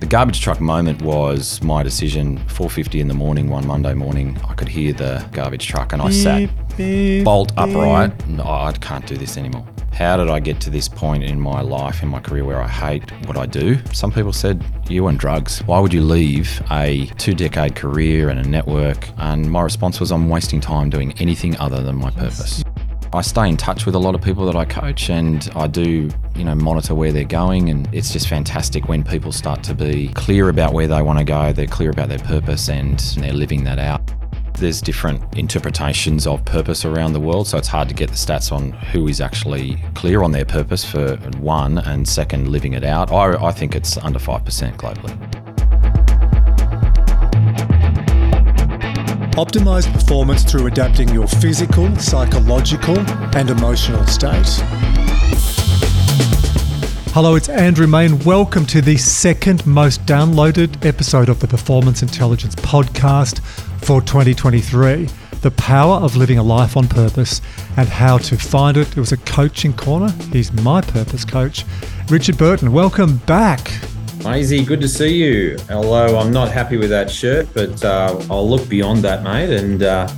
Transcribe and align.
The 0.00 0.06
garbage 0.06 0.40
truck 0.40 0.60
moment 0.60 1.02
was 1.02 1.62
my 1.62 1.84
decision. 1.84 2.38
4:50 2.48 3.00
in 3.00 3.06
the 3.06 3.14
morning, 3.14 3.48
one 3.48 3.64
Monday 3.64 3.94
morning, 3.94 4.36
I 4.46 4.52
could 4.54 4.66
hear 4.66 4.92
the 4.92 5.24
garbage 5.30 5.68
truck, 5.68 5.92
and 5.92 6.02
I 6.02 6.10
sat 6.10 6.50
bolt 7.24 7.52
upright. 7.56 8.26
No, 8.26 8.42
I 8.42 8.72
can't 8.80 9.06
do 9.06 9.16
this 9.16 9.38
anymore. 9.38 9.64
How 9.92 10.16
did 10.16 10.28
I 10.28 10.40
get 10.40 10.58
to 10.62 10.70
this 10.70 10.88
point 10.88 11.22
in 11.22 11.40
my 11.40 11.60
life, 11.60 12.02
in 12.02 12.08
my 12.08 12.18
career, 12.18 12.44
where 12.44 12.60
I 12.60 12.66
hate 12.66 13.08
what 13.28 13.38
I 13.38 13.46
do? 13.46 13.78
Some 13.92 14.10
people 14.10 14.32
said, 14.32 14.64
You 14.88 15.06
and 15.06 15.16
drugs. 15.16 15.60
Why 15.60 15.78
would 15.78 15.94
you 15.94 16.02
leave 16.02 16.60
a 16.72 17.06
two 17.16 17.32
decade 17.32 17.76
career 17.76 18.30
and 18.30 18.40
a 18.40 18.48
network? 18.48 19.08
And 19.18 19.48
my 19.48 19.62
response 19.62 20.00
was, 20.00 20.10
I'm 20.10 20.28
wasting 20.28 20.60
time 20.60 20.90
doing 20.90 21.14
anything 21.20 21.56
other 21.60 21.82
than 21.84 21.94
my 21.94 22.10
purpose. 22.10 22.64
I 23.14 23.20
stay 23.20 23.48
in 23.48 23.56
touch 23.56 23.86
with 23.86 23.94
a 23.94 23.98
lot 23.98 24.16
of 24.16 24.22
people 24.22 24.44
that 24.46 24.56
I 24.56 24.64
coach 24.64 25.08
and 25.08 25.48
I 25.54 25.68
do, 25.68 26.10
you 26.34 26.44
know, 26.44 26.56
monitor 26.56 26.96
where 26.96 27.12
they're 27.12 27.22
going 27.22 27.70
and 27.70 27.88
it's 27.94 28.12
just 28.12 28.26
fantastic 28.26 28.88
when 28.88 29.04
people 29.04 29.30
start 29.30 29.62
to 29.64 29.74
be 29.74 30.08
clear 30.08 30.48
about 30.48 30.72
where 30.72 30.88
they 30.88 31.00
want 31.00 31.20
to 31.20 31.24
go, 31.24 31.52
they're 31.52 31.68
clear 31.68 31.90
about 31.90 32.08
their 32.08 32.18
purpose 32.18 32.68
and 32.68 32.98
they're 33.18 33.32
living 33.32 33.62
that 33.64 33.78
out. 33.78 34.02
There's 34.54 34.80
different 34.80 35.22
interpretations 35.38 36.26
of 36.26 36.44
purpose 36.44 36.84
around 36.84 37.12
the 37.12 37.20
world, 37.20 37.46
so 37.46 37.56
it's 37.56 37.68
hard 37.68 37.88
to 37.88 37.94
get 37.94 38.08
the 38.08 38.16
stats 38.16 38.50
on 38.50 38.72
who 38.72 39.06
is 39.06 39.20
actually 39.20 39.76
clear 39.94 40.24
on 40.24 40.32
their 40.32 40.44
purpose 40.44 40.84
for 40.84 41.16
one, 41.38 41.78
and 41.78 42.08
second, 42.08 42.48
living 42.48 42.72
it 42.72 42.84
out. 42.84 43.12
I, 43.12 43.34
I 43.44 43.52
think 43.52 43.76
it's 43.76 43.96
under 43.96 44.18
5% 44.18 44.76
globally. 44.76 45.43
Optimize 49.34 49.92
performance 49.92 50.44
through 50.44 50.68
adapting 50.68 51.08
your 51.08 51.26
physical, 51.26 51.92
psychological, 51.96 52.96
and 53.36 53.50
emotional 53.50 54.06
state. 54.06 54.46
Hello, 57.10 57.34
it's 57.34 57.48
Andrew 57.48 57.88
May. 57.88 58.12
Welcome 58.12 58.64
to 58.66 58.80
the 58.80 58.96
second 58.96 59.66
most 59.66 60.06
downloaded 60.06 60.86
episode 60.86 61.28
of 61.28 61.40
the 61.40 61.48
Performance 61.48 62.00
Intelligence 62.00 62.54
Podcast 62.54 63.40
for 63.84 64.00
2023 64.02 65.08
The 65.40 65.50
Power 65.50 65.96
of 65.96 66.14
Living 66.14 66.38
a 66.38 66.42
Life 66.44 66.76
on 66.76 66.86
Purpose 66.86 67.40
and 67.76 67.88
How 67.88 68.18
to 68.18 68.38
Find 68.38 68.76
It. 68.76 68.96
It 68.96 68.98
was 68.98 69.10
a 69.10 69.16
coaching 69.16 69.72
corner. 69.72 70.12
He's 70.32 70.52
my 70.52 70.80
purpose 70.80 71.24
coach, 71.24 71.64
Richard 72.08 72.38
Burton. 72.38 72.70
Welcome 72.70 73.16
back. 73.16 73.68
Maisie, 74.24 74.64
good 74.64 74.80
to 74.80 74.88
see 74.88 75.22
you. 75.22 75.58
Although 75.70 76.18
I'm 76.18 76.32
not 76.32 76.50
happy 76.50 76.78
with 76.78 76.88
that 76.88 77.10
shirt, 77.10 77.46
but 77.52 77.84
uh, 77.84 78.18
I'll 78.30 78.48
look 78.48 78.66
beyond 78.70 79.02
that, 79.02 79.22
mate, 79.22 79.50
and 79.50 79.82
uh, 79.82 80.08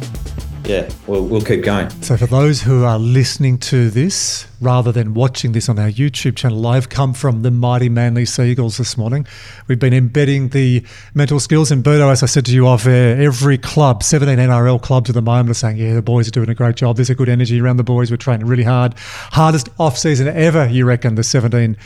yeah, 0.65 0.89
we'll, 1.09 1.25
we'll 1.25 1.41
keep 1.41 1.65
going. 1.65 1.91
So, 2.03 2.17
for 2.17 2.27
those 2.27 2.63
who 2.63 2.85
are 2.85 3.01
listening 3.01 3.59
to 3.59 3.91
this 3.91 4.47
rather 4.61 4.93
than 4.93 5.13
watching 5.13 5.51
this 5.51 5.69
on 5.69 5.81
our 5.81 5.91
YouTube 5.91 6.37
channel, 6.37 6.65
I've 6.69 6.89
come 6.89 7.15
from 7.15 7.43
the 7.43 7.51
mighty 7.51 7.89
Manly 7.89 8.27
Sea 8.27 8.53
Eagles 8.53 8.77
this 8.77 8.97
morning. 8.97 9.27
We've 9.67 9.81
been 9.81 9.93
embedding 9.93 10.51
the 10.51 10.85
mental 11.15 11.41
skills 11.41 11.73
in 11.73 11.83
Birdo, 11.83 12.09
as 12.09 12.23
I 12.23 12.27
said 12.27 12.47
to 12.47 12.53
you 12.53 12.69
off 12.69 12.87
air. 12.87 13.21
Every 13.21 13.59
club, 13.59 14.05
17 14.05 14.39
NRL 14.39 14.81
clubs 14.81 15.11
at 15.11 15.15
the 15.15 15.23
moment, 15.23 15.51
are 15.51 15.55
saying, 15.55 15.79
Yeah, 15.79 15.95
the 15.95 16.03
boys 16.03 16.29
are 16.29 16.33
doing 16.33 16.49
a 16.49 16.55
great 16.55 16.77
job. 16.77 16.95
There's 16.95 17.11
a 17.11 17.17
good 17.17 17.29
energy 17.29 17.61
around 17.61 17.79
the 17.79 17.85
boys. 17.85 18.13
We're 18.13 18.19
training 18.19 18.47
really 18.47 18.63
hard. 18.63 18.95
Hardest 18.99 19.69
off 19.81 19.99
season 19.99 20.29
ever, 20.29 20.69
you 20.69 20.85
reckon, 20.85 21.17
the 21.17 21.25
17 21.25 21.77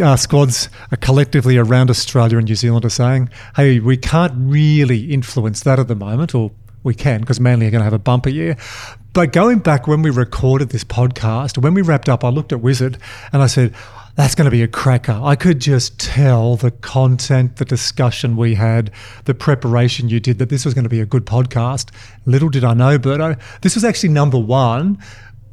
uh, 0.00 0.16
squads 0.16 0.68
collectively 1.00 1.56
around 1.56 1.90
Australia 1.90 2.38
and 2.38 2.46
New 2.46 2.54
Zealand 2.54 2.84
are 2.84 2.90
saying, 2.90 3.30
hey, 3.56 3.80
we 3.80 3.96
can't 3.96 4.32
really 4.36 5.12
influence 5.12 5.62
that 5.62 5.78
at 5.78 5.88
the 5.88 5.94
moment, 5.94 6.34
or 6.34 6.50
we 6.82 6.94
can 6.94 7.20
because 7.20 7.40
Manly 7.40 7.66
are 7.66 7.70
going 7.70 7.80
to 7.80 7.84
have 7.84 7.92
a 7.92 7.98
bumper 7.98 8.30
year. 8.30 8.56
But 9.12 9.32
going 9.32 9.58
back 9.58 9.86
when 9.86 10.02
we 10.02 10.10
recorded 10.10 10.68
this 10.68 10.84
podcast, 10.84 11.58
when 11.58 11.74
we 11.74 11.82
wrapped 11.82 12.08
up, 12.08 12.24
I 12.24 12.28
looked 12.28 12.52
at 12.52 12.60
Wizard 12.60 12.98
and 13.32 13.42
I 13.42 13.46
said, 13.46 13.74
that's 14.14 14.34
going 14.34 14.46
to 14.46 14.50
be 14.50 14.62
a 14.62 14.68
cracker. 14.68 15.18
I 15.22 15.36
could 15.36 15.60
just 15.60 16.00
tell 16.00 16.56
the 16.56 16.72
content, 16.72 17.56
the 17.56 17.64
discussion 17.64 18.36
we 18.36 18.54
had, 18.56 18.90
the 19.26 19.34
preparation 19.34 20.08
you 20.08 20.18
did 20.18 20.38
that 20.40 20.48
this 20.48 20.64
was 20.64 20.74
going 20.74 20.84
to 20.84 20.88
be 20.90 21.00
a 21.00 21.06
good 21.06 21.24
podcast. 21.24 21.90
Little 22.26 22.48
did 22.48 22.64
I 22.64 22.74
know, 22.74 22.98
Berto, 22.98 23.40
this 23.60 23.76
was 23.76 23.84
actually 23.84 24.08
number 24.08 24.38
one 24.38 24.98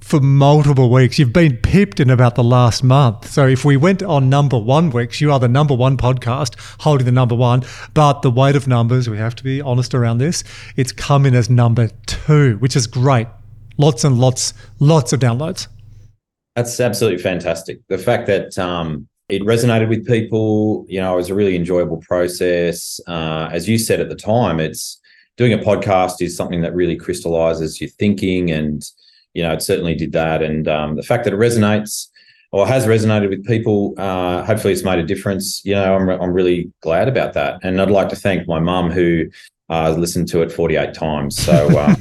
for 0.06 0.20
multiple 0.20 0.92
weeks. 0.92 1.18
You've 1.18 1.34
been 1.34 1.58
pipped 1.58 2.00
in 2.00 2.12
about 2.12 2.36
the 2.36 2.44
last 2.44 2.84
month. 2.84 3.28
So 3.32 3.48
if 3.48 3.66
we 3.66 3.76
went 3.76 4.04
on 4.04 4.30
number 4.30 4.56
one 4.56 4.92
weeks, 4.92 5.20
you 5.20 5.32
are 5.32 5.40
the 5.40 5.48
number 5.48 5.74
one 5.74 5.98
podcast 5.98 6.54
holding 6.82 7.06
the 7.06 7.12
number 7.12 7.34
one. 7.34 7.64
But 7.96 8.22
the 8.22 8.30
weight 8.30 8.56
of 8.56 8.68
numbers, 8.68 9.10
we 9.10 9.18
have 9.18 9.34
to 9.34 9.44
be 9.44 9.62
honest 9.62 9.96
around 9.96 10.20
this, 10.20 10.44
it's 10.76 10.92
come 10.92 11.26
in 11.26 11.34
as 11.34 11.50
number 11.50 11.90
two, 12.06 12.58
which 12.58 12.76
is 12.76 12.86
great. 12.86 13.26
Lots 13.78 14.04
and 14.04 14.20
lots, 14.20 14.54
lots 14.80 15.12
of 15.12 15.22
downloads. 15.22 15.68
That's 16.56 16.80
absolutely 16.80 17.24
fantastic. 17.24 17.80
The 17.88 17.98
fact 17.98 18.28
that 18.28 18.60
um, 18.60 19.08
it 19.28 19.42
resonated 19.42 19.90
with 19.90 20.06
people, 20.06 20.86
you 20.88 21.02
know, 21.02 21.14
it 21.14 21.18
was 21.18 21.32
a 21.32 21.36
really 21.36 21.56
enjoyable 21.56 21.98
process. 22.08 23.00
Uh, 23.08 23.50
as 23.52 23.68
you 23.68 23.80
said 23.80 24.00
at 24.00 24.10
the 24.10 24.16
time, 24.16 24.60
it's 24.60 25.02
doing 25.36 25.52
a 25.52 25.58
podcast 25.58 26.22
is 26.22 26.38
something 26.38 26.62
that 26.62 26.76
really 26.76 26.96
crystallizes 26.96 27.82
your 27.82 27.90
thinking 27.90 28.52
and 28.52 28.84
you 29.36 29.44
know, 29.44 29.54
it 29.54 29.62
certainly 29.62 29.94
did 29.94 30.14
that. 30.14 30.42
And 30.42 30.68
um, 30.68 30.96
the 30.96 31.04
fact 31.04 31.26
that 31.26 31.34
it 31.34 31.40
resonates 31.40 32.08
or 32.52 32.66
has 32.66 32.88
resonated 32.88 33.30
with 33.30 33.46
people, 33.46 33.94
uh, 33.98 34.44
hopefully 34.44 34.74
it's 34.74 34.84
made 34.84 34.98
a 34.98 35.04
difference. 35.04 35.64
You 35.66 35.76
know, 35.76 35.96
I'm, 35.96 36.10
I'm 36.10 36.34
really 36.34 36.72
glad 36.82 37.08
about 37.08 37.34
that. 37.34 37.60
And 37.62 37.80
I'd 37.82 37.92
like 37.92 38.10
to 38.10 38.16
thank 38.16 38.48
my 38.48 38.60
mum 38.60 38.92
who 38.92 39.26
uh, 39.70 39.90
listened 39.98 40.28
to 40.28 40.42
it 40.42 40.52
48 40.52 40.94
times. 40.94 41.36
So 41.44 41.54
uh, 41.80 41.96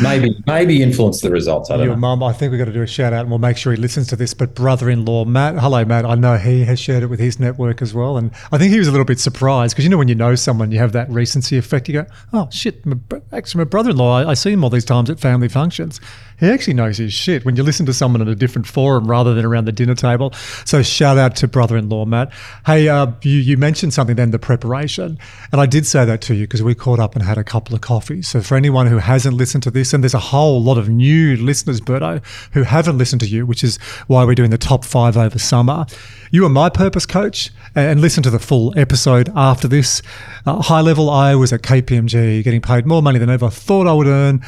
maybe 0.00 0.36
maybe 0.46 0.82
influenced 0.82 1.22
the 1.22 1.30
results. 1.30 1.70
I 1.70 1.76
don't 1.76 1.86
Your 1.86 1.94
know. 1.96 2.00
mum, 2.00 2.22
I 2.22 2.32
think 2.32 2.52
we've 2.52 2.58
got 2.58 2.66
to 2.66 2.72
do 2.72 2.82
a 2.82 2.86
shout 2.86 3.12
out 3.12 3.22
and 3.22 3.30
we'll 3.30 3.40
make 3.40 3.56
sure 3.56 3.72
he 3.72 3.80
listens 3.80 4.06
to 4.08 4.16
this. 4.16 4.32
But 4.32 4.54
brother 4.54 4.88
in 4.88 5.04
law, 5.04 5.24
Matt, 5.24 5.58
hello, 5.58 5.84
Matt. 5.84 6.04
I 6.04 6.14
know 6.14 6.36
he 6.36 6.64
has 6.64 6.78
shared 6.78 7.02
it 7.02 7.06
with 7.06 7.18
his 7.18 7.40
network 7.40 7.82
as 7.82 7.94
well. 7.94 8.16
And 8.16 8.30
I 8.52 8.58
think 8.58 8.72
he 8.72 8.78
was 8.78 8.88
a 8.88 8.92
little 8.92 9.04
bit 9.04 9.18
surprised 9.18 9.74
because 9.74 9.84
you 9.84 9.90
know, 9.90 9.98
when 9.98 10.08
you 10.08 10.14
know 10.14 10.34
someone, 10.36 10.70
you 10.70 10.78
have 10.78 10.92
that 10.92 11.10
recency 11.10 11.58
effect. 11.58 11.88
You 11.88 12.02
go, 12.02 12.06
oh, 12.32 12.48
shit, 12.52 12.86
my, 12.86 12.96
actually, 13.32 13.58
my 13.58 13.68
brother 13.68 13.90
in 13.90 13.96
law, 13.96 14.18
I, 14.18 14.30
I 14.30 14.34
see 14.34 14.52
him 14.52 14.62
all 14.62 14.70
these 14.70 14.84
times 14.84 15.10
at 15.10 15.18
family 15.18 15.48
functions 15.48 16.00
he 16.38 16.46
actually 16.46 16.74
knows 16.74 16.98
his 16.98 17.12
shit 17.12 17.44
when 17.44 17.56
you 17.56 17.62
listen 17.62 17.86
to 17.86 17.92
someone 17.92 18.22
at 18.22 18.28
a 18.28 18.34
different 18.34 18.66
forum 18.66 19.06
rather 19.06 19.34
than 19.34 19.44
around 19.44 19.64
the 19.64 19.72
dinner 19.72 19.94
table. 19.94 20.32
So 20.64 20.82
shout 20.82 21.18
out 21.18 21.36
to 21.36 21.48
brother-in-law 21.48 22.04
Matt. 22.06 22.32
Hey, 22.66 22.88
uh, 22.88 23.12
you 23.22 23.38
you 23.38 23.56
mentioned 23.56 23.92
something 23.94 24.16
then 24.16 24.30
the 24.30 24.38
preparation, 24.38 25.18
and 25.52 25.60
I 25.60 25.66
did 25.66 25.86
say 25.86 26.04
that 26.04 26.20
to 26.22 26.34
you 26.34 26.44
because 26.44 26.62
we 26.62 26.74
caught 26.74 27.00
up 27.00 27.14
and 27.14 27.24
had 27.24 27.38
a 27.38 27.44
couple 27.44 27.74
of 27.74 27.80
coffees. 27.80 28.28
So 28.28 28.40
for 28.40 28.56
anyone 28.56 28.86
who 28.86 28.98
hasn't 28.98 29.36
listened 29.36 29.62
to 29.64 29.70
this, 29.70 29.92
and 29.92 30.02
there's 30.02 30.14
a 30.14 30.18
whole 30.18 30.62
lot 30.62 30.78
of 30.78 30.88
new 30.88 31.36
listeners, 31.36 31.80
Berto, 31.80 32.24
who 32.52 32.62
haven't 32.62 32.98
listened 32.98 33.20
to 33.20 33.26
you, 33.26 33.46
which 33.46 33.64
is 33.64 33.76
why 34.06 34.24
we're 34.24 34.34
doing 34.34 34.50
the 34.50 34.58
top 34.58 34.84
five 34.84 35.16
over 35.16 35.38
summer. 35.38 35.86
You 36.30 36.44
are 36.46 36.50
my 36.50 36.68
purpose 36.68 37.06
coach, 37.06 37.50
and 37.74 38.00
listen 38.00 38.22
to 38.22 38.30
the 38.30 38.38
full 38.38 38.78
episode 38.78 39.30
after 39.34 39.66
this. 39.66 40.02
Uh, 40.46 40.62
high 40.62 40.80
level, 40.80 41.10
I 41.10 41.34
was 41.34 41.52
at 41.52 41.62
KPMG 41.62 42.44
getting 42.44 42.60
paid 42.60 42.86
more 42.86 43.02
money 43.02 43.18
than 43.18 43.30
ever 43.30 43.50
thought 43.50 43.86
I 43.86 43.92
would 43.92 44.06
earn 44.06 44.44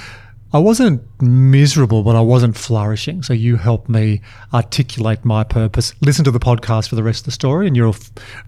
I 0.53 0.59
wasn't 0.59 1.03
miserable, 1.22 2.03
but 2.03 2.16
I 2.16 2.21
wasn't 2.21 2.56
flourishing. 2.56 3.22
So 3.22 3.33
you 3.33 3.55
helped 3.55 3.88
me 3.88 4.21
articulate 4.53 5.25
my 5.25 5.44
purpose. 5.44 5.94
Listen 6.00 6.25
to 6.25 6.33
the 6.33 6.41
podcast 6.41 6.88
for 6.88 6.97
the 6.97 7.05
rest 7.05 7.21
of 7.21 7.25
the 7.27 7.31
story, 7.31 7.69
and 7.69 7.77
you'll 7.77 7.94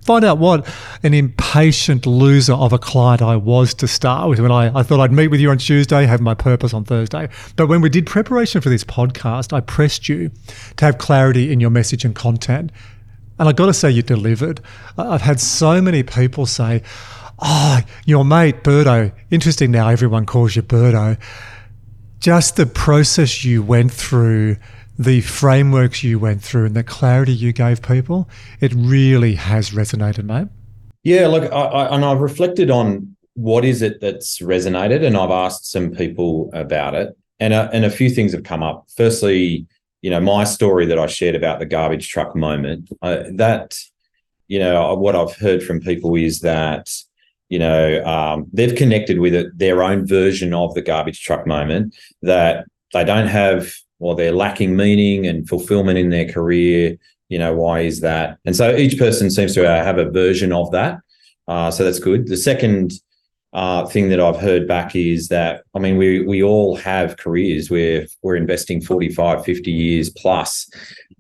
find 0.05 0.25
out 0.25 0.39
what 0.39 0.69
an 1.05 1.15
impatient 1.15 2.05
loser 2.05 2.55
of 2.55 2.73
a 2.73 2.79
client 2.79 3.23
I 3.23 3.37
was 3.37 3.73
to 3.75 3.87
start 3.87 4.29
with. 4.29 4.41
When 4.41 4.51
I, 4.51 4.77
I 4.77 4.83
thought 4.83 4.99
I'd 4.99 5.13
meet 5.13 5.29
with 5.29 5.39
you 5.39 5.51
on 5.51 5.59
Tuesday, 5.59 6.05
have 6.05 6.21
my 6.21 6.35
purpose 6.35 6.75
on 6.75 6.83
Thursday. 6.83 7.29
But 7.55 7.69
when 7.69 7.81
we 7.81 7.89
did 7.89 8.07
preparation 8.07 8.61
for 8.61 8.69
this 8.69 8.83
podcast, 8.83 9.53
I 9.53 9.61
pressed 9.61 10.09
you 10.09 10.33
to 10.79 10.85
have 10.85 10.99
clarity 10.99 11.53
in 11.53 11.61
your 11.61 11.71
message 11.71 12.05
and 12.05 12.17
content. 12.17 12.73
And 13.39 13.49
I've 13.49 13.57
got 13.57 13.67
to 13.67 13.75
say, 13.75 13.93
you 13.93 14.03
delivered. 14.03 14.61
I've 14.99 15.23
had 15.23 15.39
so 15.39 15.81
many 15.81 16.03
people 16.03 16.47
say, 16.47 16.83
Oh, 17.45 17.81
your 18.07 18.25
mate, 18.25 18.63
Birdo. 18.63 19.13
Interesting 19.33 19.73
now, 19.73 19.89
everyone 19.89 20.27
calls 20.27 20.55
you 20.55 20.63
Birdo 20.63 21.19
just 22.23 22.55
the 22.55 22.67
process 22.67 23.45
you 23.45 23.65
went 23.65 23.93
through, 23.93 24.57
the 24.97 25.21
frameworks 25.23 26.05
you 26.05 26.21
went 26.21 26.41
through, 26.41 26.67
and 26.67 26.77
the 26.77 26.85
clarity 26.85 27.33
you 27.33 27.53
gave 27.53 27.83
people, 27.83 28.29
it 28.61 28.73
really 28.75 29.35
has 29.35 29.71
resonated, 29.71 30.25
mate. 30.25 30.47
Yeah, 31.03 31.27
look, 31.27 31.53
I, 31.53 31.57
I, 31.57 31.97
and 31.97 32.05
I've 32.05 32.21
reflected 32.21 32.71
on 32.71 33.17
what 33.35 33.65
is 33.65 33.83
it 33.83 34.01
that's 34.01 34.39
resonated, 34.39 35.05
and 35.05 35.17
I've 35.17 35.33
asked 35.33 35.69
some 35.69 35.91
people 35.91 36.49
about 36.53 36.95
it, 36.95 37.17
and 37.41 37.53
a, 37.53 37.69
and 37.73 37.85
a 37.85 37.91
few 37.91 38.09
things 38.09 38.33
have 38.33 38.45
come 38.45 38.63
up. 38.63 38.87
Firstly, 38.97 39.67
you 40.01 40.11
know, 40.11 40.21
my 40.21 40.45
story 40.45 40.87
that 40.87 41.01
I 41.01 41.09
shared 41.09 41.35
about 41.35 41.59
the 41.59 41.67
garbage 41.67 42.09
truck 42.09 42.37
moment, 42.37 42.89
uh, 43.03 43.25
that, 43.35 43.77
you 44.47 44.61
know, 44.61 44.95
what 44.95 45.17
I've 45.17 45.35
heard 45.35 45.61
from 45.61 45.81
people 45.81 46.15
is 46.15 46.41
that 46.41 46.89
you 47.53 47.59
know, 47.59 48.03
um, 48.07 48.47
they've 48.51 48.75
connected 48.75 49.19
with 49.19 49.35
it, 49.35 49.59
their 49.59 49.83
own 49.83 50.07
version 50.07 50.55
of 50.55 50.73
the 50.73 50.81
garbage 50.81 51.21
truck 51.21 51.47
moment 51.47 51.95
that 52.23 52.65
they 52.95 53.05
don't 53.05 53.27
have, 53.27 53.71
or 53.99 54.17
they're 54.17 54.33
lacking 54.33 54.75
meaning 54.75 55.27
and 55.27 55.47
fulfillment 55.47 55.99
in 55.99 56.09
their 56.09 56.27
career. 56.27 56.97
You 57.29 57.39
know, 57.39 57.55
why 57.55 57.81
is 57.81 58.01
that? 58.01 58.39
And 58.47 58.57
so 58.57 58.75
each 58.75 58.99
person 58.99 59.31
seems 59.31 59.53
to 59.57 59.69
have 59.69 59.99
a 59.99 60.11
version 60.11 60.51
of 60.51 60.71
that. 60.71 61.01
Uh, 61.47 61.71
so 61.71 61.85
that's 61.85 61.99
good. 61.99 62.27
The 62.27 62.39
second 62.39 62.95
uh, 63.53 63.85
thing 63.85 64.09
that 64.09 64.19
I've 64.19 64.41
heard 64.41 64.67
back 64.67 64.97
is 64.97 65.29
that, 65.29 65.65
I 65.75 65.79
mean, 65.79 65.99
we, 65.99 66.25
we 66.25 66.43
all 66.43 66.77
have 66.77 67.19
careers 67.19 67.71
where 67.71 68.07
we're 68.23 68.37
investing 68.37 68.81
45, 68.81 69.45
50 69.45 69.71
years 69.71 70.09
plus 70.09 70.71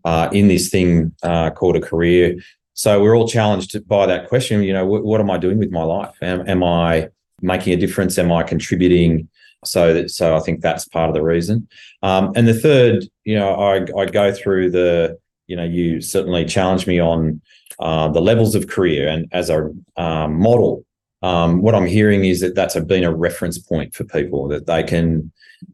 uh, 0.06 0.30
in 0.32 0.48
this 0.48 0.70
thing 0.70 1.14
uh, 1.22 1.50
called 1.50 1.76
a 1.76 1.80
career 1.82 2.36
So 2.74 3.02
we're 3.02 3.16
all 3.16 3.28
challenged 3.28 3.86
by 3.86 4.06
that 4.06 4.28
question. 4.28 4.62
You 4.62 4.72
know, 4.72 4.86
what, 4.86 5.04
what 5.04 5.20
am 5.20 5.30
I 5.30 5.38
doing 5.38 5.58
with 5.58 5.70
my 5.70 5.82
life? 5.82 6.14
Am, 6.22 6.48
am 6.48 6.64
I 6.64 7.08
making 7.40 7.72
a 7.72 7.76
difference? 7.76 8.18
Am 8.18 8.32
I 8.32 8.42
contributing? 8.42 9.28
So 9.64 9.94
that, 9.94 10.10
so 10.10 10.36
I 10.36 10.40
think 10.40 10.60
that's 10.60 10.86
part 10.86 11.08
of 11.08 11.14
the 11.14 11.22
reason. 11.22 11.68
Um, 12.02 12.32
and 12.34 12.48
the 12.48 12.54
third, 12.54 13.04
you 13.24 13.38
know, 13.38 13.54
I, 13.54 13.86
I 13.96 14.06
go 14.06 14.32
through 14.32 14.70
the, 14.70 15.18
you 15.46 15.56
know, 15.56 15.64
you 15.64 16.00
certainly 16.00 16.44
challenge 16.44 16.86
me 16.86 17.00
on 17.00 17.40
uh, 17.78 18.08
the 18.08 18.20
levels 18.20 18.54
of 18.54 18.68
career 18.68 19.08
and 19.08 19.26
as 19.32 19.50
a 19.50 19.70
um, 19.96 20.40
model. 20.40 20.84
Um, 21.22 21.62
what 21.62 21.74
I'm 21.74 21.86
hearing 21.86 22.24
is 22.24 22.40
that 22.40 22.54
that's 22.54 22.76
a, 22.76 22.80
been 22.80 23.04
a 23.04 23.14
reference 23.14 23.58
point 23.58 23.94
for 23.94 24.04
people 24.04 24.48
that 24.48 24.66
they 24.66 24.82
can, 24.82 25.30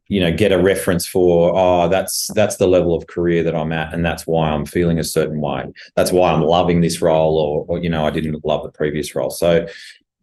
you 0.08 0.20
know, 0.20 0.30
get 0.30 0.52
a 0.52 0.58
reference 0.58 1.06
for. 1.06 1.52
Oh, 1.56 1.88
that's 1.88 2.28
that's 2.34 2.56
the 2.56 2.66
level 2.66 2.94
of 2.94 3.06
career 3.06 3.42
that 3.42 3.54
I'm 3.54 3.72
at, 3.72 3.94
and 3.94 4.04
that's 4.04 4.26
why 4.26 4.50
I'm 4.50 4.66
feeling 4.66 4.98
a 4.98 5.04
certain 5.04 5.40
way. 5.40 5.72
That's 5.96 6.12
why 6.12 6.32
I'm 6.32 6.42
loving 6.42 6.80
this 6.80 7.00
role, 7.00 7.38
or, 7.38 7.64
or 7.68 7.82
you 7.82 7.88
know, 7.88 8.06
I 8.06 8.10
didn't 8.10 8.44
love 8.44 8.62
the 8.62 8.70
previous 8.70 9.14
role. 9.14 9.30
So 9.30 9.66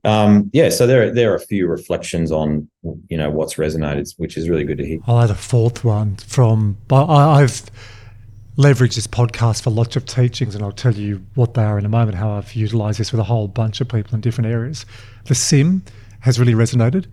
um, 0.06 0.52
yeah, 0.54 0.70
so 0.70 0.86
there 0.86 1.12
there 1.12 1.32
are 1.32 1.36
a 1.36 1.40
few 1.40 1.68
reflections 1.68 2.32
on 2.32 2.70
you 3.08 3.18
know 3.18 3.32
what's 3.32 3.56
resonated, 3.56 4.14
which 4.18 4.38
is 4.38 4.48
really 4.48 4.64
good 4.64 4.78
to 4.78 4.86
hear. 4.86 5.00
I'll 5.08 5.20
add 5.20 5.32
a 5.32 5.36
fourth 5.36 5.84
one 5.84 6.18
from 6.18 6.78
I, 6.92 7.42
I've 7.42 7.64
leveraged 8.58 8.96
this 8.96 9.08
podcast 9.08 9.64
for 9.64 9.70
lots 9.70 9.96
of 9.96 10.06
teachings, 10.06 10.56
and 10.56 10.64
I'll 10.64 10.72
tell 10.72 10.94
you 10.94 11.22
what 11.36 11.54
they 11.54 11.64
are 11.64 11.78
in 11.78 11.86
a 11.86 11.90
moment. 11.90 12.18
How 12.18 12.32
I've 12.32 12.54
utilised 12.54 12.98
this 13.00 13.12
with 13.12 13.20
a 13.20 13.26
whole 13.26 13.48
bunch 13.48 13.82
of 13.82 13.88
people 13.90 14.16
in 14.16 14.22
different 14.22 14.50
areas. 14.50 14.86
The 15.26 15.36
sim 15.36 15.84
has 16.22 16.40
really 16.40 16.54
resonated. 16.54 17.08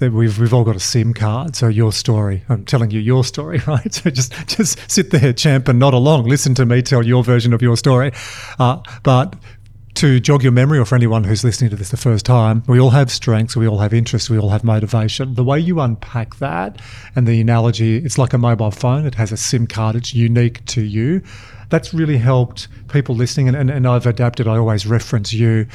That 0.00 0.12
we've 0.12 0.36
we've 0.40 0.52
all 0.52 0.64
got 0.64 0.74
a 0.74 0.80
sim 0.80 1.14
card. 1.14 1.54
So 1.54 1.68
your 1.68 1.92
story, 1.92 2.42
I'm 2.48 2.64
telling 2.64 2.90
you 2.90 2.98
your 2.98 3.22
story, 3.22 3.58
right? 3.66 3.92
So 3.94 4.10
just 4.10 4.32
just 4.48 4.90
sit 4.90 5.10
there, 5.10 5.32
champ, 5.32 5.68
and 5.68 5.78
nod 5.78 5.94
along. 5.94 6.24
Listen 6.24 6.54
to 6.56 6.66
me 6.66 6.82
tell 6.82 7.04
your 7.04 7.22
version 7.22 7.52
of 7.52 7.62
your 7.62 7.76
story. 7.76 8.12
Uh, 8.58 8.80
but 9.04 9.36
to 9.94 10.18
jog 10.18 10.42
your 10.42 10.52
memory, 10.52 10.78
or 10.78 10.84
for 10.84 10.96
anyone 10.96 11.24
who's 11.24 11.44
listening 11.44 11.70
to 11.70 11.76
this 11.76 11.90
the 11.90 11.96
first 11.96 12.26
time, 12.26 12.62
we 12.66 12.80
all 12.80 12.90
have 12.90 13.10
strengths, 13.10 13.56
we 13.56 13.68
all 13.68 13.78
have 13.78 13.94
interests, 13.94 14.28
we 14.28 14.38
all 14.38 14.50
have 14.50 14.64
motivation. 14.64 15.34
The 15.34 15.44
way 15.44 15.60
you 15.60 15.80
unpack 15.80 16.36
that 16.36 16.80
and 17.14 17.28
the 17.28 17.40
analogy, 17.40 17.98
it's 17.98 18.18
like 18.18 18.32
a 18.32 18.38
mobile 18.38 18.70
phone, 18.70 19.06
it 19.06 19.14
has 19.14 19.30
a 19.30 19.36
SIM 19.36 19.66
card, 19.66 19.94
it's 19.96 20.12
unique 20.12 20.64
to 20.66 20.82
you. 20.82 21.22
That's 21.70 21.94
really 21.94 22.18
helped 22.18 22.68
people 22.88 23.14
listening, 23.14 23.48
and, 23.48 23.56
and, 23.56 23.70
and 23.70 23.86
I've 23.86 24.06
adapted, 24.06 24.48
I 24.48 24.56
always 24.56 24.86
reference 24.86 25.32
you 25.32 25.66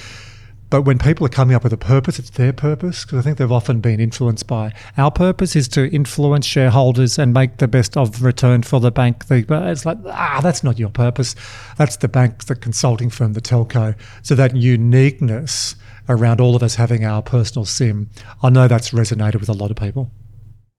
but 0.69 0.83
when 0.83 0.99
people 0.99 1.25
are 1.25 1.29
coming 1.29 1.55
up 1.55 1.63
with 1.63 1.73
a 1.73 1.77
purpose, 1.77 2.19
it's 2.19 2.29
their 2.31 2.53
purpose 2.53 3.03
because 3.03 3.19
I 3.19 3.21
think 3.21 3.37
they've 3.37 3.51
often 3.51 3.81
been 3.81 3.99
influenced 3.99 4.45
by 4.45 4.73
our 4.97 5.09
purpose 5.09 5.55
is 5.55 5.67
to 5.69 5.89
influence 5.89 6.45
shareholders 6.45 7.17
and 7.17 7.33
make 7.33 7.57
the 7.57 7.67
best 7.67 7.97
of 7.97 8.21
return 8.21 8.61
for 8.61 8.79
the 8.79 8.91
bank. 8.91 9.27
But 9.27 9.67
it's 9.67 9.85
like, 9.85 9.97
ah, 10.05 10.39
that's 10.43 10.63
not 10.63 10.77
your 10.77 10.89
purpose. 10.89 11.35
That's 11.77 11.97
the 11.97 12.07
bank, 12.07 12.45
the 12.45 12.55
consulting 12.55 13.09
firm, 13.09 13.33
the 13.33 13.41
telco. 13.41 13.95
So 14.21 14.35
that 14.35 14.55
uniqueness 14.55 15.75
around 16.07 16.39
all 16.39 16.55
of 16.55 16.61
us 16.61 16.75
having 16.75 17.03
our 17.03 17.21
personal 17.21 17.65
sim, 17.65 18.09
I 18.43 18.49
know 18.49 18.67
that's 18.67 18.91
resonated 18.91 19.39
with 19.39 19.49
a 19.49 19.53
lot 19.53 19.71
of 19.71 19.77
people. 19.77 20.11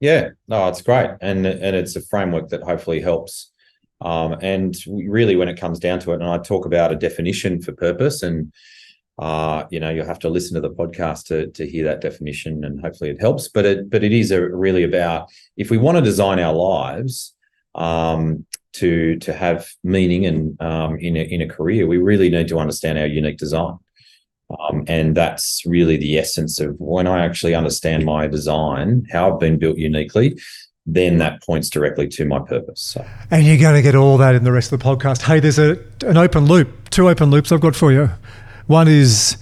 Yeah, 0.01 0.31
no, 0.49 0.67
it's 0.69 0.81
great, 0.81 1.11
and 1.21 1.45
and 1.45 1.77
it's 1.77 1.95
a 1.95 2.01
framework 2.01 2.49
that 2.51 2.63
hopefully 2.63 3.01
helps. 3.01 3.53
Um, 4.01 4.33
and 4.41 4.75
really, 4.87 5.37
when 5.37 5.49
it 5.49 5.61
comes 5.61 5.79
down 5.79 5.99
to 6.01 6.13
it, 6.13 6.23
and 6.23 6.25
I 6.25 6.39
talk 6.39 6.65
about 6.65 6.91
a 6.91 6.97
definition 6.97 7.61
for 7.61 7.73
purpose 7.73 8.23
and 8.23 8.51
uh, 9.21 9.67
you 9.71 9.79
know, 9.79 9.91
you'll 9.91 10.07
have 10.07 10.19
to 10.19 10.31
listen 10.31 10.55
to 10.55 10.67
the 10.67 10.75
podcast 10.75 11.27
to 11.27 11.49
to 11.49 11.71
hear 11.71 11.85
that 11.85 12.01
definition, 12.01 12.65
and 12.65 12.81
hopefully 12.81 13.11
it 13.11 13.21
helps. 13.21 13.49
But 13.49 13.67
it 13.67 13.91
but 13.91 14.03
it 14.03 14.13
is 14.13 14.31
a, 14.31 14.41
really 14.41 14.83
about 14.83 15.29
if 15.59 15.71
we 15.71 15.77
want 15.77 15.99
to 15.99 16.03
design 16.03 16.41
our 16.41 16.55
lives 16.55 17.35
um, 17.75 18.47
to 18.73 19.17
to 19.19 19.35
have 19.35 19.69
meaning 19.85 20.25
and 20.25 20.61
um, 20.63 20.99
in 20.99 21.19
a, 21.19 21.21
in 21.21 21.43
a 21.43 21.49
career, 21.49 21.87
we 21.87 21.99
really 21.99 22.31
need 22.31 22.49
to 22.49 22.59
understand 22.59 22.99
our 22.99 23.07
unique 23.07 23.37
design. 23.37 23.77
Um, 24.59 24.85
and 24.89 25.15
that's 25.15 25.63
really 25.67 25.99
the 25.99 26.19
essence 26.19 26.59
of 26.59 26.75
when 26.79 27.07
I 27.07 27.25
actually 27.25 27.55
understand 27.55 28.05
my 28.05 28.27
design, 28.27 29.07
how 29.13 29.33
I've 29.33 29.39
been 29.39 29.59
built 29.59 29.77
uniquely, 29.77 30.41
then 30.87 31.19
that 31.19 31.43
points 31.43 31.69
directly 31.69 32.09
to 32.09 32.25
my 32.25 32.41
purpose. 32.41 32.81
So. 32.81 33.07
And 33.31 33.47
you're 33.47 33.59
going 33.59 33.77
to 33.77 33.83
get 33.83 33.95
all 33.95 34.17
that 34.17 34.35
in 34.35 34.43
the 34.43 34.51
rest 34.51 34.73
of 34.73 34.81
the 34.81 34.85
podcast. 34.85 35.23
Hey, 35.23 35.41
there's 35.41 35.59
a 35.59 35.79
an 36.05 36.17
open 36.17 36.47
loop, 36.47 36.89
two 36.89 37.09
open 37.09 37.31
loops 37.31 37.53
I've 37.53 37.61
got 37.61 37.77
for 37.77 37.93
you. 37.93 38.11
One 38.71 38.87
is 38.87 39.37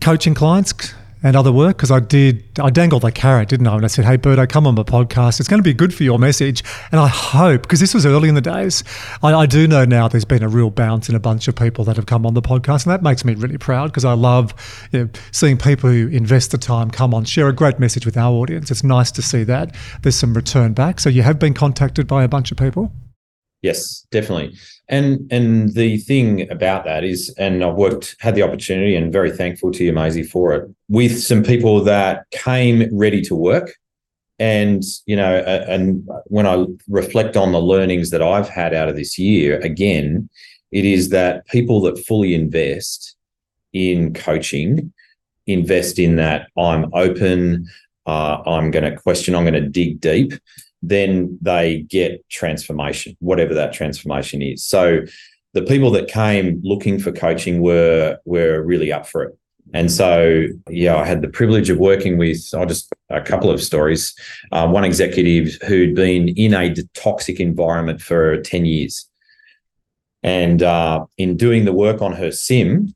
coaching 0.00 0.32
clients 0.32 0.94
and 1.24 1.34
other 1.34 1.50
work 1.50 1.76
because 1.76 1.90
I 1.90 1.98
did 1.98 2.44
I 2.60 2.70
dangled 2.70 3.02
the 3.02 3.10
carrot, 3.10 3.48
didn't 3.48 3.66
I? 3.66 3.74
And 3.74 3.84
I 3.84 3.88
said, 3.88 4.04
"Hey, 4.04 4.16
Berto, 4.16 4.48
come 4.48 4.64
on 4.64 4.76
my 4.76 4.84
podcast. 4.84 5.40
It's 5.40 5.48
going 5.48 5.58
to 5.58 5.64
be 5.64 5.74
good 5.74 5.92
for 5.92 6.04
your 6.04 6.20
message." 6.20 6.62
And 6.92 7.00
I 7.00 7.08
hope 7.08 7.62
because 7.62 7.80
this 7.80 7.94
was 7.94 8.06
early 8.06 8.28
in 8.28 8.36
the 8.36 8.40
days, 8.40 8.84
I, 9.24 9.34
I, 9.34 9.46
do 9.46 9.66
know 9.66 9.84
now 9.84 10.06
there's 10.06 10.24
been 10.24 10.44
a 10.44 10.48
real 10.48 10.70
bounce 10.70 11.08
in 11.08 11.16
a 11.16 11.18
bunch 11.18 11.48
of 11.48 11.56
people 11.56 11.84
that 11.86 11.96
have 11.96 12.06
come 12.06 12.24
on 12.24 12.34
the 12.34 12.40
podcast, 12.40 12.86
and 12.86 12.92
that 12.92 13.02
makes 13.02 13.24
me 13.24 13.34
really 13.34 13.58
proud 13.58 13.90
because 13.90 14.04
I 14.04 14.12
love 14.12 14.54
you 14.92 15.00
know, 15.00 15.10
seeing 15.32 15.56
people 15.56 15.90
who 15.90 16.06
invest 16.06 16.52
the 16.52 16.58
time 16.58 16.92
come 16.92 17.12
on, 17.14 17.24
share 17.24 17.48
a 17.48 17.52
great 17.52 17.80
message 17.80 18.06
with 18.06 18.16
our 18.16 18.32
audience. 18.32 18.70
It's 18.70 18.84
nice 18.84 19.10
to 19.10 19.20
see 19.20 19.42
that 19.42 19.74
there's 20.02 20.14
some 20.14 20.32
return 20.32 20.74
back. 20.74 21.00
So 21.00 21.10
you 21.10 21.22
have 21.22 21.40
been 21.40 21.54
contacted 21.54 22.06
by 22.06 22.22
a 22.22 22.28
bunch 22.28 22.52
of 22.52 22.56
people. 22.56 22.92
Yes, 23.62 24.06
definitely. 24.10 24.56
And 24.88 25.26
and 25.32 25.74
the 25.74 25.98
thing 25.98 26.48
about 26.50 26.84
that 26.84 27.02
is, 27.04 27.34
and 27.38 27.64
I've 27.64 27.74
worked, 27.74 28.16
had 28.20 28.34
the 28.34 28.42
opportunity, 28.42 28.94
and 28.94 29.12
very 29.12 29.30
thankful 29.30 29.72
to 29.72 29.84
you, 29.84 29.92
Maisie, 29.92 30.22
for 30.22 30.52
it, 30.54 30.70
with 30.88 31.20
some 31.20 31.42
people 31.42 31.82
that 31.84 32.24
came 32.30 32.88
ready 32.96 33.20
to 33.22 33.34
work. 33.34 33.74
And 34.38 34.84
you 35.06 35.16
know, 35.16 35.38
and 35.38 36.08
when 36.26 36.46
I 36.46 36.66
reflect 36.88 37.36
on 37.36 37.50
the 37.50 37.60
learnings 37.60 38.10
that 38.10 38.22
I've 38.22 38.48
had 38.48 38.72
out 38.74 38.88
of 38.88 38.94
this 38.94 39.18
year, 39.18 39.58
again, 39.60 40.28
it 40.70 40.84
is 40.84 41.08
that 41.08 41.46
people 41.48 41.80
that 41.82 41.98
fully 42.06 42.34
invest 42.34 43.16
in 43.72 44.14
coaching 44.14 44.92
invest 45.48 45.98
in 45.98 46.16
that 46.16 46.48
I'm 46.56 46.94
open, 46.94 47.66
uh, 48.06 48.38
I'm 48.46 48.70
going 48.70 48.84
to 48.84 48.96
question, 48.96 49.34
I'm 49.34 49.44
going 49.44 49.54
to 49.54 49.68
dig 49.68 50.00
deep, 50.00 50.34
then 50.82 51.38
they 51.40 51.80
get 51.82 52.28
transformation, 52.28 53.16
whatever 53.20 53.54
that 53.54 53.72
transformation 53.72 54.42
is. 54.42 54.64
So 54.64 55.00
the 55.54 55.62
people 55.62 55.90
that 55.92 56.08
came 56.08 56.60
looking 56.62 56.98
for 56.98 57.12
coaching 57.12 57.60
were 57.62 58.18
were 58.24 58.62
really 58.62 58.92
up 58.92 59.06
for 59.06 59.24
it. 59.24 59.38
And 59.74 59.92
so, 59.92 60.46
yeah, 60.70 60.96
I 60.96 61.04
had 61.04 61.20
the 61.20 61.28
privilege 61.28 61.68
of 61.68 61.78
working 61.78 62.16
with, 62.16 62.38
I 62.56 62.64
just 62.64 62.90
a 63.10 63.20
couple 63.20 63.50
of 63.50 63.62
stories. 63.62 64.14
Uh, 64.50 64.66
one 64.66 64.84
executive 64.84 65.58
who'd 65.66 65.94
been 65.94 66.28
in 66.28 66.54
a 66.54 66.74
toxic 66.94 67.38
environment 67.38 68.00
for 68.00 68.40
10 68.40 68.64
years. 68.64 69.08
And 70.22 70.62
uh, 70.62 71.04
in 71.18 71.36
doing 71.36 71.64
the 71.64 71.72
work 71.72 72.00
on 72.00 72.12
her 72.12 72.30
sim, 72.30 72.94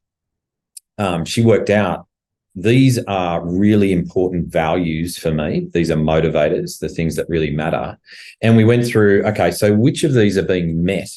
um, 0.99 1.25
she 1.25 1.43
worked 1.43 1.70
out 1.70 2.06
these 2.54 2.99
are 3.04 3.44
really 3.44 3.93
important 3.93 4.48
values 4.48 5.17
for 5.17 5.32
me. 5.32 5.69
These 5.72 5.91
are 5.91 5.96
motivators, 5.96 6.79
the 6.79 6.88
things 6.88 7.17
that 7.17 7.29
really 7.29 7.50
matter. 7.50 7.98
And 8.43 8.56
we 8.56 8.65
went 8.65 8.86
through, 8.86 9.24
okay, 9.24 9.50
so 9.50 9.74
which 9.74 10.05
of 10.05 10.12
these 10.12 10.36
are 10.36 10.43
being 10.43 10.84
met 10.84 11.08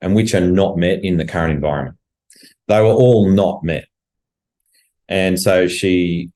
and 0.00 0.14
which 0.14 0.34
are 0.34 0.40
not 0.40 0.78
met 0.78 1.04
in 1.04 1.18
the 1.18 1.26
current 1.26 1.52
environment? 1.52 1.96
They 2.68 2.80
were 2.80 2.86
all 2.86 3.28
not 3.28 3.62
met. 3.62 3.86
And 5.08 5.40
so 5.40 5.68
she 5.68 6.30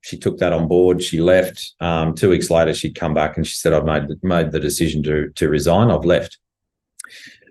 she 0.00 0.16
took 0.16 0.38
that 0.38 0.52
on 0.52 0.68
board. 0.68 1.02
She 1.02 1.20
left. 1.20 1.74
Um, 1.80 2.14
two 2.14 2.30
weeks 2.30 2.50
later, 2.50 2.72
she'd 2.72 2.94
come 2.94 3.12
back 3.12 3.36
and 3.36 3.46
she 3.46 3.54
said, 3.54 3.72
"I've 3.72 3.84
made 3.84 4.04
made 4.22 4.52
the 4.52 4.60
decision 4.60 5.02
to 5.02 5.30
to 5.30 5.48
resign. 5.48 5.90
I've 5.90 6.04
left," 6.04 6.38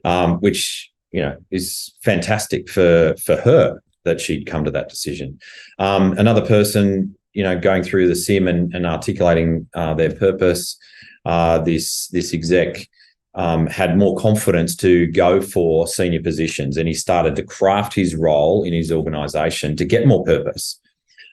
um, 0.06 0.36
which 0.40 0.90
you 1.12 1.22
know 1.22 1.36
is 1.52 1.94
fantastic 2.02 2.70
for 2.70 3.13
for 3.22 3.36
her 3.36 3.82
that 4.08 4.20
she'd 4.20 4.46
come 4.46 4.64
to 4.64 4.72
that 4.72 4.90
decision. 4.90 5.40
Um, 5.80 6.18
another 6.18 6.46
person, 6.46 7.16
you 7.34 7.44
know, 7.44 7.58
going 7.60 7.84
through 7.84 8.08
the 8.08 8.16
sim 8.16 8.48
and, 8.48 8.74
and 8.74 8.86
articulating 8.86 9.68
uh, 9.74 9.94
their 9.94 10.14
purpose. 10.14 10.78
Uh, 11.26 11.60
this 11.60 12.08
this 12.08 12.34
exec 12.34 12.88
um, 13.36 13.68
had 13.68 13.98
more 13.98 14.16
confidence 14.18 14.76
to 14.78 15.08
go 15.08 15.42
for 15.42 15.88
senior 15.88 16.22
positions, 16.22 16.78
and 16.78 16.88
he 16.88 16.94
started 16.94 17.36
to 17.36 17.44
craft 17.44 17.94
his 17.94 18.16
role 18.16 18.64
in 18.64 18.74
his 18.74 18.92
organisation 18.92 19.76
to 19.76 19.86
get 19.86 20.08
more 20.08 20.24
purpose. 20.24 20.80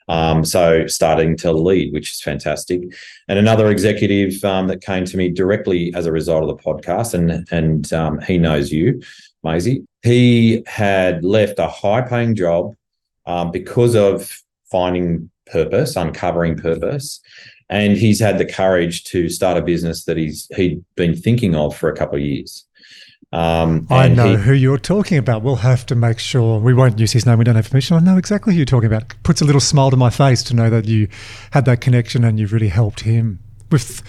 Um, 0.07 0.45
so 0.45 0.85
starting 0.85 1.35
to 1.37 1.51
lead, 1.51 1.91
which 1.93 2.11
is 2.11 2.21
fantastic. 2.21 2.81
And 3.27 3.39
another 3.39 3.71
executive 3.71 4.43
um, 4.43 4.67
that 4.67 4.83
came 4.83 5.05
to 5.05 5.17
me 5.17 5.29
directly 5.29 5.91
as 5.95 6.05
a 6.05 6.11
result 6.11 6.43
of 6.43 6.49
the 6.49 6.63
podcast, 6.63 7.13
and 7.13 7.47
and 7.51 7.91
um, 7.91 8.19
he 8.21 8.37
knows 8.37 8.71
you, 8.71 9.01
Maisie. 9.43 9.85
He 10.05 10.63
had 10.67 11.25
left 11.25 11.59
a 11.59 11.67
high 11.67 12.01
paying 12.01 12.35
job 12.35 12.75
um, 13.25 13.51
because 13.51 13.95
of 13.95 14.41
finding 14.71 15.29
purpose, 15.47 15.95
uncovering 15.95 16.57
purpose. 16.57 17.19
And 17.69 17.97
he's 17.97 18.19
had 18.19 18.37
the 18.37 18.45
courage 18.45 19.03
to 19.05 19.29
start 19.29 19.57
a 19.57 19.61
business 19.61 20.05
that 20.05 20.17
he's 20.17 20.47
he'd 20.55 20.85
been 20.95 21.15
thinking 21.15 21.55
of 21.55 21.75
for 21.75 21.89
a 21.89 21.95
couple 21.95 22.15
of 22.15 22.21
years. 22.21 22.65
Um, 23.31 23.87
I 23.89 24.07
know 24.07 24.37
he, 24.37 24.43
who 24.43 24.53
you're 24.53 24.77
talking 24.77 25.17
about. 25.17 25.41
We'll 25.41 25.57
have 25.57 25.85
to 25.87 25.95
make 25.95 26.19
sure 26.19 26.59
we 26.59 26.73
won't 26.73 26.99
use 26.99 27.11
his 27.11 27.25
name. 27.25 27.39
We 27.39 27.43
don't 27.43 27.55
have 27.55 27.69
permission. 27.69 27.97
I 27.97 27.99
know 27.99 28.17
exactly 28.17 28.53
who 28.53 28.57
you're 28.57 28.65
talking 28.65 28.87
about. 28.87 29.13
Puts 29.23 29.41
a 29.41 29.45
little 29.45 29.59
smile 29.59 29.89
to 29.89 29.97
my 29.97 30.11
face 30.11 30.43
to 30.43 30.55
know 30.55 30.69
that 30.69 30.85
you 30.85 31.07
had 31.51 31.65
that 31.65 31.81
connection 31.81 32.23
and 32.23 32.39
you've 32.39 32.53
really 32.53 32.69
helped 32.69 33.01
him 33.01 33.39
with 33.71 34.03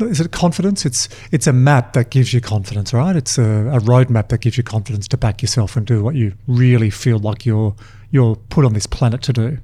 is 0.00 0.20
it 0.20 0.32
confidence? 0.32 0.84
It's 0.84 1.08
it's 1.30 1.46
a 1.46 1.52
map 1.52 1.92
that 1.94 2.10
gives 2.10 2.32
you 2.32 2.40
confidence, 2.40 2.92
right? 2.92 3.16
It's 3.16 3.38
a, 3.38 3.68
a 3.68 3.78
roadmap 3.78 4.28
that 4.28 4.40
gives 4.40 4.56
you 4.56 4.62
confidence 4.62 5.08
to 5.08 5.16
back 5.16 5.42
yourself 5.42 5.76
and 5.76 5.86
do 5.86 6.02
what 6.02 6.14
you 6.14 6.34
really 6.46 6.90
feel 6.90 7.18
like 7.18 7.46
you're 7.46 7.74
you're 8.10 8.36
put 8.36 8.64
on 8.64 8.72
this 8.72 8.86
planet 8.86 9.22
to 9.22 9.32
do. 9.32 9.58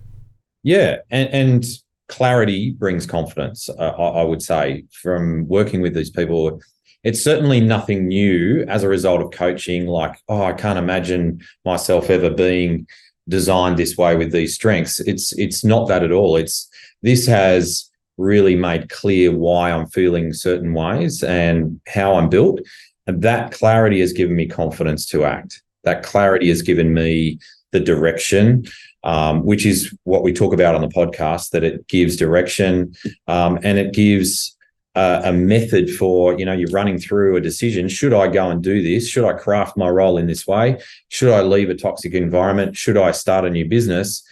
Yeah, 0.63 0.99
and 1.11 1.29
and 1.31 1.65
clarity 2.09 2.71
brings 2.71 3.07
confidence. 3.07 3.69
Uh, 3.69 3.93
I, 3.99 4.21
I 4.21 4.23
would 4.25 4.43
say 4.43 4.85
from 4.93 5.47
working 5.49 5.81
with 5.81 5.95
these 5.95 6.11
people, 6.11 6.61
it's 7.05 7.23
certainly 7.23 7.61
nothing 7.61 8.09
new 8.09 8.65
as 8.69 8.83
a 8.83 8.89
result 8.89 9.23
of 9.23 9.31
coaching. 9.31 9.87
Like, 9.87 10.21
oh, 10.29 10.43
I 10.43 10.53
can't 10.53 10.79
imagine 10.79 11.41
myself 11.65 12.11
ever 12.11 12.31
being 12.31 12.87
designed 13.29 13.79
this 13.79 13.97
way 13.97 14.17
with 14.17 14.33
these 14.33 14.55
strengths. 14.55 15.01
It's 15.01 15.33
it's 15.39 15.65
not 15.65 15.89
that 15.89 16.03
at 16.03 16.13
all. 16.13 16.37
It's 16.37 16.69
this 17.03 17.27
has 17.27 17.90
really 18.21 18.55
made 18.55 18.91
clear 18.91 19.33
why 19.33 19.73
I'm 19.73 19.87
feeling 19.87 20.33
certain 20.33 20.75
ways 20.75 21.23
and 21.23 21.81
how 21.89 22.15
I'm 22.15 22.29
built. 22.29 22.61
And 23.07 23.23
that 23.23 23.53
clarity 23.53 24.01
has 24.01 24.13
given 24.13 24.37
me 24.37 24.47
confidence 24.47 25.07
to 25.07 25.25
act. 25.25 25.63
That 25.85 26.03
clarity 26.03 26.49
has 26.49 26.63
given 26.63 26.93
me 26.93 27.39
the 27.73 27.81
direction, 27.81 28.67
um, 29.05 29.45
which 29.45 29.65
is 29.65 29.97
what 30.05 30.23
we 30.23 30.33
talk 30.33 30.53
about 30.53 30.75
on 30.75 30.83
the 30.83 30.89
podcast, 30.89 31.51
that 31.51 31.65
it 31.65 31.89
gives 31.89 32.17
direction 32.17 32.95
um, 33.27 33.59
and 33.63 33.79
it 33.79 33.95
gives 33.95 34.57
uh, 34.95 35.23
a 35.25 35.33
method 35.33 35.89
for, 35.89 36.39
you 36.39 36.45
know, 36.45 36.53
you're 36.53 36.71
running 36.71 36.99
through 36.99 37.37
a 37.37 37.41
decision. 37.41 37.89
Should 37.89 38.13
I 38.13 38.29
go 38.29 38.51
and 38.51 38.63
do 38.63 38.83
this? 38.83 39.09
Should 39.09 39.25
I 39.25 39.33
craft 39.33 39.77
my 39.77 39.89
role 39.89 40.19
in 40.19 40.27
this 40.27 40.47
way? 40.47 40.81
Should 41.09 41.33
I 41.33 41.43
leave 41.43 41.71
a 41.71 41.75
toxic 41.75 42.13
environment? 42.13 42.77
Should 42.77 42.97
I 42.97 43.13
start 43.13 43.45
a 43.45 43.51
new 43.51 43.67
business? 43.67 44.23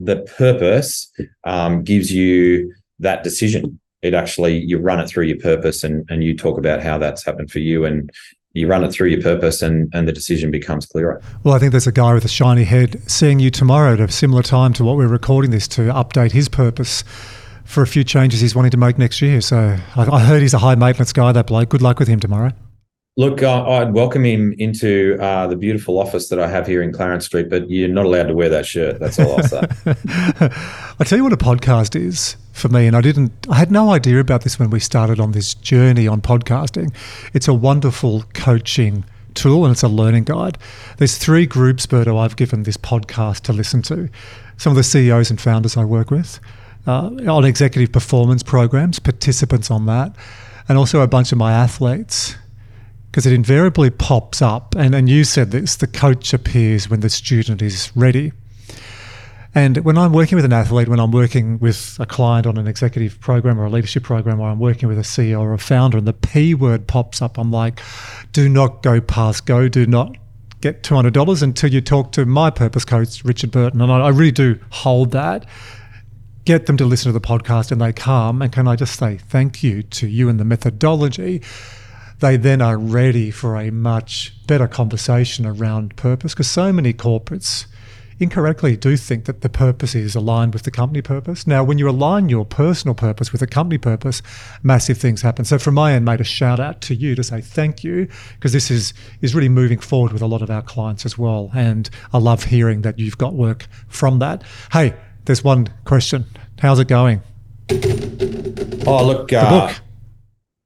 The 0.00 0.22
purpose 0.38 1.12
um, 1.44 1.84
gives 1.84 2.10
you 2.10 2.74
that 3.00 3.24
decision. 3.24 3.78
It 4.02 4.14
actually 4.14 4.58
you 4.58 4.78
run 4.78 5.00
it 5.00 5.08
through 5.08 5.24
your 5.24 5.38
purpose 5.38 5.84
and 5.84 6.08
and 6.10 6.24
you 6.24 6.36
talk 6.36 6.58
about 6.58 6.82
how 6.82 6.98
that's 6.98 7.24
happened 7.24 7.50
for 7.50 7.58
you 7.58 7.84
and 7.84 8.10
you 8.52 8.66
run 8.66 8.82
it 8.82 8.92
through 8.92 9.08
your 9.08 9.20
purpose 9.20 9.62
and 9.62 9.92
and 9.94 10.08
the 10.08 10.12
decision 10.12 10.50
becomes 10.50 10.86
clearer. 10.86 11.20
Well, 11.44 11.54
I 11.54 11.58
think 11.58 11.72
there's 11.72 11.86
a 11.86 11.92
guy 11.92 12.14
with 12.14 12.24
a 12.24 12.28
shiny 12.28 12.64
head 12.64 13.02
seeing 13.10 13.40
you 13.40 13.50
tomorrow 13.50 13.94
at 13.94 14.00
a 14.00 14.10
similar 14.10 14.42
time 14.42 14.72
to 14.74 14.84
what 14.84 14.96
we're 14.96 15.06
recording 15.06 15.50
this 15.50 15.68
to 15.68 15.82
update 15.92 16.32
his 16.32 16.48
purpose 16.48 17.04
for 17.64 17.82
a 17.82 17.86
few 17.86 18.02
changes 18.02 18.40
he's 18.40 18.54
wanting 18.54 18.72
to 18.72 18.76
make 18.76 18.98
next 18.98 19.20
year. 19.22 19.40
So 19.40 19.76
I, 19.96 20.02
I 20.02 20.20
heard 20.20 20.42
he's 20.42 20.54
a 20.54 20.58
high 20.58 20.74
maintenance 20.74 21.12
guy. 21.12 21.32
That 21.32 21.46
bloke. 21.46 21.68
Good 21.68 21.82
luck 21.82 21.98
with 21.98 22.08
him 22.08 22.20
tomorrow. 22.20 22.52
Look, 23.16 23.42
uh, 23.42 23.68
I'd 23.68 23.92
welcome 23.92 24.24
him 24.24 24.54
into 24.58 25.18
uh, 25.20 25.48
the 25.48 25.56
beautiful 25.56 25.98
office 25.98 26.28
that 26.28 26.38
I 26.38 26.46
have 26.46 26.66
here 26.66 26.80
in 26.80 26.92
Clarence 26.92 27.26
Street, 27.26 27.50
but 27.50 27.68
you're 27.68 27.88
not 27.88 28.06
allowed 28.06 28.28
to 28.28 28.34
wear 28.34 28.48
that 28.48 28.64
shirt. 28.64 29.00
That's 29.00 29.18
all 29.18 29.36
I'll 29.36 29.42
say. 29.42 29.62
I 30.98 31.04
tell 31.04 31.18
you 31.18 31.24
what 31.24 31.32
a 31.32 31.36
podcast 31.36 32.00
is 32.00 32.36
for 32.52 32.68
me, 32.68 32.86
and 32.86 32.96
I 32.96 33.00
didn't, 33.00 33.32
I 33.50 33.56
had 33.56 33.72
no 33.72 33.90
idea 33.90 34.20
about 34.20 34.42
this 34.42 34.60
when 34.60 34.70
we 34.70 34.78
started 34.78 35.18
on 35.18 35.32
this 35.32 35.54
journey 35.54 36.06
on 36.06 36.20
podcasting. 36.20 36.94
It's 37.34 37.48
a 37.48 37.52
wonderful 37.52 38.24
coaching 38.32 39.04
tool 39.34 39.64
and 39.64 39.72
it's 39.72 39.82
a 39.82 39.88
learning 39.88 40.24
guide. 40.24 40.56
There's 40.98 41.18
three 41.18 41.46
groups, 41.46 41.86
Berto, 41.86 42.16
I've 42.16 42.36
given 42.36 42.62
this 42.62 42.76
podcast 42.76 43.40
to 43.42 43.52
listen 43.52 43.82
to. 43.82 44.08
Some 44.56 44.70
of 44.70 44.76
the 44.76 44.84
CEOs 44.84 45.30
and 45.30 45.40
founders 45.40 45.76
I 45.76 45.84
work 45.84 46.12
with 46.12 46.38
uh, 46.86 47.10
on 47.28 47.44
executive 47.44 47.92
performance 47.92 48.44
programs, 48.44 49.00
participants 49.00 49.70
on 49.70 49.86
that, 49.86 50.14
and 50.68 50.78
also 50.78 51.00
a 51.00 51.08
bunch 51.08 51.32
of 51.32 51.38
my 51.38 51.52
athletes 51.52 52.36
because 53.10 53.26
it 53.26 53.32
invariably 53.32 53.90
pops 53.90 54.40
up. 54.40 54.74
And, 54.76 54.94
and 54.94 55.08
you 55.08 55.24
said 55.24 55.50
this 55.50 55.76
the 55.76 55.86
coach 55.86 56.32
appears 56.32 56.88
when 56.88 57.00
the 57.00 57.10
student 57.10 57.62
is 57.62 57.90
ready. 57.94 58.32
And 59.52 59.78
when 59.78 59.98
I'm 59.98 60.12
working 60.12 60.36
with 60.36 60.44
an 60.44 60.52
athlete, 60.52 60.86
when 60.86 61.00
I'm 61.00 61.10
working 61.10 61.58
with 61.58 61.96
a 61.98 62.06
client 62.06 62.46
on 62.46 62.56
an 62.56 62.68
executive 62.68 63.18
program 63.20 63.58
or 63.58 63.64
a 63.64 63.70
leadership 63.70 64.04
program, 64.04 64.38
or 64.38 64.48
I'm 64.48 64.60
working 64.60 64.88
with 64.88 64.96
a 64.96 65.02
CEO 65.02 65.40
or 65.40 65.52
a 65.52 65.58
founder, 65.58 65.98
and 65.98 66.06
the 66.06 66.12
P 66.12 66.54
word 66.54 66.86
pops 66.86 67.20
up, 67.20 67.36
I'm 67.36 67.50
like, 67.50 67.80
do 68.32 68.48
not 68.48 68.84
go 68.84 69.00
past 69.00 69.46
go, 69.46 69.68
do 69.68 69.86
not 69.86 70.16
get 70.60 70.84
$200 70.84 71.42
until 71.42 71.72
you 71.72 71.80
talk 71.80 72.12
to 72.12 72.24
my 72.26 72.50
purpose 72.50 72.84
coach, 72.84 73.24
Richard 73.24 73.50
Burton. 73.50 73.80
And 73.80 73.90
I, 73.90 74.02
I 74.02 74.08
really 74.10 74.30
do 74.30 74.58
hold 74.70 75.10
that. 75.12 75.46
Get 76.44 76.66
them 76.66 76.76
to 76.76 76.84
listen 76.84 77.12
to 77.12 77.18
the 77.18 77.26
podcast 77.26 77.72
and 77.72 77.80
they 77.80 77.92
come. 77.92 78.42
And 78.42 78.52
can 78.52 78.68
I 78.68 78.76
just 78.76 78.96
say 78.98 79.16
thank 79.16 79.64
you 79.64 79.82
to 79.82 80.06
you 80.06 80.28
and 80.28 80.38
the 80.38 80.44
methodology? 80.44 81.42
They 82.20 82.36
then 82.36 82.60
are 82.60 82.76
ready 82.76 83.30
for 83.30 83.56
a 83.56 83.70
much 83.70 84.34
better 84.46 84.68
conversation 84.68 85.46
around 85.46 85.96
purpose 85.96 86.34
because 86.34 86.50
so 86.50 86.70
many 86.70 86.92
corporates 86.92 87.66
incorrectly 88.18 88.76
do 88.76 88.94
think 88.98 89.24
that 89.24 89.40
the 89.40 89.48
purpose 89.48 89.94
is 89.94 90.14
aligned 90.14 90.52
with 90.52 90.64
the 90.64 90.70
company 90.70 91.00
purpose. 91.00 91.46
Now, 91.46 91.64
when 91.64 91.78
you 91.78 91.88
align 91.88 92.28
your 92.28 92.44
personal 92.44 92.94
purpose 92.94 93.32
with 93.32 93.40
the 93.40 93.46
company 93.46 93.78
purpose, 93.78 94.20
massive 94.62 94.98
things 94.98 95.22
happen. 95.22 95.46
So, 95.46 95.58
from 95.58 95.74
my 95.74 95.94
end, 95.94 96.04
made 96.04 96.20
a 96.20 96.24
shout 96.24 96.60
out 96.60 96.82
to 96.82 96.94
you 96.94 97.14
to 97.14 97.24
say 97.24 97.40
thank 97.40 97.82
you 97.82 98.06
because 98.34 98.52
this 98.52 98.70
is 98.70 98.92
is 99.22 99.34
really 99.34 99.48
moving 99.48 99.78
forward 99.78 100.12
with 100.12 100.20
a 100.20 100.26
lot 100.26 100.42
of 100.42 100.50
our 100.50 100.62
clients 100.62 101.06
as 101.06 101.16
well. 101.16 101.50
And 101.54 101.88
I 102.12 102.18
love 102.18 102.44
hearing 102.44 102.82
that 102.82 102.98
you've 102.98 103.18
got 103.18 103.32
work 103.32 103.66
from 103.88 104.18
that. 104.18 104.42
Hey, 104.72 104.94
there's 105.24 105.42
one 105.42 105.68
question. 105.84 106.26
How's 106.58 106.78
it 106.78 106.88
going? 106.88 107.22
Oh, 108.86 109.06
look, 109.06 109.28
the 109.28 109.40
uh, 109.40 109.68
book. 109.68 109.80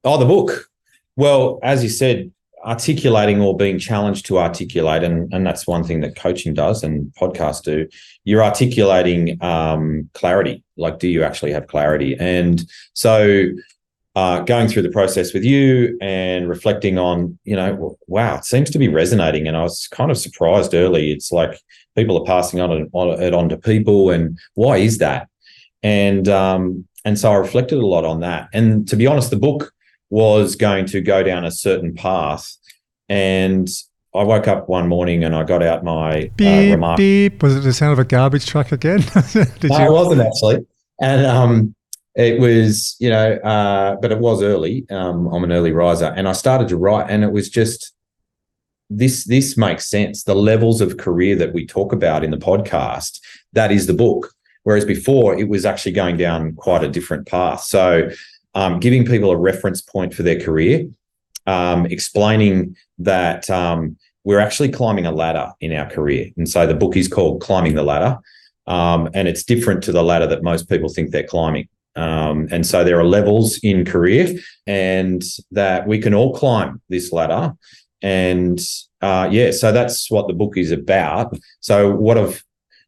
Oh, 0.03 0.19
the 0.19 0.27
book. 0.27 0.69
Well, 1.17 1.59
as 1.63 1.83
you 1.83 1.89
said, 1.89 2.31
articulating 2.65 3.41
or 3.41 3.57
being 3.57 3.79
challenged 3.79 4.27
to 4.27 4.39
articulate 4.39 5.03
and, 5.03 5.33
and 5.33 5.47
that's 5.47 5.67
one 5.67 5.85
thing 5.85 6.01
that 6.01 6.17
coaching 6.17 6.55
does 6.55 6.83
and 6.83 7.13
podcasts 7.21 7.63
do 7.63 7.87
you're 8.25 8.43
articulating 8.43 9.43
um, 9.43 10.09
clarity. 10.15 10.65
Like 10.77 10.99
do 10.99 11.09
you 11.09 11.23
actually 11.23 11.53
have 11.53 11.67
clarity? 11.67 12.17
And 12.19 12.63
so 12.95 13.49
uh, 14.17 14.41
going 14.41 14.69
through 14.69 14.83
the 14.83 14.91
process 14.91 15.35
with 15.35 15.45
you 15.45 15.99
and 16.01 16.49
reflecting 16.49 16.99
on 16.99 17.37
you 17.45 17.57
know 17.57 17.99
wow 18.07 18.37
it 18.37 18.45
seems 18.45 18.71
to 18.71 18.79
be 18.79 18.89
resonating. 18.89 19.47
And 19.47 19.57
i 19.57 19.63
was 19.63 19.87
kind 19.89 20.11
of 20.11 20.17
surprised 20.17 20.75
early. 20.75 21.11
It's 21.11 21.33
like 21.33 21.61
people 21.97 22.19
are 22.19 22.25
passing 22.25 22.61
on 22.61 22.73
it, 22.73 22.89
on 22.93 23.23
it 23.23 23.35
on 23.35 23.49
to 23.51 23.59
people 23.59 24.11
and 24.11 24.39
why 24.55 24.79
is 24.79 24.99
that? 24.99 25.29
And 25.83 26.29
um, 26.29 26.87
and 27.05 27.19
so 27.19 27.31
i 27.31 27.37
reflected 27.37 27.79
a 27.79 27.87
lot 27.87 28.05
on 28.05 28.21
that. 28.21 28.49
And 28.55 28.89
to 28.89 28.97
be 28.97 29.07
honest 29.07 29.31
the 29.31 29.37
book 29.37 29.73
was 30.11 30.57
going 30.57 30.87
to 30.87 31.01
go 31.01 31.23
down 31.23 31.45
a 31.45 31.51
certain 31.51 31.95
path. 31.95 32.57
And 33.09 33.69
I 34.15 34.23
woke 34.23 34.47
up 34.47 34.69
one 34.69 34.89
morning 34.89 35.25
and 35.25 35.35
I 35.35 35.43
got 35.43 35.63
out 35.63 35.83
my 35.83 36.11
uh, 36.11 36.29
beep, 36.37 36.71
uh, 36.71 36.73
remark. 36.73 36.97
Beep. 36.97 37.43
Was 37.43 37.57
it 37.57 37.61
the 37.61 37.73
sound 37.73 37.93
of 37.93 37.99
a 37.99 38.05
garbage 38.05 38.47
truck 38.47 38.71
again? 38.71 39.01
Did 39.33 39.71
no, 39.71 39.79
you? 39.79 39.87
it 39.87 39.93
wasn't 39.93 40.21
actually. 40.21 40.67
And 41.01 41.27
um, 41.27 41.75
it 42.15 42.41
was, 42.41 42.97
you 43.01 43.11
know, 43.11 43.35
uh, 43.39 43.97
but 43.97 44.13
it 44.13 44.21
was 44.21 44.43
early. 44.43 44.87
Um, 44.91 45.27
I'm 45.29 45.43
an 45.43 45.53
early 45.53 45.73
riser, 45.73 46.13
and 46.17 46.29
I 46.29 46.33
started 46.33 46.69
to 46.69 46.77
write, 46.77 47.11
and 47.11 47.25
it 47.25 47.33
was 47.33 47.49
just 47.49 47.93
this. 48.89 49.25
This 49.25 49.57
makes 49.57 49.91
sense. 49.91 50.23
The 50.23 50.37
levels 50.37 50.81
of 50.81 50.97
career 50.97 51.35
that 51.37 51.53
we 51.53 51.67
talk 51.67 51.93
about 51.93 52.23
in 52.23 52.31
the 52.31 52.37
podcast, 52.37 53.19
that 53.53 53.73
is 53.73 53.89
the 53.89 53.95
book. 53.95 54.33
Whereas 54.63 54.85
before, 54.85 55.37
it 55.37 55.49
was 55.49 55.67
actually 55.67 55.93
going 55.93 56.17
down 56.17 56.55
quite 56.55 56.85
a 56.85 56.89
different 56.89 57.27
path. 57.27 57.63
So 57.63 58.09
um, 58.55 58.81
giving 58.81 59.05
people 59.05 59.31
a 59.31 59.37
reference 59.37 59.83
point 59.83 60.15
for 60.15 60.23
their 60.23 60.41
career, 60.41 60.87
um, 61.47 61.87
explaining 61.87 62.77
that 62.99 63.49
um, 63.51 63.97
we're 64.25 64.41
actually 64.41 64.71
climbing 64.71 65.07
a 65.07 65.13
ladder 65.13 65.53
in 65.61 65.73
our 65.73 65.89
career. 65.89 66.31
And 66.37 66.49
so 66.49 66.67
the 66.67 66.75
book 66.75 66.97
is 66.97 67.09
called 67.09 67.43
Climbing 67.43 67.75
the 67.75 67.83
Ladder. 67.83 68.19
Um, 68.67 69.11
and 69.13 69.29
it's 69.29 69.45
different 69.45 69.83
to 69.85 69.93
the 69.93 70.03
ladder 70.03 70.27
that 70.27 70.43
most 70.43 70.69
people 70.71 70.89
think 70.89 71.11
they're 71.11 71.27
climbing. 71.27 71.69
Um, 71.97 72.49
and 72.51 72.67
so 72.67 72.83
there 72.83 72.99
are 72.99 73.05
levels 73.05 73.59
in 73.63 73.85
career, 73.85 74.35
and 74.67 75.23
that 75.51 75.87
we 75.87 75.99
can 75.99 76.15
all 76.15 76.35
climb 76.35 76.81
this 76.89 77.13
ladder. 77.13 77.55
And 78.03 78.59
uh, 79.01 79.29
yeah, 79.31 79.51
so 79.51 79.71
that's 79.71 80.11
what 80.11 80.27
the 80.27 80.35
book 80.35 80.57
is 80.57 80.73
about. 80.73 81.37
So 81.61 81.95
what 81.95 82.17
of 82.17 82.43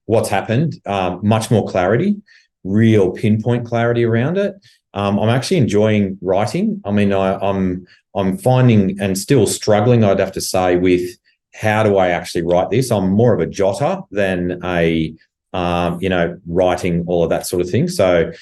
what's 0.07 0.29
happened? 0.29 0.81
Um, 0.87 1.21
much 1.23 1.51
more 1.51 1.67
clarity, 1.67 2.17
real 2.65 3.11
pinpoint 3.11 3.67
clarity 3.67 4.05
around 4.05 4.39
it, 4.39 4.55
um, 4.97 5.19
I'm 5.21 5.29
actually 5.29 5.59
enjoying 5.59 6.19
writing. 6.23 6.81
I 6.85 6.91
mean, 6.91 7.13
I, 7.13 7.39
I'm 7.39 7.87
I'm 8.15 8.39
finding 8.39 8.99
and 8.99 9.17
still 9.17 9.47
struggling. 9.47 10.03
I'd 10.03 10.19
have 10.19 10.33
to 10.33 10.41
say 10.41 10.77
with 10.77 11.19
how 11.55 11.83
do 11.83 11.99
I 11.99 12.09
actually 12.09 12.43
write 12.43 12.71
this? 12.71 12.91
I'm 12.91 13.11
more 13.11 13.35
of 13.35 13.41
a 13.41 13.47
jotter 13.47 14.05
than 14.11 14.59
a 14.65 15.15
um, 15.53 16.01
you 16.01 16.09
know 16.09 16.41
writing 16.47 17.05
all 17.07 17.23
of 17.23 17.31
that 17.31 17.47
sort 17.47 17.61
of 17.61 17.71
thing. 17.71 17.89
So 17.89 18.33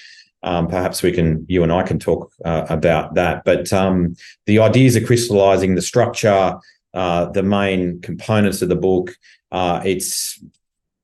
um, 0.44 0.68
perhaps 0.68 1.02
we 1.02 1.10
can 1.10 1.44
you 1.48 1.64
and 1.64 1.72
I 1.72 1.82
can 1.82 1.98
talk 1.98 2.32
uh, 2.44 2.66
about 2.68 3.14
that. 3.14 3.44
But 3.44 3.72
um, 3.72 4.14
the 4.46 4.60
ideas 4.60 4.96
are 4.96 5.04
crystallizing, 5.04 5.74
the 5.74 5.82
structure, 5.82 6.56
uh, 6.94 7.26
the 7.30 7.42
main 7.42 8.00
components 8.00 8.62
of 8.62 8.68
the 8.68 8.76
book. 8.76 9.16
Uh, 9.50 9.82
it's 9.84 10.38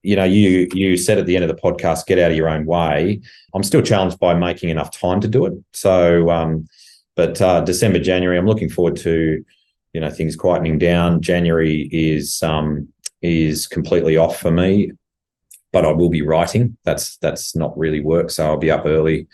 you 0.02 0.16
know, 0.16 0.24
you 0.24 0.68
you 0.72 0.96
said 0.96 1.18
at 1.18 1.26
the 1.26 1.36
end 1.36 1.44
of 1.44 1.54
the 1.54 1.60
podcast, 1.62 2.06
get 2.06 2.18
out 2.18 2.30
of 2.30 2.36
your 2.36 2.48
own 2.48 2.64
way. 2.66 3.20
I'm 3.54 3.62
still 3.62 3.82
challenged 3.82 4.18
by 4.18 4.34
making 4.34 4.70
enough 4.70 4.90
time 4.90 5.20
to 5.20 5.28
do 5.28 5.46
it. 5.46 5.52
So, 5.72 6.30
um, 6.30 6.66
but 7.16 7.40
uh, 7.42 7.60
December, 7.62 7.98
January, 7.98 8.38
I'm 8.38 8.46
looking 8.46 8.70
forward 8.70 8.96
to, 8.96 9.44
you 9.92 10.00
know, 10.00 10.10
things 10.10 10.36
quietening 10.36 10.78
down. 10.78 11.20
January 11.20 11.88
is 11.92 12.42
um, 12.42 12.88
is 13.22 13.66
completely 13.66 14.16
off 14.16 14.40
for 14.40 14.50
me. 14.50 14.92
but 15.72 15.84
I 15.84 15.92
will 15.92 16.08
be 16.10 16.22
writing. 16.22 16.76
That's 16.84 17.16
that's 17.18 17.54
not 17.54 17.76
really 17.78 18.00
work, 18.00 18.30
so 18.30 18.46
I'll 18.46 18.56
be 18.56 18.70
up 18.70 18.86
early. 18.86 19.26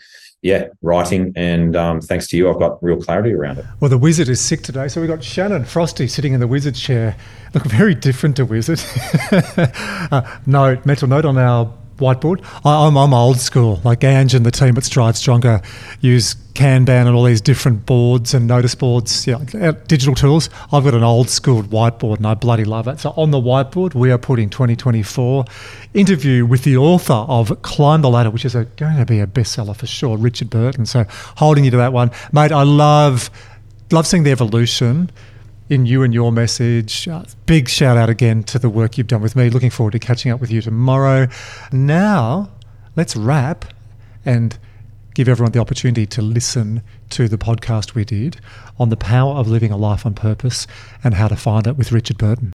Yeah, 0.47 0.67
writing, 0.81 1.33
and 1.35 1.75
um, 1.75 1.99
thanks 1.99 2.25
to 2.27 2.37
you, 2.37 2.49
I've 2.49 2.57
got 2.57 2.81
real 2.81 2.95
clarity 2.95 3.33
around 3.33 3.57
it. 3.57 3.65
Well, 3.81 3.89
the 3.89 3.97
wizard 3.97 4.29
is 4.29 4.39
sick 4.39 4.61
today, 4.61 4.87
so 4.87 5.01
we've 5.01 5.09
got 5.09 5.21
Shannon 5.21 5.65
Frosty 5.65 6.07
sitting 6.07 6.31
in 6.31 6.39
the 6.39 6.47
wizard 6.47 6.73
chair. 6.73 7.17
Look 7.53 7.65
very 7.65 7.93
different 7.93 8.37
to 8.37 8.45
wizard. 8.45 8.81
uh, 10.09 10.37
note, 10.45 10.85
mental 10.85 11.09
note 11.09 11.25
on 11.25 11.37
our 11.37 11.73
whiteboard. 11.97 12.43
I, 12.65 12.87
am 12.87 13.13
old 13.13 13.39
school, 13.39 13.81
like 13.83 14.03
Ange 14.03 14.33
and 14.33 14.45
the 14.45 14.51
team 14.51 14.77
at 14.77 14.83
Strive 14.83 15.17
Stronger 15.17 15.61
use 16.01 16.35
Kanban 16.53 17.05
and 17.05 17.15
all 17.15 17.23
these 17.23 17.41
different 17.41 17.85
boards 17.85 18.33
and 18.33 18.47
notice 18.47 18.73
boards, 18.73 19.27
yeah, 19.27 19.37
uh, 19.53 19.73
digital 19.87 20.15
tools. 20.15 20.49
I've 20.71 20.83
got 20.83 20.93
an 20.93 21.03
old 21.03 21.29
school 21.29 21.61
whiteboard 21.63 22.17
and 22.17 22.27
I 22.27 22.33
bloody 22.33 22.65
love 22.65 22.87
it. 22.87 22.99
So 22.99 23.11
on 23.11 23.31
the 23.31 23.39
whiteboard, 23.39 23.93
we 23.93 24.11
are 24.11 24.17
putting 24.17 24.49
2024 24.49 25.45
interview 25.93 26.45
with 26.45 26.63
the 26.63 26.77
author 26.77 27.13
of 27.13 27.61
Climb 27.61 28.01
the 28.01 28.09
Ladder, 28.09 28.31
which 28.31 28.45
is 28.45 28.55
a, 28.55 28.65
going 28.65 28.97
to 28.97 29.05
be 29.05 29.19
a 29.19 29.27
bestseller 29.27 29.75
for 29.75 29.85
sure, 29.85 30.17
Richard 30.17 30.49
Burton. 30.49 30.85
So 30.85 31.05
holding 31.37 31.63
you 31.63 31.71
to 31.71 31.77
that 31.77 31.93
one, 31.93 32.11
mate. 32.31 32.51
I 32.51 32.63
love 32.63 33.29
love 33.91 34.05
seeing 34.05 34.23
the 34.23 34.31
evolution 34.31 35.09
in 35.69 35.85
you 35.85 36.03
and 36.03 36.13
your 36.13 36.31
message. 36.31 37.07
Uh, 37.07 37.23
big 37.45 37.69
shout 37.69 37.97
out 37.97 38.09
again 38.09 38.43
to 38.43 38.59
the 38.59 38.69
work 38.69 38.97
you've 38.97 39.07
done 39.07 39.21
with 39.21 39.35
me. 39.35 39.49
Looking 39.49 39.69
forward 39.69 39.91
to 39.91 39.99
catching 39.99 40.31
up 40.31 40.39
with 40.39 40.51
you 40.51 40.61
tomorrow. 40.61 41.27
Now, 41.71 42.49
let's 42.95 43.15
wrap 43.15 43.65
and 44.25 44.57
give 45.13 45.27
everyone 45.27 45.51
the 45.51 45.59
opportunity 45.59 46.05
to 46.05 46.21
listen 46.21 46.83
to 47.09 47.27
the 47.27 47.37
podcast 47.37 47.95
we 47.95 48.05
did 48.05 48.39
on 48.79 48.89
the 48.89 48.97
power 48.97 49.33
of 49.35 49.47
living 49.47 49.71
a 49.71 49.77
life 49.77 50.05
on 50.05 50.13
purpose 50.13 50.67
and 51.03 51.15
how 51.15 51.27
to 51.27 51.35
find 51.35 51.65
it 51.65 51.75
with 51.75 51.91
Richard 51.91 52.17
Burton. 52.17 52.53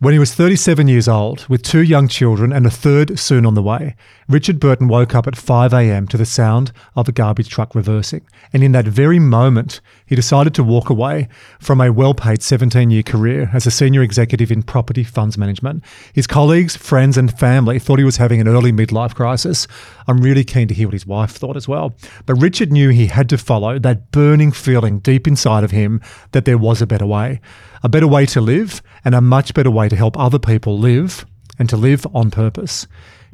When 0.00 0.12
he 0.12 0.18
was 0.18 0.34
37 0.34 0.88
years 0.88 1.06
old, 1.06 1.46
with 1.48 1.62
two 1.62 1.80
young 1.80 2.08
children 2.08 2.52
and 2.52 2.66
a 2.66 2.70
third 2.70 3.16
soon 3.16 3.46
on 3.46 3.54
the 3.54 3.62
way, 3.62 3.94
Richard 4.28 4.58
Burton 4.58 4.88
woke 4.88 5.14
up 5.14 5.28
at 5.28 5.34
5am 5.34 6.08
to 6.08 6.16
the 6.16 6.26
sound 6.26 6.72
of 6.96 7.08
a 7.08 7.12
garbage 7.12 7.48
truck 7.48 7.76
reversing. 7.76 8.26
And 8.52 8.64
in 8.64 8.72
that 8.72 8.86
very 8.86 9.20
moment, 9.20 9.80
he 10.04 10.16
decided 10.16 10.52
to 10.54 10.64
walk 10.64 10.90
away 10.90 11.28
from 11.60 11.80
a 11.80 11.92
well 11.92 12.12
paid 12.12 12.42
17 12.42 12.90
year 12.90 13.04
career 13.04 13.50
as 13.54 13.66
a 13.66 13.70
senior 13.70 14.02
executive 14.02 14.50
in 14.50 14.64
property 14.64 15.04
funds 15.04 15.38
management. 15.38 15.84
His 16.12 16.26
colleagues, 16.26 16.76
friends, 16.76 17.16
and 17.16 17.32
family 17.38 17.78
thought 17.78 18.00
he 18.00 18.04
was 18.04 18.16
having 18.16 18.40
an 18.40 18.48
early 18.48 18.72
midlife 18.72 19.14
crisis. 19.14 19.68
I'm 20.08 20.18
really 20.18 20.44
keen 20.44 20.66
to 20.68 20.74
hear 20.74 20.88
what 20.88 20.94
his 20.94 21.06
wife 21.06 21.30
thought 21.30 21.56
as 21.56 21.68
well. 21.68 21.94
But 22.26 22.34
Richard 22.42 22.72
knew 22.72 22.88
he 22.88 23.06
had 23.06 23.28
to 23.28 23.38
follow 23.38 23.78
that 23.78 24.10
burning 24.10 24.50
feeling 24.50 24.98
deep 24.98 25.28
inside 25.28 25.62
of 25.62 25.70
him 25.70 26.00
that 26.32 26.46
there 26.46 26.58
was 26.58 26.82
a 26.82 26.86
better 26.86 27.06
way 27.06 27.40
a 27.82 27.88
better 27.88 28.06
way 28.06 28.26
to 28.26 28.40
live, 28.40 28.82
and 29.04 29.14
a 29.14 29.20
much 29.20 29.54
better 29.54 29.70
way 29.70 29.88
to 29.88 29.96
help 29.96 30.18
other 30.18 30.38
people 30.38 30.78
live 30.78 31.26
and 31.58 31.68
to 31.68 31.76
live 31.76 32.06
on 32.14 32.30
purpose. 32.30 32.86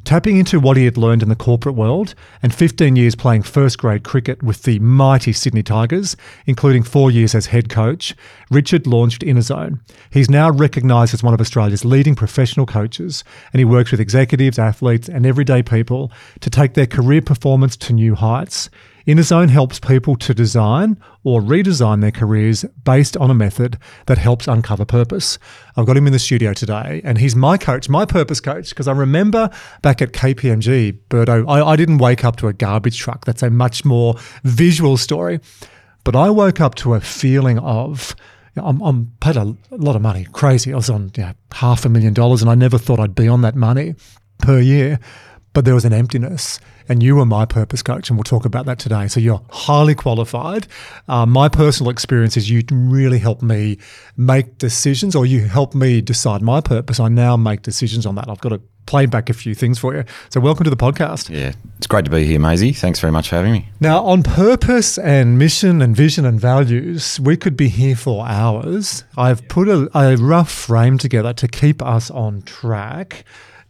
Tapping 0.03 0.37
into 0.37 0.59
what 0.59 0.77
he 0.77 0.85
had 0.85 0.97
learned 0.97 1.21
in 1.21 1.29
the 1.29 1.35
corporate 1.35 1.75
world 1.75 2.15
and 2.41 2.53
15 2.53 2.95
years 2.95 3.13
playing 3.13 3.43
first 3.43 3.77
grade 3.77 4.03
cricket 4.03 4.41
with 4.41 4.63
the 4.63 4.79
mighty 4.79 5.31
Sydney 5.31 5.61
Tigers, 5.61 6.17
including 6.47 6.81
four 6.81 7.11
years 7.11 7.35
as 7.35 7.45
head 7.45 7.69
coach, 7.69 8.15
Richard 8.49 8.87
launched 8.87 9.21
Innerzone. 9.21 9.79
He's 10.09 10.29
now 10.29 10.49
recognised 10.49 11.13
as 11.13 11.21
one 11.21 11.35
of 11.35 11.41
Australia's 11.41 11.85
leading 11.85 12.15
professional 12.15 12.65
coaches, 12.65 13.23
and 13.53 13.59
he 13.59 13.65
works 13.65 13.91
with 13.91 13.99
executives, 13.99 14.57
athletes, 14.57 15.07
and 15.07 15.25
everyday 15.25 15.61
people 15.61 16.11
to 16.39 16.49
take 16.49 16.73
their 16.73 16.87
career 16.87 17.21
performance 17.21 17.77
to 17.77 17.93
new 17.93 18.15
heights. 18.15 18.71
Innerzone 19.07 19.49
helps 19.49 19.79
people 19.79 20.15
to 20.17 20.33
design 20.33 20.97
or 21.23 21.41
redesign 21.41 22.01
their 22.01 22.11
careers 22.11 22.63
based 22.83 23.17
on 23.17 23.31
a 23.31 23.33
method 23.33 23.77
that 24.05 24.17
helps 24.17 24.47
uncover 24.47 24.85
purpose. 24.85 25.39
I've 25.75 25.85
got 25.85 25.97
him 25.97 26.07
in 26.07 26.13
the 26.13 26.19
studio 26.19 26.53
today, 26.53 27.01
and 27.03 27.17
he's 27.17 27.35
my 27.35 27.57
coach, 27.57 27.89
my 27.89 28.05
purpose 28.05 28.39
coach, 28.39 28.69
because 28.69 28.87
I 28.87 28.93
remember 28.93 29.49
back 29.81 30.01
at 30.01 30.11
KPMG, 30.11 30.99
Berto, 31.09 31.45
I, 31.47 31.65
I 31.65 31.75
didn't 31.75 31.97
wake 31.97 32.23
up 32.23 32.35
to 32.37 32.47
a 32.47 32.53
garbage 32.53 32.99
truck. 32.99 33.25
That's 33.25 33.43
a 33.43 33.49
much 33.49 33.85
more 33.85 34.15
visual 34.43 34.97
story. 34.97 35.39
But 36.03 36.15
I 36.15 36.29
woke 36.29 36.59
up 36.59 36.75
to 36.75 36.95
a 36.95 37.01
feeling 37.01 37.59
of, 37.59 38.15
I'm, 38.55 38.81
I'm 38.81 39.11
paid 39.19 39.37
a 39.37 39.55
lot 39.71 39.95
of 39.95 40.01
money, 40.01 40.27
crazy. 40.31 40.73
I 40.73 40.75
was 40.75 40.89
on 40.89 41.11
you 41.15 41.23
know, 41.23 41.33
half 41.51 41.85
a 41.85 41.89
million 41.89 42.13
dollars, 42.13 42.41
and 42.41 42.49
I 42.49 42.55
never 42.55 42.77
thought 42.77 42.99
I'd 42.99 43.15
be 43.15 43.27
on 43.27 43.41
that 43.41 43.55
money 43.55 43.95
per 44.39 44.59
year. 44.59 44.99
But 45.53 45.65
there 45.65 45.73
was 45.73 45.85
an 45.85 45.93
emptiness 45.93 46.59
and 46.87 47.01
you 47.01 47.15
were 47.15 47.25
my 47.25 47.45
purpose 47.45 47.81
coach, 47.81 48.09
and 48.09 48.17
we'll 48.17 48.23
talk 48.23 48.45
about 48.45 48.65
that 48.65 48.79
today. 48.79 49.07
So 49.07 49.19
you're 49.19 49.41
highly 49.49 49.95
qualified. 49.95 50.67
Uh, 51.07 51.25
my 51.25 51.47
personal 51.47 51.89
experience 51.89 52.35
is 52.35 52.49
you 52.49 52.63
really 52.69 53.19
help 53.19 53.41
me 53.41 53.77
make 54.17 54.57
decisions, 54.57 55.15
or 55.15 55.25
you 55.25 55.47
help 55.47 55.73
me 55.73 56.01
decide 56.01 56.41
my 56.41 56.59
purpose. 56.59 56.99
I 56.99 57.07
now 57.07 57.37
make 57.37 57.61
decisions 57.61 58.05
on 58.05 58.15
that. 58.15 58.29
I've 58.29 58.41
got 58.41 58.49
to 58.49 58.61
play 58.87 59.05
back 59.05 59.29
a 59.29 59.33
few 59.33 59.55
things 59.55 59.79
for 59.79 59.95
you. 59.95 60.03
So 60.29 60.41
welcome 60.41 60.65
to 60.65 60.69
the 60.69 60.75
podcast. 60.75 61.29
Yeah, 61.29 61.53
it's 61.77 61.87
great 61.87 62.03
to 62.05 62.11
be 62.11 62.25
here, 62.25 62.39
Maisie. 62.39 62.73
Thanks 62.73 62.99
very 62.99 63.13
much 63.13 63.29
for 63.29 63.37
having 63.37 63.53
me. 63.53 63.69
Now, 63.79 64.03
on 64.03 64.23
purpose 64.23 64.97
and 64.97 65.39
mission 65.39 65.81
and 65.81 65.95
vision 65.95 66.25
and 66.25 66.41
values, 66.41 67.19
we 67.19 67.37
could 67.37 67.55
be 67.55 67.69
here 67.69 67.95
for 67.95 68.25
hours. 68.25 69.05
I've 69.15 69.47
put 69.47 69.69
a, 69.69 69.89
a 69.97 70.17
rough 70.17 70.51
frame 70.51 70.97
together 70.97 71.31
to 71.33 71.47
keep 71.47 71.81
us 71.81 72.11
on 72.11 72.41
track. 72.41 73.23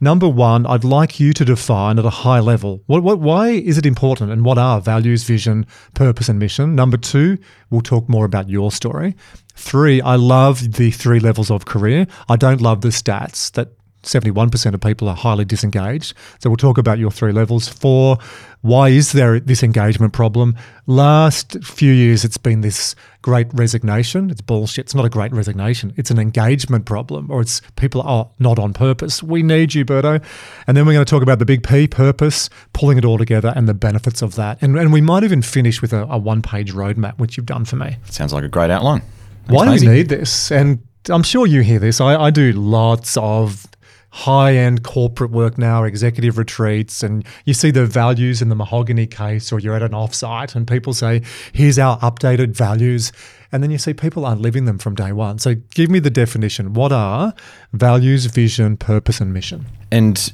Number 0.03 0.27
one, 0.27 0.65
I'd 0.65 0.83
like 0.83 1.19
you 1.19 1.31
to 1.31 1.45
define 1.45 1.99
at 1.99 2.05
a 2.05 2.09
high 2.09 2.39
level 2.39 2.81
what, 2.87 3.03
what, 3.03 3.19
why 3.19 3.49
is 3.49 3.77
it 3.77 3.85
important 3.85 4.31
and 4.31 4.43
what 4.43 4.57
are 4.57 4.81
values, 4.81 5.23
vision, 5.23 5.67
purpose, 5.93 6.27
and 6.27 6.39
mission. 6.39 6.73
Number 6.73 6.97
two, 6.97 7.37
we'll 7.69 7.81
talk 7.81 8.09
more 8.09 8.25
about 8.25 8.49
your 8.49 8.71
story. 8.71 9.15
Three, 9.53 10.01
I 10.01 10.15
love 10.15 10.73
the 10.73 10.89
three 10.89 11.19
levels 11.19 11.51
of 11.51 11.65
career. 11.65 12.07
I 12.27 12.35
don't 12.35 12.61
love 12.61 12.81
the 12.81 12.87
stats 12.87 13.51
that 13.51 13.73
71% 14.03 14.73
of 14.73 14.81
people 14.81 15.07
are 15.07 15.15
highly 15.15 15.45
disengaged. 15.45 16.13
So 16.39 16.49
we'll 16.49 16.57
talk 16.57 16.77
about 16.77 16.99
your 16.99 17.11
three 17.11 17.31
levels. 17.31 17.67
Four, 17.67 18.17
why 18.61 18.89
is 18.89 19.11
there 19.11 19.39
this 19.39 19.63
engagement 19.63 20.13
problem? 20.13 20.55
Last 20.87 21.63
few 21.63 21.91
years, 21.91 22.23
it's 22.23 22.37
been 22.37 22.61
this 22.61 22.95
great 23.21 23.47
resignation. 23.53 24.29
It's 24.29 24.41
bullshit. 24.41 24.85
It's 24.85 24.95
not 24.95 25.05
a 25.05 25.09
great 25.09 25.31
resignation. 25.31 25.93
It's 25.97 26.11
an 26.11 26.19
engagement 26.19 26.85
problem, 26.85 27.29
or 27.29 27.41
it's 27.41 27.61
people 27.75 28.01
are 28.01 28.29
not 28.39 28.59
on 28.59 28.73
purpose. 28.73 29.21
We 29.21 29.43
need 29.43 29.73
you, 29.73 29.85
Berto. 29.85 30.23
And 30.67 30.75
then 30.75 30.85
we're 30.85 30.93
going 30.93 31.05
to 31.05 31.09
talk 31.09 31.23
about 31.23 31.39
the 31.39 31.45
big 31.45 31.67
P, 31.67 31.87
purpose, 31.87 32.49
pulling 32.73 32.97
it 32.97 33.05
all 33.05 33.17
together, 33.17 33.53
and 33.55 33.67
the 33.67 33.73
benefits 33.73 34.21
of 34.21 34.35
that. 34.35 34.61
And, 34.61 34.77
and 34.77 34.91
we 34.91 35.01
might 35.01 35.23
even 35.23 35.41
finish 35.41 35.81
with 35.81 35.93
a, 35.93 36.03
a 36.03 36.17
one 36.17 36.41
page 36.41 36.73
roadmap, 36.73 37.17
which 37.19 37.37
you've 37.37 37.45
done 37.45 37.65
for 37.65 37.75
me. 37.75 37.97
Sounds 38.05 38.33
like 38.33 38.43
a 38.43 38.49
great 38.49 38.71
outline. 38.71 39.01
Thanks, 39.01 39.53
why 39.53 39.65
do 39.77 39.85
we 39.85 39.91
need 39.91 40.09
this? 40.09 40.51
And 40.51 40.79
I'm 41.09 41.23
sure 41.23 41.47
you 41.47 41.61
hear 41.61 41.79
this. 41.79 41.99
I, 41.99 42.15
I 42.15 42.29
do 42.29 42.51
lots 42.51 43.17
of 43.17 43.65
high 44.11 44.55
end 44.55 44.83
corporate 44.83 45.31
work 45.31 45.57
now, 45.57 45.83
executive 45.83 46.37
retreats, 46.37 47.01
and 47.01 47.25
you 47.45 47.53
see 47.53 47.71
the 47.71 47.85
values 47.85 48.41
in 48.41 48.49
the 48.49 48.55
mahogany 48.55 49.07
case, 49.07 49.51
or 49.51 49.59
you're 49.59 49.75
at 49.75 49.81
an 49.81 49.91
offsite 49.91 50.55
and 50.55 50.67
people 50.67 50.93
say, 50.93 51.21
here's 51.53 51.79
our 51.79 51.97
updated 51.99 52.49
values. 52.49 53.11
And 53.53 53.61
then 53.61 53.71
you 53.71 53.77
see 53.77 53.93
people 53.93 54.25
aren't 54.25 54.41
living 54.41 54.65
them 54.65 54.77
from 54.77 54.95
day 54.95 55.11
one. 55.11 55.39
So 55.39 55.55
give 55.73 55.89
me 55.89 55.99
the 55.99 56.09
definition. 56.09 56.73
What 56.73 56.91
are 56.91 57.33
values, 57.73 58.25
vision, 58.25 58.77
purpose, 58.77 59.19
and 59.19 59.33
mission? 59.33 59.65
And 59.91 60.31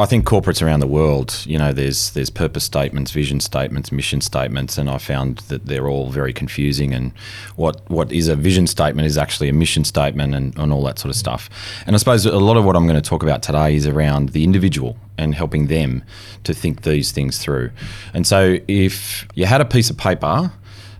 I 0.00 0.06
think 0.06 0.24
corporates 0.24 0.64
around 0.64 0.78
the 0.78 0.86
world, 0.86 1.42
you 1.44 1.58
know, 1.58 1.72
there's 1.72 2.10
there's 2.10 2.30
purpose 2.30 2.62
statements, 2.62 3.10
vision 3.10 3.40
statements, 3.40 3.90
mission 3.90 4.20
statements, 4.20 4.78
and 4.78 4.88
I 4.88 4.98
found 4.98 5.38
that 5.48 5.66
they're 5.66 5.88
all 5.88 6.10
very 6.10 6.32
confusing. 6.32 6.94
And 6.94 7.10
what 7.56 7.80
what 7.90 8.12
is 8.12 8.28
a 8.28 8.36
vision 8.36 8.68
statement 8.68 9.06
is 9.06 9.18
actually 9.18 9.48
a 9.48 9.52
mission 9.52 9.82
statement, 9.82 10.36
and, 10.36 10.56
and 10.56 10.72
all 10.72 10.84
that 10.84 11.00
sort 11.00 11.10
of 11.10 11.16
stuff. 11.16 11.50
And 11.84 11.96
I 11.96 11.98
suppose 11.98 12.26
a 12.26 12.38
lot 12.38 12.56
of 12.56 12.64
what 12.64 12.76
I'm 12.76 12.86
going 12.86 13.00
to 13.00 13.08
talk 13.08 13.24
about 13.24 13.42
today 13.42 13.74
is 13.74 13.88
around 13.88 14.28
the 14.28 14.44
individual 14.44 14.96
and 15.16 15.34
helping 15.34 15.66
them 15.66 16.04
to 16.44 16.54
think 16.54 16.82
these 16.82 17.10
things 17.10 17.38
through. 17.38 17.72
And 18.14 18.24
so, 18.24 18.58
if 18.68 19.26
you 19.34 19.46
had 19.46 19.60
a 19.60 19.64
piece 19.64 19.90
of 19.90 19.96
paper, 19.96 20.52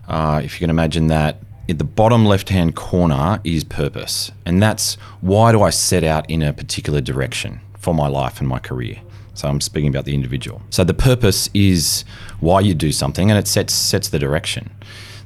uh, 0.09 0.41
if 0.43 0.55
you 0.55 0.59
can 0.59 0.69
imagine 0.69 1.07
that 1.07 1.41
in 1.69 1.77
the 1.77 1.85
bottom 1.85 2.25
left 2.25 2.49
hand 2.49 2.75
corner 2.75 3.39
is 3.45 3.63
purpose. 3.63 4.31
And 4.45 4.61
that's 4.61 4.95
why 5.21 5.53
do 5.53 5.61
I 5.61 5.69
set 5.69 6.03
out 6.03 6.29
in 6.29 6.41
a 6.41 6.51
particular 6.51 6.99
direction? 6.99 7.61
For 7.79 7.93
my 7.93 8.07
life 8.07 8.39
and 8.39 8.47
my 8.47 8.59
career. 8.59 9.01
So 9.33 9.47
I'm 9.47 9.61
speaking 9.61 9.89
about 9.89 10.05
the 10.05 10.13
individual. 10.13 10.61
So 10.69 10.83
the 10.83 10.93
purpose 10.93 11.49
is 11.53 12.03
why 12.39 12.59
you 12.59 12.73
do 12.73 12.91
something, 12.91 13.31
and 13.31 13.39
it 13.39 13.47
sets 13.47 13.73
sets 13.73 14.09
the 14.09 14.19
direction. 14.19 14.69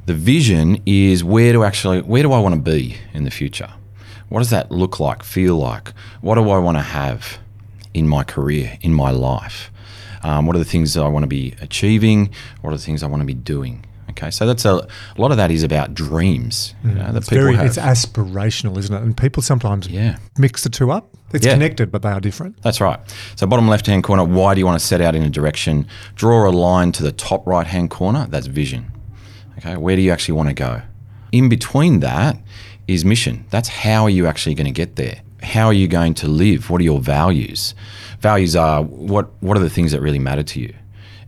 The 0.05 0.13
vision 0.13 0.81
is 0.85 1.23
where 1.23 1.51
do 1.51 1.63
actually 1.63 2.01
where 2.01 2.23
do 2.23 2.31
I 2.31 2.39
want 2.39 2.55
to 2.55 2.61
be 2.61 2.97
in 3.13 3.23
the 3.23 3.31
future? 3.31 3.71
What 4.29 4.39
does 4.39 4.49
that 4.49 4.71
look 4.71 4.99
like, 4.99 5.23
feel 5.23 5.57
like? 5.57 5.93
What 6.21 6.35
do 6.35 6.49
I 6.49 6.57
want 6.57 6.77
to 6.77 6.81
have 6.81 7.39
in 7.93 8.07
my 8.07 8.23
career, 8.23 8.77
in 8.81 8.93
my 8.93 9.11
life? 9.11 9.71
Um, 10.23 10.45
what 10.45 10.55
are 10.55 10.59
the 10.59 10.65
things 10.65 10.93
that 10.93 11.03
I 11.03 11.07
want 11.07 11.23
to 11.23 11.27
be 11.27 11.53
achieving? 11.61 12.31
What 12.61 12.71
are 12.71 12.77
the 12.77 12.83
things 12.83 13.03
I 13.03 13.07
want 13.07 13.21
to 13.21 13.25
be 13.25 13.33
doing? 13.33 13.85
Okay, 14.09 14.31
so 14.31 14.45
that's 14.45 14.65
a, 14.65 14.75
a 14.75 15.21
lot 15.21 15.31
of 15.31 15.37
that 15.37 15.51
is 15.51 15.63
about 15.63 15.93
dreams. 15.93 16.75
Mm. 16.83 16.89
You 16.89 16.95
know, 16.95 17.11
that 17.11 17.17
it's 17.17 17.29
people 17.29 17.43
very, 17.45 17.55
have. 17.55 17.65
It's 17.65 17.77
aspirational, 17.77 18.77
isn't 18.77 18.95
it? 18.95 19.01
And 19.01 19.15
people 19.17 19.41
sometimes 19.41 19.87
yeah. 19.87 20.17
mix 20.37 20.63
the 20.63 20.69
two 20.69 20.91
up. 20.91 21.09
It's 21.33 21.45
yeah. 21.45 21.53
connected, 21.53 21.91
but 21.91 22.03
they 22.03 22.09
are 22.09 22.19
different. 22.19 22.61
That's 22.61 22.79
right. 22.79 22.99
So, 23.35 23.47
bottom 23.47 23.67
left 23.67 23.87
hand 23.87 24.03
corner, 24.03 24.23
why 24.23 24.53
do 24.53 24.59
you 24.59 24.65
want 24.65 24.79
to 24.79 24.85
set 24.85 25.01
out 25.01 25.15
in 25.15 25.23
a 25.23 25.29
direction? 25.29 25.87
Draw 26.15 26.47
a 26.47 26.51
line 26.51 26.91
to 26.93 27.03
the 27.03 27.11
top 27.11 27.45
right 27.47 27.65
hand 27.65 27.89
corner. 27.89 28.27
That's 28.29 28.47
vision. 28.47 28.91
Okay, 29.57 29.77
where 29.77 29.95
do 29.95 30.01
you 30.01 30.11
actually 30.11 30.35
want 30.35 30.49
to 30.49 30.55
go? 30.55 30.81
In 31.31 31.49
between 31.49 31.99
that 32.01 32.37
is 32.87 33.03
mission. 33.03 33.45
That's 33.49 33.67
how 33.67 34.03
are 34.03 34.09
you 34.09 34.27
actually 34.27 34.55
going 34.55 34.65
to 34.65 34.71
get 34.71 34.95
there? 34.95 35.21
How 35.41 35.65
are 35.65 35.73
you 35.73 35.87
going 35.87 36.13
to 36.15 36.27
live? 36.27 36.69
What 36.69 36.81
are 36.81 36.83
your 36.83 36.99
values? 36.99 37.73
Values 38.19 38.55
are 38.55 38.83
what 38.83 39.31
what 39.41 39.57
are 39.57 39.61
the 39.61 39.69
things 39.69 39.91
that 39.91 40.01
really 40.01 40.19
matter 40.19 40.43
to 40.43 40.59
you, 40.61 40.73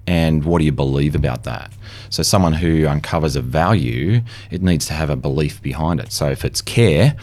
and 0.08 0.46
what 0.46 0.60
do 0.60 0.66
you 0.66 0.72
believe 0.72 1.16
about 1.16 1.44
that? 1.44 1.72
So 2.10 2.24
someone 2.24 2.54
who 2.54 2.88
uncovers 2.88 3.36
a 3.36 3.42
value, 3.42 4.22
it 4.52 4.62
needs 4.62 4.86
to 4.88 4.94
have 4.94 5.10
a 5.10 5.16
belief 5.16 5.62
behind 5.62 6.00
it. 6.00 6.12
So 6.12 6.30
if 6.30 6.46
it's 6.46 6.62
care, 6.62 7.16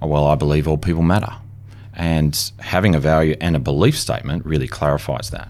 oh, 0.00 0.06
well, 0.06 0.26
I 0.26 0.34
believe 0.34 0.66
all 0.66 0.78
people 0.78 1.02
matter. 1.02 1.34
And 1.94 2.52
having 2.60 2.94
a 2.94 3.00
value 3.00 3.36
and 3.40 3.56
a 3.56 3.58
belief 3.58 3.98
statement 3.98 4.46
really 4.46 4.68
clarifies 4.68 5.30
that. 5.30 5.48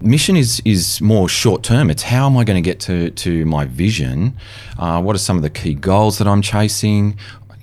Mission 0.00 0.36
is 0.36 0.62
is 0.64 1.00
more 1.00 1.28
short 1.28 1.62
term. 1.62 1.90
It's 1.90 2.02
how 2.02 2.26
am 2.26 2.36
I 2.36 2.44
going 2.44 2.62
to 2.62 2.66
get 2.70 2.80
to 2.80 3.10
to 3.10 3.44
my 3.44 3.64
vision? 3.66 4.36
Uh, 4.78 5.00
what 5.02 5.14
are 5.14 5.20
some 5.20 5.36
of 5.36 5.42
the 5.42 5.50
key 5.50 5.74
goals 5.74 6.18
that 6.18 6.26
I'm 6.26 6.42
chasing? 6.42 7.18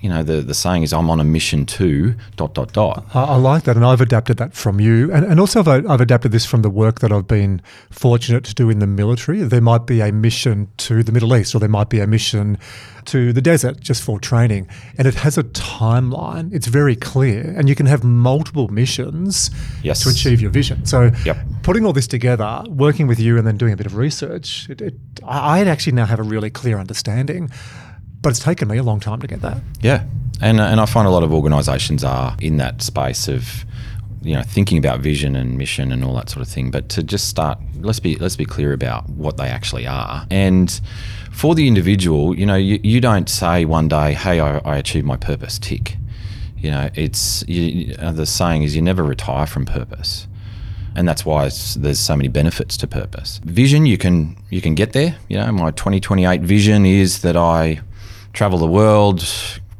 You 0.06 0.12
know, 0.12 0.22
the, 0.22 0.40
the 0.40 0.54
saying 0.54 0.84
is 0.84 0.92
I'm 0.92 1.10
on 1.10 1.18
a 1.18 1.24
mission 1.24 1.66
to 1.66 2.14
dot 2.36 2.54
dot 2.54 2.72
dot. 2.72 3.04
I, 3.12 3.24
I 3.24 3.36
like 3.38 3.64
that, 3.64 3.74
and 3.74 3.84
I've 3.84 4.00
adapted 4.00 4.36
that 4.36 4.54
from 4.54 4.78
you, 4.78 5.12
and, 5.12 5.24
and 5.26 5.40
also 5.40 5.58
I've, 5.64 5.84
I've 5.90 6.00
adapted 6.00 6.30
this 6.30 6.46
from 6.46 6.62
the 6.62 6.70
work 6.70 7.00
that 7.00 7.10
I've 7.10 7.26
been 7.26 7.60
fortunate 7.90 8.44
to 8.44 8.54
do 8.54 8.70
in 8.70 8.78
the 8.78 8.86
military. 8.86 9.42
There 9.42 9.60
might 9.60 9.84
be 9.84 10.00
a 10.00 10.12
mission 10.12 10.68
to 10.76 11.02
the 11.02 11.10
Middle 11.10 11.34
East, 11.34 11.56
or 11.56 11.58
there 11.58 11.68
might 11.68 11.88
be 11.88 11.98
a 11.98 12.06
mission 12.06 12.56
to 13.06 13.32
the 13.32 13.40
desert 13.42 13.80
just 13.80 14.00
for 14.00 14.20
training, 14.20 14.68
and 14.96 15.08
it 15.08 15.14
has 15.16 15.36
a 15.36 15.42
timeline. 15.42 16.52
It's 16.54 16.68
very 16.68 16.94
clear, 16.94 17.52
and 17.56 17.68
you 17.68 17.74
can 17.74 17.86
have 17.86 18.04
multiple 18.04 18.68
missions 18.68 19.50
Yes. 19.82 20.04
to 20.04 20.08
achieve 20.08 20.40
your 20.40 20.52
vision. 20.52 20.86
So, 20.86 21.10
Yep. 21.24 21.36
putting 21.64 21.84
all 21.84 21.92
this 21.92 22.06
together, 22.06 22.62
working 22.68 23.08
with 23.08 23.18
you, 23.18 23.38
and 23.38 23.44
then 23.44 23.56
doing 23.56 23.72
a 23.72 23.76
bit 23.76 23.86
of 23.86 23.96
research, 23.96 24.68
it, 24.70 24.80
it, 24.80 24.94
I 25.26 25.56
I 25.56 25.64
actually 25.64 25.94
now 25.94 26.06
have 26.06 26.20
a 26.20 26.28
really 26.34 26.50
clear 26.50 26.78
understanding. 26.78 27.50
But 28.26 28.30
it's 28.30 28.40
taken 28.40 28.66
me 28.66 28.76
a 28.76 28.82
long 28.82 28.98
time 28.98 29.20
to 29.20 29.28
get 29.28 29.40
that. 29.42 29.58
Yeah, 29.82 30.02
and 30.40 30.60
and 30.60 30.80
I 30.80 30.86
find 30.86 31.06
a 31.06 31.12
lot 31.12 31.22
of 31.22 31.32
organisations 31.32 32.02
are 32.02 32.36
in 32.40 32.56
that 32.56 32.82
space 32.82 33.28
of 33.28 33.64
you 34.20 34.34
know 34.34 34.42
thinking 34.42 34.78
about 34.78 34.98
vision 34.98 35.36
and 35.36 35.56
mission 35.56 35.92
and 35.92 36.02
all 36.02 36.12
that 36.16 36.28
sort 36.28 36.44
of 36.44 36.52
thing. 36.52 36.72
But 36.72 36.88
to 36.88 37.04
just 37.04 37.28
start, 37.28 37.56
let's 37.76 38.00
be 38.00 38.16
let's 38.16 38.34
be 38.34 38.44
clear 38.44 38.72
about 38.72 39.08
what 39.10 39.36
they 39.36 39.46
actually 39.46 39.86
are. 39.86 40.26
And 40.28 40.80
for 41.30 41.54
the 41.54 41.68
individual, 41.68 42.36
you 42.36 42.46
know, 42.46 42.56
you, 42.56 42.80
you 42.82 43.00
don't 43.00 43.28
say 43.28 43.64
one 43.64 43.86
day, 43.86 44.14
"Hey, 44.14 44.40
I, 44.40 44.58
I 44.58 44.76
achieved 44.78 45.06
my 45.06 45.16
purpose." 45.16 45.56
Tick. 45.60 45.96
You 46.58 46.72
know, 46.72 46.90
it's 46.94 47.44
you, 47.46 47.94
uh, 47.96 48.10
the 48.10 48.26
saying 48.26 48.64
is 48.64 48.74
you 48.74 48.82
never 48.82 49.04
retire 49.04 49.46
from 49.46 49.66
purpose 49.66 50.26
and 50.96 51.06
that's 51.06 51.24
why 51.24 51.42
there's 51.76 52.00
so 52.00 52.16
many 52.16 52.28
benefits 52.28 52.76
to 52.78 52.86
purpose. 52.88 53.38
Vision, 53.44 53.86
you 53.86 53.98
can 53.98 54.36
you 54.50 54.60
can 54.60 54.74
get 54.74 54.94
there. 54.94 55.16
You 55.28 55.36
know, 55.36 55.52
my 55.52 55.70
2028 55.70 56.40
vision 56.40 56.86
is 56.86 57.20
that 57.20 57.36
I 57.36 57.82
travel 58.36 58.58
the 58.58 58.66
world, 58.66 59.24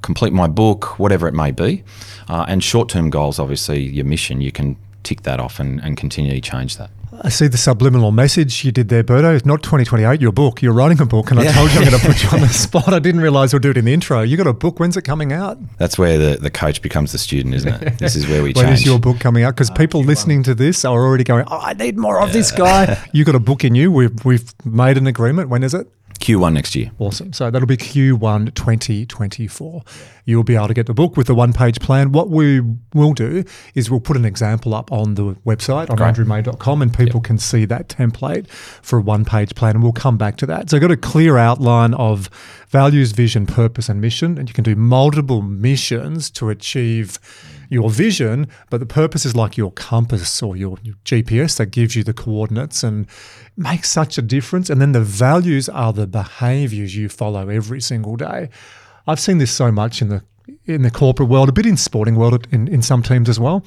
complete 0.03 0.33
my 0.33 0.49
book, 0.49 0.99
whatever 0.99 1.29
it 1.29 1.35
may 1.35 1.53
be. 1.53 1.85
Uh, 2.29 2.45
and 2.49 2.65
short-term 2.65 3.11
goals, 3.11 3.39
obviously, 3.39 3.83
your 3.83 4.05
mission, 4.05 4.41
you 4.41 4.51
can 4.51 4.77
tick 5.05 5.23
that 5.23 5.39
off 5.39 5.61
and, 5.61 5.81
and 5.85 5.97
continually 5.97 6.41
change 6.41 6.77
that. 6.79 6.91
I 7.23 7.29
see 7.29 7.47
the 7.47 7.57
subliminal 7.57 8.11
message 8.13 8.65
you 8.65 8.73
did 8.73 8.89
there, 8.89 9.03
Berto. 9.03 9.35
It's 9.35 9.47
not 9.47 9.63
2028, 9.63 10.21
your 10.21 10.33
book. 10.33 10.61
You're 10.61 10.75
writing 10.75 11.01
a 11.01 11.07
book, 11.07 11.31
and 11.31 11.41
I 11.41 11.51
told 11.53 11.73
you 11.73 11.81
I'm 11.81 11.89
going 11.89 11.99
to 11.99 12.07
put 12.07 12.23
you 12.23 12.29
on 12.31 12.41
the 12.41 12.49
spot. 12.67 12.93
I 12.93 12.99
didn't 12.99 13.21
realize 13.21 13.53
we'll 13.53 13.61
do 13.61 13.71
it 13.71 13.77
in 13.77 13.85
the 13.87 13.95
intro. 13.95 14.21
You 14.23 14.37
got 14.37 14.47
a 14.47 14.53
book. 14.53 14.81
When's 14.81 14.97
it 14.97 15.03
coming 15.03 15.33
out? 15.33 15.57
That's 15.79 15.97
where 15.97 16.19
the, 16.19 16.37
the 16.37 16.51
coach 16.51 16.83
becomes 16.83 17.13
the 17.13 17.19
student, 17.19 17.55
isn't 17.55 17.83
it? 17.83 17.99
This 17.99 18.17
is 18.17 18.27
where 18.27 18.43
we 18.43 18.53
When 18.55 18.67
change. 18.67 18.81
is 18.81 18.87
your 18.87 18.99
book 18.99 19.19
coming 19.21 19.45
out? 19.45 19.55
Because 19.55 19.71
people 19.71 20.03
listening 20.03 20.43
to 20.43 20.55
this 20.55 20.85
are 20.85 21.03
already 21.03 21.25
going, 21.25 21.47
oh, 21.49 21.59
I 21.59 21.73
need 21.75 21.97
more 21.97 22.21
of 22.21 22.33
this 22.33 22.51
guy. 22.51 23.03
you 23.13 23.25
got 23.25 23.35
a 23.35 23.41
book 23.41 23.65
in 23.65 23.75
you. 23.75 23.91
We've, 23.91 24.25
we've 24.25 24.53
made 24.67 24.99
an 24.99 25.07
agreement. 25.07 25.49
When 25.49 25.63
is 25.63 25.73
it? 25.75 25.89
Q1 26.19 26.53
next 26.53 26.75
year. 26.75 26.91
Awesome. 26.99 27.33
So 27.33 27.51
that'll 27.51 27.67
be 27.67 27.77
Q1 27.77 28.55
2024. 28.55 29.83
You'll 30.27 30.45
be 30.45 30.57
able 30.57 30.69
to 30.69 30.75
get 30.75 30.87
the 30.87 30.95
book 30.95 31.17
with 31.17 31.29
the 31.29 31.35
one 31.35 31.53
page 31.53 31.79
plan. 31.81 32.11
What 32.11 32.29
we 32.31 32.61
will 32.93 33.15
do 33.15 33.45
is 33.75 33.91
we'll 33.91 34.01
put 34.01 34.17
an 34.17 34.25
example 34.25 34.75
up 34.75 34.91
on 34.91 35.15
the 35.15 35.35
website 35.47 35.89
on 35.89 35.97
Great. 35.97 36.15
andrewmay.com 36.15 36.83
and 36.83 36.93
people 36.93 37.21
can 37.21 37.39
see 37.39 37.65
that 37.67 37.89
template 37.89 38.49
for 38.49 38.99
a 38.99 39.03
one 39.03 39.25
page 39.25 39.55
plan. 39.55 39.77
And 39.77 39.85
we'll 39.85 39.93
come 39.93 40.19
back 40.19 40.37
to 40.39 40.47
that. 40.47 40.69
So, 40.69 40.77
I've 40.77 40.81
got 40.81 40.91
a 40.91 40.97
clear 40.97 41.37
outline 41.39 41.95
of 41.95 42.29
values, 42.69 43.13
vision, 43.13 43.47
purpose, 43.47 43.89
and 43.89 44.01
mission. 44.01 44.37
And 44.37 44.49
you 44.49 44.53
can 44.53 44.65
do 44.65 44.75
multiple 44.75 45.43
missions 45.43 46.29
to 46.33 46.51
achieve 46.51 47.21
your 47.69 47.91
vision, 47.91 48.49
but 48.71 48.81
the 48.81 48.87
purpose 48.87 49.25
is 49.25 49.35
like 49.35 49.57
your 49.57 49.73
compass 49.73 50.43
or 50.43 50.57
your, 50.57 50.79
your 50.83 50.95
GPS 51.05 51.57
that 51.59 51.67
gives 51.67 51.97
you 51.97 52.05
the 52.05 52.13
coordinates 52.13 52.83
and 52.83 53.07
makes 53.57 53.91
such 53.91 54.19
a 54.19 54.23
difference. 54.23 54.71
And 54.71 54.81
then 54.81 54.93
the 54.93 55.01
values 55.01 55.69
are 55.69 55.93
the 55.93 56.07
behaviors 56.07 56.97
you 56.97 57.09
follow 57.09 57.49
every 57.49 57.81
single 57.81 58.17
day. 58.17 58.51
I've 59.07 59.21
seen 59.21 59.39
this 59.39 59.51
so 59.51 59.71
much 59.71 60.03
in 60.03 60.09
the 60.09 60.23
in 60.65 60.83
the 60.83 60.91
corporate 60.91 61.29
world, 61.29 61.49
a 61.49 61.53
bit 61.53 61.67
in 61.67 61.77
sporting 61.77 62.17
world, 62.17 62.47
in, 62.51 62.69
in 62.69 62.83
some 62.83 63.03
teams 63.03 63.29
as 63.29 63.39
well. 63.39 63.65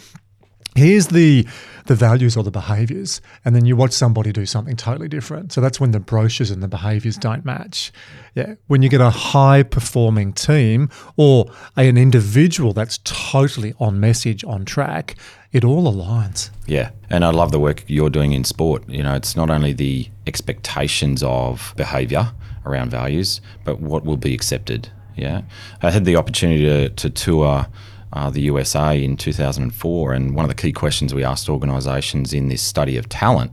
Here's 0.76 1.08
the 1.08 1.48
the 1.88 1.96
values 1.96 2.38
or 2.38 2.44
the 2.44 2.52
behaviors, 2.52 3.22
and 3.44 3.56
then 3.56 3.66
you 3.66 3.76
watch 3.76 3.92
somebody 3.92 4.32
do 4.32 4.46
something 4.46 4.76
totally 4.76 5.08
different. 5.08 5.52
So 5.52 5.62
that's 5.62 5.80
when 5.80 5.92
the 5.92 6.00
brochures 6.00 6.52
and 6.52 6.62
the 6.62 6.68
behaviors 6.68 7.18
don't 7.18 7.44
match. 7.44 7.92
Yeah, 8.36 8.54
when 8.68 8.84
you 8.84 8.90
get 8.90 9.02
a 9.02 9.10
high 9.10 9.64
performing 9.64 10.34
team 10.34 10.90
or 11.18 11.48
an 11.76 11.98
individual 11.98 12.74
that's 12.74 13.00
totally 13.04 13.74
on 13.80 14.00
message, 14.00 14.44
on 14.44 14.64
track, 14.64 15.16
it 15.52 15.66
all 15.66 15.92
aligns. 15.92 16.52
Yeah, 16.68 16.92
and 17.10 17.26
I 17.26 17.32
love 17.32 17.52
the 17.52 17.60
work 17.60 17.84
you're 17.88 18.12
doing 18.12 18.34
in 18.34 18.44
sport. 18.44 18.88
You 18.88 19.02
know, 19.02 19.16
it's 19.16 19.36
not 19.36 19.50
only 19.50 19.74
the 19.74 20.08
expectations 20.28 21.24
of 21.24 21.74
behaviour 21.76 22.32
around 22.66 22.92
values, 22.92 23.42
but 23.64 23.80
what 23.80 24.06
will 24.06 24.18
be 24.18 24.36
accepted. 24.36 24.92
Yeah, 25.20 25.42
I 25.82 25.92
had 25.92 26.06
the 26.06 26.16
opportunity 26.16 26.66
to, 26.66 26.90
to 26.90 27.10
tour 27.10 27.68
uh, 28.12 28.30
the 28.30 28.42
USA 28.42 29.02
in 29.02 29.18
2004, 29.18 30.14
and 30.14 30.36
one 30.36 30.44
of 30.44 30.50
the 30.50 30.56
key 30.56 30.72
questions 30.72 31.14
we 31.14 31.24
asked 31.24 31.48
organisations 31.48 32.34
in 32.34 32.48
this 32.48 32.62
study 32.62 32.98
of 32.98 33.08
talent 33.08 33.52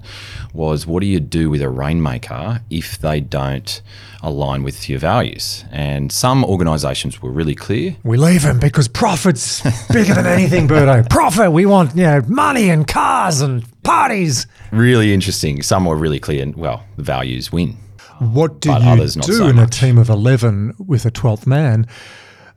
was, 0.55 0.87
"What 0.87 1.01
do 1.01 1.07
you 1.07 1.21
do 1.21 1.51
with 1.51 1.61
a 1.61 1.69
rainmaker 1.69 2.63
if 2.71 2.99
they 2.99 3.21
don't 3.21 3.83
align 4.23 4.63
with 4.63 4.89
your 4.89 4.99
values?" 4.99 5.65
And 5.71 6.11
some 6.11 6.45
organisations 6.45 7.21
were 7.21 7.31
really 7.31 7.55
clear. 7.55 7.97
We 8.03 8.17
leave 8.17 8.43
them 8.43 8.59
because 8.59 8.89
profit's 8.89 9.63
bigger 9.93 10.15
than 10.15 10.27
anything, 10.27 10.69
Birdo. 10.69 11.09
Profit. 11.11 11.53
We 11.53 11.67
want 11.67 11.95
you 11.95 12.05
know 12.05 12.23
money 12.27 12.71
and 12.71 12.87
cars 12.87 13.43
and 13.43 13.65
parties. 13.83 14.47
Really 14.73 15.13
interesting. 15.13 15.63
Some 15.63 15.85
were 15.85 15.97
really 15.97 16.21
clear. 16.21 16.51
Well, 16.57 16.83
the 16.97 17.03
values 17.03 17.53
win. 17.53 17.77
What 18.19 18.61
do 18.61 18.71
But 18.71 18.83
you 18.83 19.23
do 19.23 19.47
in 19.47 19.59
a 19.59 19.67
team 19.67 19.99
of 19.99 20.09
11 20.09 20.75
with 20.79 21.05
a 21.07 21.11
12th 21.11 21.47
man? 21.47 21.87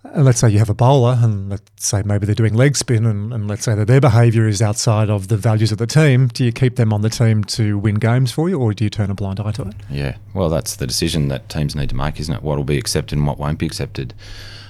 And 0.04 0.24
let's 0.24 0.40
say 0.40 0.50
you 0.50 0.60
have 0.60 0.70
a 0.70 0.74
bowler, 0.74 1.18
and 1.22 1.50
let's 1.50 1.86
say 1.86 2.02
maybe 2.04 2.26
they're 2.26 2.34
doing 2.34 2.54
leg 2.54 2.78
spin, 2.78 3.06
and, 3.06 3.34
and 3.34 3.48
let's 3.48 3.64
say 3.64 3.76
that 3.76 3.86
their 3.86 4.00
behaviour 4.00 4.48
is 4.48 4.62
outside 4.62 5.10
of 5.10 5.28
the 5.28 5.36
values 5.36 5.72
of 5.72 5.78
the 5.78 5.88
team. 5.88 6.28
Do 6.28 6.46
you 6.46 6.54
keep 6.54 6.78
them 6.78 6.94
on 6.94 7.02
the 7.02 7.10
team 7.10 7.44
to 7.46 7.78
win 7.78 7.96
games 7.96 8.32
for 8.32 8.50
you, 8.50 8.58
or 8.58 8.74
do 8.74 8.86
you 8.86 8.90
turn 8.90 9.12
a 9.12 9.14
blind 9.14 9.40
eye 9.40 9.52
to 9.54 9.64
it? 9.64 9.74
Yeah, 9.90 10.18
well, 10.34 10.50
that's 10.50 10.78
the 10.78 10.88
decision 10.88 11.28
that 11.28 11.50
teams 11.50 11.76
need 11.76 11.90
to 11.90 11.96
make, 11.96 12.20
isn't 12.20 12.34
it? 12.34 12.44
What 12.44 12.58
will 12.58 12.64
be 12.64 12.78
accepted 12.78 13.18
and 13.18 13.28
what 13.28 13.38
won't 13.38 13.60
be 13.60 13.66
accepted 13.66 14.14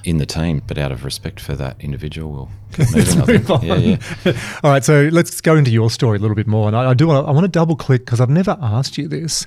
in 0.03 0.17
the 0.17 0.25
team. 0.25 0.61
But 0.65 0.77
out 0.77 0.91
of 0.91 1.05
respect 1.05 1.39
for 1.39 1.55
that 1.55 1.77
individual, 1.79 2.31
we'll 2.31 2.49
keep 2.73 2.95
moving. 3.17 3.35
Move 3.35 3.51
on. 3.51 3.65
Yeah, 3.65 3.75
yeah. 3.75 4.57
All 4.63 4.71
right, 4.71 4.83
so 4.83 5.09
let's 5.11 5.41
go 5.41 5.55
into 5.55 5.71
your 5.71 5.89
story 5.89 6.17
a 6.17 6.21
little 6.21 6.35
bit 6.35 6.47
more. 6.47 6.67
And 6.67 6.75
I, 6.75 6.91
I 6.91 6.93
do 6.93 7.07
want 7.07 7.25
to, 7.25 7.29
I 7.29 7.31
want 7.31 7.43
to 7.43 7.49
double 7.49 7.75
click 7.75 8.05
because 8.05 8.19
I've 8.19 8.29
never 8.29 8.57
asked 8.61 8.97
you 8.97 9.07
this, 9.07 9.45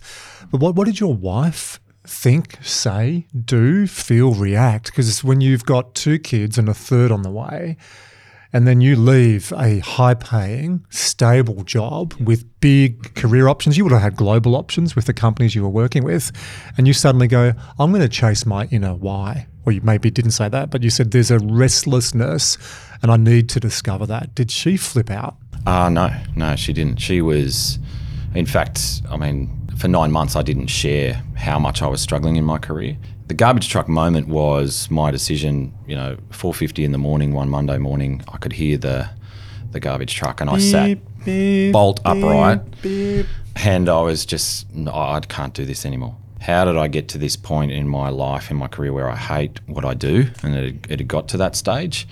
but 0.50 0.60
what, 0.60 0.74
what 0.74 0.86
did 0.86 1.00
your 1.00 1.14
wife 1.14 1.80
think, 2.04 2.58
say, 2.62 3.26
do, 3.44 3.86
feel, 3.86 4.34
react? 4.34 4.86
Because 4.86 5.22
when 5.22 5.40
you've 5.40 5.64
got 5.64 5.94
two 5.94 6.18
kids 6.18 6.58
and 6.58 6.68
a 6.68 6.74
third 6.74 7.10
on 7.10 7.22
the 7.22 7.30
way, 7.30 7.76
and 8.52 8.66
then 8.66 8.80
you 8.80 8.96
leave 8.96 9.52
a 9.56 9.78
high 9.78 10.14
paying, 10.14 10.84
stable 10.90 11.64
job 11.64 12.12
with 12.14 12.44
big 12.60 13.14
career 13.14 13.48
options. 13.48 13.78
You 13.78 13.84
would 13.84 13.92
have 13.92 14.02
had 14.02 14.16
global 14.16 14.56
options 14.56 14.94
with 14.94 15.06
the 15.06 15.14
companies 15.14 15.54
you 15.54 15.62
were 15.62 15.70
working 15.70 16.04
with. 16.04 16.30
And 16.76 16.86
you 16.86 16.92
suddenly 16.92 17.28
go, 17.28 17.54
I'm 17.78 17.92
going 17.92 18.02
to 18.02 18.08
chase 18.10 18.44
my 18.44 18.66
inner 18.66 18.94
why. 18.94 19.46
Or 19.64 19.72
you 19.72 19.80
maybe 19.80 20.10
didn't 20.10 20.32
say 20.32 20.48
that, 20.48 20.70
but 20.70 20.82
you 20.82 20.90
said 20.90 21.12
there's 21.12 21.30
a 21.30 21.38
restlessness 21.38 22.58
and 23.00 23.10
I 23.10 23.16
need 23.16 23.48
to 23.50 23.60
discover 23.60 24.06
that. 24.06 24.34
Did 24.34 24.50
she 24.50 24.76
flip 24.76 25.10
out? 25.10 25.36
Uh, 25.64 25.88
no, 25.88 26.10
no, 26.36 26.56
she 26.56 26.72
didn't. 26.72 27.00
She 27.00 27.22
was, 27.22 27.78
in 28.34 28.44
fact, 28.44 29.02
I 29.08 29.16
mean, 29.16 29.61
for 29.82 29.88
nine 29.88 30.12
months, 30.12 30.36
I 30.36 30.42
didn't 30.42 30.68
share 30.68 31.24
how 31.34 31.58
much 31.58 31.82
I 31.82 31.88
was 31.88 32.00
struggling 32.00 32.36
in 32.36 32.44
my 32.44 32.56
career. 32.56 32.96
The 33.26 33.34
garbage 33.34 33.68
truck 33.68 33.88
moment 33.88 34.28
was 34.28 34.88
my 34.92 35.10
decision. 35.10 35.74
You 35.88 35.96
know, 35.96 36.16
4:50 36.30 36.84
in 36.84 36.92
the 36.92 36.98
morning, 36.98 37.32
one 37.32 37.48
Monday 37.48 37.78
morning, 37.78 38.22
I 38.32 38.36
could 38.36 38.52
hear 38.52 38.78
the 38.78 39.10
the 39.72 39.80
garbage 39.80 40.14
truck, 40.14 40.40
and 40.40 40.48
I 40.48 40.58
sat 40.58 40.98
bolt 41.72 41.98
upright, 42.04 42.60
and 43.56 43.88
I 43.88 44.00
was 44.02 44.24
just, 44.24 44.66
I 44.86 45.18
can't 45.28 45.52
do 45.52 45.64
this 45.64 45.84
anymore. 45.84 46.14
How 46.40 46.64
did 46.64 46.76
I 46.76 46.86
get 46.86 47.08
to 47.08 47.18
this 47.18 47.34
point 47.36 47.72
in 47.72 47.88
my 47.88 48.08
life, 48.08 48.52
in 48.52 48.56
my 48.58 48.68
career, 48.68 48.92
where 48.92 49.10
I 49.10 49.16
hate 49.16 49.58
what 49.66 49.84
I 49.84 49.94
do, 49.94 50.28
and 50.44 50.54
it, 50.54 50.74
it 50.88 51.00
had 51.00 51.08
got 51.08 51.26
to 51.28 51.36
that 51.38 51.56
stage? 51.56 52.06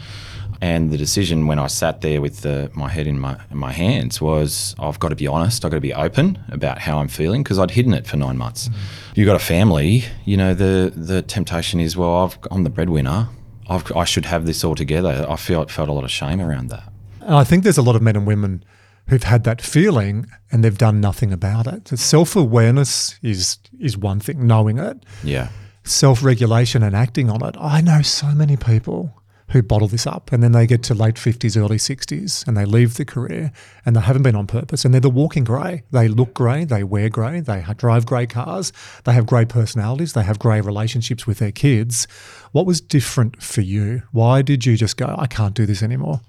And 0.63 0.91
the 0.91 0.99
decision 0.99 1.47
when 1.47 1.59
I 1.59 1.69
sat 1.69 2.03
there 2.03 2.21
with 2.21 2.43
the, 2.43 2.71
my 2.75 2.89
head 2.89 3.07
in 3.07 3.19
my 3.19 3.39
in 3.51 3.57
my 3.57 3.73
hands 3.73 4.21
was 4.21 4.75
I've 4.79 4.99
got 4.99 5.09
to 5.09 5.17
be 5.17 5.27
honest. 5.27 5.65
I've 5.65 5.71
got 5.71 5.79
to 5.79 5.81
be 5.81 5.95
open 5.95 6.39
about 6.51 6.79
how 6.79 6.99
I'm 6.99 7.09
feeling 7.09 7.43
because 7.43 7.59
I'd 7.59 7.71
hidden 7.71 7.95
it 7.95 8.07
for 8.07 8.19
nine 8.19 8.37
months. 8.37 8.69
Mm. 8.69 8.75
You've 9.15 9.27
got 9.27 9.37
a 9.37 9.45
family. 9.45 10.05
You 10.27 10.37
know 10.37 10.53
the 10.53 10.93
the 10.95 11.23
temptation 11.23 11.81
is 11.81 11.97
well 11.97 12.25
I've, 12.25 12.39
I'm 12.51 12.65
the 12.65 12.71
breadwinner. 12.71 13.29
I've, 13.69 13.91
I 13.97 14.05
should 14.05 14.27
have 14.27 14.47
this 14.47 14.65
all 14.65 14.75
together. 14.75 15.27
I 15.29 15.37
felt 15.37 15.71
felt 15.71 15.89
a 15.89 15.93
lot 15.93 16.05
of 16.05 16.11
shame 16.11 16.41
around 16.41 16.69
that. 16.69 16.93
And 17.21 17.35
I 17.35 17.45
think 17.45 17.63
there's 17.65 17.79
a 17.79 17.83
lot 17.83 17.97
of 17.97 18.03
men 18.03 18.17
and 18.17 18.27
women 18.27 18.65
who've 19.07 19.23
had 19.23 19.45
that 19.45 19.63
feeling 19.63 20.27
and 20.53 20.63
they've 20.63 20.79
done 20.79 21.01
nothing 21.01 21.33
about 21.33 21.67
it. 21.67 21.89
So 21.89 21.97
self 21.97 22.37
awareness 22.37 23.19
is 23.23 23.59
is 23.79 23.97
one 23.97 24.21
thing, 24.21 24.47
knowing 24.47 24.79
it. 24.79 25.05
Yeah. 25.25 25.49
Self 25.85 26.23
regulation 26.23 26.83
and 26.83 26.95
acting 26.95 27.31
on 27.31 27.43
it. 27.45 27.57
I 27.59 27.81
know 27.81 28.03
so 28.03 28.29
many 28.29 28.57
people 28.57 29.20
who 29.51 29.63
bottle 29.63 29.89
this 29.89 30.07
up 30.07 30.33
and 30.33 30.43
then 30.43 30.53
they 30.53 30.67
get 30.67 30.83
to 30.85 30.95
late 30.95 31.17
50s, 31.17 31.57
early 31.57 31.77
60s 31.77 32.47
and 32.47 32.57
they 32.57 32.65
leave 32.65 32.95
the 32.95 33.05
career 33.05 33.53
and 33.85 33.97
they 33.97 34.01
haven't 34.01 34.23
been 34.23 34.37
on 34.37 34.47
purpose 34.47 34.85
and 34.85 34.95
they're 34.95 35.01
the 35.01 35.11
walking 35.11 35.45
grey. 35.45 35.83
They 35.91 36.09
look 36.09 36.35
grey, 36.35 36.65
they 36.65 36.85
wear 36.85 37.09
grey, 37.09 37.41
they 37.41 37.65
drive 37.77 38.07
grey 38.07 38.27
cars, 38.27 38.73
they 39.05 39.13
have 39.13 39.27
grey 39.27 39.45
personalities, 39.45 40.13
they 40.13 40.23
have 40.23 40.39
grey 40.39 40.61
relationships 40.61 41.27
with 41.27 41.39
their 41.39 41.53
kids. 41.53 42.07
What 42.53 42.67
was 42.67 42.81
different 42.81 43.43
for 43.43 43.61
you? 43.61 44.03
Why 44.11 44.43
did 44.43 44.67
you 44.67 44.77
just 44.77 44.97
go, 44.97 45.15
I 45.17 45.27
can't 45.27 45.55
do 45.55 45.67
this 45.67 45.83
anymore? 45.83 46.21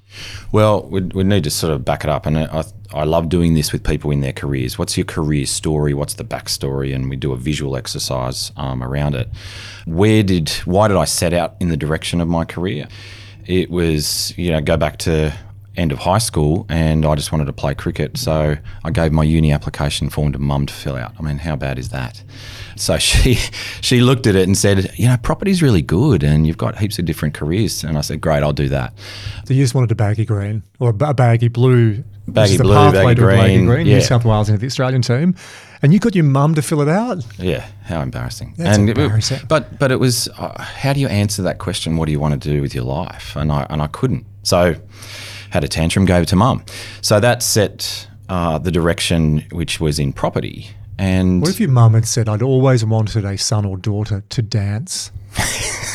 Well, 0.52 0.84
we 0.84 1.24
need 1.24 1.44
to 1.46 1.50
sort 1.50 1.74
of 1.74 1.84
back 1.84 2.04
it 2.04 2.10
up. 2.10 2.28
And 2.28 2.38
I, 2.38 2.64
I 2.94 3.06
love 3.06 3.30
doing 3.30 3.56
this 3.56 3.72
with 3.72 3.84
people 3.84 4.12
in 4.12 4.22
their 4.22 4.34
careers. 4.34 4.78
What's 4.78 4.98
your 4.98 5.06
career 5.06 5.48
story? 5.48 5.96
What's 5.96 6.14
the 6.16 6.24
backstory? 6.24 6.94
And 6.94 7.10
we 7.10 7.16
do 7.16 7.32
a 7.32 7.38
visual 7.38 7.76
exercise 7.76 8.52
um, 8.56 8.84
around 8.84 9.16
it. 9.16 9.30
Where 9.86 10.22
did, 10.22 10.50
why 10.66 10.88
did 10.90 10.98
I 10.98 11.06
set 11.06 11.34
out 11.34 11.56
in 11.60 11.70
the 11.70 11.78
direction 11.78 12.22
of 12.22 12.28
my 12.28 12.46
career? 12.46 12.88
It 13.48 13.72
was, 13.72 14.38
you 14.38 14.52
know, 14.52 14.62
go 14.62 14.78
back 14.78 14.98
to 15.00 15.34
end 15.78 15.92
of 15.92 16.00
high 16.00 16.18
school 16.18 16.66
and 16.70 17.06
I 17.06 17.16
just 17.16 17.32
wanted 17.32 17.46
to 17.46 17.54
play 17.54 17.74
cricket. 17.74 18.18
So 18.18 18.58
I 18.84 18.92
gave 18.92 19.12
my 19.12 19.24
uni 19.24 19.52
application 19.52 20.10
form 20.10 20.34
to 20.34 20.40
mum 20.40 20.66
to 20.66 20.74
fill 20.74 20.96
out. 20.96 21.14
I 21.18 21.22
mean, 21.22 21.38
how 21.38 21.56
bad 21.56 21.80
is 21.80 21.90
that? 21.90 22.22
So 22.76 22.98
she 23.00 23.36
she 23.82 24.02
looked 24.02 24.28
at 24.28 24.36
it 24.36 24.44
and 24.44 24.58
said, 24.58 24.92
you 24.98 25.08
know, 25.08 25.18
property's 25.18 25.62
really 25.62 25.82
good 25.82 26.24
and 26.24 26.46
you've 26.46 26.58
got 26.58 26.78
heaps 26.78 27.00
of 27.00 27.06
different 27.06 27.34
careers. 27.34 27.84
And 27.84 27.98
I 27.98 28.02
said, 28.02 28.22
great, 28.22 28.44
I'll 28.44 28.54
do 28.54 28.70
that. 28.70 28.94
So 29.46 29.54
you 29.54 29.64
just 29.64 29.74
wanted 29.76 29.92
a 29.92 29.96
baggy 29.96 30.26
green 30.26 30.64
or 30.80 30.90
a 30.90 31.14
baggy 31.14 31.48
blue. 31.48 32.04
Baggy 32.28 32.58
blue, 32.58 32.74
baggy 32.74 32.94
to 32.94 33.00
a 33.00 33.16
baggy 33.16 33.20
green, 33.20 33.66
green, 33.66 33.88
New. 33.88 34.00
South 34.00 34.24
Wales 34.24 34.48
into 34.48 34.60
the 34.60 34.68
Australian 34.68 35.02
team. 35.02 35.36
And 35.82 35.92
you 35.92 36.00
got 36.00 36.14
your 36.14 36.24
mum 36.24 36.54
to 36.56 36.62
fill 36.62 36.82
it 36.82 36.88
out. 36.88 37.26
Yeah, 37.40 37.66
how 37.84 38.02
embarrassing. 38.02 38.54
That's 38.58 38.78
and 38.78 38.88
it- 38.90 38.98
embarrassing. 38.98 39.40
but 39.50 39.80
but 39.80 39.92
it 39.92 40.00
was 40.00 40.28
uh, 40.38 40.62
how 40.62 40.94
do 40.94 41.00
you 41.00 41.08
answer 41.08 41.42
that 41.42 41.58
question? 41.58 41.98
What 41.98 42.06
do 42.06 42.12
you 42.12 42.20
want 42.20 42.40
to 42.42 42.50
do 42.50 42.62
with 42.62 42.76
your 42.76 42.84
life? 42.84 43.36
And 43.36 43.52
I 43.52 43.66
and 43.70 43.82
I 43.82 43.88
couldn't. 43.88 44.26
So 44.44 44.76
had 45.52 45.64
a 45.64 45.68
tantrum, 45.68 46.06
gave 46.06 46.24
it 46.24 46.30
to 46.30 46.36
mum. 46.36 46.64
So 47.02 47.20
that 47.20 47.44
set 47.44 48.08
uh, 48.30 48.58
the 48.58 48.72
direction, 48.72 49.46
which 49.52 49.80
was 49.80 50.00
in 50.00 50.14
property. 50.14 50.70
And 50.98 51.42
What 51.42 51.52
if 51.52 51.60
your 51.60 51.70
mum 51.70 51.94
had 51.94 52.08
said, 52.08 52.30
I'd 52.30 52.42
always 52.42 52.86
wanted 52.86 53.26
a 53.26 53.38
son 53.38 53.66
or 53.66 53.78
daughter 53.78 54.24
to 54.30 54.42
dance? 54.42 55.12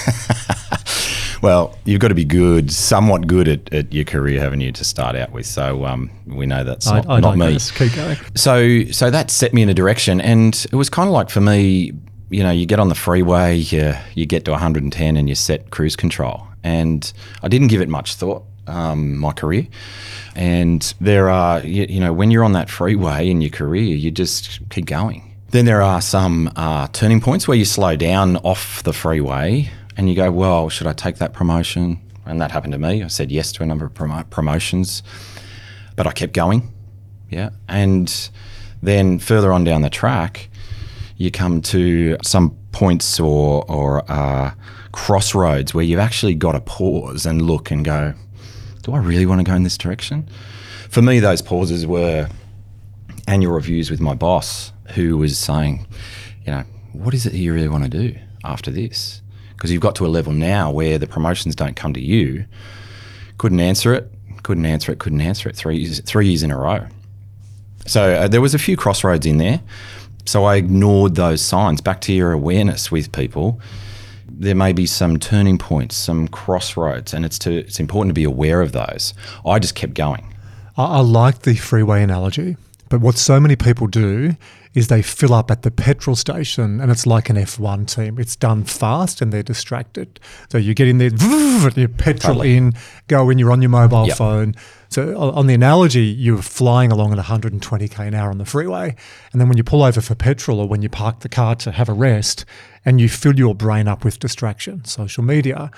well, 1.42 1.76
you've 1.84 2.00
got 2.00 2.08
to 2.08 2.14
be 2.14 2.24
good, 2.24 2.72
somewhat 2.72 3.26
good 3.26 3.48
at, 3.48 3.72
at 3.72 3.92
your 3.92 4.04
career, 4.04 4.40
haven't 4.40 4.60
you, 4.60 4.72
to 4.72 4.84
start 4.84 5.16
out 5.16 5.32
with? 5.32 5.46
So 5.46 5.84
um, 5.84 6.10
we 6.26 6.46
know 6.46 6.64
that's 6.64 6.86
not, 6.86 7.08
I, 7.08 7.16
I 7.16 7.20
not 7.20 7.38
me. 7.38 7.58
Keep 7.58 7.94
going. 7.94 8.16
so 8.34 8.84
so 8.86 9.10
that 9.10 9.30
set 9.30 9.54
me 9.54 9.62
in 9.62 9.68
a 9.68 9.74
direction 9.74 10.20
and 10.20 10.66
it 10.70 10.76
was 10.76 10.90
kind 10.90 11.08
of 11.08 11.12
like 11.12 11.30
for 11.30 11.40
me 11.40 11.92
you 12.30 12.42
know 12.42 12.50
you 12.50 12.66
get 12.66 12.80
on 12.80 12.88
the 12.88 12.94
freeway 12.94 13.56
you, 13.56 13.94
you 14.14 14.26
get 14.26 14.44
to 14.46 14.50
110 14.50 15.16
and 15.16 15.28
you 15.28 15.34
set 15.34 15.70
cruise 15.70 15.94
control 15.94 16.46
and 16.64 17.12
i 17.42 17.48
didn't 17.48 17.68
give 17.68 17.80
it 17.80 17.88
much 17.88 18.16
thought 18.16 18.42
um, 18.66 19.16
my 19.16 19.32
career. 19.32 19.66
And 20.34 20.94
there 21.00 21.30
are 21.30 21.60
you, 21.60 21.86
you 21.88 22.00
know 22.00 22.12
when 22.12 22.30
you're 22.30 22.44
on 22.44 22.52
that 22.52 22.70
freeway 22.70 23.28
in 23.30 23.40
your 23.40 23.50
career 23.50 23.82
you 23.82 24.10
just 24.10 24.60
keep 24.70 24.86
going. 24.86 25.22
Then 25.50 25.64
there 25.64 25.82
are 25.82 26.00
some 26.00 26.50
uh, 26.56 26.88
turning 26.88 27.20
points 27.20 27.46
where 27.46 27.56
you 27.56 27.64
slow 27.64 27.96
down 27.96 28.36
off 28.38 28.82
the 28.82 28.92
freeway 28.92 29.70
and 29.96 30.08
you 30.08 30.16
go 30.16 30.30
well 30.30 30.68
should 30.68 30.86
i 30.86 30.92
take 30.92 31.16
that 31.16 31.32
promotion? 31.32 32.00
And 32.26 32.40
that 32.40 32.50
happened 32.50 32.72
to 32.72 32.78
me. 32.78 33.04
I 33.04 33.06
said 33.06 33.30
yes 33.30 33.52
to 33.52 33.62
a 33.62 33.66
number 33.66 33.86
of 33.86 33.94
promo- 33.94 34.28
promotions 34.30 35.02
but 35.96 36.06
i 36.06 36.12
kept 36.12 36.34
going. 36.34 36.72
Yeah. 37.30 37.50
And 37.68 38.30
then 38.82 39.18
further 39.18 39.52
on 39.52 39.64
down 39.64 39.82
the 39.82 39.90
track, 39.90 40.48
you 41.16 41.30
come 41.30 41.62
to 41.62 42.16
some 42.22 42.56
points 42.72 43.18
or, 43.18 43.64
or 43.70 44.10
uh, 44.10 44.52
crossroads 44.92 45.74
where 45.74 45.84
you've 45.84 45.98
actually 45.98 46.34
got 46.34 46.52
to 46.52 46.60
pause 46.60 47.26
and 47.26 47.42
look 47.42 47.70
and 47.70 47.84
go, 47.84 48.14
do 48.86 48.94
I 48.94 48.98
really 48.98 49.26
want 49.26 49.40
to 49.40 49.44
go 49.44 49.52
in 49.54 49.64
this 49.64 49.76
direction? 49.76 50.28
For 50.88 51.02
me, 51.02 51.18
those 51.18 51.42
pauses 51.42 51.84
were 51.84 52.28
annual 53.26 53.52
reviews 53.52 53.90
with 53.90 54.00
my 54.00 54.14
boss, 54.14 54.72
who 54.94 55.18
was 55.18 55.36
saying, 55.36 55.88
you 56.44 56.52
know, 56.52 56.62
what 56.92 57.12
is 57.12 57.26
it 57.26 57.32
you 57.32 57.52
really 57.52 57.66
want 57.66 57.82
to 57.82 57.90
do 57.90 58.16
after 58.44 58.70
this? 58.70 59.22
Because 59.50 59.72
you've 59.72 59.82
got 59.82 59.96
to 59.96 60.06
a 60.06 60.08
level 60.08 60.32
now 60.32 60.70
where 60.70 60.98
the 60.98 61.08
promotions 61.08 61.56
don't 61.56 61.74
come 61.74 61.94
to 61.94 62.00
you. 62.00 62.44
Couldn't 63.38 63.58
answer 63.58 63.92
it, 63.92 64.08
couldn't 64.44 64.66
answer 64.66 64.92
it, 64.92 65.00
couldn't 65.00 65.20
answer 65.20 65.48
it 65.48 65.56
three 65.56 65.78
years, 65.78 65.98
three 66.02 66.28
years 66.28 66.44
in 66.44 66.52
a 66.52 66.56
row. 66.56 66.86
So 67.86 68.12
uh, 68.12 68.28
there 68.28 68.40
was 68.40 68.54
a 68.54 68.58
few 68.58 68.76
crossroads 68.76 69.26
in 69.26 69.38
there. 69.38 69.60
So 70.26 70.44
I 70.44 70.56
ignored 70.56 71.16
those 71.16 71.42
signs. 71.42 71.80
Back 71.80 72.00
to 72.02 72.12
your 72.12 72.30
awareness 72.30 72.92
with 72.92 73.10
people, 73.10 73.60
there 74.38 74.54
may 74.54 74.72
be 74.72 74.86
some 74.86 75.18
turning 75.18 75.58
points, 75.58 75.96
some 75.96 76.28
crossroads, 76.28 77.14
and 77.14 77.24
it's 77.24 77.38
to 77.40 77.50
it's 77.58 77.80
important 77.80 78.10
to 78.10 78.14
be 78.14 78.24
aware 78.24 78.60
of 78.60 78.72
those. 78.72 79.14
I 79.44 79.58
just 79.58 79.74
kept 79.74 79.94
going. 79.94 80.32
I, 80.76 80.84
I 80.84 81.00
like 81.00 81.42
the 81.42 81.54
freeway 81.56 82.02
analogy, 82.02 82.56
but 82.88 83.00
what 83.00 83.16
so 83.16 83.40
many 83.40 83.56
people 83.56 83.86
do 83.86 84.36
is 84.74 84.88
they 84.88 85.00
fill 85.00 85.32
up 85.32 85.50
at 85.50 85.62
the 85.62 85.70
petrol 85.70 86.14
station 86.14 86.82
and 86.82 86.90
it's 86.90 87.06
like 87.06 87.30
an 87.30 87.36
F1 87.36 87.86
team. 87.88 88.18
It's 88.18 88.36
done 88.36 88.62
fast 88.64 89.22
and 89.22 89.32
they're 89.32 89.42
distracted. 89.42 90.20
So 90.50 90.58
you 90.58 90.74
get 90.74 90.86
in 90.86 90.98
there, 90.98 91.08
and 91.18 91.76
you 91.78 91.88
petrol 91.88 92.34
Totally. 92.34 92.56
in, 92.58 92.74
go 93.08 93.30
in, 93.30 93.38
you're 93.38 93.52
on 93.52 93.62
your 93.62 93.70
mobile 93.70 94.06
Yep. 94.06 94.16
phone. 94.18 94.54
So 94.88 95.18
on 95.18 95.46
the 95.46 95.54
analogy, 95.54 96.04
you're 96.04 96.42
flying 96.42 96.92
along 96.92 97.12
at 97.12 97.18
120k 97.18 98.06
an 98.06 98.14
hour 98.14 98.30
on 98.30 98.38
the 98.38 98.44
freeway. 98.44 98.94
And 99.32 99.40
then 99.40 99.48
when 99.48 99.58
you 99.58 99.64
pull 99.64 99.82
over 99.82 100.00
for 100.00 100.14
petrol 100.14 100.60
or 100.60 100.68
when 100.68 100.82
you 100.82 100.88
park 100.88 101.20
the 101.20 101.28
car 101.28 101.54
to 101.56 101.72
have 101.72 101.88
a 101.88 101.92
rest 101.92 102.44
and 102.84 103.00
you 103.00 103.08
fill 103.08 103.36
your 103.36 103.54
brain 103.54 103.88
up 103.88 104.04
with 104.04 104.20
distraction, 104.20 104.84
social 104.84 105.24
media, 105.24 105.70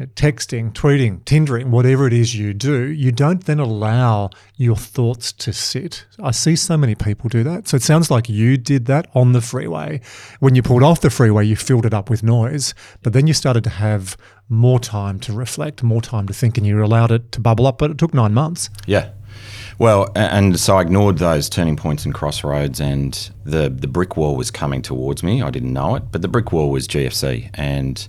texting, 0.00 0.72
tweeting, 0.72 1.22
Tindering, 1.24 1.66
whatever 1.66 2.06
it 2.06 2.12
is 2.12 2.34
you 2.34 2.54
do, 2.54 2.86
you 2.86 3.12
don't 3.12 3.44
then 3.44 3.60
allow 3.60 4.30
your 4.56 4.76
thoughts 4.76 5.30
to 5.32 5.52
sit. 5.52 6.06
I 6.18 6.30
see 6.30 6.56
so 6.56 6.76
many 6.76 6.94
people 6.94 7.28
do 7.28 7.44
that. 7.44 7.68
So 7.68 7.76
it 7.76 7.82
sounds 7.82 8.10
like 8.10 8.28
you 8.28 8.56
did 8.56 8.86
that 8.86 9.08
on 9.14 9.32
the 9.32 9.40
freeway. 9.42 10.00
When 10.40 10.54
you 10.54 10.62
pulled 10.62 10.82
off 10.82 11.02
the 11.02 11.10
freeway, 11.10 11.44
you 11.44 11.54
filled 11.54 11.86
it 11.86 11.94
up 11.94 12.08
with 12.08 12.22
noise, 12.22 12.74
but 13.02 13.12
then 13.12 13.26
you 13.26 13.34
started 13.34 13.62
to 13.64 13.70
have 13.70 14.16
more 14.48 14.78
time 14.78 15.18
to 15.20 15.32
reflect, 15.32 15.82
more 15.82 16.02
time 16.02 16.26
to 16.26 16.34
think, 16.34 16.58
and 16.58 16.66
you 16.66 16.82
allowed 16.84 17.10
it 17.10 17.32
to 17.32 17.40
bubble 17.40 17.66
up, 17.66 17.78
but 17.78 17.90
it 17.90 17.98
took 17.98 18.14
nine 18.14 18.34
months. 18.34 18.70
Yeah. 18.86 19.10
Well, 19.78 20.08
and 20.14 20.58
so 20.60 20.76
I 20.76 20.82
ignored 20.82 21.18
those 21.18 21.48
turning 21.48 21.76
points 21.76 22.04
and 22.04 22.14
crossroads, 22.14 22.80
and 22.80 23.12
the 23.44 23.68
the 23.68 23.88
brick 23.88 24.16
wall 24.16 24.36
was 24.36 24.50
coming 24.50 24.82
towards 24.82 25.22
me. 25.22 25.42
I 25.42 25.50
didn't 25.50 25.72
know 25.72 25.96
it, 25.96 26.12
but 26.12 26.22
the 26.22 26.28
brick 26.28 26.52
wall 26.52 26.70
was 26.70 26.86
GFC, 26.86 27.50
and 27.54 28.06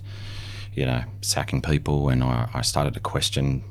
you 0.74 0.86
know, 0.86 1.02
sacking 1.22 1.62
people, 1.62 2.08
and 2.08 2.22
I, 2.22 2.48
I 2.54 2.62
started 2.62 2.94
to 2.94 3.00
question. 3.00 3.64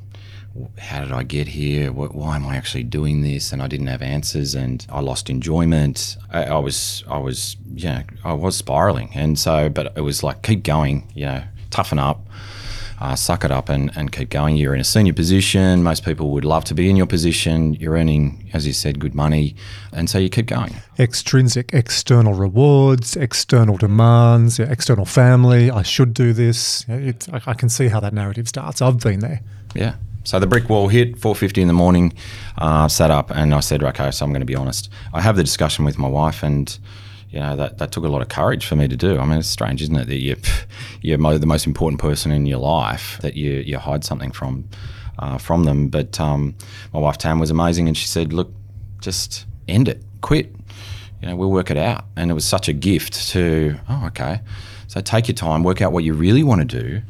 How 0.78 1.02
did 1.02 1.12
I 1.12 1.22
get 1.22 1.48
here? 1.48 1.92
Why 1.92 2.36
am 2.36 2.46
I 2.46 2.56
actually 2.56 2.84
doing 2.84 3.20
this? 3.20 3.52
And 3.52 3.62
I 3.62 3.68
didn't 3.68 3.88
have 3.88 4.00
answers, 4.00 4.54
and 4.54 4.86
I 4.88 5.00
lost 5.00 5.28
enjoyment. 5.28 6.16
I, 6.30 6.44
I 6.44 6.58
was, 6.58 7.04
I 7.06 7.18
was, 7.18 7.58
yeah, 7.74 8.04
I 8.24 8.32
was 8.32 8.56
spiraling, 8.56 9.10
and 9.14 9.38
so, 9.38 9.68
but 9.68 9.92
it 9.96 10.00
was 10.00 10.22
like 10.22 10.42
keep 10.42 10.62
going, 10.64 11.10
you 11.14 11.26
know, 11.26 11.42
toughen 11.70 11.98
up, 11.98 12.26
uh, 13.00 13.14
suck 13.14 13.44
it 13.44 13.50
up 13.50 13.68
and, 13.68 13.90
and 13.96 14.10
keep 14.12 14.30
going. 14.30 14.56
You're 14.56 14.74
in 14.74 14.80
a 14.80 14.84
senior 14.84 15.12
position. 15.12 15.82
Most 15.82 16.04
people 16.04 16.30
would 16.30 16.44
love 16.44 16.64
to 16.64 16.74
be 16.74 16.88
in 16.88 16.96
your 16.96 17.06
position. 17.06 17.74
You're 17.74 17.94
earning, 17.94 18.48
as 18.52 18.66
you 18.66 18.72
said, 18.72 18.98
good 18.98 19.14
money. 19.14 19.54
And 19.92 20.08
so 20.08 20.18
you 20.18 20.28
keep 20.28 20.46
going. 20.46 20.74
Extrinsic 20.98 21.72
external 21.74 22.34
rewards, 22.34 23.16
external 23.16 23.76
demands, 23.76 24.58
external 24.58 25.04
family. 25.04 25.70
I 25.70 25.82
should 25.82 26.14
do 26.14 26.32
this. 26.32 26.84
Yeah, 26.88 26.96
It's, 26.96 27.28
I, 27.28 27.40
I 27.46 27.54
can 27.54 27.68
see 27.68 27.88
how 27.88 28.00
that 28.00 28.14
narrative 28.14 28.48
starts. 28.48 28.80
I've 28.80 29.00
been 29.00 29.20
there. 29.20 29.40
Yeah. 29.74 29.96
So 30.24 30.40
the 30.40 30.46
brick 30.46 30.68
wall 30.68 30.88
hit 30.88 31.20
4:50 31.20 31.62
in 31.62 31.68
the 31.68 31.74
morning. 31.74 32.12
Uh, 32.58 32.88
sat 32.88 33.12
up 33.12 33.30
and 33.30 33.54
I 33.54 33.60
said, 33.60 33.84
okay, 33.84 34.10
so 34.10 34.24
I'm 34.24 34.32
going 34.32 34.40
to 34.40 34.46
be 34.46 34.56
honest. 34.56 34.90
I 35.14 35.20
have 35.20 35.36
the 35.36 35.44
discussion 35.44 35.84
with 35.84 35.98
my 35.98 36.08
wife, 36.08 36.42
and 36.42 36.76
you 37.36 37.42
know 37.42 37.54
that, 37.54 37.76
that 37.76 37.92
took 37.92 38.04
a 38.04 38.08
lot 38.08 38.22
of 38.22 38.30
courage 38.30 38.64
for 38.64 38.76
me 38.76 38.88
to 38.88 38.96
do. 38.96 39.18
I 39.18 39.26
mean, 39.26 39.38
it's 39.38 39.46
strange, 39.46 39.82
isn't 39.82 39.94
it, 39.94 40.06
that 40.06 40.20
you 40.20 40.36
you're 41.02 41.18
the 41.38 41.46
most 41.46 41.66
important 41.66 42.00
person 42.00 42.32
in 42.32 42.46
your 42.46 42.60
life 42.60 43.18
that 43.20 43.36
you 43.36 43.50
you 43.60 43.76
hide 43.76 44.04
something 44.04 44.32
from 44.32 44.66
uh, 45.18 45.36
from 45.36 45.64
them. 45.64 45.88
But 45.88 46.18
um, 46.18 46.54
my 46.94 47.00
wife 47.00 47.18
Tam 47.18 47.38
was 47.38 47.50
amazing, 47.50 47.88
and 47.88 47.96
she 47.96 48.06
said, 48.06 48.32
look, 48.32 48.50
just 49.02 49.44
end 49.68 49.86
it, 49.86 50.02
quit. 50.22 50.50
You 51.20 51.28
know, 51.28 51.36
we'll 51.36 51.50
work 51.50 51.70
it 51.70 51.76
out. 51.76 52.06
And 52.16 52.30
it 52.30 52.34
was 52.34 52.46
such 52.46 52.68
a 52.68 52.72
gift 52.72 53.28
to, 53.32 53.76
oh, 53.90 54.06
okay. 54.06 54.40
So 54.86 55.02
take 55.02 55.28
your 55.28 55.34
time, 55.34 55.62
work 55.62 55.82
out 55.82 55.92
what 55.92 56.04
you 56.04 56.14
really 56.14 56.42
want 56.42 56.70
to 56.70 56.82
do, 56.82 57.02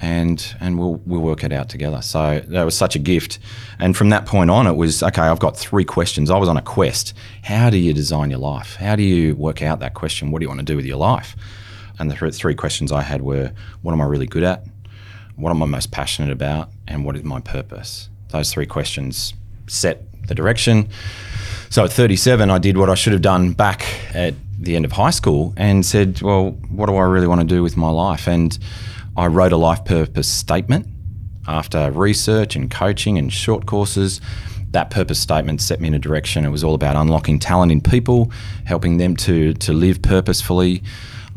and 0.00 0.54
and 0.60 0.78
we'll 0.78 1.00
we'll 1.06 1.20
work 1.20 1.44
it 1.44 1.52
out 1.52 1.68
together. 1.68 2.02
So 2.02 2.40
that 2.48 2.64
was 2.64 2.76
such 2.76 2.96
a 2.96 2.98
gift. 2.98 3.38
And 3.78 3.96
from 3.96 4.10
that 4.10 4.26
point 4.26 4.50
on, 4.50 4.66
it 4.66 4.74
was 4.74 5.02
okay. 5.02 5.22
I've 5.22 5.38
got 5.38 5.56
three 5.56 5.84
questions. 5.84 6.30
I 6.30 6.38
was 6.38 6.48
on 6.48 6.56
a 6.56 6.62
quest. 6.62 7.14
How 7.42 7.70
do 7.70 7.78
you 7.78 7.92
design 7.92 8.30
your 8.30 8.40
life? 8.40 8.76
How 8.76 8.96
do 8.96 9.02
you 9.02 9.34
work 9.36 9.62
out 9.62 9.80
that 9.80 9.94
question? 9.94 10.30
What 10.30 10.40
do 10.40 10.44
you 10.44 10.48
want 10.48 10.60
to 10.60 10.64
do 10.64 10.76
with 10.76 10.86
your 10.86 10.96
life? 10.96 11.36
And 11.98 12.10
the 12.10 12.30
three 12.32 12.54
questions 12.54 12.90
I 12.92 13.02
had 13.02 13.22
were: 13.22 13.52
What 13.82 13.92
am 13.92 14.00
I 14.00 14.04
really 14.04 14.26
good 14.26 14.42
at? 14.42 14.64
What 15.36 15.50
am 15.50 15.62
I 15.62 15.66
most 15.66 15.90
passionate 15.90 16.30
about? 16.30 16.70
And 16.86 17.04
what 17.04 17.16
is 17.16 17.24
my 17.24 17.40
purpose? 17.40 18.08
Those 18.28 18.52
three 18.52 18.66
questions 18.66 19.34
set 19.66 20.02
the 20.26 20.34
direction. 20.34 20.88
So 21.70 21.84
at 21.84 21.92
37, 21.92 22.50
I 22.50 22.58
did 22.58 22.76
what 22.76 22.88
I 22.88 22.94
should 22.94 23.12
have 23.12 23.22
done 23.22 23.52
back 23.52 23.84
at 24.14 24.34
the 24.58 24.76
end 24.76 24.84
of 24.84 24.92
high 24.92 25.10
school 25.10 25.52
and 25.56 25.84
said, 25.84 26.22
well, 26.22 26.50
what 26.70 26.86
do 26.86 26.96
I 26.96 27.02
really 27.02 27.26
want 27.26 27.40
to 27.40 27.46
do 27.46 27.62
with 27.62 27.76
my 27.76 27.90
life? 27.90 28.28
And 28.28 28.56
I 29.16 29.26
wrote 29.26 29.52
a 29.52 29.56
life 29.56 29.84
purpose 29.84 30.28
statement 30.28 30.86
after 31.46 31.90
research 31.90 32.56
and 32.56 32.70
coaching 32.70 33.18
and 33.18 33.32
short 33.32 33.66
courses. 33.66 34.20
That 34.70 34.90
purpose 34.90 35.20
statement 35.20 35.60
set 35.60 35.80
me 35.80 35.88
in 35.88 35.94
a 35.94 35.98
direction. 35.98 36.44
It 36.44 36.50
was 36.50 36.64
all 36.64 36.74
about 36.74 36.96
unlocking 36.96 37.38
talent 37.38 37.70
in 37.70 37.80
people, 37.80 38.32
helping 38.64 38.96
them 38.96 39.16
to 39.18 39.54
to 39.54 39.72
live 39.72 40.02
purposefully, 40.02 40.82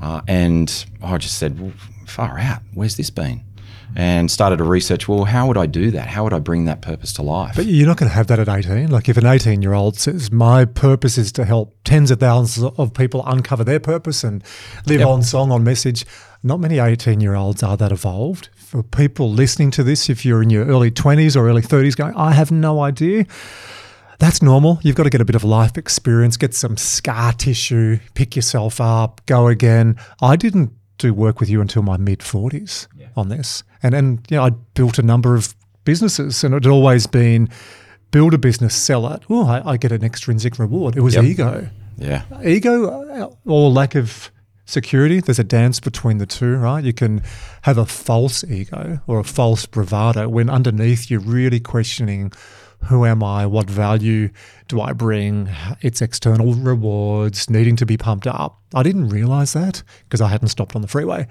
uh, 0.02 0.22
and 0.28 0.86
I 1.04 1.18
just 1.18 1.38
said, 1.38 1.60
well, 1.60 1.74
"Far 2.08 2.40
out, 2.40 2.64
where's 2.74 2.96
this 2.96 3.12
been?" 3.12 3.44
And 3.98 4.30
started 4.30 4.58
to 4.58 4.64
research 4.64 5.08
well 5.08 5.26
how 5.26 5.48
would 5.48 5.58
i 5.58 5.66
do 5.66 5.90
that 5.90 6.08
how 6.08 6.24
would 6.24 6.32
i 6.32 6.40
bring 6.40 6.66
that 6.66 6.82
purpose 6.82 7.12
to 7.12 7.24
life 7.24 7.56
but 7.56 7.66
you're 7.66 7.88
not 7.88 7.98
going 7.98 8.08
to 8.08 8.16
have 8.16 8.28
that 8.28 8.40
at 8.40 8.48
18 8.48 8.90
like 8.90 9.10
if 9.10 9.18
an 9.18 9.26
18 9.26 9.62
year 9.62 9.74
old 9.74 9.98
says 9.98 10.32
my 10.32 10.64
purpose 10.64 11.18
is 11.18 11.32
to 11.32 11.44
help 11.44 11.76
tens 11.84 12.12
of 12.12 12.20
thousands 12.20 12.72
of 12.78 12.94
people 12.94 13.24
uncover 13.26 13.64
their 13.64 13.80
purpose 13.80 14.24
and 14.24 14.44
live 14.86 15.00
yep. 15.00 15.10
on 15.10 15.24
song 15.24 15.52
on 15.52 15.64
message 15.64 16.06
not 16.44 16.60
many 16.60 16.78
18 16.78 17.20
year 17.20 17.34
olds 17.34 17.64
are 17.64 17.76
that 17.76 17.92
evolved 17.92 18.50
for 18.56 18.84
people 18.84 19.32
listening 19.32 19.72
to 19.72 19.84
this 19.84 20.10
if 20.10 20.24
you're 20.24 20.44
in 20.44 20.52
your 20.52 20.66
early 20.66 20.92
20s 20.92 21.36
or 21.36 21.50
early 21.50 21.64
30s 21.64 21.98
going 21.98 22.16
i 22.16 22.32
have 22.32 22.52
no 22.52 22.82
idea 22.82 23.26
that's 24.20 24.42
normal. 24.42 24.80
You've 24.82 24.96
got 24.96 25.04
to 25.04 25.12
get 25.12 25.22
a 25.22 25.26
bit 25.26 25.36
of 25.36 25.44
life 25.44 25.78
experience, 25.78 26.38
get 26.38 26.56
some 26.56 26.76
scar 26.76 27.34
tissue, 27.34 28.00
pick 28.16 28.36
yourself 28.36 28.82
up, 28.82 29.22
go 29.28 29.46
again. 29.46 29.96
I 30.24 30.36
didn't 30.36 30.74
do 30.98 31.14
work 31.14 31.40
with 31.40 31.50
you 31.50 31.62
until 31.62 31.84
my 31.84 31.98
mid 31.98 32.22
40s 32.22 32.88
yeah. 32.98 33.10
on 33.16 33.30
this. 33.30 33.64
And, 33.84 33.94
and 33.94 34.26
you 34.30 34.38
know, 34.38 34.44
I 34.44 34.50
built 34.50 34.98
a 35.00 35.04
number 35.04 35.36
of 35.36 35.56
businesses 35.84 36.44
and 36.44 36.54
it 36.54 36.64
had 36.64 36.72
always 36.72 37.08
been 37.08 37.50
build 38.12 38.34
a 38.34 38.38
business, 38.38 38.76
sell 38.76 39.08
it. 39.14 39.24
Oh, 39.30 39.48
I, 39.48 39.72
I 39.72 39.78
get 39.78 39.92
an 39.92 40.04
extrinsic 40.04 40.60
reward. 40.60 40.96
It 40.96 41.02
was 41.02 41.16
yep. 41.16 41.24
ego. 41.24 41.70
Yeah. 41.98 42.24
Ego 42.44 43.02
uh, 43.10 43.30
or 43.46 43.70
lack 43.70 43.96
of 43.96 44.32
security. 44.66 45.20
There's 45.20 45.40
a 45.40 45.44
dance 45.44 45.80
between 45.80 46.18
the 46.18 46.26
two, 46.26 46.56
right? 46.58 46.84
You 46.84 46.94
can 46.94 47.24
have 47.64 47.78
a 47.78 47.86
false 47.86 48.44
ego 48.44 49.00
or 49.08 49.20
a 49.20 49.24
false 49.24 49.66
bravado 49.66 50.30
when 50.30 50.50
underneath 50.50 51.10
you're 51.10 51.20
really 51.20 51.60
questioning 51.60 52.32
who 52.84 53.06
am 53.06 53.24
I? 53.24 53.46
What 53.48 53.70
value 53.70 54.30
do 54.68 54.80
I 54.82 54.94
bring? 54.94 55.50
It's 55.82 56.02
external 56.02 56.54
rewards, 56.54 57.50
needing 57.50 57.76
to 57.78 57.86
be 57.86 57.98
pumped 57.98 58.28
up. 58.28 58.62
I 58.74 58.84
didn't 58.84 59.10
realize 59.10 59.54
that 59.54 59.82
because 60.04 60.22
I 60.22 60.28
hadn't 60.28 60.50
stopped 60.50 60.76
on 60.76 60.84
the 60.84 60.88
freeway. 60.88 61.28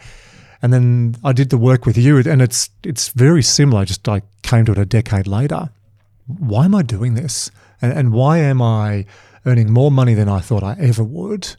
And 0.62 0.72
then 0.72 1.16
I 1.22 1.32
did 1.32 1.50
the 1.50 1.58
work 1.58 1.86
with 1.86 1.98
you, 1.98 2.18
and 2.18 2.40
it's 2.40 2.70
it's 2.82 3.08
very 3.08 3.42
similar. 3.42 3.84
Just 3.84 4.08
I 4.08 4.22
came 4.42 4.64
to 4.66 4.72
it 4.72 4.78
a 4.78 4.86
decade 4.86 5.26
later. 5.26 5.70
Why 6.26 6.64
am 6.64 6.74
I 6.74 6.82
doing 6.82 7.14
this? 7.14 7.50
And, 7.80 7.92
and 7.92 8.12
why 8.12 8.38
am 8.38 8.62
I 8.62 9.06
earning 9.44 9.72
more 9.72 9.90
money 9.90 10.14
than 10.14 10.28
I 10.28 10.40
thought 10.40 10.62
I 10.62 10.76
ever 10.78 11.04
would? 11.04 11.56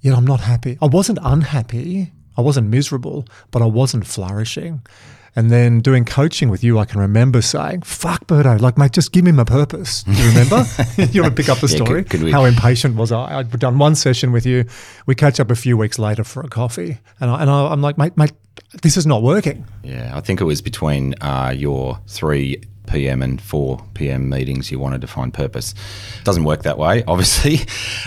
Yet 0.00 0.16
I'm 0.16 0.26
not 0.26 0.40
happy. 0.40 0.78
I 0.82 0.86
wasn't 0.86 1.18
unhappy. 1.22 2.12
I 2.36 2.40
wasn't 2.40 2.68
miserable, 2.68 3.26
but 3.50 3.62
I 3.62 3.66
wasn't 3.66 4.06
flourishing. 4.06 4.82
And 5.36 5.50
then 5.50 5.80
doing 5.80 6.04
coaching 6.04 6.48
with 6.50 6.64
you, 6.64 6.78
I 6.78 6.84
can 6.84 7.00
remember 7.00 7.40
saying, 7.40 7.82
fuck, 7.82 8.26
Berto, 8.26 8.60
like, 8.60 8.76
mate, 8.76 8.92
just 8.92 9.12
give 9.12 9.24
me 9.24 9.32
my 9.32 9.44
purpose. 9.44 10.02
Do 10.02 10.12
you 10.12 10.28
remember? 10.28 10.64
you 10.96 11.22
want 11.22 11.36
to 11.36 11.42
pick 11.42 11.48
up 11.48 11.58
the 11.58 11.68
story? 11.68 12.00
Yeah, 12.00 12.04
could, 12.04 12.20
could 12.20 12.32
How 12.32 12.44
impatient 12.44 12.96
was 12.96 13.12
I? 13.12 13.38
I'd 13.38 13.50
done 13.58 13.78
one 13.78 13.94
session 13.94 14.32
with 14.32 14.44
you. 14.44 14.64
We 15.06 15.14
catch 15.14 15.38
up 15.38 15.50
a 15.50 15.56
few 15.56 15.76
weeks 15.76 15.98
later 15.98 16.24
for 16.24 16.42
a 16.42 16.48
coffee. 16.48 16.98
And, 17.20 17.30
I, 17.30 17.42
and 17.42 17.50
I, 17.50 17.72
am 17.72 17.80
like, 17.80 17.96
mate, 17.96 18.16
mate, 18.16 18.32
this 18.82 18.96
is 18.96 19.06
not 19.06 19.22
working. 19.22 19.64
Yeah, 19.82 20.12
I 20.14 20.20
think 20.20 20.40
it 20.40 20.44
was 20.44 20.60
between 20.60 21.14
uh, 21.20 21.54
your 21.56 22.00
three 22.08 22.62
PM 22.90 23.22
and 23.22 23.40
4 23.40 23.82
PM 23.94 24.28
meetings, 24.28 24.70
you 24.70 24.78
wanted 24.78 25.00
to 25.00 25.06
find 25.06 25.32
purpose. 25.32 25.74
Doesn't 26.24 26.44
work 26.44 26.62
that 26.64 26.78
way, 26.78 27.04
obviously. 27.08 27.60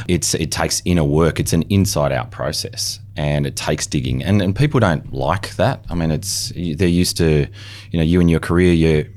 It's 0.08 0.34
it 0.34 0.52
takes 0.52 0.82
inner 0.86 1.04
work. 1.04 1.40
It's 1.40 1.54
an 1.54 1.64
inside 1.64 2.12
out 2.12 2.32
process 2.32 3.00
and 3.16 3.46
it 3.46 3.56
takes 3.56 3.88
digging. 3.88 4.24
And 4.24 4.42
and 4.42 4.56
people 4.56 4.80
don't 4.80 5.14
like 5.14 5.56
that. 5.56 5.84
I 5.90 5.96
mean, 5.96 6.12
it's 6.12 6.52
they're 6.56 6.88
used 6.88 7.18
to, 7.18 7.48
you 7.92 7.98
know, 7.98 8.04
you 8.04 8.20
in 8.20 8.30
your 8.30 8.40
career, 8.40 8.74
you 8.74 9.10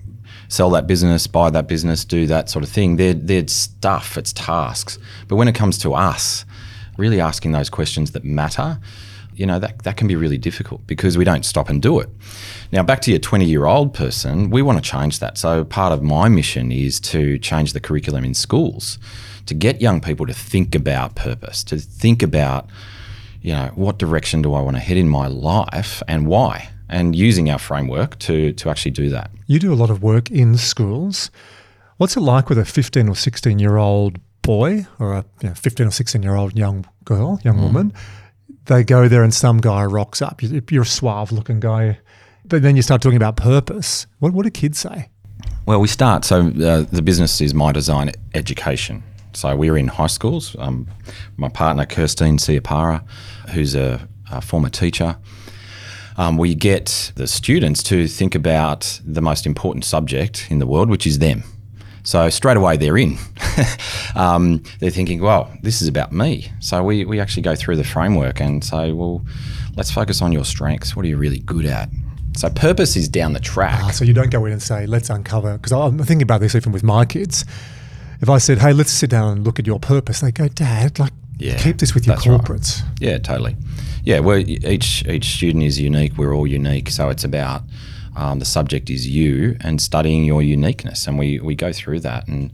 sell 0.48 0.70
that 0.70 0.86
business, 0.86 1.26
buy 1.26 1.50
that 1.50 1.66
business, 1.66 2.04
do 2.04 2.26
that 2.26 2.48
sort 2.48 2.64
of 2.64 2.70
thing. 2.70 2.96
They're 2.96 3.14
they're 3.14 3.48
stuff, 3.48 4.16
it's 4.16 4.32
tasks. 4.32 4.98
But 5.28 5.36
when 5.36 5.48
it 5.48 5.54
comes 5.54 5.78
to 5.78 5.94
us, 5.94 6.44
really 6.96 7.20
asking 7.20 7.52
those 7.52 7.70
questions 7.70 8.12
that 8.12 8.24
matter, 8.24 8.78
you 9.36 9.46
know, 9.46 9.58
that, 9.58 9.82
that 9.84 9.96
can 9.96 10.08
be 10.08 10.16
really 10.16 10.38
difficult 10.38 10.86
because 10.86 11.18
we 11.18 11.24
don't 11.24 11.44
stop 11.44 11.68
and 11.68 11.82
do 11.82 12.00
it. 12.00 12.08
Now, 12.72 12.82
back 12.82 13.00
to 13.02 13.10
your 13.10 13.20
20 13.20 13.44
year 13.44 13.66
old 13.66 13.94
person, 13.94 14.50
we 14.50 14.62
want 14.62 14.82
to 14.82 14.90
change 14.90 15.18
that. 15.20 15.38
So, 15.38 15.64
part 15.64 15.92
of 15.92 16.02
my 16.02 16.28
mission 16.28 16.72
is 16.72 16.98
to 17.00 17.38
change 17.38 17.72
the 17.72 17.80
curriculum 17.80 18.24
in 18.24 18.34
schools, 18.34 18.98
to 19.46 19.54
get 19.54 19.80
young 19.80 20.00
people 20.00 20.26
to 20.26 20.34
think 20.34 20.74
about 20.74 21.14
purpose, 21.14 21.62
to 21.64 21.78
think 21.78 22.22
about, 22.22 22.68
you 23.42 23.52
know, 23.52 23.70
what 23.74 23.98
direction 23.98 24.42
do 24.42 24.54
I 24.54 24.60
want 24.62 24.76
to 24.76 24.80
head 24.80 24.96
in 24.96 25.08
my 25.08 25.26
life 25.26 26.02
and 26.08 26.26
why, 26.26 26.70
and 26.88 27.14
using 27.14 27.50
our 27.50 27.58
framework 27.58 28.18
to, 28.20 28.52
to 28.54 28.70
actually 28.70 28.92
do 28.92 29.10
that. 29.10 29.30
You 29.46 29.58
do 29.58 29.72
a 29.72 29.76
lot 29.76 29.90
of 29.90 30.02
work 30.02 30.30
in 30.30 30.56
schools. 30.56 31.30
What's 31.98 32.16
it 32.16 32.20
like 32.20 32.48
with 32.48 32.58
a 32.58 32.64
15 32.64 33.08
or 33.08 33.14
16 33.14 33.58
year 33.58 33.76
old 33.76 34.18
boy 34.42 34.86
or 34.98 35.12
a 35.14 35.24
you 35.42 35.48
know, 35.48 35.54
15 35.54 35.86
or 35.86 35.90
16 35.90 36.22
year 36.22 36.36
old 36.36 36.56
young 36.56 36.86
girl, 37.04 37.40
young 37.44 37.58
mm. 37.58 37.62
woman? 37.62 37.92
They 38.66 38.84
go 38.84 39.08
there 39.08 39.22
and 39.22 39.32
some 39.32 39.58
guy 39.58 39.84
rocks 39.84 40.20
up. 40.20 40.42
You're 40.42 40.82
a 40.82 40.86
suave 40.86 41.32
looking 41.32 41.60
guy 41.60 41.98
but 42.48 42.62
then 42.62 42.76
you 42.76 42.82
start 42.82 43.02
talking 43.02 43.16
about 43.16 43.36
purpose. 43.36 44.06
What, 44.18 44.32
what 44.32 44.44
do 44.44 44.50
kids 44.50 44.78
say? 44.78 45.08
Well, 45.66 45.80
we 45.80 45.88
start. 45.88 46.24
So 46.24 46.40
uh, 46.48 46.82
the 46.90 47.02
business 47.02 47.40
is 47.40 47.54
My 47.54 47.72
Design 47.72 48.12
Education. 48.34 49.02
So 49.32 49.54
we're 49.54 49.76
in 49.76 49.88
high 49.88 50.06
schools. 50.06 50.56
Um, 50.58 50.86
my 51.36 51.48
partner, 51.48 51.84
Kirstine 51.84 52.38
Siapara, 52.38 53.04
who's 53.50 53.74
a, 53.74 54.08
a 54.30 54.40
former 54.40 54.68
teacher, 54.68 55.16
um, 56.16 56.38
we 56.38 56.54
get 56.54 57.12
the 57.16 57.26
students 57.26 57.82
to 57.84 58.08
think 58.08 58.34
about 58.34 59.00
the 59.04 59.20
most 59.20 59.44
important 59.44 59.84
subject 59.84 60.46
in 60.50 60.58
the 60.58 60.66
world, 60.66 60.88
which 60.88 61.06
is 61.06 61.18
them. 61.18 61.42
So 62.06 62.30
straight 62.30 62.56
away 62.56 62.76
they're 62.76 62.96
in. 62.96 63.18
um, 64.14 64.62
they're 64.78 64.92
thinking, 64.92 65.20
well, 65.20 65.52
this 65.62 65.82
is 65.82 65.88
about 65.88 66.12
me. 66.12 66.52
So 66.60 66.84
we, 66.84 67.04
we 67.04 67.18
actually 67.18 67.42
go 67.42 67.56
through 67.56 67.76
the 67.76 67.84
framework 67.84 68.40
and 68.40 68.62
say, 68.62 68.92
well, 68.92 69.26
let's 69.74 69.90
focus 69.90 70.22
on 70.22 70.30
your 70.30 70.44
strengths. 70.44 70.94
What 70.94 71.04
are 71.04 71.08
you 71.08 71.16
really 71.16 71.40
good 71.40 71.66
at? 71.66 71.88
So 72.36 72.48
purpose 72.48 72.94
is 72.94 73.08
down 73.08 73.32
the 73.32 73.40
track. 73.40 73.80
Ah, 73.82 73.90
so 73.90 74.04
you 74.04 74.14
don't 74.14 74.30
go 74.30 74.44
in 74.44 74.52
and 74.52 74.62
say, 74.62 74.86
let's 74.86 75.10
uncover, 75.10 75.56
because 75.56 75.72
I'm 75.72 75.98
thinking 75.98 76.22
about 76.22 76.40
this 76.40 76.54
even 76.54 76.70
with 76.70 76.84
my 76.84 77.04
kids. 77.06 77.44
If 78.20 78.30
I 78.30 78.38
said, 78.38 78.58
hey, 78.58 78.72
let's 78.72 78.92
sit 78.92 79.10
down 79.10 79.38
and 79.38 79.44
look 79.44 79.58
at 79.58 79.66
your 79.66 79.80
purpose, 79.80 80.20
they 80.20 80.30
go, 80.30 80.46
Dad, 80.46 81.00
like, 81.00 81.12
yeah, 81.38 81.58
keep 81.58 81.78
this 81.78 81.92
with 81.92 82.06
your 82.06 82.16
corporates. 82.16 82.82
Right. 82.82 82.92
Yeah, 83.00 83.18
totally. 83.18 83.56
Yeah, 84.04 84.20
well, 84.20 84.38
each 84.38 85.04
each 85.06 85.34
student 85.34 85.64
is 85.64 85.80
unique. 85.80 86.16
We're 86.16 86.34
all 86.34 86.46
unique, 86.46 86.88
so 86.88 87.08
it's 87.08 87.24
about 87.24 87.62
um, 88.16 88.38
the 88.38 88.44
subject 88.44 88.90
is 88.90 89.06
you 89.06 89.56
and 89.60 89.80
studying 89.80 90.24
your 90.24 90.42
uniqueness, 90.42 91.06
and 91.06 91.18
we 91.18 91.38
we 91.38 91.54
go 91.54 91.72
through 91.72 92.00
that, 92.00 92.26
and 92.26 92.52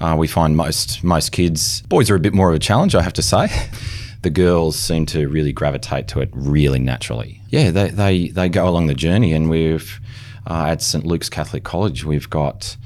uh, 0.00 0.14
we 0.18 0.28
find 0.28 0.56
most 0.56 1.02
most 1.02 1.32
kids, 1.32 1.82
boys 1.82 2.10
are 2.10 2.14
a 2.14 2.20
bit 2.20 2.34
more 2.34 2.50
of 2.50 2.54
a 2.54 2.60
challenge, 2.60 2.94
I 2.94 3.02
have 3.02 3.14
to 3.14 3.22
say. 3.22 3.48
the 4.22 4.30
girls 4.30 4.78
seem 4.78 5.06
to 5.06 5.28
really 5.28 5.52
gravitate 5.52 6.06
to 6.08 6.20
it 6.20 6.28
really 6.32 6.78
naturally. 6.78 7.40
Yeah, 7.48 7.70
they, 7.70 7.88
they, 7.88 8.28
they 8.28 8.48
go 8.48 8.68
along 8.68 8.86
the 8.86 8.94
journey, 8.94 9.32
and 9.32 9.48
we've 9.48 10.00
uh, 10.46 10.66
at 10.66 10.82
St 10.82 11.06
Luke's 11.06 11.28
Catholic 11.28 11.64
College, 11.64 12.04
we've 12.04 12.28
got 12.28 12.76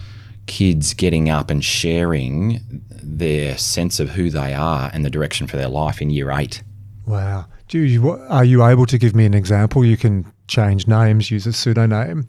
kids 0.46 0.94
getting 0.94 1.30
up 1.30 1.50
and 1.50 1.64
sharing 1.64 2.60
their 2.90 3.56
sense 3.56 4.00
of 4.00 4.10
who 4.10 4.30
they 4.30 4.54
are 4.54 4.90
and 4.92 5.04
the 5.04 5.10
direction 5.10 5.46
for 5.46 5.56
their 5.56 5.68
life 5.68 6.02
in 6.02 6.10
year 6.10 6.30
eight. 6.30 6.62
Wow. 7.06 7.46
Do 7.68 7.78
you, 7.80 8.10
are 8.10 8.44
you 8.44 8.64
able 8.64 8.86
to 8.86 8.98
give 8.98 9.14
me 9.14 9.24
an 9.24 9.34
example? 9.34 9.84
You 9.84 9.96
can 9.96 10.30
change 10.46 10.86
names, 10.86 11.30
use 11.30 11.46
a 11.46 11.52
pseudonym 11.52 12.26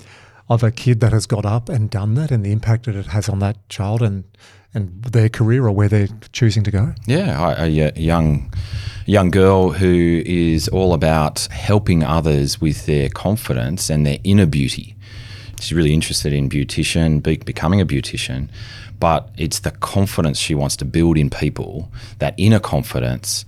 of 0.49 0.63
a 0.63 0.71
kid 0.71 0.99
that 0.99 1.11
has 1.11 1.25
got 1.25 1.45
up 1.45 1.69
and 1.69 1.89
done 1.89 2.13
that 2.15 2.31
and 2.31 2.45
the 2.45 2.51
impact 2.51 2.85
that 2.85 2.95
it 2.95 3.07
has 3.07 3.27
on 3.29 3.39
that 3.39 3.67
child 3.69 4.01
and, 4.01 4.23
and 4.73 5.03
their 5.03 5.29
career 5.29 5.65
or 5.65 5.71
where 5.71 5.87
they're 5.87 6.09
choosing 6.31 6.63
to 6.63 6.71
go? 6.71 6.93
Yeah, 7.07 7.55
a, 7.57 7.67
young 7.67 8.53
young 9.07 9.29
girl 9.29 9.71
who 9.71 10.23
is 10.25 10.67
all 10.69 10.93
about 10.93 11.41
helping 11.51 12.03
others 12.03 12.59
with 12.59 12.87
their 12.87 13.07
confidence 13.09 13.89
and 13.89 14.05
their 14.05 14.17
inner 14.23 14.47
beauty. 14.47 14.95
She's 15.59 15.73
really 15.73 15.93
interested 15.93 16.33
in 16.33 16.49
beautician, 16.49 17.21
be, 17.21 17.37
becoming 17.37 17.79
a 17.79 17.85
beautician, 17.85 18.49
but 18.99 19.29
it's 19.37 19.59
the 19.59 19.71
confidence 19.71 20.39
she 20.39 20.55
wants 20.55 20.75
to 20.77 20.85
build 20.85 21.17
in 21.17 21.29
people, 21.29 21.91
that 22.19 22.33
inner 22.37 22.59
confidence 22.59 23.45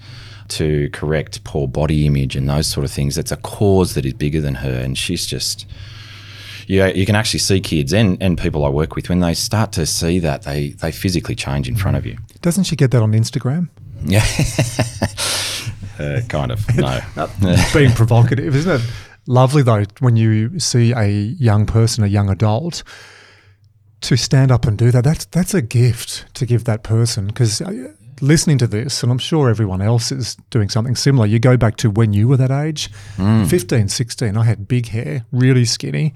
to 0.50 0.90
correct 0.92 1.44
poor 1.44 1.68
body 1.68 2.06
image 2.06 2.36
and 2.36 2.50
those 2.50 2.68
sort 2.68 2.84
of 2.84 2.92
things. 2.92 3.18
It's 3.18 3.32
a 3.32 3.38
cause 3.38 3.94
that 3.94 4.06
is 4.06 4.14
bigger 4.14 4.42
than 4.42 4.56
her, 4.56 4.80
and 4.80 4.98
she's 4.98 5.26
just 5.26 5.66
yeah, 6.68 6.88
you 6.88 7.06
can 7.06 7.16
actually 7.16 7.40
see 7.40 7.62
kids 7.62 7.94
and, 7.94 8.22
and 8.22 8.38
people 8.38 8.66
I 8.66 8.70
work 8.70 8.96
with 8.96 9.08
when 9.08 9.22
they 9.22 9.34
start 9.34 9.72
to 9.74 9.86
see 9.86 10.20
that 10.20 10.44
they 10.44 10.70
they 10.72 10.92
physically 10.92 11.36
change 11.36 11.70
in 11.70 11.78
front 11.78 11.96
of 11.96 12.06
you. 12.06 12.18
Doesn't 12.42 12.66
she 12.66 12.76
get 12.76 12.92
that 12.92 13.02
on 13.02 13.14
Instagram? 13.14 13.70
Yeah, 14.04 14.26
uh, 16.00 16.22
kind 16.28 16.52
of. 16.52 16.76
No, 16.76 17.00
being 17.74 17.92
provocative, 17.94 18.56
isn't 18.56 18.82
it? 18.82 18.88
Lovely 19.28 19.64
though 19.64 19.86
when 20.00 20.18
you 20.18 20.60
see 20.60 20.92
a 20.92 21.08
young 21.08 21.66
person, 21.66 22.04
a 22.04 22.08
young 22.08 22.30
adult, 22.30 22.84
to 24.02 24.18
stand 24.18 24.52
up 24.52 24.66
and 24.66 24.78
do 24.78 24.92
that, 24.92 25.06
that's 25.06 25.26
that's 25.26 25.54
a 25.54 25.62
gift 25.62 26.34
to 26.36 26.46
give 26.46 26.66
that 26.66 26.84
person 26.84 27.28
because 27.28 27.62
listening 28.22 28.58
to 28.60 28.68
this, 28.68 29.04
and 29.04 29.12
I'm 29.12 29.18
sure 29.18 29.50
everyone 29.50 29.82
else 29.82 30.12
is 30.12 30.36
doing 30.50 30.70
something 30.70 30.96
similar. 30.96 31.26
You 31.28 31.40
go 31.40 31.58
back 31.58 31.78
to 31.78 31.90
when 31.90 32.14
you 32.14 32.28
were 32.28 32.38
that 32.38 32.52
age, 32.52 32.90
Mm. 33.18 33.48
15, 33.48 33.88
16. 33.90 34.36
I 34.38 34.44
had 34.44 34.68
big 34.68 34.88
hair, 34.90 35.26
really 35.32 35.66
skinny, 35.66 36.14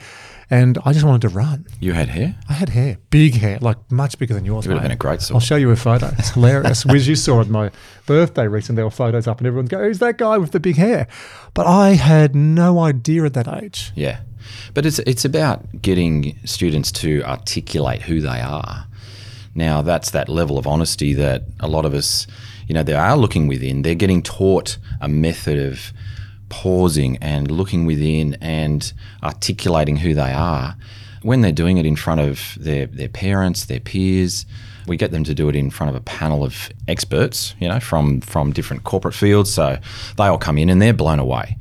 and 0.49 0.77
I 0.85 0.93
just 0.93 1.05
wanted 1.05 1.21
to 1.21 1.29
run. 1.29 1.65
You 1.79 1.93
had 1.93 2.09
hair? 2.09 2.35
I 2.49 2.53
had 2.53 2.69
hair, 2.69 2.97
big 3.09 3.35
hair, 3.35 3.57
like 3.61 3.77
much 3.91 4.17
bigger 4.17 4.33
than 4.33 4.45
yours. 4.45 4.65
You 4.65 4.71
would 4.71 4.77
have 4.79 4.83
been 4.83 4.91
a 4.91 4.95
great 4.95 5.29
I'll 5.31 5.39
show 5.39 5.55
you 5.55 5.69
a 5.71 5.75
photo. 5.75 6.11
It's 6.17 6.31
hilarious. 6.31 6.85
Wiz, 6.85 7.07
you 7.07 7.15
saw 7.15 7.41
at 7.41 7.47
my 7.49 7.71
birthday 8.05 8.47
recently, 8.47 8.77
there 8.77 8.85
were 8.85 8.91
photos 8.91 9.27
up, 9.27 9.37
and 9.39 9.47
everyone 9.47 9.67
go, 9.67 9.83
"Who's 9.83 9.99
that 9.99 10.17
guy 10.17 10.37
with 10.37 10.51
the 10.51 10.59
big 10.59 10.75
hair?" 10.77 11.07
But 11.53 11.67
I 11.67 11.91
had 11.93 12.35
no 12.35 12.79
idea 12.79 13.23
at 13.25 13.33
that 13.33 13.47
age. 13.47 13.91
Yeah. 13.95 14.19
But 14.73 14.85
it's 14.85 14.99
it's 14.99 15.23
about 15.23 15.81
getting 15.81 16.37
students 16.45 16.91
to 16.93 17.21
articulate 17.23 18.01
who 18.01 18.19
they 18.21 18.41
are. 18.41 18.85
Now 19.55 19.81
that's 19.81 20.11
that 20.11 20.29
level 20.29 20.57
of 20.57 20.67
honesty 20.67 21.13
that 21.13 21.43
a 21.59 21.67
lot 21.67 21.85
of 21.85 21.93
us, 21.93 22.27
you 22.67 22.73
know, 22.73 22.83
they 22.83 22.93
are 22.93 23.17
looking 23.17 23.47
within. 23.47 23.81
They're 23.81 23.95
getting 23.95 24.21
taught 24.21 24.77
a 24.99 25.07
method 25.07 25.59
of 25.59 25.91
pausing 26.49 27.17
and 27.17 27.49
looking 27.49 27.85
within 27.85 28.37
and 28.41 28.91
articulating 29.23 29.97
who 29.97 30.13
they 30.13 30.31
are. 30.31 30.75
When 31.21 31.41
they're 31.41 31.51
doing 31.51 31.77
it 31.77 31.85
in 31.85 31.95
front 31.95 32.21
of 32.21 32.57
their, 32.59 32.87
their 32.87 33.09
parents, 33.09 33.65
their 33.65 33.79
peers, 33.79 34.45
we 34.87 34.97
get 34.97 35.11
them 35.11 35.23
to 35.25 35.35
do 35.35 35.47
it 35.47 35.55
in 35.55 35.69
front 35.69 35.91
of 35.91 35.95
a 35.95 36.01
panel 36.01 36.43
of 36.43 36.71
experts, 36.87 37.53
you 37.59 37.67
know, 37.67 37.79
from 37.79 38.21
from 38.21 38.51
different 38.51 38.83
corporate 38.83 39.13
fields. 39.13 39.53
So 39.53 39.77
they 40.17 40.25
all 40.25 40.39
come 40.39 40.57
in 40.57 40.69
and 40.69 40.81
they're 40.81 40.93
blown 40.93 41.19
away 41.19 41.57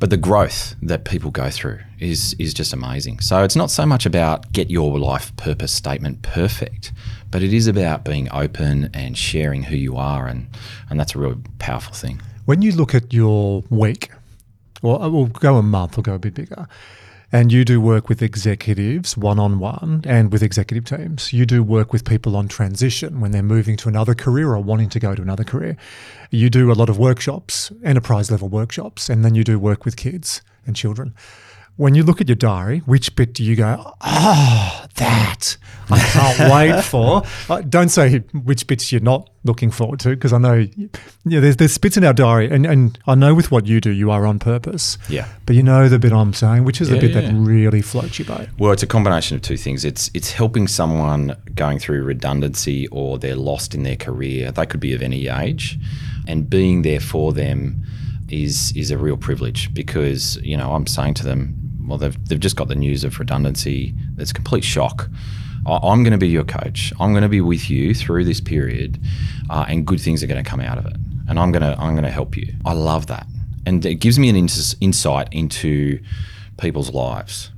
but 0.00 0.10
the 0.10 0.16
growth 0.16 0.74
that 0.82 1.04
people 1.04 1.30
go 1.30 1.50
through 1.50 1.78
is 2.00 2.34
is 2.38 2.54
just 2.54 2.72
amazing. 2.72 3.20
So 3.20 3.42
it's 3.44 3.56
not 3.56 3.70
so 3.70 3.86
much 3.86 4.06
about 4.06 4.52
get 4.52 4.70
your 4.70 4.98
life 4.98 5.34
purpose 5.36 5.72
statement 5.72 6.22
perfect, 6.22 6.92
but 7.30 7.42
it 7.42 7.52
is 7.52 7.66
about 7.66 8.04
being 8.04 8.28
open 8.32 8.90
and 8.94 9.16
sharing 9.16 9.62
who 9.64 9.76
you 9.76 9.96
are, 9.96 10.26
and 10.26 10.48
and 10.88 10.98
that's 10.98 11.14
a 11.14 11.18
really 11.18 11.40
powerful 11.58 11.94
thing. 11.94 12.20
When 12.46 12.62
you 12.62 12.72
look 12.72 12.94
at 12.94 13.12
your 13.12 13.62
week, 13.70 14.10
or 14.82 15.00
uh, 15.02 15.08
we'll 15.08 15.26
go 15.26 15.56
a 15.56 15.62
month, 15.62 15.98
or 15.98 16.02
go 16.02 16.14
a 16.14 16.18
bit 16.18 16.34
bigger, 16.34 16.66
and 17.32 17.52
you 17.52 17.64
do 17.64 17.80
work 17.80 18.08
with 18.08 18.22
executives 18.22 19.16
one 19.16 19.38
on 19.38 19.60
one 19.60 20.02
and 20.04 20.32
with 20.32 20.42
executive 20.42 20.84
teams, 20.84 21.32
you 21.32 21.46
do 21.46 21.62
work 21.62 21.92
with 21.92 22.04
people 22.04 22.36
on 22.36 22.48
transition 22.48 23.20
when 23.20 23.30
they're 23.30 23.42
moving 23.42 23.76
to 23.76 23.88
another 23.88 24.14
career 24.14 24.52
or 24.52 24.60
wanting 24.60 24.88
to 24.88 24.98
go 24.98 25.14
to 25.14 25.22
another 25.22 25.44
career. 25.44 25.76
You 26.30 26.50
do 26.50 26.72
a 26.72 26.74
lot 26.74 26.88
of 26.88 26.98
workshops, 26.98 27.70
enterprise 27.84 28.30
level 28.30 28.48
workshops, 28.48 29.08
and 29.08 29.24
then 29.24 29.36
you 29.36 29.44
do 29.44 29.58
work 29.58 29.84
with 29.84 29.96
kids 29.96 30.42
and 30.66 30.74
children. 30.74 31.14
When 31.80 31.94
you 31.94 32.02
look 32.02 32.20
at 32.20 32.28
your 32.28 32.36
diary, 32.36 32.80
which 32.80 33.16
bit 33.16 33.32
do 33.32 33.42
you 33.42 33.56
go, 33.56 33.94
oh, 34.02 34.84
that 34.96 35.56
I 35.88 35.98
can't 35.98 36.52
wait 36.52 36.84
for? 36.84 37.22
Uh, 37.48 37.62
Don't 37.62 37.88
say 37.88 38.18
which 38.34 38.66
bits 38.66 38.92
you're 38.92 39.00
not 39.00 39.30
looking 39.44 39.70
forward 39.70 39.98
to, 40.00 40.10
because 40.10 40.34
I 40.34 40.36
know 40.36 40.66
yeah, 41.24 41.40
there's, 41.40 41.56
there's 41.56 41.78
bits 41.78 41.96
in 41.96 42.04
our 42.04 42.12
diary, 42.12 42.50
and, 42.50 42.66
and 42.66 42.98
I 43.06 43.14
know 43.14 43.34
with 43.34 43.50
what 43.50 43.66
you 43.66 43.80
do, 43.80 43.88
you 43.88 44.10
are 44.10 44.26
on 44.26 44.38
purpose. 44.38 44.98
Yeah. 45.08 45.26
But 45.46 45.56
you 45.56 45.62
know 45.62 45.88
the 45.88 45.98
bit 45.98 46.12
I'm 46.12 46.34
saying, 46.34 46.64
which 46.64 46.82
is 46.82 46.90
the 46.90 47.00
bit 47.00 47.12
yeah. 47.12 47.22
that 47.22 47.32
really 47.32 47.80
floats 47.80 48.18
your 48.18 48.26
boat. 48.26 48.50
Well, 48.58 48.72
it's 48.72 48.82
a 48.82 48.86
combination 48.86 49.36
of 49.36 49.42
two 49.42 49.56
things. 49.56 49.82
It's 49.82 50.10
it's 50.12 50.32
helping 50.32 50.68
someone 50.68 51.34
going 51.54 51.78
through 51.78 52.02
redundancy 52.02 52.88
or 52.88 53.18
they're 53.18 53.36
lost 53.36 53.74
in 53.74 53.84
their 53.84 53.96
career. 53.96 54.52
They 54.52 54.66
could 54.66 54.80
be 54.80 54.92
of 54.92 55.00
any 55.00 55.28
age, 55.28 55.78
and 56.28 56.50
being 56.50 56.82
there 56.82 57.00
for 57.00 57.32
them 57.32 57.82
is 58.28 58.72
is 58.76 58.90
a 58.90 58.98
real 58.98 59.16
privilege 59.16 59.72
because 59.74 60.36
you 60.42 60.56
know 60.56 60.74
I'm 60.74 60.86
saying 60.86 61.14
to 61.14 61.24
them, 61.24 61.56
well, 61.90 61.98
they've 61.98 62.28
they've 62.28 62.40
just 62.40 62.56
got 62.56 62.68
the 62.68 62.74
news 62.76 63.04
of 63.04 63.18
redundancy. 63.18 63.94
It's 64.16 64.32
complete 64.32 64.64
shock. 64.64 65.10
I'm 65.66 66.02
going 66.02 66.12
to 66.12 66.18
be 66.18 66.28
your 66.28 66.44
coach. 66.44 66.90
I'm 66.98 67.12
going 67.12 67.22
to 67.22 67.28
be 67.28 67.42
with 67.42 67.68
you 67.68 67.94
through 67.94 68.24
this 68.24 68.40
period, 68.40 68.98
uh, 69.50 69.66
and 69.68 69.86
good 69.86 70.00
things 70.00 70.22
are 70.22 70.26
going 70.26 70.42
to 70.42 70.48
come 70.48 70.60
out 70.60 70.78
of 70.78 70.86
it. 70.86 70.96
And 71.28 71.38
I'm 71.38 71.52
going 71.52 71.62
to 71.62 71.78
I'm 71.78 71.92
going 71.92 72.04
to 72.04 72.10
help 72.10 72.36
you. 72.36 72.54
I 72.64 72.72
love 72.72 73.08
that, 73.08 73.26
and 73.66 73.84
it 73.84 73.96
gives 73.96 74.18
me 74.18 74.28
an 74.28 74.36
ins- 74.36 74.76
insight 74.80 75.28
into 75.32 76.00
people's 76.58 76.94
lives. 76.94 77.50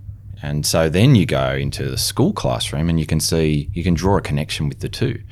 And 0.42 0.66
so 0.66 0.88
then 0.88 1.14
you 1.14 1.24
go 1.24 1.52
into 1.52 1.88
the 1.88 1.98
school 1.98 2.32
classroom 2.32 2.88
and 2.88 2.98
you 2.98 3.06
can 3.06 3.20
see, 3.20 3.70
you 3.74 3.84
can 3.84 3.94
draw 3.94 4.16
a 4.16 4.20
connection 4.20 4.68
with 4.68 4.80
the 4.80 4.88
two. 4.88 5.22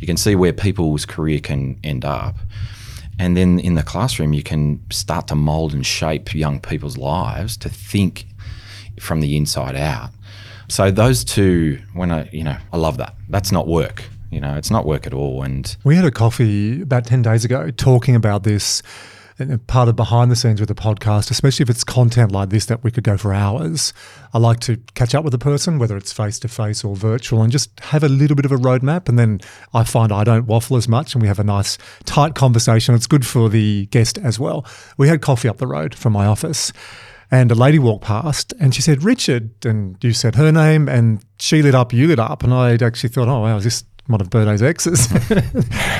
You 0.00 0.06
can 0.06 0.18
see 0.18 0.34
where 0.34 0.52
people's 0.52 1.06
career 1.06 1.40
can 1.40 1.80
end 1.82 2.04
up. 2.04 2.36
And 3.18 3.36
then 3.36 3.58
in 3.58 3.74
the 3.74 3.82
classroom, 3.82 4.32
you 4.32 4.42
can 4.42 4.82
start 4.90 5.28
to 5.28 5.34
mold 5.34 5.72
and 5.74 5.84
shape 5.84 6.34
young 6.34 6.60
people's 6.60 6.96
lives 6.96 7.56
to 7.58 7.68
think 7.68 8.26
from 9.00 9.20
the 9.20 9.36
inside 9.36 9.74
out. 9.76 10.10
So 10.68 10.90
those 10.90 11.24
two, 11.24 11.80
when 11.94 12.12
I, 12.12 12.28
you 12.30 12.44
know, 12.44 12.56
I 12.72 12.76
love 12.76 12.98
that. 12.98 13.14
That's 13.28 13.50
not 13.50 13.66
work. 13.66 14.04
You 14.30 14.40
know, 14.40 14.54
it's 14.54 14.70
not 14.70 14.86
work 14.86 15.06
at 15.06 15.12
all. 15.12 15.42
And 15.42 15.76
We 15.82 15.96
had 15.96 16.04
a 16.04 16.12
coffee 16.12 16.82
about 16.82 17.04
10 17.06 17.22
days 17.22 17.44
ago 17.44 17.70
talking 17.70 18.14
about 18.14 18.44
this. 18.44 18.82
And 19.38 19.66
part 19.66 19.88
of 19.88 19.96
behind 19.96 20.30
the 20.30 20.36
scenes 20.36 20.60
with 20.60 20.68
the 20.68 20.74
podcast, 20.74 21.30
especially 21.30 21.62
if 21.62 21.70
it's 21.70 21.82
content 21.82 22.30
like 22.30 22.50
this 22.50 22.66
that 22.66 22.84
we 22.84 22.90
could 22.90 23.04
go 23.04 23.16
for 23.16 23.32
hours, 23.32 23.94
I 24.34 24.38
like 24.38 24.60
to 24.60 24.76
catch 24.94 25.14
up 25.14 25.24
with 25.24 25.32
a 25.32 25.38
person, 25.38 25.78
whether 25.78 25.96
it's 25.96 26.12
face 26.12 26.38
to 26.40 26.48
face 26.48 26.84
or 26.84 26.94
virtual, 26.94 27.42
and 27.42 27.50
just 27.50 27.70
have 27.80 28.04
a 28.04 28.08
little 28.08 28.36
bit 28.36 28.44
of 28.44 28.52
a 28.52 28.58
roadmap. 28.58 29.08
And 29.08 29.18
then 29.18 29.40
I 29.72 29.84
find 29.84 30.12
I 30.12 30.24
don't 30.24 30.46
waffle 30.46 30.76
as 30.76 30.88
much 30.88 31.14
and 31.14 31.22
we 31.22 31.28
have 31.28 31.38
a 31.38 31.44
nice, 31.44 31.78
tight 32.04 32.34
conversation. 32.34 32.94
It's 32.94 33.06
good 33.06 33.26
for 33.26 33.48
the 33.48 33.86
guest 33.86 34.18
as 34.18 34.38
well. 34.38 34.66
We 34.98 35.08
had 35.08 35.22
coffee 35.22 35.48
up 35.48 35.56
the 35.56 35.66
road 35.66 35.94
from 35.94 36.12
my 36.12 36.26
office. 36.26 36.70
And 37.30 37.50
a 37.52 37.54
lady 37.54 37.78
walked 37.78 38.04
past 38.04 38.52
and 38.58 38.74
she 38.74 38.82
said, 38.82 39.04
Richard. 39.04 39.64
And 39.64 39.96
you 40.02 40.12
said 40.12 40.34
her 40.34 40.50
name 40.50 40.88
and 40.88 41.24
she 41.38 41.62
lit 41.62 41.74
up, 41.74 41.92
you 41.92 42.08
lit 42.08 42.18
up. 42.18 42.42
And 42.42 42.52
I 42.52 42.72
actually 42.74 43.10
thought, 43.10 43.28
oh, 43.28 43.40
wow, 43.40 43.56
is 43.56 43.64
this 43.64 43.84
one 44.10 44.20
of 44.20 44.28
Birdo's 44.28 44.62
exes? 44.62 45.08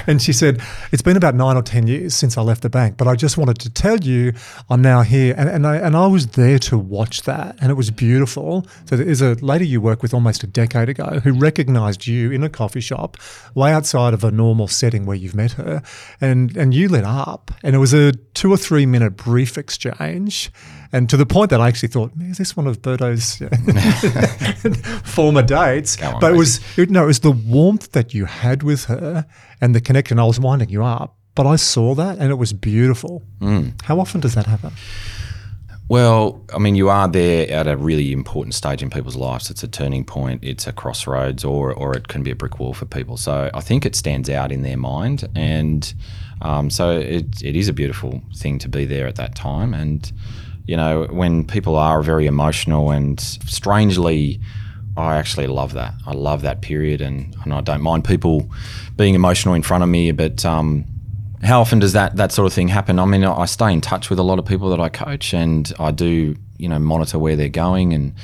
and 0.07 0.21
she 0.21 0.33
said, 0.33 0.61
it's 0.93 1.03
been 1.03 1.17
about 1.17 1.35
nine 1.35 1.57
or 1.57 1.63
10 1.63 1.87
years 1.87 2.15
since 2.15 2.37
I 2.37 2.43
left 2.43 2.63
the 2.63 2.71
bank, 2.71 2.97
but 2.97 3.07
I 3.07 3.15
just 3.15 3.39
wanted 3.39 3.59
to 3.61 3.71
tell 3.71 3.99
you 3.99 4.33
I'm 4.69 4.83
now 4.83 5.03
here. 5.03 5.35
And, 5.37 5.49
and, 5.49 5.67
I, 5.67 5.77
and 5.77 5.97
I 5.97 6.07
was 6.07 6.29
there 6.29 6.59
to 6.61 6.79
watch 6.79 7.23
that. 7.23 7.57
And 7.61 7.71
it 7.71 7.75
was 7.75 7.91
beautiful. 7.91 8.67
So 8.87 8.97
there 8.97 9.07
is 9.07 9.23
a 9.23 9.35
lady 9.35 9.67
you 9.67 9.81
work 9.81 10.03
with 10.03 10.13
almost 10.13 10.43
a 10.43 10.47
decade 10.47 10.89
ago 10.89 11.21
who 11.23 11.33
recognized 11.33 12.07
you 12.07 12.31
in 12.33 12.43
a 12.43 12.49
coffee 12.49 12.81
shop 12.81 13.17
way 13.55 13.73
outside 13.73 14.15
of 14.15 14.25
a 14.25 14.31
normal 14.31 14.69
setting 14.69 15.07
where 15.07 15.17
you've 15.17 15.35
met 15.35 15.53
her. 15.53 15.83
And, 16.21 16.57
and 16.57 16.75
you 16.75 16.89
lit 16.89 17.05
up. 17.05 17.53
And 17.63 17.75
it 17.75 17.79
was 17.79 17.95
a 17.95 18.13
two 18.13 18.53
or 18.53 18.57
three 18.57 18.87
minute 18.87 19.17
brief 19.17 19.57
exchange. 19.57 20.51
And 20.93 21.09
to 21.09 21.17
the 21.17 21.27
point 21.27 21.51
that 21.51 21.61
I 21.61 21.69
actually 21.69 21.89
thought, 21.89 22.17
man, 22.17 22.31
is 22.31 22.39
this 22.39 22.57
one 22.57 22.67
of 22.67 22.83
Birdo's 22.83 23.37
former 25.05 25.43
dates? 25.43 26.01
On, 26.03 26.21
but 26.21 26.33
it 26.33 26.37
was 26.37 26.61
it, 26.77 26.91
no, 26.91 27.05
it 27.05 27.07
was 27.07 27.21
the 27.21 27.31
warmth 27.31 27.93
that 27.93 28.13
you 28.13 28.25
had 28.25 28.63
with 28.63 28.87
her 28.87 29.27
and 29.61 29.75
the 29.75 29.81
connection. 29.81 30.19
I 30.19 30.25
was 30.25 30.41
winding 30.41 30.69
you 30.69 30.83
up, 30.83 31.17
but 31.35 31.47
I 31.47 31.57
saw 31.57 31.95
that 31.95 32.19
and 32.19 32.31
it 32.31 32.37
was 32.37 32.53
beautiful. 32.53 33.23
Mm. 33.41 33.81
How 33.83 34.01
often 34.01 34.21
does 34.21 34.35
that 34.35 34.47
happen? 34.47 34.73
Well, 35.91 36.41
I 36.55 36.59
mean, 36.59 36.77
you 36.77 36.89
are 36.89 37.09
there 37.09 37.51
at 37.51 37.67
a 37.67 37.77
really 37.77 38.13
important 38.13 38.55
stage 38.55 38.81
in 38.81 38.91
people's 38.91 39.17
lives. 39.17 39.51
It's 39.51 39.65
a 39.65 39.69
turning 39.69 40.05
point, 40.05 40.45
it's 40.45 40.69
a 40.69 40.73
crossroads, 40.73 41.45
or 41.45 41.73
or 41.73 41.97
it 41.97 42.07
can 42.07 42.23
be 42.23 42.31
a 42.31 42.37
brick 42.37 42.61
wall 42.61 42.75
for 42.75 42.85
people. 42.85 43.17
So 43.17 43.51
I 43.53 43.61
think 43.61 43.85
it 43.85 43.97
stands 43.97 44.31
out 44.31 44.53
in 44.53 44.63
their 44.63 44.77
mind, 44.77 45.29
and 45.35 45.93
um, 46.43 46.71
so 46.71 46.93
it, 46.93 47.43
it 47.43 47.57
is 47.57 47.69
a 47.69 47.73
beautiful 47.73 48.23
thing 48.37 48.61
to 48.61 48.69
be 48.69 48.85
there 48.85 49.09
at 49.09 49.17
that 49.17 49.35
time. 49.35 49.75
And 49.75 50.13
you 50.67 50.77
know, 50.77 51.05
when 51.11 51.45
people 51.45 51.77
are 51.77 52.03
very 52.03 52.27
emotional 52.27 52.91
and 52.91 53.21
strangely. 53.21 54.41
I 54.97 55.17
actually 55.17 55.47
love 55.47 55.75
that. 55.75 55.95
I 56.05 56.13
love 56.13 56.43
that 56.43 56.61
period, 56.61 57.01
and, 57.01 57.35
and 57.45 57.55
I 57.55 57.61
don't 57.61 57.81
mind 57.81 58.05
people 58.05 58.51
being 58.97 59.15
emotional 59.15 59.55
in 59.55 59.63
front 59.63 59.83
of 59.83 59.89
me. 59.89 60.11
But 60.11 60.45
um, 60.45 60.85
how 61.43 61.61
often 61.61 61.79
does 61.79 61.93
that 61.95 62.17
that 62.17 62.33
sort 62.33 62.47
of 62.47 62.53
thing 62.53 62.69
happen? 62.69 62.99
I 62.99 63.05
mean, 63.05 63.25
I 63.25 63.47
stay 63.47 63.73
in 63.73 63.81
touch 63.81 64.11
with 64.11 64.19
a 64.19 64.23
lot 64.23 64.39
of 64.39 64.45
people 64.45 64.69
that 64.71 64.81
I 64.81 64.89
coach, 64.89 65.33
and 65.33 65.73
I 65.79 65.91
do 65.91 66.37
you 66.59 66.69
know 66.69 66.79
monitor 66.79 67.19
where 67.19 67.37
they're 67.37 67.49
going, 67.49 67.93
and 67.95 68.15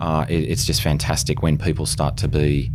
uh, 0.00 0.26
it, 0.28 0.44
it's 0.44 0.64
just 0.64 0.82
fantastic 0.82 1.42
when 1.42 1.58
people 1.58 1.86
start 1.86 2.16
to 2.18 2.28
be 2.28 2.70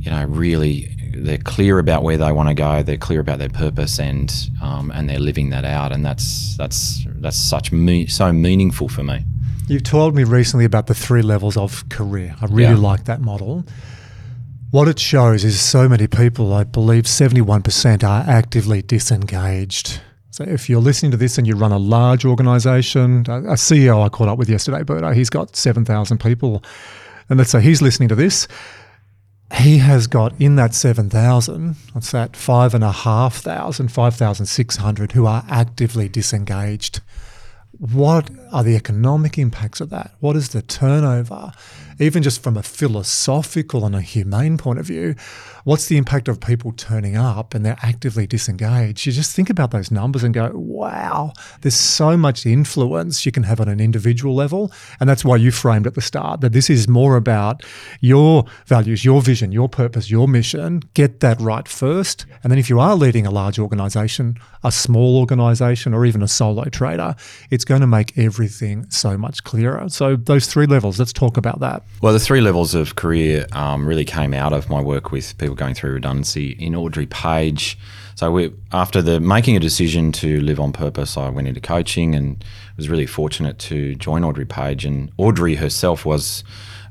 you 0.00 0.10
know 0.10 0.24
really 0.24 0.96
they're 1.14 1.38
clear 1.38 1.78
about 1.78 2.02
where 2.02 2.16
they 2.16 2.32
want 2.32 2.48
to 2.48 2.54
go, 2.54 2.82
they're 2.82 2.96
clear 2.96 3.20
about 3.20 3.38
their 3.38 3.48
purpose, 3.48 3.98
and 3.98 4.32
um, 4.62 4.90
and 4.92 5.08
they're 5.08 5.18
living 5.20 5.50
that 5.50 5.64
out, 5.64 5.92
and 5.92 6.04
that's 6.04 6.56
that's 6.56 7.04
that's 7.20 7.36
such 7.36 7.72
me- 7.72 8.06
so 8.06 8.32
meaningful 8.32 8.88
for 8.88 9.02
me. 9.02 9.24
You've 9.68 9.84
told 9.84 10.14
me 10.14 10.24
recently 10.24 10.64
about 10.64 10.86
the 10.88 10.94
three 10.94 11.22
levels 11.22 11.56
of 11.56 11.88
career. 11.88 12.34
I 12.40 12.46
really 12.46 12.62
Yeah. 12.74 12.76
like 12.76 13.04
that 13.04 13.20
model. 13.20 13.64
What 14.70 14.88
it 14.88 14.98
shows 14.98 15.44
is 15.44 15.60
so 15.60 15.88
many 15.88 16.06
people, 16.06 16.52
I 16.54 16.64
believe 16.64 17.04
71% 17.04 18.02
are 18.02 18.24
actively 18.26 18.80
disengaged. 18.82 20.00
So 20.30 20.44
if 20.44 20.68
you're 20.70 20.80
listening 20.80 21.10
to 21.10 21.18
this 21.18 21.36
and 21.36 21.46
you 21.46 21.54
run 21.56 21.72
a 21.72 21.78
large 21.78 22.24
organization, 22.24 23.20
a 23.28 23.56
CEO 23.56 24.02
I 24.02 24.08
caught 24.08 24.28
up 24.28 24.38
with 24.38 24.48
yesterday, 24.48 24.82
Berto, 24.82 25.14
he's 25.14 25.28
got 25.28 25.56
7,000 25.56 26.18
people. 26.18 26.64
And 27.28 27.38
let's 27.38 27.50
say 27.50 27.60
he's 27.60 27.82
listening 27.82 28.08
to 28.08 28.14
this. 28.14 28.48
He 29.54 29.78
has 29.78 30.06
got 30.06 30.40
in 30.40 30.56
that 30.56 30.74
7,000, 30.74 31.76
what's 31.92 32.10
that, 32.12 32.36
5,500, 32.36 33.90
5,600 33.90 35.12
who 35.12 35.26
are 35.26 35.44
actively 35.48 36.08
disengaged. 36.08 37.00
what 37.78 38.30
are 38.52 38.62
the 38.62 38.76
economic 38.76 39.38
impacts 39.38 39.80
of 39.80 39.90
that? 39.90 40.14
What 40.20 40.36
is 40.36 40.50
the 40.50 40.62
turnover? 40.62 41.52
Even 41.98 42.22
just 42.22 42.42
from 42.42 42.56
a 42.56 42.62
philosophical 42.62 43.84
and 43.84 43.94
a 43.94 44.00
humane 44.00 44.58
point 44.58 44.78
of 44.78 44.86
view, 44.86 45.14
what's 45.64 45.86
the 45.86 45.96
impact 45.96 46.28
of 46.28 46.40
people 46.40 46.72
turning 46.72 47.16
up 47.16 47.54
and 47.54 47.64
they're 47.64 47.78
actively 47.82 48.26
disengaged? 48.26 49.06
You 49.06 49.12
just 49.12 49.34
think 49.34 49.50
about 49.50 49.70
those 49.70 49.90
numbers 49.90 50.22
and 50.24 50.34
go, 50.34 50.50
wow, 50.54 51.32
there's 51.60 51.74
so 51.74 52.16
much 52.16 52.46
influence 52.46 53.24
you 53.24 53.32
can 53.32 53.44
have 53.44 53.60
on 53.60 53.68
an 53.68 53.80
individual 53.80 54.34
level. 54.34 54.72
And 55.00 55.08
that's 55.08 55.24
why 55.24 55.36
you 55.36 55.50
framed 55.50 55.86
at 55.86 55.94
the 55.94 56.00
start 56.00 56.40
that 56.40 56.52
this 56.52 56.70
is 56.70 56.88
more 56.88 57.16
about 57.16 57.62
your 58.00 58.44
values, 58.66 59.04
your 59.04 59.22
vision, 59.22 59.52
your 59.52 59.68
purpose, 59.68 60.10
your 60.10 60.28
mission. 60.28 60.82
Get 60.94 61.20
that 61.20 61.40
right 61.40 61.68
first. 61.68 62.26
And 62.42 62.50
then 62.50 62.58
if 62.58 62.68
you 62.68 62.80
are 62.80 62.96
leading 62.96 63.26
a 63.26 63.30
large 63.30 63.58
organization, 63.58 64.36
a 64.64 64.72
small 64.72 65.18
organization, 65.18 65.94
or 65.94 66.06
even 66.06 66.22
a 66.22 66.28
solo 66.28 66.64
trader, 66.64 67.14
it's 67.50 67.64
going 67.64 67.80
to 67.80 67.86
make 67.86 68.16
everything 68.16 68.90
so 68.90 69.16
much 69.16 69.44
clearer. 69.44 69.88
So, 69.88 70.16
those 70.16 70.46
three 70.46 70.66
levels, 70.66 70.98
let's 70.98 71.12
talk 71.12 71.36
about 71.36 71.60
that. 71.60 71.81
Well, 72.02 72.12
the 72.12 72.18
three 72.18 72.40
levels 72.40 72.74
of 72.74 72.96
career 72.96 73.46
um, 73.52 73.86
really 73.86 74.04
came 74.04 74.34
out 74.34 74.52
of 74.52 74.68
my 74.68 74.80
work 74.80 75.12
with 75.12 75.38
people 75.38 75.54
going 75.54 75.74
through 75.74 75.92
redundancy 75.92 76.50
in 76.50 76.74
Audrey 76.74 77.06
Page. 77.06 77.78
So 78.16 78.32
we, 78.32 78.52
after 78.72 79.00
the 79.00 79.20
making 79.20 79.56
a 79.56 79.60
decision 79.60 80.10
to 80.12 80.40
live 80.40 80.58
on 80.58 80.72
purpose, 80.72 81.16
I 81.16 81.28
went 81.28 81.46
into 81.46 81.60
coaching 81.60 82.16
and 82.16 82.44
was 82.76 82.88
really 82.88 83.06
fortunate 83.06 83.60
to 83.60 83.94
join 83.94 84.24
Audrey 84.24 84.44
Page. 84.44 84.84
And 84.84 85.12
Audrey 85.16 85.54
herself 85.54 86.04
was 86.04 86.42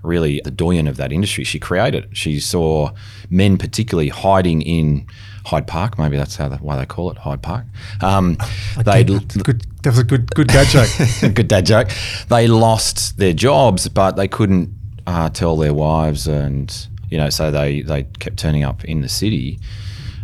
really 0.02 0.42
the 0.44 0.52
doyen 0.52 0.88
of 0.88 0.98
that 0.98 1.12
industry. 1.12 1.44
She 1.44 1.60
created 1.60 2.06
it. 2.06 2.18
She 2.18 2.40
saw 2.40 2.92
men 3.30 3.58
particularly 3.58 4.10
hiding 4.10 4.62
in 4.62 5.08
Hyde 5.46 5.68
Park. 5.68 6.00
Maybe 6.00 6.18
that's 6.18 6.38
how 6.38 6.48
the, 6.48 6.58
why 6.58 6.78
they 6.78 6.86
call 6.86 7.12
it 7.12 7.18
Hyde 7.18 7.42
Park. 7.42 7.66
Um, 8.02 8.38
they 8.86 9.04
good. 9.04 9.66
That 9.84 9.90
was 9.90 10.00
a 10.00 10.04
good 10.04 10.34
good 10.34 10.48
dad 10.48 10.68
joke. 10.68 10.90
good 11.36 11.48
dad 11.48 11.66
joke. 11.66 11.90
They 12.30 12.48
lost 12.48 13.18
their 13.18 13.34
jobs, 13.34 13.88
but 13.90 14.16
they 14.16 14.28
couldn't 14.28 14.81
uh, 15.08 15.30
tell 15.30 15.56
their 15.56 15.74
wives, 15.74 16.28
and 16.28 16.88
you 17.10 17.18
know, 17.18 17.30
so 17.30 17.52
they 17.52 17.82
they 17.82 18.04
kept 18.20 18.38
turning 18.38 18.64
up 18.64 18.84
in 18.86 19.02
the 19.02 19.10
city. 19.10 19.60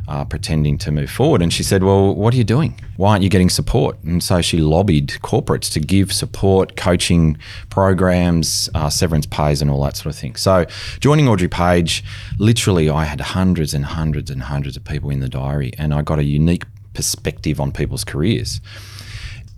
Uh, 0.09 0.23
pretending 0.23 0.77
to 0.77 0.89
move 0.89 1.11
forward. 1.11 1.41
And 1.41 1.51
she 1.51 1.63
said, 1.63 1.83
Well, 1.83 2.15
what 2.15 2.33
are 2.33 2.37
you 2.37 2.45
doing? 2.45 2.79
Why 2.95 3.11
aren't 3.11 3.23
you 3.23 3.29
getting 3.29 3.49
support? 3.49 4.01
And 4.03 4.23
so 4.23 4.41
she 4.41 4.57
lobbied 4.57 5.09
corporates 5.21 5.69
to 5.73 5.81
give 5.81 6.13
support, 6.13 6.77
coaching 6.77 7.37
programs, 7.69 8.69
uh, 8.73 8.89
severance 8.89 9.25
pays, 9.25 9.61
and 9.61 9.69
all 9.69 9.83
that 9.83 9.97
sort 9.97 10.15
of 10.15 10.15
thing. 10.15 10.37
So 10.37 10.65
joining 11.01 11.27
Audrey 11.27 11.49
Page, 11.49 12.05
literally, 12.37 12.89
I 12.89 13.03
had 13.03 13.19
hundreds 13.19 13.73
and 13.73 13.83
hundreds 13.83 14.31
and 14.31 14.43
hundreds 14.43 14.77
of 14.77 14.85
people 14.85 15.09
in 15.09 15.19
the 15.19 15.27
diary, 15.27 15.73
and 15.77 15.93
I 15.93 16.03
got 16.03 16.19
a 16.19 16.23
unique 16.23 16.63
perspective 16.93 17.59
on 17.59 17.73
people's 17.73 18.05
careers. 18.05 18.61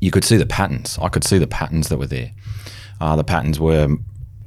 You 0.02 0.10
could 0.10 0.24
see 0.24 0.38
the 0.38 0.48
patterns. 0.48 0.98
I 1.00 1.10
could 1.10 1.24
see 1.24 1.38
the 1.38 1.46
patterns 1.46 1.90
that 1.90 1.98
were 1.98 2.08
there. 2.08 2.32
Uh, 3.00 3.16
the 3.16 3.24
patterns 3.24 3.60
were 3.60 3.88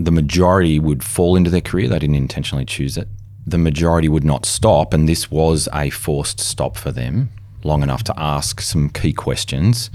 the 0.05 0.11
majority 0.11 0.78
would 0.78 1.03
fall 1.03 1.36
into 1.36 1.50
their 1.50 1.61
career. 1.61 1.88
They 1.88 1.98
didn't 1.98 2.16
intentionally 2.16 2.64
choose 2.64 2.96
it. 2.96 3.09
The 3.46 3.59
majority 3.59 4.09
would 4.09 4.24
not 4.24 4.46
stop, 4.46 4.94
and 4.94 5.09
this 5.09 5.30
was 5.30 5.68
a 5.72 5.90
forced 5.90 6.40
stop 6.40 6.76
for 6.76 6.92
them 6.92 7.30
long 7.64 7.82
enough 7.82 8.03
to 8.05 8.14
ask 8.16 8.61
some 8.61 8.88
key 8.88 9.12
questions 9.12 9.90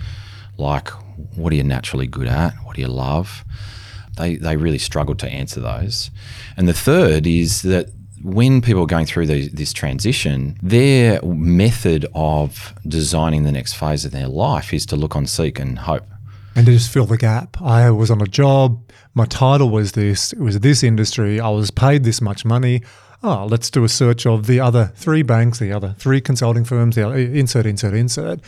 like 0.57 0.89
what 1.35 1.51
are 1.53 1.55
you 1.55 1.63
naturally 1.63 2.07
good 2.07 2.27
at? 2.27 2.53
What 2.63 2.75
do 2.75 2.81
you 2.81 2.87
love? 2.87 3.43
They, 4.17 4.35
they 4.35 4.57
really 4.57 4.77
struggled 4.77 5.19
to 5.19 5.29
answer 5.29 5.59
those. 5.59 6.09
And 6.55 6.67
the 6.67 6.73
third 6.73 7.27
is 7.27 7.61
that 7.63 7.89
when 8.23 8.61
people 8.61 8.81
are 8.81 8.87
going 8.87 9.05
through 9.05 9.27
the, 9.27 9.47
this 9.49 9.73
transition, 9.73 10.57
their 10.61 11.21
method 11.23 12.05
of 12.15 12.73
designing 12.87 13.43
the 13.43 13.51
next 13.51 13.73
phase 13.73 14.05
of 14.05 14.11
their 14.11 14.27
life 14.27 14.73
is 14.73 14.85
to 14.87 14.95
look 14.95 15.15
on, 15.15 15.27
seek, 15.27 15.59
and 15.59 15.79
hope. 15.79 16.05
And 16.57 16.65
to 16.65 16.71
just 16.71 16.91
fill 16.91 17.05
the 17.05 17.17
gap. 17.17 17.61
I 17.61 17.91
was 17.91 18.09
on 18.09 18.19
a 18.19 18.25
job, 18.25 18.81
my 19.13 19.25
title 19.25 19.69
was 19.69 19.91
this, 19.91 20.33
it 20.33 20.39
was 20.39 20.59
this 20.59 20.83
industry, 20.83 21.39
I 21.39 21.49
was 21.49 21.69
paid 21.69 22.03
this 22.03 22.19
much 22.19 22.45
money. 22.45 22.81
Oh, 23.21 23.47
let's 23.49 23.69
do 23.69 23.83
a 23.83 23.89
search 23.89 24.25
of 24.25 24.47
the 24.47 24.59
other 24.59 24.91
three 24.95 25.21
banks, 25.21 25.59
the 25.59 25.71
other 25.71 25.95
three 25.99 26.19
consulting 26.19 26.65
firms, 26.65 26.95
the 26.95 27.05
other, 27.05 27.15
insert, 27.15 27.67
insert, 27.67 27.93
insert 27.93 28.41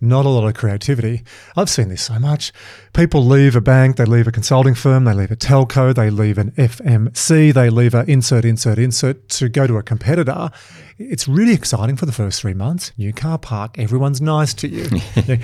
not 0.00 0.26
a 0.26 0.28
lot 0.28 0.46
of 0.46 0.54
creativity. 0.54 1.22
I've 1.56 1.70
seen 1.70 1.88
this 1.88 2.02
so 2.02 2.18
much. 2.18 2.52
People 2.92 3.24
leave 3.24 3.56
a 3.56 3.60
bank, 3.60 3.96
they 3.96 4.04
leave 4.04 4.26
a 4.26 4.32
consulting 4.32 4.74
firm, 4.74 5.04
they 5.04 5.14
leave 5.14 5.30
a 5.30 5.36
telco, 5.36 5.94
they 5.94 6.10
leave 6.10 6.38
an 6.38 6.52
FMC, 6.52 7.52
they 7.52 7.70
leave 7.70 7.94
a 7.94 8.08
insert, 8.10 8.44
insert, 8.44 8.78
insert 8.78 9.28
to 9.30 9.48
go 9.48 9.66
to 9.66 9.76
a 9.76 9.82
competitor. 9.82 10.50
It's 10.98 11.28
really 11.28 11.52
exciting 11.52 11.96
for 11.96 12.06
the 12.06 12.12
first 12.12 12.40
three 12.40 12.54
months. 12.54 12.92
New 12.96 13.12
car 13.12 13.38
park, 13.38 13.78
everyone's 13.78 14.20
nice 14.20 14.54
to 14.54 14.68
you. 14.68 14.88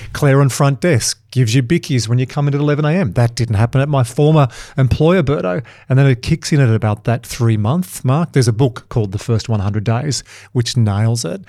Claire 0.13 0.41
on 0.41 0.49
front 0.49 0.81
desk 0.81 1.22
gives 1.33 1.55
you 1.55 1.63
bickies 1.63 2.07
when 2.07 2.19
you 2.19 2.27
come 2.27 2.47
in 2.47 2.55
at 2.55 2.61
11 2.61 2.85
a.m. 2.85 3.13
That 3.15 3.35
didn't 3.35 3.57
happen 3.57 3.81
at 3.81 3.89
my 3.89 4.05
former 4.05 4.47
employer, 4.79 5.25
Berto. 5.25 5.65
And 5.89 5.99
then 5.99 6.07
it 6.07 6.23
kicks 6.23 6.53
in 6.53 6.61
at 6.61 6.73
about 6.73 7.05
that 7.05 7.27
three 7.27 7.57
month 7.57 8.05
mark. 8.05 8.33
There's 8.33 8.49
a 8.49 8.53
book 8.53 8.89
called 8.89 9.11
The 9.11 9.19
First 9.19 9.49
100 9.49 9.83
Days, 9.83 10.23
which 10.53 10.77
nails 10.77 11.25
it. 11.25 11.43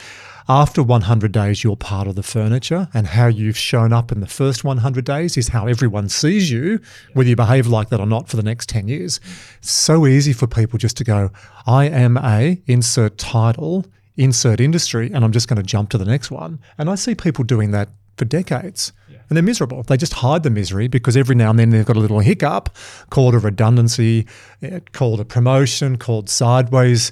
After 0.49 0.83
100 0.83 1.31
days, 1.31 1.63
you're 1.63 1.77
part 1.77 2.05
of 2.05 2.15
the 2.15 2.23
furniture, 2.23 2.89
and 2.93 3.07
how 3.07 3.27
you've 3.27 3.57
shown 3.57 3.93
up 3.93 4.11
in 4.11 4.19
the 4.19 4.27
first 4.27 4.65
100 4.65 5.05
days 5.05 5.37
is 5.37 5.47
how 5.47 5.67
everyone 5.67 6.09
sees 6.09 6.51
you, 6.51 6.81
whether 7.13 7.29
you 7.29 7.37
behave 7.37 7.67
like 7.67 7.87
that 7.89 8.01
or 8.01 8.05
not 8.05 8.27
for 8.27 8.35
the 8.35 8.43
next 8.43 8.67
10 8.67 8.89
years. 8.89 9.21
So 9.61 10.05
easy 10.05 10.33
for 10.33 10.45
people 10.45 10.77
just 10.77 10.97
to 10.97 11.05
go, 11.05 11.31
I 11.65 11.85
am 11.85 12.17
a 12.17 12.61
insert 12.67 13.17
title, 13.17 13.85
insert 14.17 14.59
industry, 14.59 15.09
and 15.13 15.23
I'm 15.23 15.31
just 15.31 15.47
going 15.47 15.57
to 15.57 15.63
jump 15.63 15.89
to 15.91 15.97
the 15.97 16.03
next 16.03 16.29
one. 16.29 16.59
And 16.77 16.89
I 16.89 16.95
see 16.95 17.15
people 17.15 17.45
doing 17.45 17.71
that 17.71 17.87
for 18.17 18.25
decades. 18.25 18.91
And 19.29 19.35
they're 19.35 19.43
miserable. 19.43 19.83
They 19.83 19.97
just 19.97 20.13
hide 20.13 20.43
the 20.43 20.49
misery 20.49 20.87
because 20.87 21.17
every 21.17 21.35
now 21.35 21.49
and 21.49 21.59
then 21.59 21.69
they've 21.69 21.85
got 21.85 21.97
a 21.97 21.99
little 21.99 22.19
hiccup 22.19 22.69
called 23.09 23.33
a 23.33 23.39
redundancy, 23.39 24.27
eh, 24.61 24.79
called 24.91 25.19
a 25.19 25.25
promotion, 25.25 25.97
called 25.97 26.29
sideways 26.29 27.11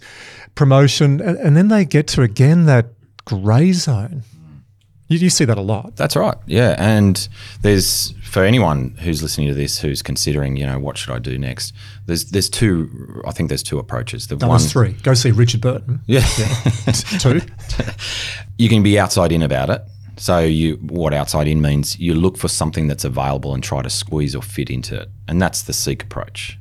promotion. 0.55 1.21
And, 1.21 1.37
and 1.37 1.57
then 1.57 1.69
they 1.69 1.85
get 1.85 2.07
to 2.07 2.21
again 2.21 2.65
that 2.65 2.87
grey 3.25 3.71
zone. 3.71 4.23
You, 5.11 5.17
you 5.17 5.29
see 5.29 5.43
that 5.43 5.57
a 5.57 5.61
lot. 5.61 5.97
That's 5.97 6.15
right. 6.15 6.37
Yeah, 6.45 6.75
and 6.77 7.27
there's 7.63 8.13
for 8.23 8.45
anyone 8.45 8.95
who's 9.01 9.21
listening 9.21 9.49
to 9.49 9.53
this 9.53 9.77
who's 9.77 10.01
considering, 10.01 10.55
you 10.55 10.65
know, 10.65 10.79
what 10.79 10.97
should 10.97 11.13
I 11.13 11.19
do 11.19 11.37
next? 11.37 11.73
There's 12.05 12.31
there's 12.31 12.49
two. 12.49 13.21
I 13.27 13.31
think 13.31 13.49
there's 13.49 13.61
two 13.61 13.77
approaches. 13.77 14.27
The 14.27 14.37
no, 14.37 14.47
one 14.47 14.59
three. 14.61 14.93
Go 15.03 15.13
see 15.13 15.31
Richard 15.31 15.59
Burton. 15.59 15.99
Yeah, 16.07 16.25
yeah. 16.39 16.91
two. 17.19 17.41
You 18.57 18.69
can 18.69 18.83
be 18.83 18.97
outside 18.97 19.33
in 19.33 19.41
about 19.41 19.69
it. 19.69 19.81
So 20.17 20.39
you 20.39 20.75
what 20.75 21.13
outside 21.13 21.47
in 21.47 21.61
means 21.61 21.99
you 21.99 22.13
look 22.13 22.37
for 22.37 22.47
something 22.47 22.87
that's 22.87 23.03
available 23.03 23.53
and 23.53 23.63
try 23.63 23.81
to 23.81 23.89
squeeze 23.89 24.35
or 24.35 24.41
fit 24.41 24.69
into 24.69 25.01
it, 25.01 25.09
and 25.27 25.41
that's 25.41 25.63
the 25.63 25.73
seek 25.73 26.03
approach. 26.03 26.57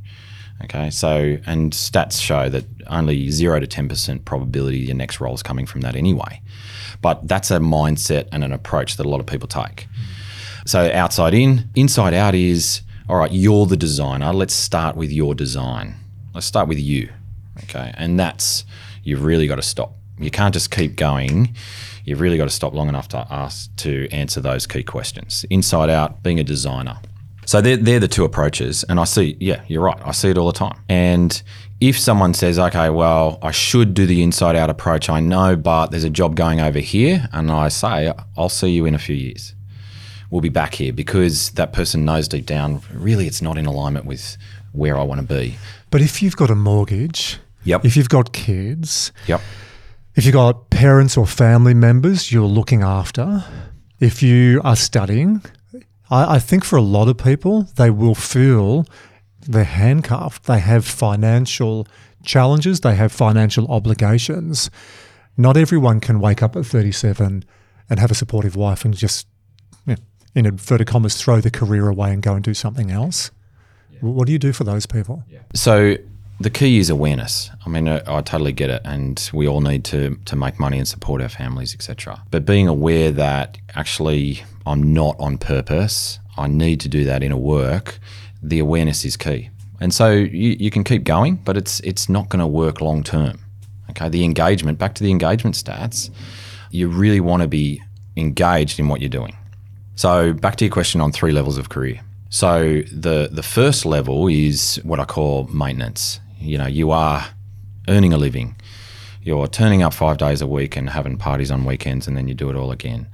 Okay, 0.64 0.90
so 0.90 1.38
and 1.46 1.72
stats 1.72 2.20
show 2.20 2.48
that 2.48 2.64
only 2.86 3.30
zero 3.30 3.61
to 3.61 3.66
ten 3.66 3.88
percent 3.88 4.24
probability 4.24 4.78
your 4.78 4.96
next 4.96 5.20
role 5.20 5.34
is 5.34 5.42
coming 5.42 5.66
from 5.66 5.80
that 5.82 5.96
anyway. 5.96 6.40
But 7.03 7.26
that's 7.28 7.51
a 7.51 7.59
mindset 7.59 8.28
and 8.32 8.44
an 8.44 8.53
approach 8.53 8.96
that 8.96 9.07
a 9.07 9.09
lot 9.09 9.20
of 9.20 9.26
people 9.26 9.48
take. 9.48 9.86
So 10.66 10.90
outside 10.92 11.34
in, 11.34 11.70
inside 11.74 12.14
out 12.14 12.34
is 12.34 12.82
all 13.09 13.16
right, 13.16 13.32
you're 13.32 13.66
the 13.66 13.76
designer. 13.76 14.32
Let's 14.32 14.55
start 14.55 14.94
with 14.96 15.11
your 15.11 15.34
design. 15.34 15.96
Let's 16.34 16.46
start 16.46 16.68
with 16.68 16.78
you. 16.78 17.09
Okay. 17.64 17.92
And 17.96 18.20
that's, 18.20 18.64
you've 19.03 19.24
really 19.24 19.48
got 19.48 19.57
to 19.57 19.62
stop. 19.62 19.94
You 20.18 20.30
can't 20.30 20.55
just 20.55 20.70
keep 20.70 20.94
going. 20.94 21.57
You've 22.05 22.20
really 22.20 22.36
got 22.36 22.44
to 22.44 22.51
stop 22.51 22.74
long 22.74 22.88
enough 22.88 23.09
to 23.09 23.26
ask 23.30 23.74
to 23.76 24.09
answer 24.11 24.40
those 24.40 24.66
key 24.66 24.82
questions. 24.82 25.44
Inside 25.51 25.90
out, 25.90 26.22
being 26.22 26.40
a 26.40 26.44
designer. 26.44 26.98
So 27.46 27.61
they're, 27.61 27.76
they're 27.76 28.01
the 28.01 28.09
two 28.09 28.24
approaches. 28.24 28.84
And 28.84 29.01
I 29.01 29.05
see, 29.05 29.36
yeah, 29.40 29.62
you're 29.66 29.82
right. 29.82 30.01
I 30.05 30.12
see 30.12 30.30
it 30.30 30.38
all 30.38 30.46
the 30.46 30.53
time. 30.53 30.78
And 30.88 31.42
if 31.80 31.98
someone 31.98 32.34
says, 32.34 32.59
okay, 32.59 32.90
well, 32.90 33.38
I 33.42 33.51
should 33.51 33.94
do 33.94 34.07
the 34.07 34.22
inside 34.22 34.55
out 34.55 34.70
approach, 34.70 35.09
I 35.09 35.18
know, 35.20 35.57
but 35.57 35.88
there's 35.88 36.05
a 36.05 36.11
job 36.11 36.36
going 36.36 36.61
over 36.61 36.78
here, 36.78 37.28
and 37.32 37.51
I 37.51 37.68
say, 37.68 38.12
I'll 38.36 38.51
see 38.51 38.68
you 38.70 38.86
in 38.86 38.94
a 38.94 38.98
few 38.98 39.16
years. 39.16 39.55
We'll 40.30 40.42
be 40.42 40.48
back 40.48 40.74
here 40.74 40.92
because 40.92 41.51
that 41.53 41.72
person 41.72 42.05
knows 42.05 42.28
deep 42.28 42.46
down, 42.46 42.82
really, 42.92 43.26
it's 43.26 43.42
not 43.42 43.59
in 43.59 43.66
alignment 43.66 44.07
with 44.07 44.36
where 44.72 44.96
I 44.96 45.03
want 45.03 45.20
to 45.20 45.26
be. 45.26 45.57
But 45.90 46.03
if 46.03 46.22
you've 46.22 46.36
got 46.36 46.51
a 46.51 46.55
mortgage, 46.55 47.38
yep. 47.64 47.84
if 47.84 47.96
you've 47.96 48.09
got 48.09 48.32
kids, 48.32 49.11
yep. 49.26 49.40
if 50.14 50.24
you've 50.24 50.34
got 50.34 50.70
parents 50.81 51.14
or 51.14 51.26
family 51.26 51.74
members 51.74 52.33
you're 52.33 52.47
looking 52.47 52.83
after, 52.83 53.45
if 53.99 54.22
you 54.22 54.62
are 54.64 54.74
studying, 54.76 55.43
I, 56.11 56.37
I 56.37 56.39
think 56.39 56.64
for 56.64 56.76
a 56.76 56.81
lot 56.81 57.07
of 57.07 57.18
people, 57.18 57.64
they 57.76 57.91
will 57.91 58.14
feel 58.14 58.87
they're 59.43 59.64
handcuffed. 59.64 60.45
They 60.45 60.59
have 60.59 60.87
financial 60.87 61.87
challenges, 62.24 62.81
they 62.81 62.95
have 62.95 63.12
financial 63.12 63.66
obligations. 63.70 64.70
Not 65.37 65.59
everyone 65.59 66.01
can 66.01 66.18
wake 66.18 66.43
up 66.43 66.57
at 66.57 66.64
37 66.64 67.45
and 67.91 68.01
have 68.01 68.11
a 68.11 68.14
supportive 68.14 68.57
wife 68.57 68.83
and 68.83 68.95
just, 68.95 69.26
you 69.85 69.97
know, 69.97 70.01
in 70.35 70.47
inverted 70.47 70.87
commas, 70.87 71.22
throw 71.22 71.43
the 71.43 71.51
career 71.51 71.89
away 71.89 72.11
and 72.11 72.22
go 72.22 72.33
and 72.33 72.43
do 72.43 72.55
something 72.55 72.91
else. 72.91 73.31
Yeah. 73.93 73.99
What 74.01 74.26
do 74.26 74.33
you 74.33 74.39
do 74.39 74.55
for 74.55 74.64
those 74.64 74.87
people? 74.87 75.24
Yeah. 75.28 75.41
So 75.55 75.97
the 76.41 76.51
key 76.51 76.78
is 76.78 76.88
awareness. 76.88 77.51
I 77.66 77.68
mean, 77.68 77.86
I, 77.86 77.99
I, 78.07 78.22
totally 78.22 78.53
get 78.53 78.70
it, 78.70 78.80
and 78.84 79.30
we 79.32 79.47
all 79.47 79.61
need 79.61 79.84
to 79.86 80.16
to 80.24 80.36
make 80.36 80.59
money 80.59 80.78
and 80.78 80.88
support 80.88 81.20
our 81.20 81.28
families, 81.28 81.74
etc. 81.74 82.22
But 82.30 82.47
being 82.47 82.66
aware 82.66 83.12
that 83.12 83.59
actually 83.74 84.43
I'm 84.66 84.95
not 84.95 85.16
on 85.20 85.36
purpose, 85.36 86.18
I 86.38 86.49
need 86.49 86.80
to 86.80 86.88
do 86.88 87.05
that 87.05 87.22
in 87.22 87.30
a 87.30 87.36
work. 87.36 87.99
The 88.43 88.59
awareness 88.59 89.05
is 89.05 89.18
key, 89.18 89.51
and 89.80 89.93
so 89.93 90.11
you, 90.11 90.57
you 90.59 90.70
can 90.70 90.82
keep 90.82 91.05
going, 91.05 91.36
but 91.36 91.59
it's 91.59 91.80
it's 91.80 92.09
not 92.09 92.30
going 92.30 92.41
to 92.41 92.47
work 92.47 92.80
long 92.80 93.03
term. 93.03 93.38
Okay, 93.91 94.09
the 94.09 94.24
engagement. 94.24 94.78
Back 94.78 94.95
to 94.95 95.05
the 95.05 95.11
engagement 95.11 95.57
stats. 95.57 96.11
You 96.70 96.88
really 96.88 97.20
want 97.20 97.43
to 97.43 97.49
be 97.49 97.82
engaged 98.16 98.80
in 98.80 98.88
what 98.88 99.01
you're 99.01 99.11
doing. 99.11 99.36
So 99.97 100.32
back 100.32 100.57
to 100.57 100.64
your 100.64 100.72
question 100.72 101.03
on 101.03 101.12
three 101.12 101.32
levels 101.32 101.59
of 101.59 101.68
career. 101.68 102.01
So 102.30 102.80
the 102.93 103.28
the 103.30 103.43
first 103.43 103.84
level 103.84 104.28
is 104.28 104.80
what 104.84 104.99
I 105.01 105.05
call 105.05 105.45
maintenance. 105.49 106.20
You 106.41 106.59
know, 106.59 106.66
you 106.66 106.91
are 106.91 107.26
earning 107.88 108.12
a 108.12 108.18
living. 108.18 108.57
You're 109.22 109.49
turning 109.49 109.82
up 109.82 109.93
five 109.93 110.16
days 110.16 110.41
a 110.41 110.47
week 110.47 110.76
and 110.76 110.88
having 110.88 111.18
parties 111.18 111.51
on 111.51 111.64
weekends, 111.64 112.09
and 112.09 112.16
then 112.16 112.26
you 112.26 112.34
do 112.34 112.49
it 112.49 112.57
all 112.57 112.72
again. 112.72 113.07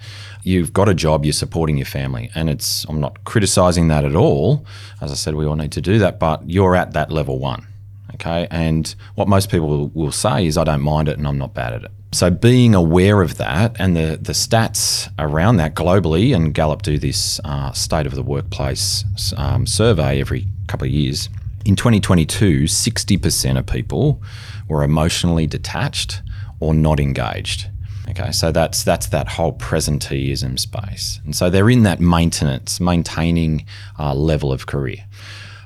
You've 0.45 0.73
got 0.73 0.89
a 0.89 0.95
job. 0.95 1.25
You're 1.25 1.33
supporting 1.33 1.77
your 1.77 1.87
family, 1.87 2.31
and 2.35 2.49
it's. 2.49 2.85
I'm 2.89 3.01
not 3.01 3.25
criticizing 3.25 3.89
that 3.89 4.05
at 4.05 4.15
all. 4.15 4.65
As 5.01 5.11
I 5.11 5.15
said, 5.15 5.35
we 5.35 5.45
all 5.45 5.57
need 5.57 5.73
to 5.73 5.81
do 5.81 5.99
that, 5.99 6.21
but 6.21 6.49
you're 6.49 6.77
at 6.77 6.93
that 6.93 7.11
level 7.11 7.41
one. 7.41 7.67
Okay, 8.15 8.47
and 8.51 8.95
what 9.17 9.27
most 9.27 9.51
people 9.51 9.89
will, 9.89 10.13
say 10.13 10.47
is, 10.47 10.57
"I 10.57 10.63
don't 10.63 10.81
mind 10.81 11.09
it, 11.09 11.19
and 11.19 11.27
I'm 11.27 11.39
not 11.39 11.55
bad 11.55 11.73
at 11.73 11.83
it." 11.83 11.91
So 12.13 12.31
being 12.31 12.75
aware 12.75 13.21
of 13.21 13.37
that 13.39 13.77
and 13.79 13.97
the, 13.97 14.19
the 14.23 14.33
stats 14.33 15.13
around 15.19 15.57
that 15.57 15.75
globally, 15.75 16.35
and 16.35 16.55
Gallup 16.55 16.83
do 16.83 16.99
this 16.99 17.41
uh, 17.45 17.73
state 17.73 18.07
of 18.07 18.15
the 18.15 18.23
workplace 18.23 19.05
um, 19.37 19.67
survey 19.67 20.21
every 20.21 20.47
couple 20.69 20.87
of 20.87 20.93
years. 20.93 21.29
In 21.67 21.77
2022, 21.77 22.65
60% 22.65 23.59
of 23.59 23.67
people 23.67 24.23
were 24.69 24.83
emotionally 24.83 25.47
detached 25.47 26.23
or 26.61 26.75
not 26.75 27.01
engaged. 27.01 27.69
Okay, 28.09 28.31
so 28.31 28.53
that's 28.53 28.85
that's 28.85 29.09
that 29.09 29.27
whole 29.27 29.53
presenteeism 29.53 30.61
space, 30.61 31.21
and 31.25 31.35
so 31.35 31.51
they're 31.51 31.69
in 31.69 31.83
that 31.83 31.99
maintenance, 31.99 32.79
maintaining 32.79 33.67
uh, 33.99 34.15
level 34.15 34.53
of 34.53 34.67
career. 34.67 35.05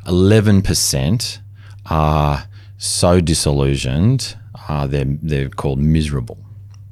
Eleven 0.06 0.62
percent 0.62 1.42
are 1.84 2.48
so 2.78 3.20
disillusioned 3.20 4.36
uh, 4.70 4.86
they're, 4.86 5.04
they're 5.04 5.48
called 5.48 5.80
miserable. 5.80 6.38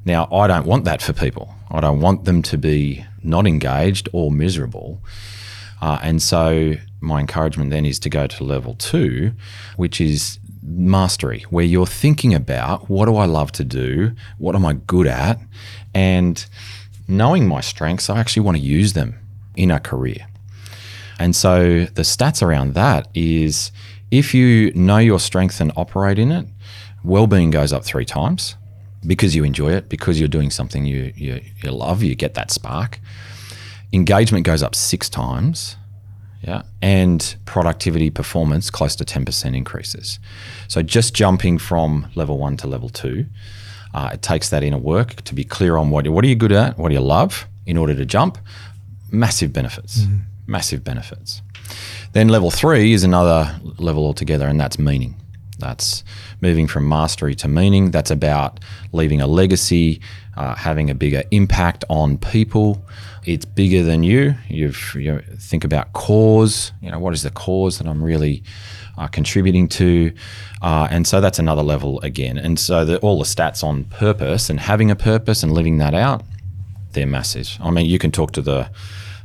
Now, 0.05 0.29
I 0.33 0.49
don't 0.49 0.67
want 0.67 0.85
that 0.85 1.01
for 1.01 1.13
people. 1.13 1.55
I 1.71 1.81
don't 1.81 2.01
want 2.01 2.25
them 2.25 2.43
to 2.43 2.59
be 2.59 3.05
not 3.23 3.47
engaged 3.47 4.09
or 4.13 4.33
miserable. 4.33 5.01
Uh, 5.81 5.99
and 6.03 6.21
so, 6.21 6.75
my 7.01 7.21
encouragement 7.21 7.71
then 7.71 7.85
is 7.85 7.99
to 8.01 8.11
go 8.11 8.27
to 8.27 8.45
level 8.45 8.75
two, 8.75 9.33
which 9.77 10.01
is 10.01 10.39
mastery, 10.63 11.45
where 11.51 11.65
you're 11.65 11.87
thinking 11.87 12.35
about 12.35 12.91
what 12.91 13.07
do 13.07 13.17
I 13.17 13.27
love 13.27 13.53
to 13.53 13.65
do? 13.65 14.13
What 14.39 14.55
am 14.55 14.67
I 14.67 14.75
good 14.75 15.07
at? 15.07 15.39
And 15.95 16.45
knowing 17.07 17.47
my 17.47 17.61
strengths, 17.61 18.11
I 18.11 18.19
actually 18.19 18.43
want 18.43 18.57
to 18.57 18.63
use 18.63 18.93
them 18.93 19.19
in 19.57 19.71
a 19.71 19.81
career. 19.81 20.27
And 21.19 21.35
so, 21.35 21.85
the 21.85 22.03
stats 22.03 22.43
around 22.43 22.75
that 22.75 23.09
is 23.15 23.73
if 24.11 24.35
you 24.35 24.73
know 24.75 24.99
your 24.99 25.19
strength 25.19 25.61
and 25.61 25.73
operate 25.77 26.19
in 26.19 26.31
it, 26.31 26.47
well-being 27.03 27.51
goes 27.51 27.73
up 27.73 27.85
three 27.85 28.05
times 28.05 28.57
because 29.07 29.35
you 29.35 29.45
enjoy 29.45 29.73
it, 29.73 29.89
because 29.89 30.19
you're 30.19 30.29
doing 30.29 30.51
something 30.51 30.85
you, 30.85 31.13
you, 31.17 31.41
you 31.63 31.71
love, 31.71 32.03
you 32.03 32.15
get 32.15 32.35
that 32.35 32.51
spark. 32.51 33.01
Engagement 33.93 34.45
goes 34.45 34.63
up 34.63 34.75
six 34.75 35.09
times, 35.09 35.77
yeah, 36.43 36.63
and 36.81 37.37
productivity 37.47 38.11
performance 38.11 38.71
close 38.71 38.95
to 38.97 39.05
10% 39.05 39.57
increases. 39.57 40.19
So 40.69 40.83
just 40.83 41.15
jumping 41.15 41.59
from 41.59 42.09
level 42.15 42.39
one 42.39 42.57
to 42.59 42.67
level 42.67 42.89
two, 42.89 43.27
uh, 43.95 44.11
it 44.13 44.23
takes 44.23 44.51
that 44.51 44.63
inner 44.63 44.79
work 44.79 45.23
to 45.23 45.35
be 45.35 45.45
clear 45.45 45.77
on 45.77 45.91
what, 45.91 46.07
what 46.09 46.25
are 46.25 46.29
you 46.29 46.37
good 46.37 46.53
at, 46.53 46.79
what 46.79 46.91
do 46.91 46.95
you 46.95 47.01
love 47.01 47.47
in 47.67 47.77
order 47.77 47.95
to 47.95 48.05
jump. 48.05 48.39
Massive 49.11 49.53
benefits, 49.53 50.01
mm. 50.01 50.21
massive 50.47 50.85
benefits. 50.85 51.43
Then 52.13 52.29
level 52.29 52.51
three 52.51 52.93
is 52.93 53.05
another 53.05 53.59
level 53.79 54.05
altogether, 54.05 54.47
and 54.47 54.61
that's 54.61 54.79
meaning. 54.79 55.15
That's 55.59 56.05
moving 56.41 56.67
from 56.67 56.89
mastery 56.89 57.35
to 57.37 57.49
meaning. 57.49 57.91
That's 57.91 58.11
about 58.11 58.61
leaving 58.93 59.21
a 59.21 59.27
legacy, 59.27 60.01
uh, 60.37 60.55
having 60.55 60.91
a 60.91 60.95
bigger 60.95 61.25
impact 61.31 61.85
on 61.89 62.19
people. 62.19 62.85
It's 63.25 63.45
bigger 63.45 63.83
than 63.83 64.03
you. 64.03 64.35
You've, 64.49 64.95
you 64.95 65.21
think 65.39 65.65
about 65.65 65.93
cause. 65.93 66.73
You 66.81 66.91
know, 66.91 66.99
what 66.99 67.13
is 67.15 67.23
the 67.23 67.31
cause 67.31 67.79
that 67.79 67.87
I'm 67.87 68.03
really 68.03 68.43
uh, 68.97 69.09
contributing 69.09 69.69
to? 69.69 70.13
Uh, 70.63 70.89
and 70.91 71.07
so 71.07 71.21
that's 71.21 71.39
another 71.39 71.63
level 71.63 72.01
again. 72.01 72.39
And 72.39 72.59
so 72.59 72.85
the, 72.85 72.99
all 72.99 73.19
the 73.19 73.25
stats 73.25 73.63
on 73.63 73.85
purpose 73.85 74.49
and 74.49 74.59
having 74.61 74.91
a 74.91 74.97
purpose 74.97 75.43
and 75.43 75.53
living 75.53 75.79
that 75.79 75.95
out, 75.95 76.23
they're 76.93 77.07
massive. 77.07 77.59
I 77.61 77.71
mean, 77.71 77.87
you 77.87 77.99
can 77.99 78.11
talk 78.11 78.33
to 78.33 78.43
the 78.43 78.71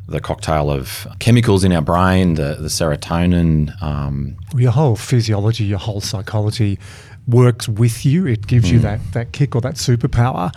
the 0.08 0.20
cocktail 0.20 0.70
of 0.70 1.08
chemicals 1.20 1.64
in 1.64 1.72
our 1.72 1.82
brain, 1.82 2.36
the, 2.36 2.56
the 2.60 2.68
serotonin. 2.68 3.82
Um, 3.82 4.38
your 4.56 4.72
whole 4.72 4.96
physiology, 4.96 5.64
your 5.64 5.80
whole 5.80 6.02
psychology 6.02 6.80
works 7.28 7.70
with 7.70 8.06
you. 8.06 8.28
It 8.28 8.48
gives 8.48 8.70
mm. 8.70 8.74
you 8.74 8.80
that, 8.80 9.00
that 9.14 9.32
kick 9.32 9.56
or 9.56 9.62
that 9.62 9.76
superpower. 9.76 10.52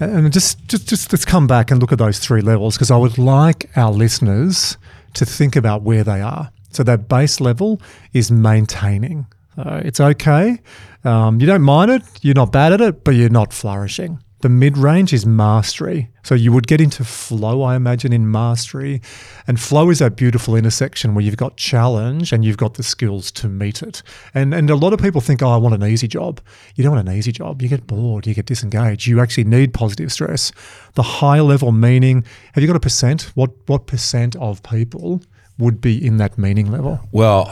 And 0.00 0.32
just, 0.32 0.66
just, 0.68 0.88
just 0.88 1.12
let's 1.12 1.24
come 1.24 1.46
back 1.46 1.70
and 1.70 1.80
look 1.80 1.92
at 1.92 1.98
those 1.98 2.18
three 2.18 2.42
levels 2.42 2.76
because 2.76 2.90
I 2.90 2.96
would 2.96 3.16
like 3.16 3.70
our 3.76 3.92
listeners 3.92 4.76
to 5.14 5.24
think 5.24 5.56
about 5.56 5.82
where 5.82 6.04
they 6.04 6.20
are. 6.20 6.50
So 6.70 6.82
that 6.82 7.08
base 7.08 7.40
level 7.40 7.80
is 8.12 8.30
maintaining. 8.30 9.26
Uh, 9.56 9.80
it's 9.84 10.00
okay. 10.00 10.58
Um, 11.04 11.40
you 11.40 11.46
don't 11.46 11.62
mind 11.62 11.90
it. 11.92 12.02
You're 12.22 12.34
not 12.34 12.50
bad 12.50 12.72
at 12.72 12.80
it, 12.80 13.04
but 13.04 13.12
you're 13.12 13.28
not 13.28 13.52
flourishing. 13.52 14.23
The 14.44 14.50
mid 14.50 14.76
range 14.76 15.14
is 15.14 15.24
mastery. 15.24 16.10
So 16.22 16.34
you 16.34 16.52
would 16.52 16.66
get 16.66 16.78
into 16.78 17.02
flow, 17.02 17.62
I 17.62 17.76
imagine, 17.76 18.12
in 18.12 18.30
mastery. 18.30 19.00
And 19.46 19.58
flow 19.58 19.88
is 19.88 20.00
that 20.00 20.16
beautiful 20.16 20.54
intersection 20.54 21.14
where 21.14 21.24
you've 21.24 21.38
got 21.38 21.56
challenge 21.56 22.30
and 22.30 22.44
you've 22.44 22.58
got 22.58 22.74
the 22.74 22.82
skills 22.82 23.32
to 23.32 23.48
meet 23.48 23.80
it. 23.80 24.02
And 24.34 24.52
and 24.52 24.68
a 24.68 24.76
lot 24.76 24.92
of 24.92 25.00
people 25.00 25.22
think, 25.22 25.40
oh, 25.42 25.48
I 25.48 25.56
want 25.56 25.74
an 25.74 25.82
easy 25.82 26.06
job. 26.06 26.42
You 26.74 26.84
don't 26.84 26.94
want 26.94 27.08
an 27.08 27.14
easy 27.14 27.32
job. 27.32 27.62
You 27.62 27.70
get 27.70 27.86
bored, 27.86 28.26
you 28.26 28.34
get 28.34 28.44
disengaged. 28.44 29.06
You 29.06 29.18
actually 29.18 29.44
need 29.44 29.72
positive 29.72 30.12
stress. 30.12 30.52
The 30.92 31.02
high 31.02 31.40
level 31.40 31.72
meaning, 31.72 32.22
have 32.52 32.60
you 32.60 32.66
got 32.66 32.76
a 32.76 32.80
percent? 32.80 33.32
What 33.34 33.50
what 33.64 33.86
percent 33.86 34.36
of 34.36 34.62
people 34.62 35.22
would 35.56 35.80
be 35.80 36.06
in 36.06 36.18
that 36.18 36.36
meaning 36.36 36.70
level? 36.70 37.00
Well, 37.12 37.50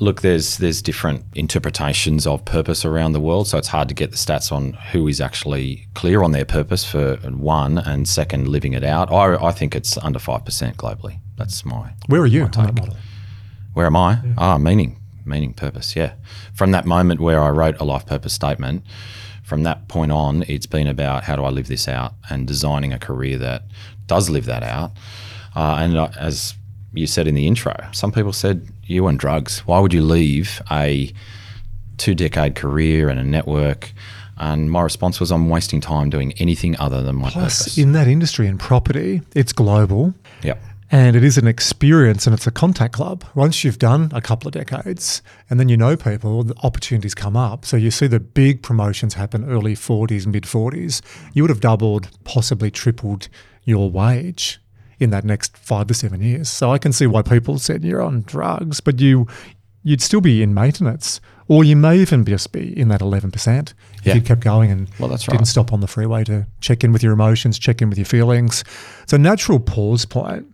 look, 0.00 0.22
there's 0.22 0.58
there's 0.58 0.82
different 0.82 1.24
interpretations 1.34 2.26
of 2.26 2.44
purpose 2.44 2.84
around 2.84 3.12
the 3.12 3.20
world, 3.20 3.46
so 3.48 3.58
it's 3.58 3.68
hard 3.68 3.88
to 3.88 3.94
get 3.94 4.10
the 4.10 4.16
stats 4.16 4.50
on 4.52 4.74
who 4.92 5.08
is 5.08 5.20
actually 5.20 5.86
clear 5.94 6.22
on 6.22 6.32
their 6.32 6.44
purpose 6.44 6.84
for 6.84 7.16
one, 7.16 7.78
and 7.78 8.08
second, 8.08 8.48
living 8.48 8.72
it 8.72 8.84
out. 8.84 9.12
I, 9.12 9.36
I 9.36 9.52
think 9.52 9.74
it's 9.74 9.98
under 9.98 10.18
five 10.18 10.44
percent 10.44 10.76
globally. 10.76 11.18
That's 11.36 11.64
my 11.64 11.92
where 12.06 12.20
are 12.20 12.26
you 12.26 12.44
on 12.44 12.50
that 12.52 12.74
model? 12.74 12.96
Where 13.74 13.86
am 13.86 13.96
I? 13.96 14.20
Yeah. 14.24 14.34
Ah, 14.38 14.58
meaning, 14.58 15.00
meaning, 15.24 15.54
purpose. 15.54 15.94
Yeah, 15.94 16.14
from 16.54 16.72
that 16.72 16.86
moment 16.86 17.20
where 17.20 17.40
I 17.40 17.50
wrote 17.50 17.80
a 17.80 17.84
life 17.84 18.06
purpose 18.06 18.32
statement. 18.32 18.84
From 19.44 19.62
that 19.62 19.88
point 19.88 20.12
on, 20.12 20.44
it's 20.46 20.66
been 20.66 20.86
about 20.86 21.24
how 21.24 21.34
do 21.34 21.42
I 21.42 21.48
live 21.48 21.68
this 21.68 21.88
out 21.88 22.12
and 22.28 22.46
designing 22.46 22.92
a 22.92 22.98
career 22.98 23.38
that 23.38 23.62
does 24.06 24.28
live 24.28 24.44
that 24.44 24.62
out. 24.62 24.92
Uh, 25.56 25.76
and 25.78 25.96
as 26.18 26.52
you 26.92 27.06
said 27.06 27.26
in 27.26 27.34
the 27.34 27.46
intro, 27.46 27.74
some 27.92 28.12
people 28.12 28.34
said 28.34 28.68
you 28.90 29.06
on 29.06 29.16
drugs. 29.16 29.60
Why 29.60 29.78
would 29.80 29.92
you 29.92 30.02
leave 30.02 30.60
a 30.70 31.12
two 31.96 32.14
decade 32.14 32.54
career 32.54 33.08
and 33.08 33.18
a 33.18 33.24
network? 33.24 33.92
And 34.36 34.70
my 34.70 34.82
response 34.82 35.18
was, 35.18 35.32
I'm 35.32 35.48
wasting 35.48 35.80
time 35.80 36.10
doing 36.10 36.32
anything 36.38 36.78
other 36.78 37.02
than 37.02 37.16
my 37.16 37.30
Plus, 37.30 37.58
purpose. 37.58 37.78
in 37.78 37.92
that 37.92 38.06
industry 38.06 38.46
in 38.46 38.56
property, 38.56 39.20
it's 39.34 39.52
global. 39.52 40.14
Yep. 40.42 40.62
And 40.90 41.16
it 41.16 41.24
is 41.24 41.36
an 41.36 41.46
experience 41.46 42.26
and 42.26 42.32
it's 42.32 42.46
a 42.46 42.50
contact 42.50 42.94
club. 42.94 43.22
Once 43.34 43.62
you've 43.62 43.78
done 43.78 44.10
a 44.14 44.22
couple 44.22 44.48
of 44.48 44.54
decades 44.54 45.20
and 45.50 45.60
then 45.60 45.68
you 45.68 45.76
know 45.76 45.96
people, 45.96 46.44
the 46.44 46.54
opportunities 46.62 47.14
come 47.14 47.36
up. 47.36 47.66
So 47.66 47.76
you 47.76 47.90
see 47.90 48.06
the 48.06 48.20
big 48.20 48.62
promotions 48.62 49.14
happen 49.14 49.44
early 49.50 49.74
40s, 49.74 50.26
mid 50.26 50.44
40s. 50.44 51.02
You 51.34 51.42
would 51.42 51.50
have 51.50 51.60
doubled, 51.60 52.08
possibly 52.24 52.70
tripled 52.70 53.28
your 53.64 53.90
wage 53.90 54.60
in 54.98 55.10
that 55.10 55.24
next 55.24 55.56
five 55.56 55.86
to 55.88 55.94
seven 55.94 56.22
years. 56.22 56.48
So 56.48 56.72
I 56.72 56.78
can 56.78 56.92
see 56.92 57.06
why 57.06 57.22
people 57.22 57.58
said 57.58 57.84
you're 57.84 58.02
on 58.02 58.22
drugs, 58.22 58.80
but 58.80 59.00
you 59.00 59.26
you'd 59.82 60.02
still 60.02 60.20
be 60.20 60.42
in 60.42 60.52
maintenance, 60.52 61.20
or 61.46 61.64
you 61.64 61.76
may 61.76 61.98
even 61.98 62.24
just 62.24 62.52
be 62.52 62.78
in 62.78 62.88
that 62.88 63.00
eleven 63.00 63.30
percent 63.30 63.74
if 63.98 64.06
yeah. 64.06 64.14
you 64.14 64.20
kept 64.20 64.40
going 64.40 64.70
and 64.70 64.88
well, 64.98 65.08
that's 65.08 65.24
didn't 65.24 65.40
right. 65.40 65.46
stop 65.46 65.72
on 65.72 65.80
the 65.80 65.86
freeway 65.86 66.24
to 66.24 66.46
check 66.60 66.84
in 66.84 66.92
with 66.92 67.02
your 67.02 67.12
emotions, 67.12 67.58
check 67.58 67.80
in 67.80 67.88
with 67.88 67.98
your 67.98 68.04
feelings. 68.04 68.64
So 69.06 69.16
natural 69.16 69.60
pause 69.60 70.04
point 70.04 70.46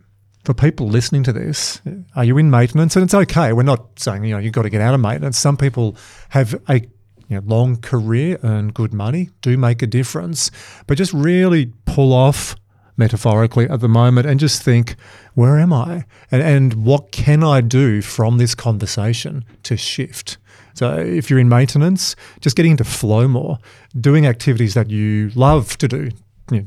for 0.43 0.53
people 0.53 0.87
listening 0.87 1.23
to 1.23 1.33
this. 1.33 1.81
Are 2.15 2.23
you 2.23 2.37
in 2.37 2.51
maintenance? 2.51 2.95
And 2.95 3.03
it's 3.03 3.15
okay. 3.15 3.51
We're 3.51 3.63
not 3.63 3.99
saying 3.99 4.23
you 4.23 4.33
know 4.33 4.39
you've 4.39 4.53
got 4.53 4.63
to 4.63 4.69
get 4.69 4.81
out 4.81 4.93
of 4.93 4.99
maintenance. 4.99 5.37
Some 5.37 5.57
people 5.57 5.97
have 6.29 6.59
a 6.69 6.81
you 7.27 7.37
know, 7.37 7.41
long 7.45 7.77
career, 7.77 8.37
earn 8.43 8.69
good 8.69 8.93
money, 8.93 9.29
do 9.41 9.57
make 9.57 9.81
a 9.81 9.87
difference, 9.87 10.51
but 10.85 10.97
just 10.97 11.13
really 11.13 11.73
pull 11.85 12.13
off 12.13 12.55
metaphorically 12.97 13.67
at 13.69 13.79
the 13.81 13.87
moment 13.89 14.25
and 14.27 14.39
just 14.39 14.63
think, 14.63 14.95
where 15.33 15.57
am 15.59 15.73
I? 15.73 16.05
And, 16.31 16.41
and 16.41 16.85
what 16.85 17.11
can 17.11 17.43
I 17.43 17.61
do 17.61 18.01
from 18.01 18.37
this 18.37 18.55
conversation 18.55 19.43
to 19.63 19.75
shift? 19.77 20.37
So 20.73 20.97
if 20.97 21.29
you're 21.29 21.39
in 21.39 21.49
maintenance, 21.49 22.15
just 22.41 22.55
getting 22.55 22.71
into 22.71 22.83
flow 22.83 23.27
more, 23.27 23.59
doing 23.99 24.25
activities 24.25 24.73
that 24.73 24.89
you 24.89 25.29
love 25.35 25.77
to 25.77 25.87
do. 25.87 26.09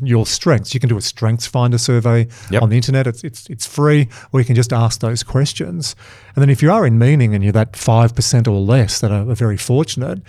Your 0.02 0.26
strengths. 0.26 0.74
You 0.74 0.80
can 0.80 0.88
do 0.88 0.96
a 0.96 1.00
strengths 1.00 1.46
finder 1.46 1.78
survey 1.78 2.26
Yep. 2.50 2.62
on 2.62 2.68
the 2.70 2.74
internet. 2.74 3.06
It's, 3.06 3.22
it's 3.22 3.46
it's 3.48 3.64
free, 3.64 4.08
or 4.32 4.40
you 4.40 4.44
can 4.44 4.56
just 4.56 4.72
ask 4.72 4.98
those 4.98 5.22
questions. 5.22 5.94
And 6.34 6.42
then 6.42 6.50
if 6.50 6.62
you 6.64 6.72
are 6.72 6.84
in 6.84 6.98
meaning 6.98 7.32
and 7.32 7.44
you're 7.44 7.52
that 7.52 7.76
five 7.76 8.12
percent 8.12 8.48
or 8.48 8.58
less 8.60 8.98
that 9.00 9.12
are, 9.12 9.30
are 9.30 9.36
very 9.36 9.56
fortunate, 9.56 10.20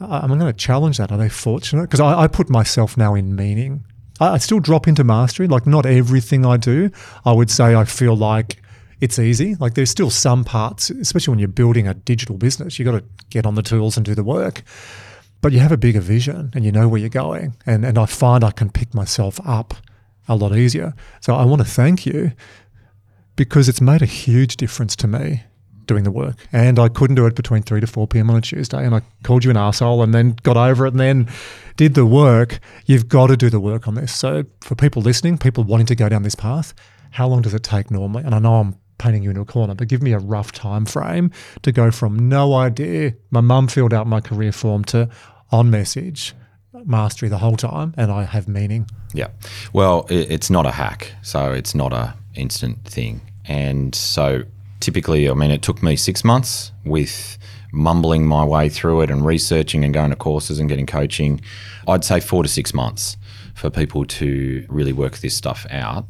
I- 0.00 0.18
I'm 0.20 0.28
going 0.28 0.38
to 0.38 0.52
challenge 0.52 0.98
that. 0.98 1.10
Are 1.10 1.18
they 1.18 1.28
fortunate? 1.28 1.82
Because 1.82 1.98
I, 1.98 2.22
I 2.22 2.26
put 2.28 2.48
myself 2.48 2.96
now 2.96 3.16
in 3.16 3.34
meaning. 3.34 3.84
I, 4.20 4.34
I 4.34 4.38
still 4.38 4.60
drop 4.60 4.88
into 4.88 5.04
mastery. 5.04 5.48
Like 5.48 5.66
not 5.66 5.86
everything 5.86 6.44
I 6.44 6.56
do, 6.56 6.90
I 7.24 7.32
would 7.32 7.50
say 7.50 7.74
I 7.74 7.84
feel 7.84 8.16
like 8.16 8.62
it's 9.00 9.18
easy. 9.18 9.54
Like 9.56 9.74
there's 9.74 9.90
still 9.90 10.10
some 10.10 10.44
parts, 10.44 10.90
especially 10.90 11.32
when 11.32 11.38
you're 11.38 11.48
building 11.48 11.86
a 11.86 11.94
digital 11.94 12.36
business, 12.36 12.78
you 12.78 12.84
got 12.84 12.92
to 12.92 13.04
get 13.30 13.46
on 13.46 13.54
the 13.54 13.62
tools 13.62 13.96
and 13.96 14.06
do 14.06 14.14
the 14.14 14.24
work. 14.24 14.62
But 15.42 15.52
you 15.52 15.58
have 15.60 15.72
a 15.72 15.76
bigger 15.76 16.00
vision 16.00 16.50
and 16.54 16.64
you 16.64 16.72
know 16.72 16.88
where 16.88 17.00
you're 17.00 17.10
going. 17.10 17.56
And 17.66 17.84
and 17.84 17.98
I 17.98 18.06
find 18.06 18.42
I 18.42 18.50
can 18.50 18.70
pick 18.70 18.94
myself 18.94 19.38
up 19.44 19.74
a 20.28 20.34
lot 20.34 20.56
easier. 20.56 20.94
So 21.20 21.34
I 21.34 21.44
want 21.44 21.60
to 21.60 21.68
thank 21.68 22.06
you 22.06 22.32
because 23.36 23.68
it's 23.68 23.80
made 23.80 24.02
a 24.02 24.06
huge 24.06 24.56
difference 24.56 24.96
to 24.96 25.06
me 25.06 25.44
doing 25.86 26.04
the 26.04 26.10
work. 26.10 26.36
And 26.52 26.78
I 26.78 26.88
couldn't 26.88 27.16
do 27.16 27.26
it 27.26 27.34
between 27.36 27.62
3 27.62 27.80
to 27.80 27.86
4 27.86 28.08
p.m. 28.08 28.30
on 28.30 28.36
a 28.36 28.40
Tuesday. 28.40 28.84
And 28.84 28.94
I 28.94 29.02
called 29.22 29.44
you 29.44 29.50
an 29.50 29.56
asshole 29.56 30.02
and 30.02 30.12
then 30.12 30.36
got 30.42 30.56
over 30.56 30.86
it 30.86 30.92
and 30.92 31.00
then 31.00 31.28
did 31.76 31.94
the 31.94 32.06
work. 32.06 32.58
You've 32.86 33.08
got 33.08 33.28
to 33.28 33.36
do 33.36 33.50
the 33.50 33.60
work 33.60 33.86
on 33.86 33.94
this. 33.94 34.14
So 34.14 34.44
for 34.60 34.74
people 34.74 35.02
listening, 35.02 35.38
people 35.38 35.64
wanting 35.64 35.86
to 35.86 35.94
go 35.94 36.08
down 36.08 36.22
this 36.22 36.34
path, 36.34 36.74
how 37.10 37.28
long 37.28 37.42
does 37.42 37.54
it 37.54 37.62
take 37.62 37.90
normally? 37.90 38.24
And 38.24 38.34
I 38.34 38.38
know 38.38 38.56
I'm 38.56 38.76
painting 38.98 39.22
you 39.22 39.30
into 39.30 39.42
a 39.42 39.46
corner, 39.46 39.74
but 39.74 39.88
give 39.88 40.02
me 40.02 40.12
a 40.12 40.18
rough 40.18 40.52
time 40.52 40.86
frame 40.86 41.30
to 41.62 41.72
go 41.72 41.90
from 41.90 42.28
no 42.28 42.54
idea, 42.54 43.14
my 43.30 43.40
mum 43.40 43.68
filled 43.68 43.92
out 43.92 44.06
my 44.06 44.20
career 44.20 44.52
form 44.52 44.84
to 44.86 45.08
on 45.52 45.70
message, 45.70 46.34
mastery 46.84 47.28
the 47.28 47.38
whole 47.38 47.56
time, 47.56 47.94
and 47.96 48.10
I 48.10 48.24
have 48.24 48.48
meaning. 48.48 48.88
Yeah. 49.12 49.28
Well, 49.72 50.06
it's 50.08 50.50
not 50.50 50.66
a 50.66 50.70
hack, 50.70 51.12
so 51.22 51.52
it's 51.52 51.74
not 51.74 51.92
a 51.92 52.14
instant 52.34 52.84
thing. 52.84 53.20
And 53.44 53.94
so 53.94 54.42
typically, 54.80 55.28
I 55.28 55.34
mean, 55.34 55.50
it 55.50 55.62
took 55.62 55.82
me 55.82 55.96
six 55.96 56.24
months 56.24 56.72
with 56.84 57.38
mumbling 57.72 58.26
my 58.26 58.44
way 58.44 58.68
through 58.68 59.02
it 59.02 59.10
and 59.10 59.24
researching 59.24 59.84
and 59.84 59.92
going 59.92 60.10
to 60.10 60.16
courses 60.16 60.58
and 60.58 60.68
getting 60.68 60.86
coaching. 60.86 61.40
I'd 61.88 62.04
say 62.04 62.20
four 62.20 62.42
to 62.42 62.48
six 62.48 62.74
months 62.74 63.16
for 63.56 63.70
people 63.70 64.04
to 64.04 64.66
really 64.68 64.92
work 64.92 65.16
this 65.18 65.34
stuff 65.34 65.66
out. 65.70 66.04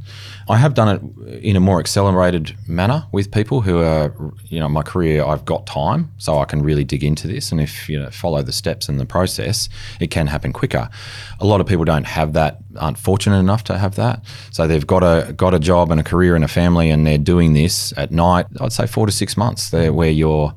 I 0.48 0.57
have 0.57 0.74
done 0.74 0.88
it 0.88 1.40
in 1.44 1.54
a 1.54 1.61
more 1.61 1.78
accelerated 1.78 2.57
manner 2.66 3.07
with 3.12 3.30
people 3.30 3.61
who 3.61 3.78
are, 3.78 4.12
you 4.46 4.59
know, 4.59 4.68
my 4.68 4.82
career, 4.82 5.24
I've 5.24 5.44
got 5.44 5.64
time, 5.64 6.11
so 6.18 6.38
I 6.38 6.44
can 6.44 6.61
really 6.61 6.82
dig 6.82 7.04
into 7.04 7.28
this. 7.28 7.52
And 7.52 7.61
if, 7.61 7.88
you 7.88 8.00
know, 8.00 8.11
follow 8.11 8.42
the 8.42 8.52
steps 8.52 8.88
and 8.88 8.98
the 8.98 9.07
process, 9.07 9.68
it 10.00 10.11
can 10.11 10.26
happen 10.26 10.52
quicker. 10.52 10.90
A 11.38 11.46
lot 11.46 11.61
of 11.61 11.68
people 11.68 11.84
don't 11.84 12.07
have 12.07 12.32
that, 12.32 12.59
aren't 12.78 12.98
fortunate 12.98 13.38
enough 13.38 13.62
to 13.64 13.78
have 13.78 13.94
that. 13.94 14.24
So 14.50 14.66
they've 14.66 14.86
got 14.86 15.04
a, 15.04 15.32
got 15.32 15.54
a 15.54 15.61
job 15.61 15.92
and 15.92 16.00
a 16.00 16.04
career 16.04 16.34
and 16.34 16.44
a 16.44 16.48
family 16.48 16.90
and 16.90 17.07
they're 17.07 17.16
doing 17.16 17.52
this 17.52 17.94
at 17.96 18.11
night, 18.11 18.46
I'd 18.61 18.72
say 18.72 18.88
four 18.88 19.07
to 19.07 19.12
six 19.12 19.36
months 19.36 19.70
there 19.70 19.92
where 19.92 20.11
you're, 20.11 20.52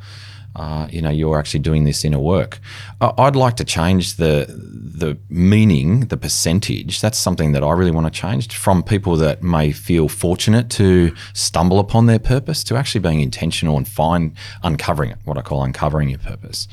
uh, 0.60 0.90
you 0.92 1.02
know, 1.02 1.10
you're 1.10 1.40
actually 1.40 1.62
doing 1.62 1.86
this 1.86 2.04
inner 2.04 2.20
work. 2.20 2.60
I'd 3.00 3.38
like 3.38 3.56
to 3.56 3.64
change 3.64 4.18
the 4.18 4.46
the 4.50 5.18
meaning, 5.30 6.08
the 6.08 6.18
percentage. 6.18 7.00
That's 7.00 7.18
something 7.18 7.54
that 7.54 7.64
I 7.64 7.72
really 7.72 7.92
want 7.92 8.14
to 8.14 8.22
change 8.22 8.54
from 8.58 8.84
people 8.84 9.16
that 9.16 9.42
may 9.42 9.72
feel 9.72 10.10
fortunate 10.10 10.70
to 10.72 11.16
stumble 11.34 11.80
upon 11.80 12.08
their 12.08 12.20
purpose 12.20 12.66
to 12.66 12.76
actually 12.76 13.00
being 13.00 13.22
intentional 13.22 13.78
and 13.78 13.88
find 13.88 14.34
uncovering 14.62 15.12
it. 15.12 15.18
What 15.24 15.38
I 15.38 15.42
call 15.42 15.64
uncovering 15.64 16.10
your 16.10 16.20
purpose. 16.20 16.68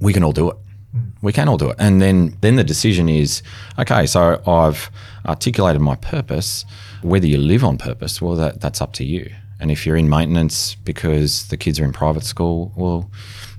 We 0.00 0.14
can 0.14 0.24
all 0.24 0.32
do 0.32 0.50
it. 0.50 0.56
We 1.20 1.34
can 1.34 1.48
all 1.48 1.58
do 1.58 1.68
it. 1.68 1.76
And 1.78 2.00
then 2.00 2.38
then 2.40 2.56
the 2.56 2.64
decision 2.64 3.10
is, 3.10 3.42
okay, 3.78 4.06
so 4.06 4.40
I've 4.46 4.90
articulated 5.26 5.82
my 5.82 5.96
purpose. 5.96 6.64
Whether 7.02 7.26
you 7.26 7.36
live 7.36 7.62
on 7.62 7.76
purpose, 7.76 8.22
well 8.22 8.36
that 8.36 8.62
that's 8.62 8.80
up 8.80 8.94
to 8.94 9.04
you. 9.04 9.30
And 9.62 9.70
if 9.70 9.86
you're 9.86 9.96
in 9.96 10.08
maintenance 10.08 10.74
because 10.74 11.46
the 11.46 11.56
kids 11.56 11.78
are 11.78 11.84
in 11.84 11.92
private 11.92 12.24
school, 12.24 12.72
well, 12.76 13.08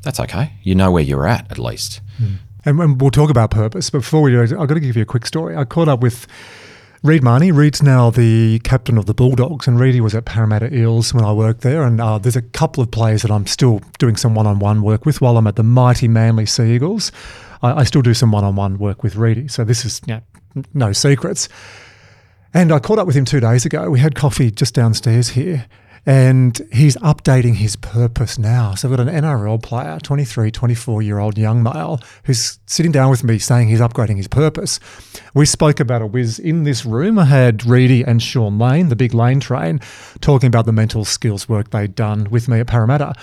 that's 0.01 0.19
okay. 0.19 0.51
You 0.61 0.75
know 0.75 0.91
where 0.91 1.01
you're 1.01 1.25
at 1.25 1.49
at 1.49 1.57
least. 1.57 2.01
And, 2.65 2.77
and 2.81 2.99
we'll 2.99 3.09
talk 3.09 3.29
about 3.29 3.51
purpose. 3.51 3.89
But 3.89 3.99
before 3.99 4.21
we 4.21 4.31
do, 4.31 4.41
I've 4.41 4.67
got 4.67 4.73
to 4.73 4.81
give 4.81 4.97
you 4.97 5.03
a 5.03 5.05
quick 5.05 5.25
story. 5.25 5.55
I 5.55 5.63
caught 5.63 5.87
up 5.87 6.01
with 6.01 6.27
Reed 7.03 7.23
Mahoney. 7.23 7.53
Reed's 7.53 7.81
now 7.81 8.09
the 8.09 8.59
captain 8.65 8.97
of 8.97 9.05
the 9.05 9.13
Bulldogs, 9.13 9.65
and 9.65 9.79
Reedy 9.79 10.01
was 10.01 10.13
at 10.13 10.25
Parramatta 10.25 10.75
Eels 10.75 11.13
when 11.13 11.23
I 11.23 11.31
worked 11.31 11.61
there. 11.61 11.83
And 11.83 12.01
uh, 12.01 12.17
there's 12.17 12.35
a 12.35 12.41
couple 12.41 12.83
of 12.83 12.91
players 12.91 13.21
that 13.21 13.31
I'm 13.31 13.47
still 13.47 13.79
doing 13.97 14.17
some 14.17 14.35
one 14.35 14.45
on 14.45 14.59
one 14.59 14.81
work 14.81 15.05
with 15.05 15.21
while 15.21 15.37
I'm 15.37 15.47
at 15.47 15.55
the 15.55 15.63
mighty 15.63 16.09
Manly 16.09 16.45
Sea 16.45 16.75
Eagles. 16.75 17.13
I, 17.61 17.79
I 17.79 17.83
still 17.85 18.01
do 18.01 18.13
some 18.13 18.33
one 18.33 18.43
on 18.43 18.57
one 18.57 18.77
work 18.77 19.03
with 19.03 19.15
Reedy. 19.15 19.47
So 19.47 19.63
this 19.63 19.85
is 19.85 20.05
know, 20.05 20.19
no 20.73 20.91
secrets. 20.91 21.47
And 22.53 22.73
I 22.73 22.79
caught 22.79 22.99
up 22.99 23.07
with 23.07 23.15
him 23.15 23.23
two 23.23 23.39
days 23.39 23.65
ago. 23.65 23.89
We 23.89 24.01
had 24.01 24.15
coffee 24.15 24.51
just 24.51 24.73
downstairs 24.73 25.29
here. 25.29 25.65
And 26.05 26.59
he's 26.73 26.97
updating 26.97 27.55
his 27.55 27.77
purpose 27.77 28.37
now. 28.37 28.75
So 28.75 28.89
I've 28.89 28.97
got 28.97 29.07
an 29.07 29.13
NRL 29.13 29.61
player, 29.63 29.99
23, 30.03 30.51
24 30.51 31.01
year 31.01 31.19
old 31.19 31.37
young 31.37 31.63
male, 31.63 32.01
who's 32.25 32.59
sitting 32.65 32.91
down 32.91 33.09
with 33.09 33.23
me 33.23 33.39
saying 33.39 33.69
he's 33.69 33.79
upgrading 33.79 34.17
his 34.17 34.27
purpose. 34.27 34.79
We 35.33 35.45
spoke 35.45 35.79
about 35.79 36.01
a 36.01 36.05
whiz 36.05 36.39
in 36.39 36.63
this 36.63 36.85
room. 36.85 37.17
I 37.17 37.25
had 37.25 37.65
Reedy 37.65 38.03
and 38.03 38.21
Shaun 38.21 38.59
Lane, 38.59 38.89
the 38.89 38.97
big 38.97 39.13
lane 39.13 39.39
train, 39.39 39.79
talking 40.19 40.47
about 40.47 40.65
the 40.65 40.73
mental 40.73 41.05
skills 41.05 41.47
work 41.47 41.69
they'd 41.69 41.95
done 41.95 42.27
with 42.29 42.49
me 42.49 42.59
at 42.59 42.67
Parramatta. 42.67 43.15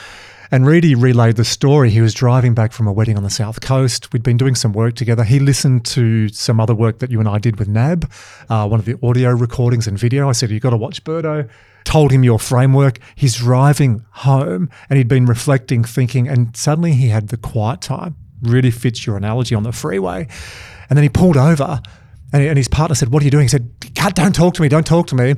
And 0.53 0.67
Reedy 0.67 0.97
relayed 0.97 1.37
the 1.37 1.45
story. 1.45 1.91
He 1.91 2.01
was 2.01 2.13
driving 2.13 2.55
back 2.55 2.73
from 2.73 2.89
a 2.89 2.93
wedding 2.93 3.17
on 3.17 3.23
the 3.23 3.31
south 3.31 3.61
coast. 3.61 4.13
We'd 4.13 4.25
been 4.25 4.37
doing 4.37 4.57
some 4.57 4.73
work 4.73 4.95
together. 4.95 5.23
He 5.23 5.39
listened 5.39 5.85
to 5.87 6.29
some 6.31 6.59
other 6.59 6.75
work 6.75 6.99
that 6.99 7.11
you 7.11 7.21
and 7.21 7.29
I 7.29 7.39
did 7.39 7.61
with 7.61 7.69
NAB, 7.69 8.11
uh, 8.49 8.67
one 8.67 8.81
of 8.81 8.87
the 8.87 8.99
audio 9.01 9.31
recordings 9.31 9.87
and 9.87 9.97
video. 9.97 10.29
I 10.29 10.33
said, 10.33 10.51
You've 10.51 10.63
got 10.63 10.71
to 10.71 10.77
watch 10.77 11.05
Birdo. 11.05 11.49
Told 11.85 12.13
him 12.13 12.25
your 12.25 12.39
framework. 12.39 12.99
He's 13.15 13.37
driving 13.37 14.05
home 14.11 14.71
and 14.89 14.97
he'd 14.97 15.09
been 15.09 15.27
reflecting, 15.27 15.85
thinking, 15.85 16.29
and 16.29 16.57
suddenly 16.57 16.93
he 16.93 17.09
had 17.09 17.29
the 17.29 17.37
quiet 17.37 17.81
time. 17.81 18.17
Really 18.43 18.71
fits 18.71 19.07
your 19.07 19.17
analogy 19.17 19.55
on 19.55 19.63
the 19.63 19.73
freeway. 19.73 20.29
And 20.89 20.97
then 20.97 21.03
he 21.03 21.09
pulled 21.09 21.37
over 21.37 21.81
and, 22.33 22.43
and 22.43 22.57
his 22.57 22.69
partner 22.69 22.95
said, 22.95 23.11
What 23.11 23.23
are 23.23 23.25
you 23.25 23.31
doing? 23.31 23.45
He 23.45 23.49
said, 23.49 23.71
"God, 23.95 24.15
Don't 24.15 24.35
talk 24.35 24.55
to 24.55 24.63
me. 24.63 24.69
Don't 24.69 24.87
talk 24.87 25.07
to 25.09 25.15
me. 25.15 25.35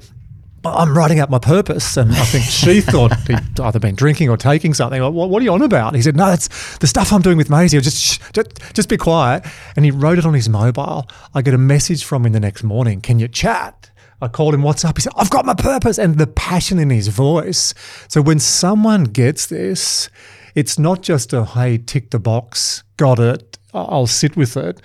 I'm 0.64 0.96
writing 0.96 1.18
out 1.18 1.30
my 1.30 1.38
purpose. 1.38 1.96
And 1.96 2.12
I 2.12 2.24
think 2.24 2.44
she 2.44 2.80
thought 2.92 3.14
he'd 3.26 3.60
either 3.60 3.80
been 3.80 3.94
drinking 3.94 4.28
or 4.28 4.36
taking 4.36 4.74
something. 4.74 5.00
Like, 5.02 5.12
what, 5.12 5.28
what 5.28 5.42
are 5.42 5.44
you 5.44 5.52
on 5.52 5.62
about? 5.62 5.94
He 5.94 6.02
said, 6.02 6.16
no, 6.16 6.26
that's 6.26 6.78
the 6.78 6.86
stuff 6.86 7.12
I'm 7.12 7.22
doing 7.22 7.36
with 7.36 7.50
Maisie. 7.50 7.80
Just, 7.80 8.00
shh, 8.00 8.18
just, 8.32 8.48
just 8.74 8.88
be 8.88 8.96
quiet. 8.96 9.44
And 9.76 9.84
he 9.84 9.90
wrote 9.90 10.18
it 10.18 10.26
on 10.26 10.34
his 10.34 10.48
mobile. 10.48 11.08
I 11.34 11.42
get 11.42 11.54
a 11.54 11.58
message 11.58 12.04
from 12.04 12.24
him 12.26 12.32
the 12.32 12.40
next 12.40 12.62
morning. 12.62 13.00
Can 13.00 13.18
you 13.18 13.28
chat? 13.28 13.90
I 14.22 14.28
called 14.28 14.54
him, 14.54 14.62
what's 14.62 14.84
up? 14.84 14.96
He 14.96 15.02
said, 15.02 15.12
I've 15.16 15.30
got 15.30 15.44
my 15.44 15.54
purpose 15.54 15.98
and 15.98 16.16
the 16.16 16.26
passion 16.26 16.78
in 16.78 16.90
his 16.90 17.08
voice. 17.08 17.74
So 18.08 18.22
when 18.22 18.38
someone 18.38 19.04
gets 19.04 19.46
this, 19.46 20.08
it's 20.54 20.78
not 20.78 21.02
just 21.02 21.32
a, 21.32 21.44
hey, 21.44 21.78
tick 21.78 22.10
the 22.10 22.18
box, 22.18 22.84
got 22.96 23.18
it, 23.18 23.58
I'll 23.74 24.06
sit 24.06 24.36
with 24.36 24.56
it 24.56 24.80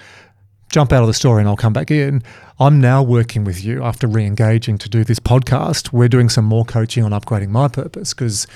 jump 0.69 0.91
out 0.91 1.01
of 1.01 1.07
the 1.07 1.13
story 1.13 1.41
and 1.41 1.49
I'll 1.49 1.57
come 1.57 1.73
back 1.73 1.91
in. 1.91 2.21
I'm 2.59 2.81
now 2.81 3.03
working 3.03 3.43
with 3.43 3.63
you 3.63 3.83
after 3.83 4.07
re 4.07 4.25
engaging 4.25 4.77
to 4.79 4.89
do 4.89 5.03
this 5.03 5.19
podcast. 5.19 5.93
We're 5.93 6.07
doing 6.07 6.29
some 6.29 6.45
more 6.45 6.65
coaching 6.65 7.03
on 7.03 7.11
upgrading 7.11 7.49
my 7.49 7.67
purpose 7.67 8.13
because 8.13 8.47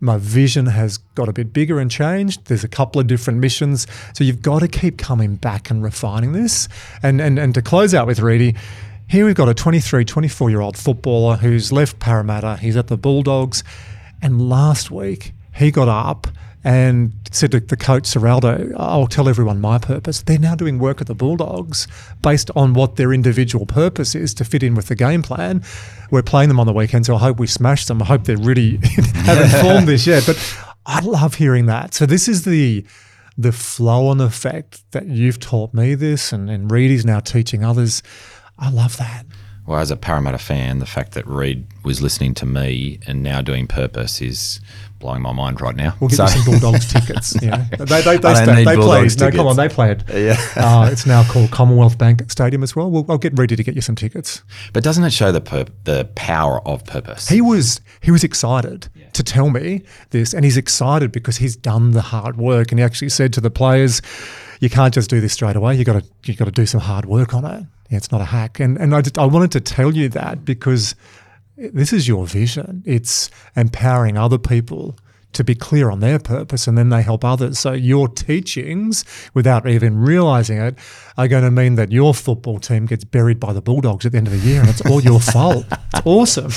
my 0.00 0.16
vision 0.16 0.66
has 0.66 0.96
got 0.96 1.28
a 1.28 1.32
bit 1.32 1.52
bigger 1.52 1.78
and 1.78 1.90
changed. 1.90 2.46
There's 2.46 2.64
a 2.64 2.68
couple 2.68 3.00
of 3.00 3.06
different 3.06 3.38
missions. 3.38 3.86
So 4.14 4.24
you've 4.24 4.42
got 4.42 4.60
to 4.60 4.68
keep 4.68 4.96
coming 4.96 5.36
back 5.36 5.70
and 5.70 5.82
refining 5.82 6.32
this. 6.32 6.68
And, 7.02 7.20
and, 7.20 7.38
and 7.38 7.54
to 7.54 7.62
close 7.62 7.94
out 7.94 8.06
with 8.06 8.20
Reedy, 8.20 8.56
here 9.10 9.26
we've 9.26 9.34
got 9.34 9.48
a 9.48 9.54
23, 9.54 10.04
24 10.04 10.50
year 10.50 10.60
old 10.60 10.76
footballer 10.76 11.36
who's 11.36 11.72
left 11.72 11.98
Parramatta. 11.98 12.56
He's 12.58 12.76
at 12.76 12.86
the 12.86 12.96
Bulldogs. 12.96 13.64
And 14.22 14.48
last 14.48 14.92
week, 14.92 15.32
he 15.52 15.72
got 15.72 15.88
up 15.88 16.28
and 16.62 17.12
said 17.32 17.50
to 17.50 17.58
the 17.58 17.76
coach 17.76 18.04
Ciraldo, 18.04 18.72
I'll 18.78 19.08
tell 19.08 19.28
everyone 19.28 19.60
my 19.60 19.78
purpose. 19.78 20.22
They're 20.22 20.38
now 20.38 20.54
doing 20.54 20.78
work 20.78 21.00
at 21.00 21.08
the 21.08 21.14
Bulldogs 21.16 21.88
based 22.22 22.52
on 22.54 22.72
what 22.72 22.96
their 22.96 23.12
individual 23.12 23.66
purpose 23.66 24.14
is 24.14 24.32
to 24.34 24.44
fit 24.44 24.62
in 24.62 24.76
with 24.76 24.86
the 24.86 24.94
game 24.94 25.22
plan. 25.22 25.64
We're 26.12 26.22
playing 26.22 26.48
them 26.48 26.60
on 26.60 26.68
the 26.68 26.72
weekend, 26.72 27.06
so 27.06 27.16
I 27.16 27.18
hope 27.18 27.40
we 27.40 27.48
smash 27.48 27.86
them. 27.86 28.00
I 28.02 28.04
hope 28.04 28.24
they're 28.24 28.36
really 28.36 28.76
haven't 29.24 29.60
formed 29.60 29.88
this 29.88 30.06
yet. 30.06 30.22
But 30.24 30.56
I 30.86 31.00
love 31.00 31.34
hearing 31.34 31.66
that. 31.66 31.94
So 31.94 32.06
this 32.06 32.28
is 32.28 32.44
the 32.44 32.84
the 33.36 33.52
flow 33.52 34.08
on 34.08 34.20
effect 34.20 34.82
that 34.92 35.06
you've 35.06 35.40
taught 35.40 35.72
me 35.72 35.94
this 35.94 36.30
and, 36.30 36.50
and 36.50 36.70
Reedy's 36.70 37.06
now 37.06 37.20
teaching 37.20 37.64
others. 37.64 38.02
I 38.60 38.70
love 38.70 38.96
that. 38.98 39.24
Well, 39.66 39.78
as 39.78 39.90
a 39.90 39.96
Parramatta 39.96 40.38
fan, 40.38 40.78
the 40.80 40.86
fact 40.86 41.12
that 41.12 41.26
Reed 41.28 41.64
was 41.84 42.02
listening 42.02 42.34
to 42.34 42.46
me 42.46 42.98
and 43.06 43.22
now 43.22 43.40
doing 43.40 43.66
purpose 43.68 44.20
is 44.20 44.60
blowing 44.98 45.22
my 45.22 45.32
mind 45.32 45.60
right 45.60 45.76
now. 45.76 45.94
We'll 46.00 46.08
get 46.08 46.16
So- 46.16 46.24
you 46.24 46.30
some 46.30 46.44
Bulldogs 46.60 46.86
tickets. 46.92 47.36
Yeah, 47.40 47.66
they 47.78 47.84
they, 47.84 48.00
they, 48.02 48.10
I 48.10 48.16
don't 48.16 48.36
stay, 48.36 48.46
need 48.46 48.56
they 48.66 48.74
play. 48.74 48.76
Bulldogs 48.76 49.18
No, 49.20 49.30
come 49.30 49.46
on, 49.46 49.56
they 49.56 49.68
play 49.68 49.92
it. 49.92 50.02
Yeah. 50.12 50.36
Uh, 50.56 50.88
it's 50.90 51.06
now 51.06 51.22
called 51.24 51.50
Commonwealth 51.52 51.96
Bank 51.98 52.28
Stadium 52.30 52.62
as 52.64 52.74
well. 52.74 52.90
We'll 52.90 53.06
I'll 53.08 53.18
get 53.18 53.38
ready 53.38 53.54
to 53.54 53.62
get 53.62 53.74
you 53.76 53.80
some 53.80 53.94
tickets. 53.94 54.42
But 54.72 54.82
doesn't 54.82 55.04
it 55.04 55.12
show 55.12 55.30
the 55.30 55.40
pur- 55.40 55.66
the 55.84 56.08
power 56.16 56.66
of 56.66 56.84
purpose? 56.84 57.28
He 57.28 57.40
was 57.40 57.80
he 58.00 58.10
was 58.10 58.24
excited 58.24 58.88
to 59.12 59.22
tell 59.22 59.50
me 59.50 59.82
this, 60.10 60.34
and 60.34 60.44
he's 60.44 60.56
excited 60.56 61.12
because 61.12 61.36
he's 61.36 61.54
done 61.54 61.92
the 61.92 62.02
hard 62.02 62.36
work, 62.38 62.72
and 62.72 62.78
he 62.80 62.84
actually 62.84 63.10
said 63.10 63.32
to 63.34 63.40
the 63.40 63.50
players, 63.50 64.02
"You 64.58 64.68
can't 64.70 64.92
just 64.92 65.08
do 65.10 65.20
this 65.20 65.32
straight 65.34 65.54
away. 65.56 65.76
You 65.76 65.84
got 65.84 66.02
to 66.02 66.04
you 66.24 66.34
got 66.34 66.46
to 66.46 66.50
do 66.50 66.66
some 66.66 66.80
hard 66.80 67.04
work 67.06 67.34
on 67.34 67.44
it. 67.44 67.64
Yeah, 67.90 67.98
it's 67.98 68.10
not 68.10 68.20
a 68.20 68.26
hack." 68.26 68.60
And 68.60 68.78
and 68.78 68.94
I 68.94 69.02
just, 69.02 69.18
I 69.18 69.26
wanted 69.26 69.52
to 69.52 69.60
tell 69.60 69.94
you 69.94 70.08
that 70.10 70.44
because 70.44 70.94
this 71.56 71.92
is 71.92 72.08
your 72.08 72.26
vision. 72.26 72.82
It's 72.86 73.30
empowering 73.54 74.16
other 74.16 74.38
people 74.38 74.96
to 75.32 75.44
be 75.44 75.54
clear 75.54 75.90
on 75.90 76.00
their 76.00 76.18
purpose 76.18 76.66
and 76.66 76.76
then 76.76 76.88
they 76.88 77.02
help 77.02 77.24
others. 77.24 77.58
So 77.58 77.72
your 77.72 78.08
teachings, 78.08 79.04
without 79.32 79.68
even 79.68 79.96
realizing 79.98 80.58
it, 80.58 80.76
are 81.16 81.28
going 81.28 81.44
to 81.44 81.52
mean 81.52 81.76
that 81.76 81.92
your 81.92 82.14
football 82.14 82.58
team 82.58 82.86
gets 82.86 83.04
buried 83.04 83.38
by 83.38 83.52
the 83.52 83.62
Bulldogs 83.62 84.04
at 84.04 84.12
the 84.12 84.18
end 84.18 84.26
of 84.26 84.32
the 84.32 84.40
year 84.40 84.60
and 84.60 84.68
it's 84.68 84.80
all 84.82 85.00
your 85.00 85.20
fault. 85.34 85.66
It's 85.70 86.02
awesome. 86.04 86.50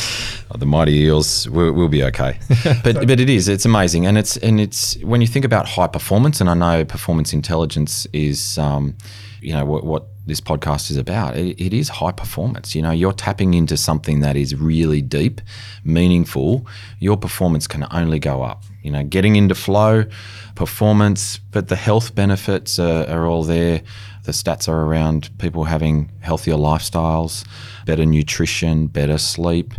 Oh, 0.50 0.58
the 0.58 0.66
mighty 0.66 0.94
eels 0.94 1.48
will, 1.50 1.72
will 1.74 1.90
be 1.90 2.04
okay 2.04 2.40
but 2.84 3.08
but 3.08 3.20
it 3.20 3.30
is 3.30 3.48
it's 3.48 3.66
amazing 3.66 4.06
and 4.06 4.18
it's 4.18 4.38
and 4.38 4.60
it's 4.60 4.98
when 5.04 5.20
you 5.22 5.28
think 5.28 5.46
about 5.46 5.68
high 5.68 5.88
performance 5.88 6.40
and 6.40 6.50
i 6.50 6.54
know 6.54 6.86
performance 6.86 7.34
intelligence 7.34 8.06
is 8.14 8.58
um, 8.60 8.96
you 9.44 9.54
know 9.54 9.66
what, 9.66 9.84
what 9.84 10.08
this 10.26 10.40
podcast 10.40 10.90
is 10.90 10.98
about. 10.98 11.36
It, 11.36 11.60
it 11.60 11.74
is 11.74 11.90
high 11.90 12.12
performance. 12.12 12.76
You 12.76 12.82
know 12.82 12.92
you're 12.92 13.14
tapping 13.14 13.54
into 13.54 13.78
something 13.78 14.22
that 14.22 14.36
is 14.36 14.56
really 14.56 15.02
deep 15.02 15.42
meaningful. 15.84 16.66
Your 17.00 17.18
performance 17.18 17.68
can 17.68 17.86
only 17.92 18.20
go 18.20 18.42
up. 18.44 18.64
You 18.84 18.92
know 18.92 19.04
getting 19.04 19.36
into 19.36 19.56
flow 19.56 20.06
performance 20.56 21.40
but 21.52 21.68
the 21.68 21.76
health 21.76 22.16
benefits 22.16 22.80
are, 22.80 23.08
are 23.10 23.26
all 23.28 23.44
there. 23.44 23.82
The 24.24 24.32
stats 24.32 24.70
are 24.70 24.86
around 24.86 25.38
people 25.38 25.66
having 25.66 26.10
healthier 26.22 26.56
lifestyles 26.56 27.46
better 27.86 28.06
nutrition 28.06 28.88
better 28.88 29.18
sleep 29.18 29.74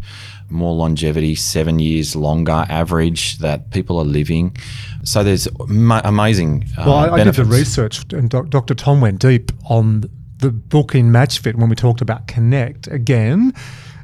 more 0.51 0.75
longevity, 0.75 1.35
seven 1.35 1.79
years 1.79 2.15
longer 2.15 2.65
average 2.69 3.39
that 3.39 3.71
people 3.71 3.99
are 3.99 4.05
living. 4.05 4.57
So 5.05 5.23
there's 5.25 5.49
ma- 5.69 6.01
amazing. 6.05 6.65
Uh, 6.79 6.85
Well, 6.87 6.95
I, 6.97 7.09
I 7.11 7.25
did 7.25 7.35
the 7.35 7.45
research, 7.45 8.13
and 8.13 8.31
doc, 8.31 8.49
Dr. 8.51 8.75
Tom 8.75 9.01
went 9.01 9.21
deep 9.21 9.53
on 9.69 10.05
the 10.39 10.51
book 10.51 10.95
in 10.95 11.11
MatchFit 11.11 11.55
when 11.55 11.69
we 11.69 11.77
talked 11.77 12.01
about 12.01 12.27
Connect 12.27 12.87
again, 12.89 13.53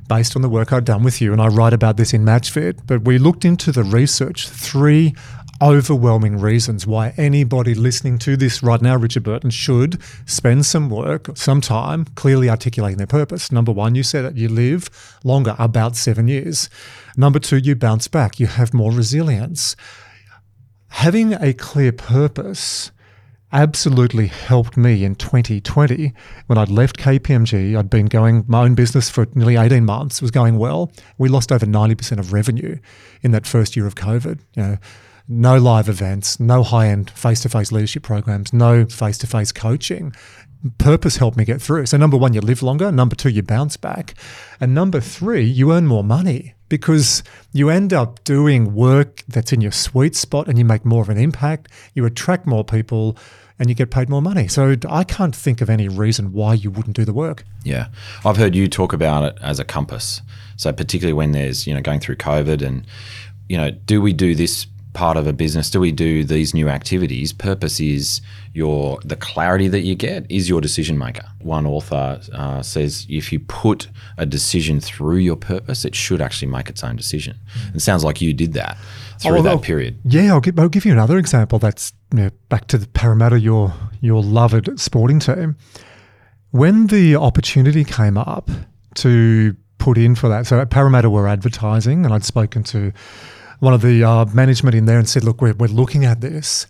based 0.09 0.35
on 0.37 0.43
the 0.43 0.49
work 0.49 0.73
I'd 0.73 0.85
done 0.85 1.03
with 1.03 1.21
you, 1.21 1.33
and 1.33 1.41
I 1.41 1.49
write 1.49 1.73
about 1.73 1.97
this 1.97 2.13
in 2.13 2.25
MatchFit. 2.25 2.81
But 2.87 3.03
we 3.03 3.19
looked 3.19 3.45
into 3.45 3.73
the 3.73 3.85
research, 3.85 4.49
three 4.49 5.15
overwhelming 5.63 6.39
reasons 6.39 6.87
why 6.87 7.15
anybody 7.17 7.75
listening 7.75 8.19
to 8.19 8.37
this 8.37 8.63
right 8.63 8.81
now, 8.81 8.97
Richard 8.97 9.23
Burton, 9.23 9.51
should 9.51 10.01
spend 10.27 10.67
some 10.67 10.89
work, 10.91 11.37
some 11.37 11.61
time 11.61 12.05
clearly 12.15 12.49
articulating 12.49 12.99
their 12.99 13.07
purpose. 13.07 13.53
Number 13.53 13.73
one, 13.73 13.95
you 13.95 14.03
said 14.03 14.25
that 14.25 14.37
you 14.37 14.49
live 14.49 15.19
longer, 15.25 15.55
about 15.59 15.97
seven 15.97 16.29
years. 16.29 16.71
Number 17.17 17.39
two, 17.39 17.59
you 17.59 17.75
bounce 17.75 18.09
back, 18.09 18.41
you 18.41 18.47
have 18.47 18.73
more 18.73 18.93
resilience 18.93 19.77
having 20.91 21.33
a 21.35 21.53
clear 21.55 21.93
purpose 21.93 22.91
absolutely 23.53 24.29
helped 24.29 24.77
me 24.77 25.05
in 25.05 25.15
2020 25.17 26.13
when 26.47 26.59
I'd 26.59 26.69
left 26.69 26.99
KPMG. 26.99 27.77
I'd 27.77 27.91
been 27.91 28.07
going 28.07 28.45
my 28.47 28.63
own 28.63 28.75
business 28.75 29.11
for 29.11 29.27
nearly 29.35 29.57
18 29.57 29.85
months. 29.85 30.17
It 30.17 30.23
was 30.23 30.31
going 30.31 30.57
well. 30.57 30.93
We 31.19 31.29
lost 31.29 31.51
over 31.51 31.67
90% 31.67 32.19
of 32.19 32.33
revenue 32.33 32.79
in 33.23 33.33
that 33.33 33.47
first 33.47 33.77
year 33.77 33.87
of 33.87 33.95
COVID. 33.97 34.41
You 34.55 34.63
know, 34.63 34.79
no 35.31 35.57
live 35.57 35.89
events, 35.89 36.41
no 36.41 36.65
high-end 36.65 37.09
face-to-face 37.11 37.71
leadership 37.71 38.03
programs, 38.03 38.53
no 38.53 38.85
face-to-face 38.85 39.53
coaching. 39.53 40.13
Purpose 40.79 41.17
helped 41.19 41.37
me 41.37 41.45
get 41.45 41.63
through. 41.63 41.87
So 41.87 41.97
number 41.97 42.17
one, 42.17 42.35
you 42.35 42.41
live 42.41 42.63
longer. 42.63 42.91
Number 42.91 43.15
two, 43.15 43.31
you 43.31 43.43
bounce 43.43 43.77
back. 43.77 44.15
And 44.61 44.75
number 44.75 45.01
three, 45.01 45.45
you 45.45 45.73
earn 45.73 45.87
more 45.87 46.03
money 46.03 46.55
because 46.69 47.23
you 47.53 47.71
end 47.71 47.93
up 47.93 48.23
doing 48.25 48.75
work 48.75 49.23
that's 49.29 49.53
in 49.53 49.61
your 49.61 49.73
sweet 49.73 50.17
spot 50.17 50.49
and 50.49 50.59
you 50.59 50.65
make 50.65 50.85
more 50.85 51.01
of 51.01 51.09
an 51.09 51.17
impact. 51.17 51.69
You 51.95 52.05
attract 52.05 52.45
more 52.45 52.65
people 52.65 53.17
and 53.61 53.69
you 53.69 53.75
get 53.77 53.91
paid 53.91 54.09
more 54.09 54.21
money. 54.21 54.49
So 54.49 54.75
I 54.89 55.05
can't 55.05 55.35
think 55.35 55.61
of 55.61 55.71
any 55.71 55.87
reason 55.87 56.33
why 56.33 56.55
you 56.55 56.73
wouldn't 56.73 56.97
do 56.97 57.05
the 57.05 57.13
work. 57.13 57.45
Yeah, 57.63 57.87
I've 58.25 58.37
heard 58.37 58.57
you 58.57 58.69
talk 58.69 58.93
about 58.93 59.23
it 59.25 59.39
as 59.41 59.61
a 59.61 59.65
compass. 59.65 60.23
So 60.57 60.73
particularly 60.73 61.13
when 61.13 61.33
there's 61.33 61.67
you 61.67 61.75
know 61.75 61.81
going 61.81 62.01
through 62.01 62.17
COVID 62.17 62.67
and 62.67 62.87
you 63.49 63.57
know 63.57 63.71
do 63.71 64.03
we 64.03 64.13
do 64.13 64.35
this 64.35 64.67
part 64.93 65.17
of 65.17 65.27
a 65.27 65.33
business? 65.33 65.71
Do 65.71 65.81
we 65.81 65.93
do 65.93 66.25
these 66.25 66.53
new 66.55 66.69
activities? 66.69 67.33
Purpose 67.33 67.81
is 67.81 68.21
your 68.53 68.99
the 69.05 69.17
clarity 69.17 69.69
that 69.69 69.81
you 69.83 69.95
get 69.95 70.29
is 70.31 70.49
your 70.49 70.61
decision 70.61 70.99
maker. 70.99 71.25
One 71.41 71.67
author 71.67 72.21
uh, 72.33 72.63
says 72.63 73.07
if 73.09 73.33
you 73.33 73.41
put 73.41 73.89
a 74.19 74.27
decision 74.27 74.81
through 74.81 75.17
your 75.19 75.37
purpose, 75.37 75.85
it 75.85 75.95
should 75.95 76.21
actually 76.21 76.49
make 76.49 76.69
its 76.69 76.83
own 76.83 76.97
decision. 76.97 77.39
It 77.75 77.81
sounds 77.81 78.05
like 78.05 78.21
you 78.21 78.33
did 78.35 78.53
that 78.55 78.77
through 79.21 79.39
Oh, 79.39 79.43
that 79.43 79.49
well, 79.51 79.59
period. 79.59 79.99
Yeah, 80.05 80.33
I'll 80.33 80.41
give, 80.41 80.59
I'll 80.59 80.69
give 80.69 80.85
you 80.85 80.93
another 80.93 81.19
example. 81.19 81.59
That's 81.59 81.93
you 82.13 82.21
know, 82.21 82.31
back 82.49 82.67
to 82.69 82.79
the 82.79 82.89
Parramatta, 82.89 83.39
your 83.39 83.73
your 84.01 84.23
loved 84.23 84.81
sporting 84.81 85.21
team. 85.21 85.57
When 86.51 86.89
the 86.89 87.15
opportunity 87.15 87.85
came 87.85 88.19
up 88.19 88.51
to 88.97 89.55
put 89.79 89.97
in 89.97 90.17
for 90.17 90.29
that, 90.29 90.47
so 90.49 90.59
at 90.61 90.71
Parramatta 90.71 91.09
were 91.09 91.29
advertising, 91.29 92.05
and 92.05 92.13
I'd 92.13 92.25
spoken 92.25 92.65
to 92.65 92.93
one 93.61 93.73
of 93.73 93.83
the 93.83 94.03
uh, 94.05 94.25
management 94.27 94.75
in 94.75 94.87
there 94.87 94.99
and 94.99 95.09
said, 95.09 95.25
"Look, 95.25 95.41
we're, 95.41 95.55
we're 95.55 95.69
looking 95.69 96.05
at 96.05 96.21
this. 96.21 96.67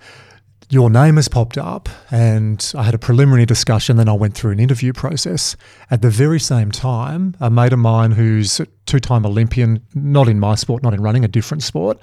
Your 0.69 0.91
name 0.91 1.17
has 1.17 1.27
popped 1.27 1.59
up." 1.59 1.89
And 2.11 2.73
I 2.77 2.83
had 2.83 2.95
a 2.95 2.99
preliminary 2.99 3.47
discussion. 3.47 3.97
Then 3.97 4.09
I 4.09 4.13
went 4.13 4.35
through 4.35 4.53
an 4.53 4.61
interview 4.61 4.93
process. 4.93 5.57
At 5.91 6.03
the 6.03 6.11
very 6.11 6.39
same 6.39 6.71
time, 6.71 7.35
a 7.41 7.51
mate 7.51 7.73
of 7.73 7.79
mine 7.79 8.13
who's 8.13 8.61
a 8.61 8.67
two-time 8.87 9.25
Olympian, 9.25 9.85
not 9.95 10.29
in 10.29 10.39
my 10.39 10.55
sport, 10.55 10.83
not 10.83 10.95
in 10.95 11.01
running, 11.01 11.25
a 11.25 11.29
different 11.29 11.63
sport, 11.63 11.99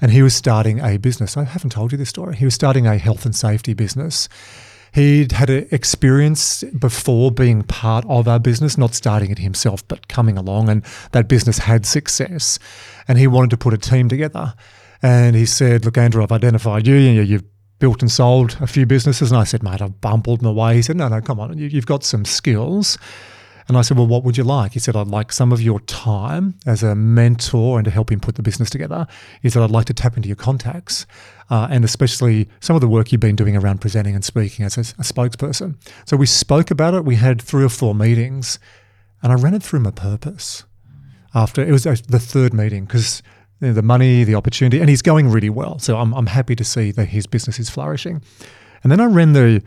and 0.00 0.10
he 0.10 0.22
was 0.22 0.34
starting 0.34 0.80
a 0.80 0.96
business. 0.98 1.36
I 1.36 1.44
haven't 1.44 1.70
told 1.70 1.92
you 1.92 1.98
this 1.98 2.08
story. 2.08 2.36
He 2.36 2.44
was 2.44 2.54
starting 2.54 2.86
a 2.86 2.98
health 2.98 3.24
and 3.24 3.36
safety 3.36 3.74
business. 3.74 4.28
He'd 4.94 5.32
had 5.32 5.48
an 5.50 5.68
experience 5.70 6.62
before 6.78 7.30
being 7.32 7.62
part 7.62 8.04
of 8.08 8.28
our 8.28 8.38
business, 8.38 8.76
not 8.76 8.94
starting 8.94 9.30
it 9.30 9.38
himself, 9.38 9.86
but 9.88 10.08
coming 10.08 10.36
along, 10.36 10.68
and 10.68 10.84
that 11.12 11.28
business 11.28 11.58
had 11.58 11.86
success. 11.86 12.58
And 13.08 13.18
he 13.18 13.26
wanted 13.26 13.50
to 13.50 13.56
put 13.56 13.72
a 13.72 13.78
team 13.78 14.08
together. 14.08 14.54
And 15.02 15.34
he 15.34 15.46
said, 15.46 15.84
Look, 15.84 15.96
Andrew, 15.98 16.22
I've 16.22 16.32
identified 16.32 16.86
you. 16.86 16.94
You- 16.96 17.22
You've 17.22 17.44
built 17.78 18.02
and 18.02 18.10
sold 18.12 18.56
a 18.60 18.66
few 18.66 18.86
businesses. 18.86 19.32
And 19.32 19.40
I 19.40 19.44
said, 19.44 19.62
Mate, 19.62 19.80
I've 19.82 20.00
bumbled 20.00 20.42
my 20.42 20.50
way. 20.50 20.76
He 20.76 20.82
said, 20.82 20.96
No, 20.96 21.08
no, 21.08 21.20
come 21.20 21.40
on. 21.40 21.56
You've 21.58 21.86
got 21.86 22.04
some 22.04 22.24
skills. 22.24 22.98
And 23.68 23.76
I 23.76 23.82
said, 23.82 23.96
Well, 23.96 24.06
what 24.06 24.24
would 24.24 24.36
you 24.36 24.44
like? 24.44 24.72
He 24.72 24.78
said, 24.78 24.96
I'd 24.96 25.08
like 25.08 25.32
some 25.32 25.52
of 25.52 25.60
your 25.60 25.80
time 25.80 26.54
as 26.66 26.82
a 26.82 26.94
mentor 26.94 27.78
and 27.78 27.84
to 27.84 27.90
help 27.90 28.10
him 28.10 28.20
put 28.20 28.34
the 28.34 28.42
business 28.42 28.70
together. 28.70 29.06
He 29.40 29.50
said, 29.50 29.62
I'd 29.62 29.70
like 29.70 29.86
to 29.86 29.94
tap 29.94 30.16
into 30.16 30.28
your 30.28 30.36
contacts 30.36 31.06
uh, 31.50 31.68
and 31.70 31.84
especially 31.84 32.48
some 32.60 32.76
of 32.76 32.80
the 32.80 32.88
work 32.88 33.12
you've 33.12 33.20
been 33.20 33.36
doing 33.36 33.56
around 33.56 33.80
presenting 33.80 34.14
and 34.14 34.24
speaking 34.24 34.64
as 34.64 34.76
a, 34.76 34.80
a 34.80 35.04
spokesperson. 35.04 35.76
So 36.06 36.16
we 36.16 36.26
spoke 36.26 36.70
about 36.70 36.94
it. 36.94 37.04
We 37.04 37.16
had 37.16 37.40
three 37.40 37.64
or 37.64 37.68
four 37.68 37.94
meetings 37.94 38.58
and 39.22 39.32
I 39.32 39.36
ran 39.36 39.54
it 39.54 39.62
through 39.62 39.80
my 39.80 39.90
purpose 39.90 40.64
after 41.34 41.62
it 41.62 41.70
was 41.70 41.86
uh, 41.86 41.96
the 42.08 42.18
third 42.18 42.52
meeting 42.52 42.84
because 42.84 43.22
the 43.60 43.82
money, 43.82 44.24
the 44.24 44.34
opportunity, 44.34 44.80
and 44.80 44.90
he's 44.90 45.02
going 45.02 45.28
really 45.28 45.48
well. 45.48 45.78
So 45.78 45.96
I'm, 45.96 46.12
I'm 46.14 46.26
happy 46.26 46.56
to 46.56 46.64
see 46.64 46.90
that 46.90 47.06
his 47.06 47.28
business 47.28 47.60
is 47.60 47.70
flourishing. 47.70 48.20
And 48.82 48.90
then 48.90 49.00
I 49.00 49.04
ran 49.04 49.32
the 49.32 49.62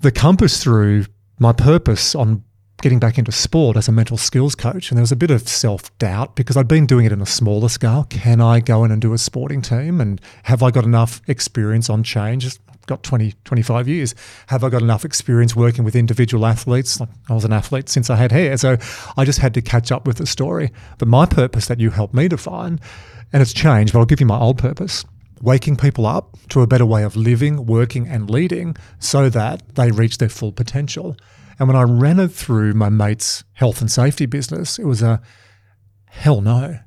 the 0.00 0.10
compass 0.10 0.62
through 0.62 1.06
my 1.38 1.52
purpose 1.52 2.14
on 2.14 2.44
getting 2.82 2.98
back 2.98 3.18
into 3.18 3.32
sport 3.32 3.76
as 3.76 3.88
a 3.88 3.92
mental 3.92 4.16
skills 4.16 4.54
coach. 4.54 4.90
And 4.90 4.98
there 4.98 5.02
was 5.02 5.12
a 5.12 5.16
bit 5.16 5.30
of 5.30 5.48
self 5.48 5.96
doubt 5.98 6.36
because 6.36 6.56
I'd 6.56 6.68
been 6.68 6.86
doing 6.86 7.06
it 7.06 7.12
in 7.12 7.20
a 7.20 7.26
smaller 7.26 7.68
scale. 7.68 8.04
Can 8.10 8.40
I 8.40 8.60
go 8.60 8.84
in 8.84 8.90
and 8.90 9.00
do 9.00 9.12
a 9.12 9.18
sporting 9.18 9.62
team? 9.62 10.00
And 10.00 10.20
have 10.44 10.62
I 10.62 10.70
got 10.70 10.84
enough 10.84 11.20
experience 11.26 11.88
on 11.88 12.02
change? 12.02 12.46
I've 12.46 12.86
got 12.86 13.02
20, 13.02 13.34
25 13.44 13.88
years. 13.88 14.14
Have 14.48 14.62
I 14.62 14.68
got 14.68 14.82
enough 14.82 15.04
experience 15.04 15.56
working 15.56 15.84
with 15.84 15.96
individual 15.96 16.46
athletes? 16.46 17.00
Like, 17.00 17.08
I 17.28 17.34
was 17.34 17.44
an 17.44 17.52
athlete 17.52 17.88
since 17.88 18.10
I 18.10 18.16
had 18.16 18.32
hair. 18.32 18.56
So 18.56 18.76
I 19.16 19.24
just 19.24 19.38
had 19.38 19.54
to 19.54 19.62
catch 19.62 19.90
up 19.90 20.06
with 20.06 20.18
the 20.18 20.26
story. 20.26 20.70
But 20.98 21.08
my 21.08 21.26
purpose 21.26 21.66
that 21.66 21.80
you 21.80 21.90
helped 21.90 22.14
me 22.14 22.28
define, 22.28 22.80
and 23.32 23.42
it's 23.42 23.52
changed, 23.52 23.92
but 23.92 24.00
I'll 24.00 24.06
give 24.06 24.20
you 24.20 24.26
my 24.26 24.38
old 24.38 24.58
purpose 24.58 25.04
waking 25.42 25.76
people 25.76 26.06
up 26.06 26.36
to 26.48 26.62
a 26.62 26.66
better 26.66 26.86
way 26.86 27.02
of 27.02 27.16
living, 27.16 27.66
working, 27.66 28.08
and 28.08 28.30
leading 28.30 28.76
so 28.98 29.28
that 29.28 29.62
they 29.74 29.90
reach 29.90 30.18
their 30.18 30.28
full 30.28 30.52
potential. 30.52 31.16
And 31.58 31.68
when 31.68 31.76
I 31.76 31.82
ran 31.82 32.18
it 32.18 32.28
through 32.28 32.74
my 32.74 32.88
mate's 32.88 33.44
health 33.54 33.80
and 33.80 33.90
safety 33.90 34.26
business, 34.26 34.78
it 34.78 34.84
was 34.84 35.02
a 35.02 35.20
hell 36.06 36.40
no. 36.40 36.78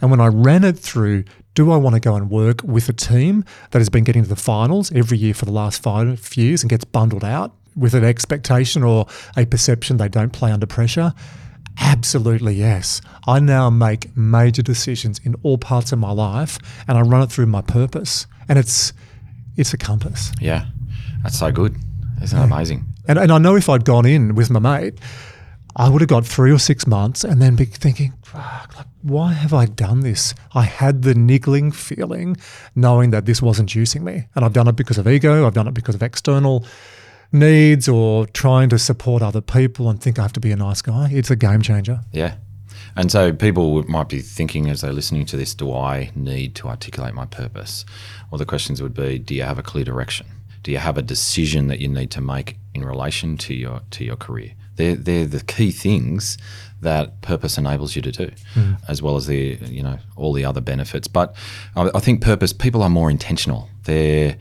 And 0.00 0.10
when 0.10 0.20
I 0.20 0.28
ran 0.28 0.64
it 0.64 0.78
through, 0.78 1.24
do 1.54 1.72
I 1.72 1.76
want 1.76 1.94
to 1.94 2.00
go 2.00 2.14
and 2.14 2.30
work 2.30 2.62
with 2.62 2.88
a 2.88 2.92
team 2.92 3.44
that 3.70 3.78
has 3.78 3.88
been 3.88 4.04
getting 4.04 4.22
to 4.22 4.28
the 4.28 4.36
finals 4.36 4.92
every 4.92 5.18
year 5.18 5.34
for 5.34 5.44
the 5.44 5.52
last 5.52 5.82
five 5.82 6.36
years 6.36 6.62
and 6.62 6.70
gets 6.70 6.84
bundled 6.84 7.24
out 7.24 7.54
with 7.74 7.94
an 7.94 8.04
expectation 8.04 8.82
or 8.82 9.06
a 9.36 9.44
perception 9.44 9.96
they 9.96 10.08
don't 10.08 10.32
play 10.32 10.52
under 10.52 10.66
pressure? 10.66 11.12
Absolutely, 11.80 12.54
yes. 12.54 13.00
I 13.26 13.40
now 13.40 13.70
make 13.70 14.16
major 14.16 14.62
decisions 14.62 15.20
in 15.24 15.34
all 15.42 15.58
parts 15.58 15.92
of 15.92 15.98
my 15.98 16.10
life 16.10 16.58
and 16.86 16.98
I 16.98 17.02
run 17.02 17.22
it 17.22 17.30
through 17.30 17.46
my 17.46 17.62
purpose. 17.62 18.26
And 18.48 18.58
it's 18.58 18.92
it's 19.56 19.74
a 19.74 19.76
compass. 19.76 20.32
Yeah, 20.40 20.66
that's 21.22 21.38
so 21.38 21.50
good. 21.50 21.76
Isn't 22.22 22.38
it 22.38 22.44
amazing? 22.44 22.86
And, 23.08 23.18
and 23.18 23.32
I 23.32 23.38
know 23.38 23.56
if 23.56 23.68
I'd 23.68 23.84
gone 23.84 24.06
in 24.06 24.34
with 24.34 24.50
my 24.50 24.60
mate, 24.60 25.00
I 25.74 25.88
would 25.88 26.00
have 26.00 26.08
got 26.08 26.26
three 26.26 26.52
or 26.52 26.58
six 26.58 26.86
months 26.86 27.24
and 27.24 27.40
then 27.40 27.56
be 27.56 27.64
thinking, 27.64 28.12
fuck, 28.22 28.76
like, 28.76 28.86
why 29.02 29.32
have 29.32 29.54
I 29.54 29.66
done 29.66 30.00
this? 30.00 30.34
I 30.54 30.62
had 30.62 31.02
the 31.02 31.14
niggling 31.14 31.72
feeling 31.72 32.36
knowing 32.74 33.10
that 33.10 33.26
this 33.26 33.40
wasn't 33.40 33.70
juicing 33.70 34.02
me. 34.02 34.26
And 34.34 34.44
I've 34.44 34.52
done 34.52 34.68
it 34.68 34.76
because 34.76 34.98
of 34.98 35.08
ego, 35.08 35.46
I've 35.46 35.54
done 35.54 35.68
it 35.68 35.74
because 35.74 35.94
of 35.94 36.02
external 36.02 36.64
needs 37.32 37.88
or 37.88 38.26
trying 38.26 38.68
to 38.70 38.78
support 38.78 39.22
other 39.22 39.40
people 39.40 39.88
and 39.88 40.00
think 40.00 40.18
I 40.18 40.22
have 40.22 40.32
to 40.34 40.40
be 40.40 40.52
a 40.52 40.56
nice 40.56 40.82
guy. 40.82 41.08
It's 41.12 41.30
a 41.30 41.36
game 41.36 41.62
changer. 41.62 42.00
Yeah. 42.12 42.34
And 42.96 43.12
so 43.12 43.32
people 43.32 43.84
might 43.88 44.08
be 44.08 44.20
thinking 44.20 44.68
as 44.68 44.80
they're 44.80 44.92
listening 44.92 45.26
to 45.26 45.36
this, 45.36 45.54
do 45.54 45.72
I 45.72 46.10
need 46.16 46.56
to 46.56 46.68
articulate 46.68 47.14
my 47.14 47.26
purpose? 47.26 47.84
Well, 48.30 48.38
the 48.38 48.46
questions 48.46 48.82
would 48.82 48.94
be, 48.94 49.18
do 49.18 49.34
you 49.34 49.44
have 49.44 49.58
a 49.58 49.62
clear 49.62 49.84
direction? 49.84 50.26
Do 50.68 50.72
you 50.72 50.80
have 50.80 50.98
a 50.98 51.02
decision 51.02 51.68
that 51.68 51.78
you 51.80 51.88
need 51.88 52.10
to 52.10 52.20
make 52.20 52.58
in 52.74 52.84
relation 52.84 53.38
to 53.38 53.54
your 53.54 53.80
to 53.92 54.04
your 54.04 54.16
career? 54.16 54.52
They're, 54.76 54.96
they're 54.96 55.24
the 55.24 55.42
key 55.42 55.70
things 55.70 56.36
that 56.82 57.22
purpose 57.22 57.56
enables 57.56 57.96
you 57.96 58.02
to 58.02 58.12
do, 58.12 58.30
mm. 58.54 58.78
as 58.86 59.00
well 59.00 59.16
as 59.16 59.26
the 59.26 59.56
you 59.62 59.82
know 59.82 59.98
all 60.14 60.34
the 60.34 60.44
other 60.44 60.60
benefits. 60.60 61.08
But 61.08 61.34
I, 61.74 61.90
I 61.94 62.00
think 62.00 62.20
purpose 62.20 62.52
people 62.52 62.82
are 62.82 62.90
more 62.90 63.10
intentional. 63.10 63.70
They're 63.84 64.36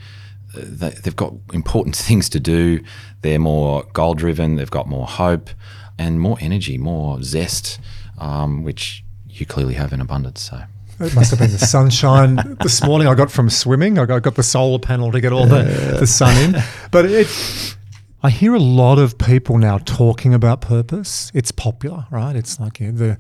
they, 0.53 0.93
have 1.05 1.15
got 1.15 1.34
important 1.53 1.95
things 2.07 2.28
to 2.32 2.41
do. 2.41 2.82
They're 3.21 3.39
more 3.39 3.86
goal 3.93 4.13
driven. 4.13 4.57
They've 4.57 4.69
got 4.69 4.86
more 4.86 5.07
hope 5.07 5.49
and 5.97 6.19
more 6.19 6.38
energy, 6.41 6.78
more 6.78 7.23
zest, 7.23 7.80
um, 8.17 8.63
which 8.63 9.01
you 9.30 9.45
clearly 9.45 9.75
have 9.75 9.93
in 9.93 10.01
abundance. 10.01 10.41
So. 10.41 10.61
It 10.99 11.13
must 11.13 11.29
have 11.29 11.39
been 11.39 11.51
the 11.51 11.59
sunshine 11.59 12.57
this 12.61 12.83
morning. 12.83 13.07
I 13.07 13.13
got 13.13 13.31
from 13.31 13.49
swimming. 13.49 13.99
I 13.99 14.05
got, 14.05 14.15
I 14.15 14.19
got 14.19 14.35
the 14.35 14.43
solar 14.43 14.79
panel 14.79 15.11
to 15.11 15.21
get 15.21 15.31
all 15.31 15.45
the, 15.45 15.63
the 15.99 16.07
sun 16.07 16.35
in. 16.37 16.63
But 16.91 17.05
it, 17.05 17.75
I 18.23 18.31
hear 18.31 18.55
a 18.55 18.59
lot 18.59 18.97
of 18.97 19.17
people 19.19 19.59
now 19.59 19.77
talking 19.77 20.33
about 20.33 20.61
purpose. 20.61 21.31
It's 21.35 21.51
popular, 21.51 22.07
right? 22.09 22.35
It's 22.35 22.59
like 22.59 22.79
the 22.79 23.17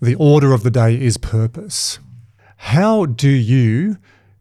the 0.00 0.16
order 0.16 0.52
of 0.52 0.64
the 0.64 0.70
day 0.70 1.00
is 1.00 1.18
purpose. 1.18 2.00
How 2.56 3.06
do 3.06 3.30
you 3.30 3.96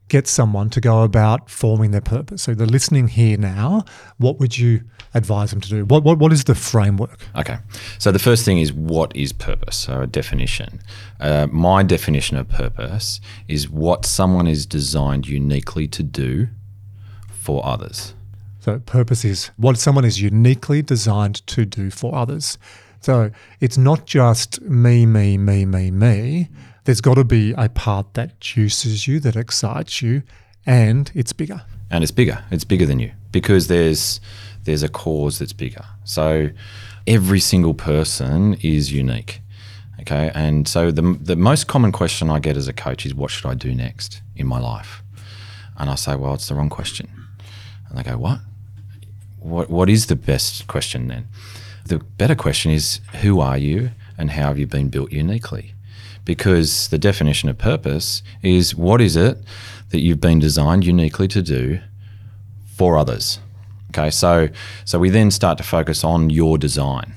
get 0.10 0.28
someone 0.28 0.70
to 0.72 0.82
go 0.82 1.04
about 1.04 1.50
forming 1.50 1.92
their 1.92 2.02
purpose? 2.02 2.44
So 2.44 2.54
they're 2.54 2.68
listening 2.68 3.08
here 3.08 3.38
now. 3.38 3.86
What 4.18 4.40
would 4.40 4.58
you 4.58 4.82
advise 5.14 5.52
them 5.52 5.62
to 5.62 5.70
do? 5.70 5.86
What, 5.86 6.04
what, 6.04 6.18
what 6.20 6.34
is 6.34 6.44
the 6.44 6.56
framework? 6.56 7.20
Okay. 7.36 7.58
So 7.98 8.12
the 8.12 8.20
first 8.20 8.46
thing 8.46 8.60
is 8.60 8.74
what 8.74 9.16
is 9.16 9.32
purpose? 9.32 9.78
So 9.78 10.02
a 10.02 10.08
definition. 10.08 10.82
Uh, 11.20 11.48
my 11.52 11.84
definition 11.84 12.38
of 12.38 12.50
purpose 12.50 13.22
is 13.48 13.70
what 13.70 14.06
someone 14.06 14.48
is 14.48 14.66
designed 14.66 15.28
uniquely 15.28 15.88
to 15.88 16.04
do 16.04 16.50
for 17.30 17.66
others. 17.66 18.14
So 18.60 18.80
purpose 18.80 19.24
is 19.24 19.52
what 19.58 19.78
someone 19.78 20.06
is 20.06 20.22
uniquely 20.22 20.82
designed 20.82 21.48
to 21.48 21.66
do 21.66 21.90
for 21.90 22.14
others. 22.14 22.58
So 23.02 23.32
it's 23.62 23.78
not 23.78 24.06
just 24.06 24.62
me, 24.62 25.06
me, 25.06 25.38
me, 25.38 25.66
me, 25.66 25.90
me 25.90 26.50
there's 26.90 27.02
got 27.02 27.14
to 27.14 27.24
be 27.24 27.54
a 27.56 27.70
part 27.70 28.16
that 28.16 28.40
juices 28.40 29.08
you, 29.08 29.20
that 29.20 29.36
excites 29.36 30.02
you, 30.02 30.24
and 30.66 31.12
it's 31.14 31.32
bigger. 31.32 31.62
And 31.92 32.04
it's 32.04 32.12
bigger. 32.12 32.44
It's 32.50 32.64
bigger 32.64 32.88
than 32.88 32.98
you 32.98 33.12
because 33.32 33.68
there's 33.68 34.20
there's 34.64 34.82
a 34.82 34.90
cause 34.90 35.38
that's 35.38 35.54
bigger. 35.54 35.86
So 36.04 36.50
every 37.06 37.40
single 37.42 37.76
person 37.76 38.56
is 38.64 38.92
unique. 38.92 39.42
Okay, 40.00 40.32
and 40.34 40.68
so 40.68 40.90
the 40.90 41.16
the 41.22 41.36
most 41.36 41.68
common 41.68 41.92
question 41.92 42.32
I 42.32 42.40
get 42.40 42.58
as 42.58 42.68
a 42.68 42.74
coach 42.74 43.06
is, 43.06 43.14
"What 43.14 43.30
should 43.30 43.46
I 43.46 43.54
do 43.54 43.76
next 43.76 44.24
in 44.36 44.48
my 44.48 44.60
life?" 44.60 45.04
And 45.78 45.92
I 45.92 45.96
say, 45.96 46.16
"Well, 46.16 46.34
it's 46.34 46.48
the 46.48 46.56
wrong 46.56 46.70
question." 46.70 47.08
And 47.88 48.00
they 48.00 48.02
go, 48.02 48.18
"What? 48.18 48.40
What? 49.38 49.70
What 49.70 49.92
is 49.92 50.08
the 50.08 50.16
best 50.16 50.66
question 50.66 51.08
then?" 51.08 51.28
The 51.86 52.00
better 52.00 52.36
question 52.36 52.72
is, 52.72 53.00
"Who 53.22 53.42
are 53.42 53.60
you, 53.60 53.92
and 54.18 54.32
how 54.32 54.48
have 54.48 54.58
you 54.58 54.66
been 54.66 54.90
built 54.90 55.12
uniquely?" 55.12 55.76
Because 56.30 56.90
the 56.90 57.00
definition 57.00 57.50
of 57.50 57.58
purpose 57.58 58.22
is 58.44 58.76
what 58.76 59.02
is 59.02 59.16
it 59.16 59.36
that 59.90 60.00
you've 60.00 60.22
been 60.22 60.38
designed 60.38 60.86
uniquely 60.86 61.28
to 61.28 61.42
do 61.42 61.80
for 62.76 63.00
others. 63.00 63.40
Okay, 63.90 64.12
so 64.12 64.48
so 64.86 65.00
we 65.00 65.10
then 65.10 65.32
start 65.32 65.58
to 65.58 65.64
focus 65.64 66.04
on 66.04 66.30
your 66.30 66.60
design. 66.60 67.16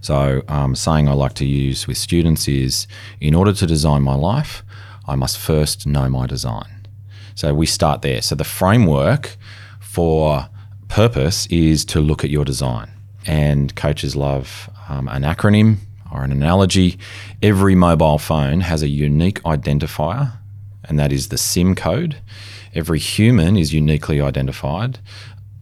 So, 0.00 0.42
um, 0.48 0.74
saying 0.74 1.08
I 1.08 1.12
like 1.12 1.34
to 1.34 1.46
use 1.46 1.86
with 1.86 1.96
students 1.96 2.48
is 2.48 2.88
in 3.20 3.32
order 3.36 3.52
to 3.52 3.64
design 3.64 4.02
my 4.02 4.16
life, 4.16 4.64
I 5.06 5.14
must 5.14 5.38
first 5.38 5.86
know 5.86 6.08
my 6.08 6.26
design. 6.26 6.88
So, 7.36 7.54
we 7.54 7.66
start 7.66 8.02
there. 8.02 8.22
So, 8.22 8.34
the 8.34 8.50
framework 8.60 9.36
for 9.78 10.48
purpose 10.88 11.46
is 11.46 11.84
to 11.92 12.00
look 12.00 12.24
at 12.24 12.30
your 12.30 12.44
design. 12.44 12.90
And 13.24 13.72
coaches 13.76 14.16
love 14.16 14.68
um, 14.88 15.06
an 15.06 15.22
acronym 15.22 15.76
or 16.12 16.22
an 16.22 16.32
analogy, 16.32 16.98
every 17.42 17.74
mobile 17.74 18.18
phone 18.18 18.60
has 18.60 18.82
a 18.82 18.88
unique 18.88 19.42
identifier, 19.42 20.32
and 20.84 20.98
that 20.98 21.12
is 21.12 21.28
the 21.28 21.38
SIM 21.38 21.74
code. 21.74 22.16
Every 22.74 22.98
human 22.98 23.56
is 23.56 23.72
uniquely 23.72 24.20
identified. 24.20 24.98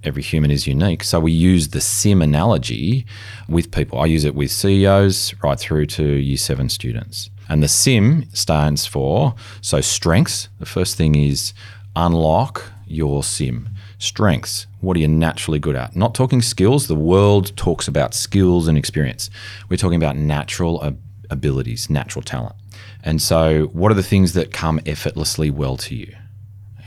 Every 0.03 0.23
human 0.23 0.51
is 0.51 0.67
unique. 0.67 1.05
So 1.05 1.21
we 1.21 1.33
use 1.33 1.69
the 1.69 1.81
SIM 1.81 2.23
analogy 2.23 3.05
with 3.49 3.71
people. 3.71 3.99
I 3.99 4.07
use 4.07 4.25
it 4.25 4.35
with 4.35 4.51
CEOs 4.51 5.35
right 5.43 5.59
through 5.59 5.87
to 5.87 6.05
year 6.05 6.39
seven 6.39 6.69
students. 6.69 7.31
And 7.49 7.63
the 7.63 7.69
SIM 7.69 8.29
stands 8.33 8.87
for 8.87 9.35
so 9.61 9.81
strengths. 9.81 10.49
The 10.59 10.67
first 10.67 10.97
thing 10.97 11.17
is 11.17 11.53
unlock 11.97 12.65
your 12.87 13.23
SIM 13.23 13.69
strengths. 14.01 14.67
What 14.81 14.97
are 14.97 15.01
you 15.01 15.07
naturally 15.07 15.61
good 15.61 15.77
at? 15.77 15.95
Not 15.95 16.15
talking 16.15 16.43
skills. 16.43 16.89
The 16.89 16.97
world 16.97 17.57
talks 17.57 17.87
about 17.87 18.15
skills 18.15 18.67
and 18.67 18.77
experience. 18.77 19.31
We're 19.69 19.77
talking 19.77 20.03
about 20.03 20.17
natural 20.17 20.97
abilities, 21.31 21.89
natural 21.89 22.23
talent. 22.23 22.57
And 23.05 23.23
so, 23.23 23.67
what 23.67 23.93
are 23.93 23.95
the 23.95 24.03
things 24.03 24.33
that 24.33 24.53
come 24.53 24.81
effortlessly 24.85 25.51
well 25.51 25.77
to 25.77 25.95
you? 25.95 26.15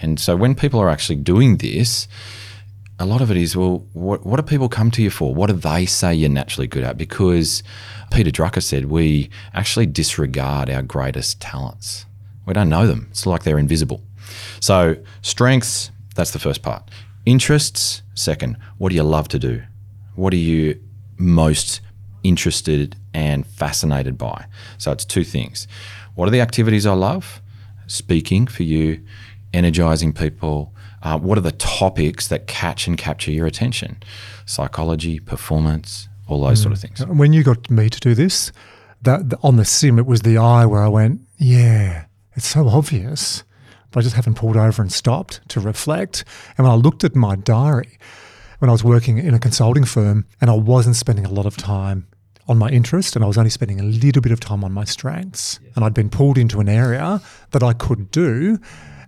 And 0.02 0.20
so, 0.20 0.36
when 0.36 0.56
people 0.56 0.80
are 0.80 0.90
actually 0.90 1.16
doing 1.16 1.58
this, 1.58 2.08
a 3.00 3.06
lot 3.06 3.22
of 3.22 3.32
it 3.32 3.38
is, 3.38 3.56
well, 3.56 3.86
what, 3.94 4.26
what 4.26 4.38
do 4.38 4.44
people 4.44 4.70
come 4.70 4.92
to 4.92 5.02
you 5.02 5.10
for? 5.10 5.34
What 5.34 5.48
do 5.48 5.54
they 5.54 5.86
say 5.86 6.14
you're 6.14 6.30
naturally 6.30 6.68
good 6.68 6.84
at? 6.84 6.98
Because 6.98 7.64
Peter 8.12 8.30
Drucker 8.30 8.62
said 8.62 8.86
we 8.86 9.30
actually 9.54 9.86
disregard 9.86 10.70
our 10.70 10.82
greatest 10.82 11.42
talents. 11.42 12.06
We 12.46 12.54
don't 12.54 12.70
know 12.70 12.86
them. 12.86 13.08
It's 13.12 13.26
like 13.26 13.44
they're 13.44 13.58
invisible. 13.58 14.02
So, 14.60 14.98
strengths, 15.22 15.92
that's 16.16 16.32
the 16.32 16.40
first 16.40 16.62
part. 16.62 16.90
Interests, 17.26 18.02
second. 18.16 18.58
What 18.78 18.90
do 18.90 18.96
you 18.96 19.04
love 19.04 19.30
to 19.30 19.40
do? 19.40 19.64
What 20.16 20.34
are 20.34 20.38
you 20.38 20.80
most 21.18 21.80
interested 22.24 22.98
and 23.14 23.48
fascinated 23.48 24.18
by? 24.18 24.46
So 24.78 24.92
it's 24.92 25.06
two 25.06 25.24
things. 25.24 25.68
What 26.16 26.28
are 26.28 26.32
the 26.32 26.42
activities 26.42 26.86
I 26.86 26.94
love? 26.94 27.42
Speaking 27.88 28.46
for 28.46 28.64
you, 28.64 29.02
energizing 29.54 30.12
people. 30.12 30.74
Uh, 31.02 31.18
what 31.18 31.38
are 31.38 31.42
the 31.42 31.52
topics 31.54 32.28
that 32.28 32.48
catch 32.48 32.88
and 32.88 32.98
capture 32.98 33.32
your 33.32 33.48
attention? 33.48 34.02
Psychology, 34.46 35.20
performance, 35.20 36.10
all 36.28 36.42
those 36.42 36.60
mm. 36.60 36.64
sort 36.64 36.74
of 36.74 36.80
things. 36.80 37.02
Uh, 37.02 37.06
when 37.08 37.32
you 37.32 37.44
got 37.44 37.70
me 37.70 37.90
to 37.90 38.00
do 38.00 38.14
this, 38.14 38.52
that 39.02 39.34
on 39.44 39.56
the 39.56 39.66
sim, 39.66 39.98
it 39.98 40.06
was 40.06 40.22
the 40.22 40.38
eye 40.38 40.66
where 40.66 40.84
I 40.84 40.90
went, 40.90 41.22
yeah, 41.38 42.06
it's 42.36 42.48
so 42.48 42.68
obvious 42.68 43.44
but 43.94 44.00
I 44.00 44.04
just 44.04 44.16
haven't 44.16 44.34
pulled 44.34 44.58
over 44.58 44.82
and 44.82 44.92
stopped 44.92 45.48
to 45.50 45.62
reflect. 45.62 46.26
And 46.58 46.66
when 46.66 46.74
I 46.74 46.76
looked 46.76 47.04
at 47.04 47.16
my 47.16 47.36
diary, 47.36 47.98
when 48.60 48.70
I 48.70 48.74
was 48.74 48.84
working 48.84 49.20
in 49.20 49.34
a 49.34 49.40
consulting 49.40 49.86
firm 49.86 50.26
and 50.42 50.50
I 50.50 50.56
wasn't 50.56 50.96
spending 50.96 51.26
a 51.26 51.30
lot 51.30 51.46
of 51.46 51.56
time 51.56 52.08
on 52.48 52.58
my 52.58 52.70
interest 52.70 53.16
and 53.16 53.24
I 53.24 53.28
was 53.28 53.38
only 53.38 53.50
spending 53.50 53.80
a 53.80 53.84
little 53.84 54.22
bit 54.22 54.32
of 54.32 54.40
time 54.40 54.64
on 54.64 54.74
my 54.74 54.84
strengths, 54.84 55.60
and 55.76 55.86
I'd 55.86 55.94
been 55.94 56.10
pulled 56.10 56.38
into 56.38 56.60
an 56.60 56.68
area 56.68 57.22
that 57.52 57.64
I 57.64 57.74
could 57.74 58.12
do 58.12 58.60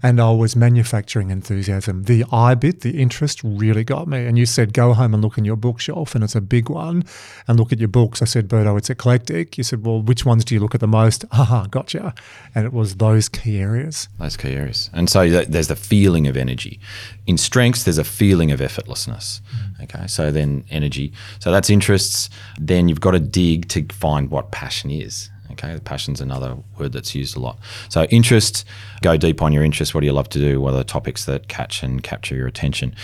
and 0.05 0.21
I 0.21 0.29
was 0.29 0.55
manufacturing 0.55 1.31
enthusiasm. 1.31 2.03
The 2.03 2.25
I 2.31 2.53
bit, 2.53 2.81
the 2.81 3.01
interest 3.01 3.41
really 3.43 3.83
got 3.83 4.07
me. 4.07 4.27
And 4.27 4.37
you 4.37 4.45
said, 4.45 4.71
go 4.71 4.93
home 4.93 5.15
and 5.15 5.23
look 5.23 5.35
in 5.39 5.45
your 5.45 5.55
bookshelf, 5.55 6.13
and 6.13 6.23
it's 6.23 6.35
a 6.35 6.41
big 6.41 6.69
one, 6.69 7.03
and 7.47 7.57
look 7.57 7.73
at 7.73 7.79
your 7.79 7.87
books. 7.87 8.21
I 8.21 8.25
said, 8.25 8.47
Berto, 8.47 8.77
it's 8.77 8.91
eclectic. 8.91 9.57
You 9.57 9.63
said, 9.63 9.83
well, 9.83 10.03
which 10.03 10.23
ones 10.23 10.45
do 10.45 10.53
you 10.53 10.59
look 10.59 10.75
at 10.75 10.79
the 10.79 10.87
most? 10.87 11.25
Aha, 11.31 11.65
gotcha. 11.71 12.13
And 12.53 12.67
it 12.67 12.71
was 12.71 12.97
those 12.97 13.27
key 13.27 13.57
areas. 13.57 14.07
Those 14.19 14.37
key 14.37 14.53
areas. 14.53 14.91
And 14.93 15.09
so 15.09 15.27
there's 15.27 15.69
the 15.69 15.75
feeling 15.75 16.27
of 16.27 16.37
energy. 16.37 16.79
In 17.25 17.39
strengths, 17.39 17.81
there's 17.81 17.97
a 17.97 18.03
feeling 18.03 18.51
of 18.51 18.59
effortlessness. 18.59 19.41
Mm. 19.41 19.83
Okay, 19.85 20.05
so 20.05 20.29
then 20.29 20.65
energy. 20.69 21.13
So 21.39 21.51
that's 21.51 21.71
interests. 21.71 22.29
Then 22.59 22.89
you've 22.89 23.01
got 23.01 23.11
to 23.11 23.19
dig 23.19 23.69
to 23.69 23.83
find 23.91 24.29
what 24.29 24.51
passion 24.51 24.91
is. 24.91 25.31
Okay, 25.55 25.79
passion's 25.83 26.19
another 26.19 26.57
word 26.77 26.91
that's 26.91 27.15
used 27.15 27.35
a 27.35 27.39
lot. 27.39 27.57
So 27.89 28.03
interest, 28.05 28.65
go 29.01 29.15
deep 29.15 29.41
on 29.41 29.53
your 29.53 29.63
interest. 29.63 29.93
What 29.93 30.01
do 30.01 30.07
you 30.07 30.13
love 30.13 30.29
to 30.29 30.39
do? 30.39 30.59
What 30.59 30.73
are 30.73 30.77
the 30.77 30.83
topics 30.83 31.25
that 31.25 31.47
catch 31.47 31.81
and 31.81 32.03
capture 32.03 32.35
your 32.35 32.47
attention? 32.47 32.95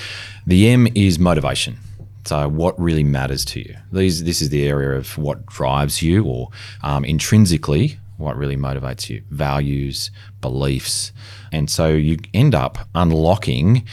The 0.46 0.70
M 0.70 0.88
is 0.96 1.18
motivation. 1.18 1.78
So, 2.26 2.48
what 2.48 2.80
really 2.80 3.04
matters 3.04 3.44
to 3.46 3.60
you? 3.60 3.76
These, 3.92 4.26
this 4.26 4.42
is 4.42 4.50
the 4.50 4.68
area 4.68 4.96
of 4.96 5.18
what 5.18 5.46
drives 5.48 6.04
you, 6.04 6.24
or 6.24 6.50
um, 6.84 7.04
intrinsically, 7.04 7.98
what 8.18 8.38
really 8.38 8.56
motivates 8.56 9.10
you 9.10 9.24
values, 9.32 10.12
beliefs. 10.40 11.12
And 11.52 11.70
so 11.70 11.90
you 11.90 12.20
end 12.34 12.54
up 12.54 12.88
unlocking 12.94 13.86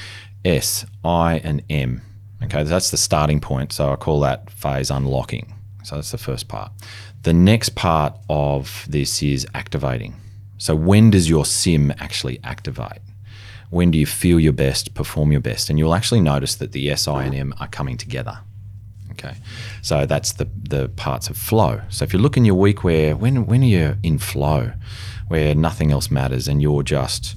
S, 0.45 0.85
I, 1.05 1.41
and 1.43 1.63
M. 1.71 2.03
Okay, 2.43 2.63
that's 2.63 2.91
the 2.91 2.97
starting 2.97 3.41
point. 3.41 3.73
So 3.73 3.93
I 3.93 3.97
call 3.97 4.21
that 4.21 4.51
phase 4.51 4.91
unlocking. 4.91 5.55
So 5.83 5.97
that's 5.97 6.11
the 6.11 6.19
first 6.19 6.49
part. 6.49 6.71
The 7.23 7.33
next 7.33 7.75
part 7.75 8.17
of 8.29 8.87
this 8.89 9.23
is 9.23 9.47
activating. 9.55 10.15
So 10.59 10.75
when 10.75 11.11
does 11.11 11.29
your 11.29 11.45
sim 11.45 11.93
actually 11.99 12.41
activate? 12.43 13.01
When 13.71 13.91
do 13.91 13.99
you 13.99 14.07
feel 14.07 14.41
your 14.41 14.53
best, 14.53 14.95
perform 14.95 15.31
your 15.33 15.41
best? 15.41 15.69
And 15.69 15.79
you'll 15.79 15.95
actually 15.95 16.21
notice 16.21 16.55
that 16.57 16.73
the 16.73 16.91
S, 16.91 17.07
I, 17.07 17.25
and 17.25 17.35
M 17.35 17.55
are 17.61 17.69
coming 17.69 17.97
together. 17.97 18.39
Okay, 19.13 19.35
so 19.83 20.07
that's 20.07 20.33
the 20.35 20.49
the 20.69 20.89
parts 20.91 21.29
of 21.29 21.37
flow. 21.37 21.81
So 21.89 22.05
if 22.05 22.13
you 22.13 22.21
look 22.21 22.37
in 22.37 22.45
your 22.45 22.55
week 22.55 22.85
where 22.85 23.17
when 23.17 23.47
when 23.47 23.63
are 23.63 23.67
you 23.67 23.97
in 24.03 24.19
flow, 24.19 24.73
where 25.27 25.55
nothing 25.55 25.91
else 25.91 26.11
matters 26.11 26.47
and 26.49 26.63
you're 26.63 26.85
just 26.85 27.35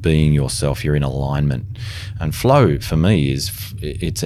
being 0.00 0.32
yourself, 0.32 0.84
you're 0.84 0.96
in 0.96 1.02
alignment. 1.02 1.66
And 2.20 2.34
flow 2.34 2.78
for 2.78 2.96
me 2.96 3.32
is 3.32 3.50
it's 3.80 4.24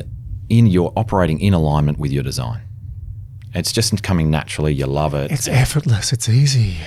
in 0.48 0.66
you're 0.66 0.92
operating 0.96 1.40
in 1.40 1.52
alignment 1.52 1.98
with 1.98 2.12
your 2.12 2.22
design. 2.22 2.62
It's 3.54 3.72
just 3.72 4.02
coming 4.02 4.30
naturally. 4.30 4.72
You 4.74 4.86
love 4.86 5.14
it. 5.14 5.30
It's 5.30 5.48
effortless. 5.48 6.12
It's 6.12 6.28
easy. 6.28 6.78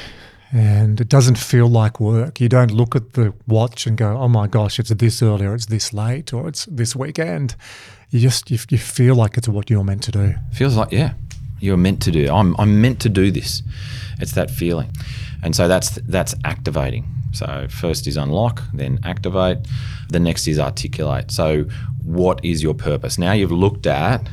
And 0.51 1.01
it 1.01 1.09
doesn't 1.09 1.37
feel 1.37 1.67
like 1.67 1.99
work. 1.99 2.39
You 2.39 2.49
don't 2.49 2.71
look 2.71 2.95
at 2.95 3.13
the 3.13 3.33
watch 3.47 3.85
and 3.85 3.97
go, 3.97 4.17
oh 4.17 4.27
my 4.27 4.47
gosh, 4.47 4.79
it's 4.79 4.89
this 4.89 5.21
early 5.21 5.45
or 5.45 5.55
it's 5.55 5.65
this 5.65 5.93
late 5.93 6.33
or 6.33 6.47
it's 6.47 6.65
this 6.65 6.95
weekend 6.95 7.55
you 8.09 8.19
just 8.19 8.49
you, 8.49 8.57
you 8.69 8.77
feel 8.77 9.15
like 9.15 9.37
it's 9.37 9.47
what 9.47 9.69
you're 9.69 9.83
meant 9.83 10.03
to 10.03 10.11
do. 10.11 10.35
Feels 10.53 10.75
like 10.75 10.91
yeah, 10.91 11.13
you're 11.59 11.77
meant 11.77 12.01
to 12.03 12.11
do. 12.11 12.31
I'm 12.31 12.55
I'm 12.57 12.81
meant 12.81 12.99
to 13.01 13.09
do 13.09 13.31
this. 13.31 13.63
It's 14.19 14.33
that 14.33 14.49
feeling, 14.49 14.89
and 15.43 15.55
so 15.55 15.67
that's 15.67 15.95
that's 16.07 16.33
activating. 16.45 17.05
So 17.33 17.67
first 17.69 18.07
is 18.07 18.17
unlock, 18.17 18.63
then 18.73 18.99
activate. 19.03 19.59
The 20.09 20.19
next 20.19 20.47
is 20.47 20.59
articulate. 20.59 21.31
So 21.31 21.65
what 22.03 22.43
is 22.43 22.63
your 22.63 22.73
purpose? 22.73 23.17
Now 23.17 23.33
you've 23.33 23.51
looked 23.51 23.85
at 23.85 24.29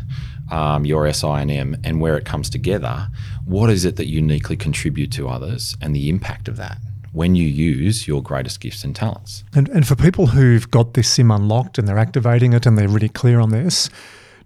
um, 0.50 0.84
your 0.84 1.04
SINM 1.04 1.80
and 1.84 2.00
where 2.00 2.16
it 2.16 2.24
comes 2.24 2.50
together. 2.50 3.08
What 3.44 3.70
is 3.70 3.84
it 3.84 3.96
that 3.96 4.06
uniquely 4.06 4.56
contribute 4.56 5.12
to 5.12 5.28
others 5.28 5.76
and 5.80 5.94
the 5.94 6.08
impact 6.08 6.48
of 6.48 6.56
that? 6.56 6.78
when 7.14 7.36
you 7.36 7.46
use 7.46 8.08
your 8.08 8.20
greatest 8.20 8.58
gifts 8.58 8.82
and 8.82 8.94
talents. 8.94 9.44
And, 9.54 9.68
and 9.68 9.86
for 9.86 9.94
people 9.94 10.26
who've 10.26 10.68
got 10.68 10.94
this 10.94 11.08
sim 11.08 11.30
unlocked 11.30 11.78
and 11.78 11.86
they're 11.86 11.96
activating 11.96 12.52
it 12.52 12.66
and 12.66 12.76
they're 12.76 12.88
really 12.88 13.08
clear 13.08 13.38
on 13.38 13.50
this, 13.50 13.88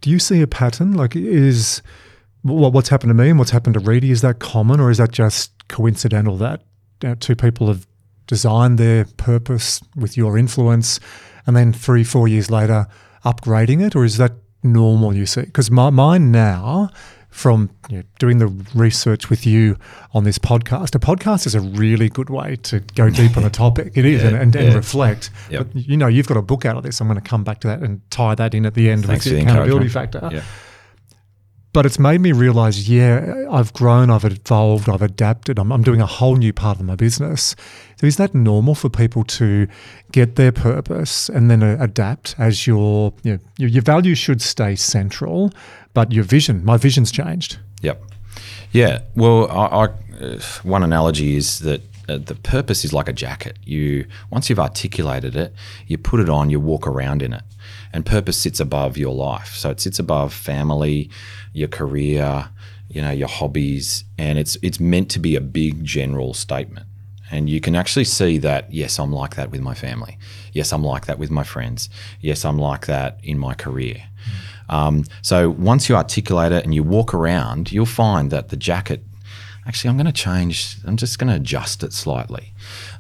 do 0.03 0.11
you 0.11 0.19
see 0.19 0.43
a 0.43 0.47
pattern? 0.47 0.93
Like, 0.93 1.17
is 1.17 1.81
what's 2.43 2.91
happened 2.91 3.09
to 3.09 3.15
me 3.15 3.31
and 3.31 3.39
what's 3.39 3.53
happened 3.53 3.73
to 3.75 3.81
Reedy, 3.81 4.11
is 4.11 4.21
that 4.21 4.39
common 4.39 4.81
or 4.81 4.91
is 4.91 4.99
that 4.99 5.13
just 5.13 5.67
coincidental 5.69 6.37
that 6.37 6.63
you 7.03 7.09
know, 7.09 7.15
two 7.15 7.35
people 7.35 7.69
have 7.69 7.87
designed 8.27 8.79
their 8.79 9.07
purpose 9.17 9.81
with 9.97 10.19
your 10.19 10.37
influence 10.37 11.01
and 11.47 11.57
then 11.57 11.73
three, 11.73 12.05
four 12.05 12.29
years 12.29 12.51
later 12.51 12.87
upgrading 13.25 13.85
it? 13.85 13.97
Or 13.97 14.05
is 14.05 14.19
that 14.19 14.33
normal 14.73 15.15
you 15.15 15.27
see? 15.27 15.43
Because 15.43 15.71
my, 15.71 15.91
mine 15.91 16.31
now 16.31 16.91
from 17.31 17.71
you 17.89 17.99
know, 17.99 18.03
doing 18.19 18.39
the 18.39 18.49
research 18.75 19.31
with 19.31 19.47
you 19.47 19.77
on 20.13 20.25
this 20.25 20.39
podcast. 20.39 20.95
A 20.95 20.99
podcast 20.99 21.47
is 21.47 21.55
a 21.55 21.61
really 21.61 22.09
good 22.09 22.31
way 22.31 22.57
to 22.65 22.81
go 22.81 23.11
deep 23.21 23.37
on 23.37 23.45
a 23.45 23.51
topic. 23.51 23.93
It 23.95 24.05
is, 24.05 24.23
yeah, 24.23 24.29
and, 24.29 24.37
and, 24.37 24.55
yeah. 24.55 24.61
and, 24.63 24.75
reflect. 24.75 25.31
Yep. 25.51 25.69
But 25.73 25.87
you 25.89 25.97
know, 25.97 26.07
you've 26.07 26.27
got 26.27 26.37
a 26.37 26.43
book 26.43 26.65
out 26.65 26.77
of 26.77 26.83
this. 26.83 27.01
I'm 27.01 27.07
going 27.07 27.21
to 27.21 27.29
come 27.29 27.45
back 27.45 27.61
to 27.61 27.69
that 27.69 27.81
and 27.81 28.01
tie 28.11 28.35
that 28.35 28.55
in 28.55 28.67
at 28.67 28.75
the 28.75 28.91
end 28.91 29.05
Thanks 29.05 29.25
with 29.25 29.35
the 29.35 29.43
accountability 29.43 29.89
factor. 29.89 30.29
Yeah. 30.33 30.43
But 31.73 31.85
it's 31.85 31.99
made 31.99 32.21
me 32.21 32.33
realize, 32.33 32.89
yeah, 32.89 33.47
I've 33.51 33.73
grown, 33.75 34.11
I've 34.11 34.25
evolved, 34.25 34.89
I've 34.89 35.03
adapted. 35.03 35.59
I'm, 35.59 35.71
I'm 35.71 35.83
doing 35.83 36.01
a 36.01 36.07
whole 36.07 36.37
new 36.37 36.53
part 36.53 36.81
of 36.81 36.87
my 36.87 36.97
business. 36.97 37.55
So 38.01 38.07
is 38.07 38.17
that 38.17 38.35
normal 38.35 38.75
for 38.75 38.89
people 38.89 39.23
to 39.25 39.69
get 40.11 40.37
their 40.37 40.51
purpose 40.51 41.29
and 41.29 41.51
then 41.51 41.63
uh, 41.63 41.77
adapt 41.79 42.35
as 42.39 42.67
your, 42.67 43.13
you 43.23 43.35
know, 43.35 43.39
your 43.59 43.83
values 43.83 44.19
should 44.19 44.41
stay 44.41 44.77
central, 44.77 45.53
but 45.93 46.11
your 46.11 46.25
vision, 46.25 46.65
my 46.65 46.79
vision's 46.79 47.13
changed. 47.13 47.59
Yep. 47.83 48.03
Yeah. 48.73 49.03
Well, 49.15 49.51
I, 49.51 49.67
I 49.67 50.25
uh, 50.25 50.41
one 50.63 50.83
analogy 50.83 51.37
is 51.37 51.59
that 51.61 51.83
the 52.17 52.35
purpose 52.35 52.85
is 52.85 52.93
like 52.93 53.09
a 53.09 53.13
jacket. 53.13 53.59
You 53.65 54.07
once 54.31 54.49
you've 54.49 54.59
articulated 54.59 55.37
it, 55.37 55.53
you 55.87 55.99
put 55.99 56.21
it 56.21 56.31
on, 56.31 56.49
you 56.49 56.59
walk 56.59 56.87
around 56.87 57.23
in 57.23 57.35
it, 57.35 57.43
and 57.93 58.07
purpose 58.07 58.39
sits 58.39 58.61
above 58.61 58.97
your 58.97 59.15
life. 59.15 59.55
So 59.55 59.71
it 59.71 59.81
sits 59.81 59.99
above 59.99 60.33
family, 60.33 61.11
your 61.53 61.69
career, 61.69 62.49
you 62.89 63.03
know, 63.03 63.11
your 63.11 63.29
hobbies, 63.29 64.05
and 64.17 64.39
it's 64.39 64.57
it's 64.63 64.81
meant 64.81 65.11
to 65.11 65.19
be 65.19 65.37
a 65.37 65.41
big 65.41 65.85
general 65.85 66.33
statement. 66.33 66.87
And 67.31 67.51
you 67.51 67.61
can 67.61 67.77
actually 67.77 68.05
see 68.05 68.39
that, 68.39 68.73
yes, 68.73 68.99
I'm 68.99 69.13
like 69.13 69.37
that 69.37 69.51
with 69.51 69.61
my 69.61 69.75
family. 69.75 70.17
Yes, 70.55 70.73
I'm 70.73 70.83
like 70.83 71.05
that 71.05 71.19
with 71.19 71.31
my 71.31 71.45
friends. 71.45 71.91
Yes, 72.23 72.43
I'm 72.45 72.57
like 72.57 72.87
that 72.87 73.19
in 73.23 73.39
my 73.39 73.53
career. 73.53 74.03
Mm. 74.71 74.75
Um, 74.75 75.05
so 75.23 75.51
once 75.51 75.89
you 75.89 75.97
articulate 75.97 76.53
it 76.53 76.65
and 76.65 76.75
you 76.75 76.83
walk 76.83 77.13
around, 77.15 77.73
you'll 77.73 77.87
find 77.87 78.31
that 78.31 78.49
the 78.49 78.57
jacket 78.57 79.03
actually, 79.69 79.91
I'm 79.91 79.97
going 79.97 80.07
to 80.07 80.13
change, 80.13 80.77
I'm 80.87 80.97
just 80.97 81.19
going 81.19 81.29
to 81.29 81.37
adjust 81.37 81.83
it 81.83 81.93
slightly. 81.93 82.53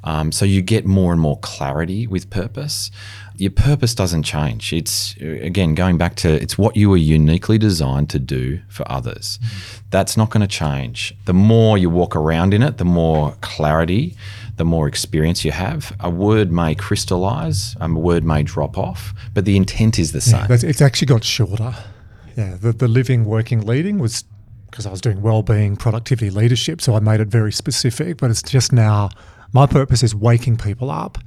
Um, 0.05 0.31
so 0.31 0.45
you 0.45 0.63
get 0.63 0.85
more 0.85 1.13
and 1.13 1.21
more 1.21 1.39
clarity 1.39 2.07
with 2.07 2.29
purpose. 2.31 2.91
Your 3.37 3.51
purpose 3.51 3.95
doesn't 3.95 4.25
change. 4.25 4.73
It's, 4.73 5.17
again, 5.17 5.75
going 5.75 5.97
back 5.97 6.17
to 6.17 6.29
it's 6.29 6.59
what 6.59 6.77
you 6.77 6.91
were 6.91 6.97
uniquely 6.97 7.57
designed 7.57 8.11
to 8.11 8.19
do 8.19 8.61
for 8.69 8.91
others. 8.91 9.39
Mm. 9.43 9.81
That's 9.91 10.17
not 10.17 10.31
going 10.31 10.43
to 10.43 10.49
change. 10.49 11.15
The 11.25 11.33
more 11.33 11.79
you 11.79 11.89
walk 11.89 12.15
around 12.15 12.53
in 12.53 12.63
it, 12.63 12.77
the 12.77 12.85
more 12.85 13.37
clarity 13.41 14.17
the 14.59 14.65
more 14.65 14.89
experience 14.89 15.45
you 15.45 15.53
have. 15.53 15.95
A 16.01 16.11
word 16.11 16.51
may 16.51 16.75
crystallize, 16.75 17.77
a 17.81 17.89
word 17.89 18.25
may 18.25 18.43
drop 18.43 18.77
off, 18.77 19.15
but 19.33 19.45
the 19.45 19.57
intent 19.57 20.01
is 20.01 20.11
the 20.11 20.21
same. 20.21 20.47
Yeah, 20.51 20.59
it's 20.63 20.83
actually 20.83 21.07
got 21.07 21.23
shorter. 21.23 21.77
Yeah, 22.37 22.57
the, 22.61 22.73
the 22.73 22.89
living, 22.89 23.25
working, 23.25 23.65
leading 23.65 23.99
was 23.99 24.25
because 24.71 24.87
I 24.87 24.91
was 24.91 25.01
doing 25.01 25.23
well-being, 25.23 25.77
productivity, 25.77 26.31
leadership, 26.31 26.81
so 26.81 26.95
I 26.95 27.01
made 27.01 27.21
it 27.21 27.29
very 27.29 27.53
specific. 27.53 28.19
But 28.19 28.31
it's 28.31 28.43
just 28.43 28.73
now 28.73 29.11
my 29.53 29.67
purpose 29.67 30.03
is 30.03 30.15
waking 30.15 30.57
people 30.59 30.91
up 30.91 31.19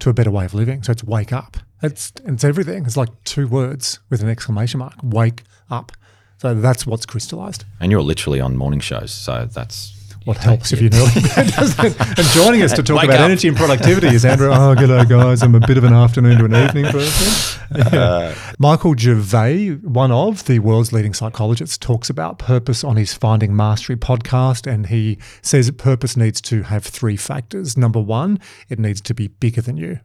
to 0.00 0.10
a 0.10 0.14
better 0.14 0.30
way 0.30 0.44
of 0.44 0.54
living. 0.54 0.82
So 0.82 0.92
it's 0.92 1.04
wake 1.04 1.32
up. 1.32 1.56
It's 1.82 2.12
it's 2.24 2.44
everything. 2.44 2.84
It's 2.84 2.96
like 2.96 3.10
two 3.24 3.46
words 3.46 4.00
with 4.10 4.22
an 4.22 4.28
exclamation 4.28 4.78
mark. 4.78 4.94
Wake 5.02 5.42
up. 5.70 5.92
So 6.38 6.54
that's 6.54 6.86
what's 6.86 7.06
crystallized. 7.06 7.64
And 7.80 7.90
you're 7.90 8.02
literally 8.02 8.40
on 8.40 8.56
morning 8.56 8.80
shows, 8.80 9.10
so 9.12 9.46
that's 9.46 9.95
what 10.26 10.38
helps 10.38 10.72
if 10.72 10.82
you 10.82 10.88
know 10.88 11.06
And 11.36 12.26
joining 12.34 12.62
us 12.62 12.72
to 12.72 12.82
talk 12.82 13.04
about 13.04 13.14
up. 13.14 13.20
energy 13.20 13.46
and 13.46 13.56
productivity 13.56 14.08
is 14.08 14.24
Andrew. 14.24 14.48
Oh, 14.50 14.74
g'day, 14.74 15.08
guys. 15.08 15.40
I'm 15.40 15.54
a 15.54 15.60
bit 15.60 15.78
of 15.78 15.84
an 15.84 15.92
afternoon 15.92 16.38
to 16.38 16.44
an 16.46 16.54
evening 16.54 16.86
person. 16.86 17.52
Yeah. 17.76 17.98
Uh, 17.98 18.34
Michael 18.60 18.96
Gervais, 18.96 19.70
one 19.82 20.12
of 20.12 20.44
the 20.44 20.60
world's 20.60 20.92
leading 20.92 21.12
psychologists, 21.12 21.76
talks 21.76 22.08
about 22.08 22.38
purpose 22.38 22.84
on 22.84 22.94
his 22.96 23.12
Finding 23.12 23.56
Mastery 23.56 23.96
podcast. 23.96 24.70
And 24.72 24.86
he 24.86 25.18
says 25.42 25.66
that 25.66 25.76
purpose 25.76 26.16
needs 26.16 26.40
to 26.42 26.62
have 26.62 26.84
three 26.84 27.16
factors. 27.16 27.76
Number 27.76 28.00
one, 28.00 28.38
it 28.68 28.78
needs 28.78 29.00
to 29.02 29.14
be 29.14 29.26
bigger 29.26 29.60
than 29.60 29.76
you. 29.76 29.98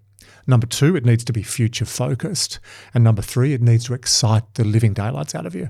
Number 0.48 0.66
two, 0.66 0.96
it 0.96 1.06
needs 1.06 1.24
to 1.26 1.34
be 1.34 1.44
future 1.44 1.86
focused. 1.86 2.60
And 2.96 3.04
number 3.04 3.22
three, 3.22 3.54
it 3.54 3.62
needs 3.62 3.86
to 3.86 3.94
excite 3.94 4.56
the 4.56 4.64
living 4.64 4.94
daylights 4.94 5.36
out 5.36 5.46
of 5.46 5.54
you. 5.54 5.70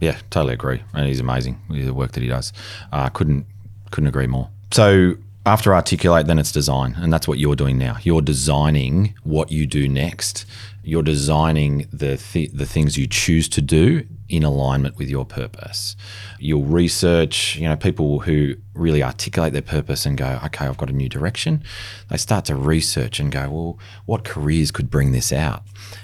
Yeah, 0.00 0.18
totally 0.30 0.54
agree. 0.54 0.82
And 0.92 1.06
he's 1.06 1.20
amazing 1.20 1.60
with 1.68 1.86
the 1.86 1.94
work 1.94 2.12
that 2.12 2.22
he 2.22 2.28
does. 2.28 2.52
I 2.92 3.06
uh, 3.06 3.08
couldn't 3.10 3.46
couldn't 3.90 4.08
agree 4.08 4.26
more. 4.26 4.50
So 4.72 5.16
after 5.46 5.74
articulate, 5.74 6.26
then 6.26 6.38
it's 6.38 6.50
design, 6.50 6.96
and 6.98 7.12
that's 7.12 7.28
what 7.28 7.38
you're 7.38 7.54
doing 7.54 7.78
now. 7.78 7.98
You're 8.02 8.20
designing 8.20 9.14
what 9.22 9.52
you 9.52 9.66
do 9.66 9.88
next. 9.88 10.44
You're 10.82 11.04
designing 11.04 11.86
the 11.92 12.16
th- 12.16 12.50
the 12.52 12.66
things 12.66 12.98
you 12.98 13.06
choose 13.06 13.48
to 13.50 13.60
do 13.60 14.06
in 14.28 14.42
alignment 14.42 14.96
with 14.98 15.08
your 15.08 15.24
purpose. 15.24 15.94
You'll 16.40 16.64
research, 16.64 17.56
you 17.56 17.68
know, 17.68 17.76
people 17.76 18.20
who 18.20 18.56
really 18.74 19.02
articulate 19.02 19.52
their 19.52 19.62
purpose 19.62 20.04
and 20.04 20.18
go, 20.18 20.40
okay, 20.44 20.66
I've 20.66 20.76
got 20.76 20.90
a 20.90 20.92
new 20.92 21.08
direction. 21.08 21.62
They 22.10 22.16
start 22.16 22.44
to 22.46 22.56
research 22.56 23.20
and 23.20 23.30
go, 23.30 23.48
well, 23.50 23.78
what 24.04 24.24
careers 24.24 24.72
could 24.72 24.90
bring 24.90 25.12
this 25.12 25.32
out? 25.32 25.62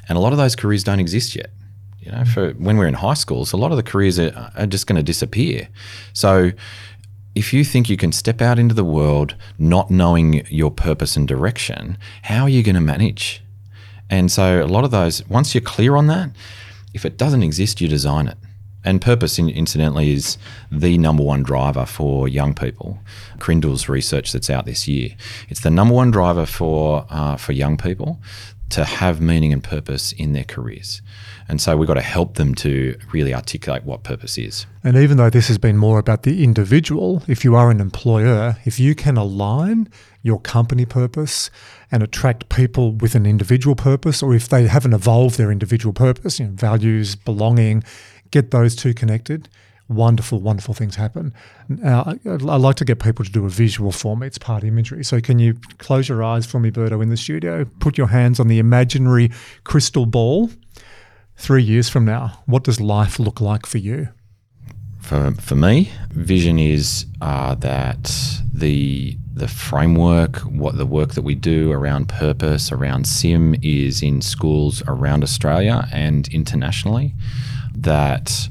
And 0.08 0.16
a 0.16 0.20
lot 0.20 0.32
of 0.32 0.38
those 0.38 0.54
careers 0.54 0.84
don't 0.84 1.00
exist 1.00 1.34
yet. 1.34 1.50
You 1.98 2.10
know, 2.10 2.24
for 2.24 2.50
when 2.52 2.76
we're 2.76 2.88
in 2.88 2.94
high 2.94 3.14
schools, 3.14 3.52
a 3.52 3.56
lot 3.56 3.70
of 3.70 3.76
the 3.76 3.82
careers 3.82 4.18
are, 4.18 4.52
are 4.56 4.66
just 4.66 4.88
going 4.88 4.96
to 4.96 5.04
disappear. 5.04 5.68
So 6.12 6.50
if 7.34 7.52
you 7.52 7.64
think 7.64 7.88
you 7.88 7.96
can 7.96 8.12
step 8.12 8.42
out 8.42 8.58
into 8.58 8.74
the 8.74 8.84
world 8.84 9.34
not 9.58 9.90
knowing 9.90 10.46
your 10.48 10.70
purpose 10.70 11.16
and 11.16 11.26
direction, 11.26 11.96
how 12.22 12.42
are 12.42 12.48
you 12.48 12.62
going 12.62 12.74
to 12.74 12.80
manage? 12.80 13.42
And 14.10 14.30
so, 14.30 14.62
a 14.62 14.66
lot 14.66 14.84
of 14.84 14.90
those, 14.90 15.26
once 15.28 15.54
you're 15.54 15.62
clear 15.62 15.96
on 15.96 16.06
that, 16.08 16.30
if 16.92 17.06
it 17.06 17.16
doesn't 17.16 17.42
exist, 17.42 17.80
you 17.80 17.88
design 17.88 18.28
it. 18.28 18.36
And 18.84 19.00
purpose, 19.00 19.38
incidentally, 19.38 20.12
is 20.12 20.38
the 20.70 20.98
number 20.98 21.22
one 21.22 21.44
driver 21.44 21.86
for 21.86 22.26
young 22.26 22.52
people. 22.52 22.98
McCrindle's 23.38 23.88
research 23.88 24.32
that's 24.32 24.50
out 24.50 24.66
this 24.66 24.88
year. 24.88 25.10
It's 25.48 25.60
the 25.60 25.70
number 25.70 25.94
one 25.94 26.10
driver 26.10 26.46
for 26.46 27.06
uh, 27.08 27.36
for 27.36 27.52
young 27.52 27.76
people 27.76 28.20
to 28.72 28.84
have 28.84 29.20
meaning 29.20 29.52
and 29.52 29.62
purpose 29.62 30.12
in 30.12 30.32
their 30.32 30.44
careers. 30.44 31.02
And 31.48 31.60
so 31.60 31.76
we've 31.76 31.86
got 31.86 31.94
to 31.94 32.00
help 32.00 32.34
them 32.34 32.54
to 32.56 32.98
really 33.12 33.34
articulate 33.34 33.84
what 33.84 34.02
purpose 34.02 34.38
is. 34.38 34.66
And 34.82 34.96
even 34.96 35.18
though 35.18 35.30
this 35.30 35.48
has 35.48 35.58
been 35.58 35.76
more 35.76 35.98
about 35.98 36.22
the 36.22 36.42
individual, 36.42 37.22
if 37.28 37.44
you 37.44 37.54
are 37.54 37.70
an 37.70 37.80
employer, 37.80 38.56
if 38.64 38.80
you 38.80 38.94
can 38.94 39.16
align 39.16 39.88
your 40.22 40.40
company 40.40 40.86
purpose 40.86 41.50
and 41.90 42.02
attract 42.02 42.48
people 42.48 42.92
with 42.92 43.14
an 43.14 43.26
individual 43.26 43.76
purpose, 43.76 44.22
or 44.22 44.34
if 44.34 44.48
they 44.48 44.66
haven't 44.66 44.94
evolved 44.94 45.36
their 45.36 45.52
individual 45.52 45.92
purpose, 45.92 46.40
you 46.40 46.46
know, 46.46 46.52
values, 46.52 47.14
belonging, 47.16 47.84
get 48.30 48.50
those 48.50 48.74
two 48.74 48.94
connected, 48.94 49.48
wonderful, 49.92 50.40
wonderful 50.40 50.74
things 50.74 50.96
happen. 50.96 51.32
Now, 51.68 52.02
I, 52.06 52.28
I 52.28 52.56
like 52.56 52.76
to 52.76 52.84
get 52.84 53.00
people 53.00 53.24
to 53.24 53.30
do 53.30 53.44
a 53.44 53.48
visual 53.48 53.92
for 53.92 54.16
me. 54.16 54.26
It's 54.26 54.38
part 54.38 54.64
imagery. 54.64 55.04
So, 55.04 55.20
can 55.20 55.38
you 55.38 55.54
close 55.78 56.08
your 56.08 56.22
eyes 56.22 56.46
for 56.46 56.60
me, 56.60 56.70
Berto, 56.70 57.02
in 57.02 57.08
the 57.08 57.16
studio? 57.16 57.64
Put 57.80 57.98
your 57.98 58.08
hands 58.08 58.40
on 58.40 58.48
the 58.48 58.58
imaginary 58.58 59.30
crystal 59.64 60.06
ball. 60.06 60.50
Three 61.36 61.62
years 61.62 61.88
from 61.88 62.04
now, 62.04 62.42
what 62.46 62.64
does 62.64 62.80
life 62.80 63.18
look 63.18 63.40
like 63.40 63.66
for 63.66 63.78
you? 63.78 64.08
For, 65.00 65.32
for 65.32 65.56
me, 65.56 65.90
vision 66.10 66.58
is 66.58 67.06
uh, 67.20 67.56
that 67.56 68.14
the 68.52 69.16
the 69.34 69.48
framework, 69.48 70.36
what 70.40 70.76
the 70.76 70.86
work 70.86 71.14
that 71.14 71.22
we 71.22 71.34
do 71.34 71.72
around 71.72 72.08
purpose, 72.08 72.70
around 72.70 73.06
SIM, 73.06 73.56
is 73.62 74.02
in 74.02 74.20
schools 74.20 74.82
around 74.86 75.22
Australia 75.22 75.88
and 75.90 76.28
internationally. 76.28 77.14
That 77.74 78.48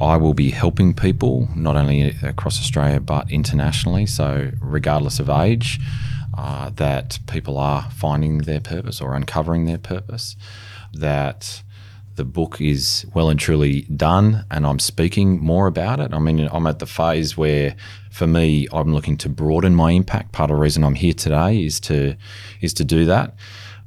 I 0.00 0.16
will 0.16 0.34
be 0.34 0.50
helping 0.50 0.94
people 0.94 1.48
not 1.54 1.76
only 1.76 2.14
across 2.22 2.60
Australia 2.60 3.00
but 3.00 3.30
internationally. 3.30 4.06
So, 4.06 4.50
regardless 4.60 5.18
of 5.18 5.28
age, 5.28 5.80
uh, 6.36 6.70
that 6.76 7.18
people 7.26 7.58
are 7.58 7.90
finding 7.90 8.38
their 8.38 8.60
purpose 8.60 9.00
or 9.00 9.14
uncovering 9.14 9.66
their 9.66 9.78
purpose. 9.78 10.36
That 10.92 11.62
the 12.14 12.24
book 12.24 12.60
is 12.60 13.06
well 13.14 13.30
and 13.30 13.38
truly 13.38 13.82
done, 13.82 14.44
and 14.50 14.66
I'm 14.66 14.78
speaking 14.78 15.40
more 15.40 15.66
about 15.66 16.00
it. 16.00 16.12
I 16.12 16.18
mean, 16.18 16.48
I'm 16.50 16.66
at 16.66 16.80
the 16.80 16.86
phase 16.86 17.36
where, 17.36 17.76
for 18.10 18.26
me, 18.26 18.66
I'm 18.72 18.92
looking 18.92 19.16
to 19.18 19.28
broaden 19.28 19.74
my 19.74 19.92
impact. 19.92 20.32
Part 20.32 20.50
of 20.50 20.56
the 20.56 20.60
reason 20.60 20.84
I'm 20.84 20.96
here 20.96 21.12
today 21.12 21.64
is 21.64 21.80
to 21.80 22.16
is 22.60 22.74
to 22.74 22.84
do 22.84 23.04
that 23.06 23.34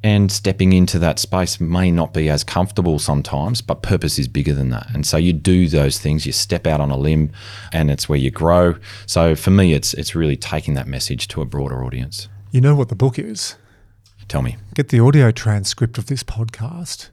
and 0.04 0.32
stepping 0.32 0.74
into 0.74 0.98
that 1.00 1.20
space 1.20 1.60
may 1.60 1.92
not 1.92 2.14
be 2.14 2.30
as 2.30 2.44
comfortable 2.44 2.98
sometimes, 2.98 3.62
but 3.62 3.84
purpose 3.84 4.18
is 4.18 4.28
bigger 4.28 4.54
than 4.54 4.70
that. 4.70 4.88
And 4.94 5.06
so 5.06 5.18
you 5.18 5.32
do 5.32 5.68
those 5.68 6.00
things, 6.00 6.26
you 6.26 6.32
step 6.32 6.66
out 6.66 6.82
on 6.82 6.90
a 6.90 6.98
limb, 6.98 7.32
and 7.72 7.92
it's 7.92 8.10
where 8.10 8.18
you 8.18 8.32
grow. 8.32 8.76
So 9.06 9.36
for 9.36 9.52
me, 9.52 9.74
it's 9.74 9.94
it's 9.94 10.16
really 10.16 10.38
taking 10.38 10.74
that 10.74 10.88
message 10.88 11.28
to 11.30 11.42
a 11.42 11.46
broader 11.46 11.84
audience. 11.84 12.28
You 12.52 12.62
know 12.62 12.76
what 12.76 12.90
the 12.90 12.96
book 12.96 13.20
is? 13.20 13.56
Tell 14.28 14.42
me. 14.42 14.58
Get 14.74 14.90
the 14.90 15.00
audio 15.00 15.32
transcript 15.32 15.98
of 15.98 16.08
this 16.08 16.24
podcast. 16.24 17.10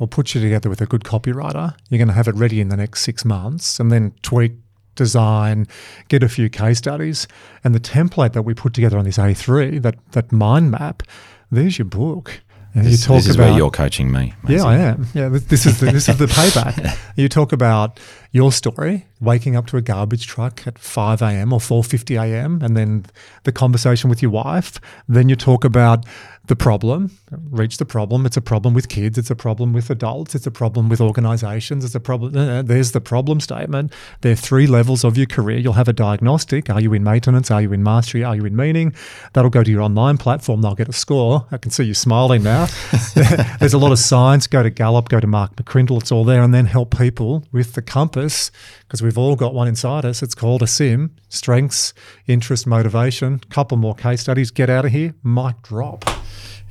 I'll 0.00 0.06
put 0.06 0.34
you 0.34 0.40
together 0.40 0.70
with 0.70 0.80
a 0.80 0.86
good 0.86 1.04
copywriter. 1.04 1.74
You're 1.88 1.98
going 1.98 2.08
to 2.08 2.14
have 2.14 2.28
it 2.28 2.34
ready 2.34 2.60
in 2.60 2.70
the 2.70 2.76
next 2.76 3.02
six 3.02 3.24
months, 3.24 3.78
and 3.78 3.92
then 3.92 4.12
tweak 4.22 4.52
design, 4.94 5.66
get 6.08 6.22
a 6.22 6.28
few 6.28 6.48
case 6.48 6.78
studies, 6.78 7.26
and 7.64 7.74
the 7.74 7.80
template 7.80 8.32
that 8.32 8.42
we 8.42 8.54
put 8.54 8.72
together 8.72 8.98
on 8.98 9.04
this 9.04 9.18
A3, 9.18 9.82
that 9.82 9.96
that 10.12 10.32
mind 10.32 10.70
map 10.70 11.02
there's 11.50 11.78
your 11.78 11.86
book. 11.86 12.40
And 12.72 12.86
this, 12.86 13.00
you 13.00 13.06
talk 13.06 13.16
this 13.16 13.26
is 13.26 13.34
about, 13.34 13.48
where 13.48 13.58
you're 13.58 13.70
coaching 13.70 14.12
me. 14.12 14.32
Yeah, 14.48 14.62
I 14.62 14.76
am. 14.76 15.06
Yeah, 15.12 15.28
this 15.28 15.66
is 15.66 15.80
the, 15.80 15.86
this 15.86 16.08
is 16.08 16.18
the 16.18 16.26
payback. 16.38 16.96
you 17.16 17.28
talk 17.28 17.52
about 17.52 17.98
your 18.30 18.52
story, 18.52 19.06
waking 19.20 19.56
up 19.56 19.66
to 19.68 19.76
a 19.76 19.82
garbage 19.82 20.28
truck 20.28 20.64
at 20.68 20.78
5 20.78 21.20
a.m. 21.20 21.52
or 21.52 21.58
4:50 21.58 22.22
a.m. 22.22 22.60
and 22.62 22.76
then 22.76 23.06
the 23.42 23.50
conversation 23.50 24.08
with 24.08 24.22
your 24.22 24.30
wife. 24.30 24.80
Then 25.08 25.28
you 25.28 25.34
talk 25.34 25.64
about 25.64 26.06
the 26.46 26.56
problem, 26.56 27.10
reach 27.50 27.76
the 27.76 27.84
problem. 27.84 28.26
It's 28.26 28.36
a 28.36 28.40
problem 28.40 28.74
with 28.74 28.88
kids. 28.88 29.18
It's 29.18 29.30
a 29.30 29.36
problem 29.36 29.72
with 29.72 29.88
adults. 29.90 30.34
It's 30.34 30.46
a 30.46 30.50
problem 30.50 30.88
with 30.88 31.00
organizations. 31.00 31.84
It's 31.84 31.94
a 31.94 32.00
problem. 32.00 32.36
Uh, 32.36 32.62
there's 32.62 32.92
the 32.92 33.00
problem 33.00 33.40
statement. 33.40 33.92
There 34.22 34.32
are 34.32 34.36
three 34.36 34.66
levels 34.66 35.04
of 35.04 35.16
your 35.16 35.26
career. 35.26 35.58
You'll 35.58 35.74
have 35.74 35.86
a 35.88 35.92
diagnostic. 35.92 36.68
Are 36.68 36.80
you 36.80 36.92
in 36.92 37.04
maintenance? 37.04 37.50
Are 37.50 37.62
you 37.62 37.72
in 37.72 37.82
mastery? 37.82 38.24
Are 38.24 38.34
you 38.34 38.44
in 38.46 38.56
meaning? 38.56 38.94
That'll 39.32 39.50
go 39.50 39.62
to 39.62 39.70
your 39.70 39.82
online 39.82 40.18
platform. 40.18 40.62
They'll 40.62 40.74
get 40.74 40.88
a 40.88 40.92
score. 40.92 41.46
I 41.52 41.56
can 41.56 41.70
see 41.70 41.84
you 41.84 41.94
smiling 41.94 42.42
now. 42.42 42.66
there's 43.60 43.74
a 43.74 43.78
lot 43.78 43.92
of 43.92 43.98
science. 43.98 44.46
Go 44.46 44.62
to 44.62 44.70
Gallup, 44.70 45.08
go 45.08 45.20
to 45.20 45.26
Mark 45.26 45.54
McCrindle. 45.56 46.00
It's 46.00 46.10
all 46.10 46.24
there. 46.24 46.42
And 46.42 46.52
then 46.52 46.66
help 46.66 46.96
people 46.96 47.44
with 47.52 47.74
the 47.74 47.82
compass 47.82 48.50
because 48.80 49.02
we've 49.02 49.18
all 49.18 49.36
got 49.36 49.54
one 49.54 49.68
inside 49.68 50.04
us. 50.04 50.22
It's 50.22 50.34
called 50.34 50.62
a 50.62 50.66
SIM 50.66 51.14
strengths, 51.30 51.94
interest, 52.26 52.66
motivation. 52.66 53.38
Couple 53.50 53.76
more 53.78 53.94
case 53.94 54.20
studies. 54.20 54.50
Get 54.50 54.68
out 54.68 54.84
of 54.84 54.92
here. 54.92 55.14
Mic 55.22 55.62
drop. 55.62 56.04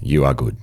You 0.02 0.26
are 0.26 0.34
good. 0.34 0.58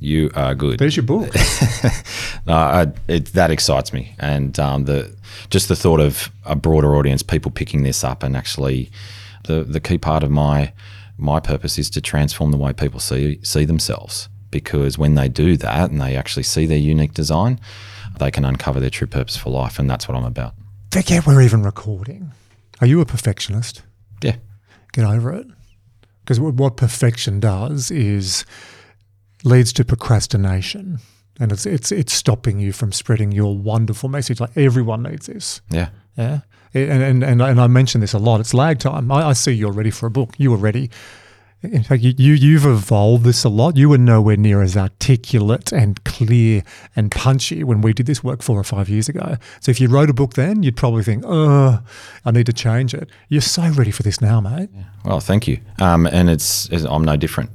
You 0.00 0.30
are 0.34 0.54
good. 0.54 0.78
There's 0.78 0.96
your 0.96 1.04
book. 1.04 1.32
no, 2.46 2.54
I, 2.54 2.86
it, 3.06 3.26
that 3.34 3.50
excites 3.52 3.92
me, 3.92 4.16
and 4.18 4.58
um, 4.58 4.84
the 4.84 5.14
just 5.48 5.68
the 5.68 5.76
thought 5.76 6.00
of 6.00 6.28
a 6.44 6.56
broader 6.56 6.96
audience, 6.96 7.22
people 7.22 7.52
picking 7.52 7.84
this 7.84 8.02
up, 8.02 8.24
and 8.24 8.36
actually, 8.36 8.90
the 9.44 9.62
the 9.62 9.78
key 9.78 9.98
part 9.98 10.24
of 10.24 10.30
my 10.30 10.72
my 11.16 11.38
purpose 11.38 11.78
is 11.78 11.88
to 11.90 12.00
transform 12.00 12.50
the 12.50 12.56
way 12.56 12.72
people 12.72 12.98
see 12.98 13.38
see 13.44 13.64
themselves. 13.64 14.28
Because 14.50 14.98
when 14.98 15.14
they 15.14 15.28
do 15.28 15.56
that, 15.56 15.90
and 15.90 16.00
they 16.00 16.16
actually 16.16 16.42
see 16.42 16.66
their 16.66 16.78
unique 16.78 17.14
design, 17.14 17.60
they 18.18 18.30
can 18.30 18.44
uncover 18.44 18.80
their 18.80 18.90
true 18.90 19.06
purpose 19.06 19.36
for 19.36 19.50
life, 19.50 19.78
and 19.78 19.88
that's 19.88 20.08
what 20.08 20.16
I'm 20.16 20.24
about. 20.24 20.54
Forget 20.90 21.26
we're 21.26 21.42
even 21.42 21.62
recording. 21.62 22.32
Are 22.80 22.86
you 22.86 23.00
a 23.00 23.06
perfectionist? 23.06 23.82
Yeah. 24.20 24.36
Get 24.92 25.04
over 25.04 25.32
it. 25.32 25.46
Because 26.24 26.38
what 26.38 26.76
perfection 26.76 27.40
does 27.40 27.90
is 27.90 28.44
leads 29.44 29.72
to 29.74 29.84
procrastination 29.84 30.98
and 31.40 31.52
it's 31.52 31.66
it's 31.66 31.92
it's 31.92 32.12
stopping 32.12 32.60
you 32.60 32.72
from 32.72 32.92
spreading 32.92 33.32
your 33.32 33.56
wonderful 33.56 34.08
message. 34.08 34.40
Like 34.40 34.56
everyone 34.56 35.02
needs 35.02 35.26
this. 35.26 35.60
Yeah. 35.70 35.88
Yeah. 36.16 36.40
And 36.74 37.02
and 37.02 37.24
and, 37.24 37.42
and 37.42 37.60
I 37.60 37.66
mention 37.66 38.00
this 38.00 38.12
a 38.12 38.18
lot. 38.18 38.40
It's 38.40 38.54
lag 38.54 38.78
time. 38.78 39.10
I, 39.10 39.28
I 39.28 39.32
see 39.32 39.52
you're 39.52 39.72
ready 39.72 39.90
for 39.90 40.06
a 40.06 40.10
book. 40.10 40.34
You 40.38 40.50
were 40.50 40.56
ready. 40.56 40.90
In 41.62 41.84
fact, 41.84 42.02
you, 42.02 42.12
you 42.16 42.34
you've 42.34 42.66
evolved 42.66 43.24
this 43.24 43.44
a 43.44 43.48
lot. 43.48 43.76
You 43.76 43.88
were 43.88 43.98
nowhere 43.98 44.36
near 44.36 44.62
as 44.62 44.76
articulate 44.76 45.72
and 45.72 46.02
clear 46.04 46.64
and 46.96 47.10
punchy 47.10 47.62
when 47.62 47.82
we 47.82 47.92
did 47.92 48.06
this 48.06 48.24
work 48.24 48.42
four 48.42 48.58
or 48.58 48.64
five 48.64 48.88
years 48.88 49.08
ago. 49.08 49.36
So 49.60 49.70
if 49.70 49.80
you 49.80 49.86
wrote 49.86 50.10
a 50.10 50.14
book 50.14 50.34
then, 50.34 50.64
you'd 50.64 50.76
probably 50.76 51.04
think, 51.04 51.22
"Oh, 51.24 51.80
I 52.24 52.30
need 52.32 52.46
to 52.46 52.52
change 52.52 52.94
it." 52.94 53.08
You're 53.28 53.42
so 53.42 53.68
ready 53.70 53.92
for 53.92 54.02
this 54.02 54.20
now, 54.20 54.40
mate. 54.40 54.70
Yeah. 54.74 54.82
Well, 55.04 55.20
thank 55.20 55.46
you. 55.46 55.60
Um, 55.80 56.06
and 56.06 56.28
it's, 56.28 56.68
it's 56.70 56.84
I'm 56.84 57.04
no 57.04 57.16
different 57.16 57.50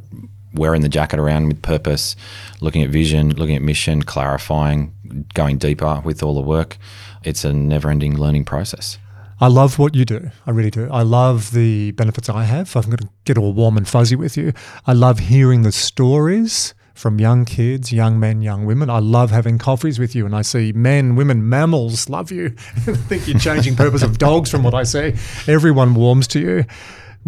wearing 0.57 0.81
the 0.81 0.89
jacket 0.89 1.19
around 1.19 1.47
with 1.47 1.61
purpose, 1.61 2.15
looking 2.61 2.83
at 2.83 2.89
vision, 2.89 3.35
looking 3.35 3.55
at 3.55 3.61
mission, 3.61 4.03
clarifying, 4.03 4.93
going 5.33 5.57
deeper 5.57 6.01
with 6.03 6.23
all 6.23 6.33
the 6.33 6.41
work. 6.41 6.77
It's 7.23 7.43
a 7.43 7.53
never 7.53 7.89
ending 7.89 8.17
learning 8.17 8.45
process. 8.45 8.97
I 9.39 9.47
love 9.47 9.77
what 9.77 9.93
you 9.93 10.03
do. 10.03 10.31
I 10.47 10.51
really 10.51 10.71
do. 10.71 10.89
I 10.91 11.03
love 11.03 11.51
the 11.51 11.91
benefits 11.91 12.27
I 12.27 12.43
have. 12.43 12.75
I'm 12.75 12.83
going 12.83 12.97
to 12.97 13.09
get 13.25 13.37
all 13.37 13.53
warm 13.53 13.77
and 13.77 13.87
fuzzy 13.87 14.15
with 14.15 14.35
you. 14.35 14.51
I 14.87 14.93
love 14.93 15.19
hearing 15.19 15.61
the 15.61 15.71
stories 15.71 16.73
from 16.95 17.19
young 17.19 17.45
kids, 17.45 17.93
young 17.93 18.19
men, 18.19 18.41
young 18.41 18.65
women. 18.65 18.89
I 18.89 18.97
love 18.97 19.29
having 19.29 19.59
coffees 19.59 19.99
with 19.99 20.15
you 20.15 20.25
and 20.25 20.35
I 20.35 20.41
see 20.41 20.71
men, 20.73 21.15
women, 21.15 21.47
mammals 21.47 22.09
love 22.09 22.31
you. 22.31 22.47
I 22.75 22.93
think 22.93 23.27
you're 23.27 23.37
changing 23.37 23.75
purpose 23.75 24.01
of 24.01 24.17
dogs 24.17 24.49
from 24.49 24.63
what 24.63 24.73
I 24.73 24.81
see. 24.81 25.13
Everyone 25.47 25.93
warms 25.93 26.27
to 26.29 26.39
you 26.39 26.65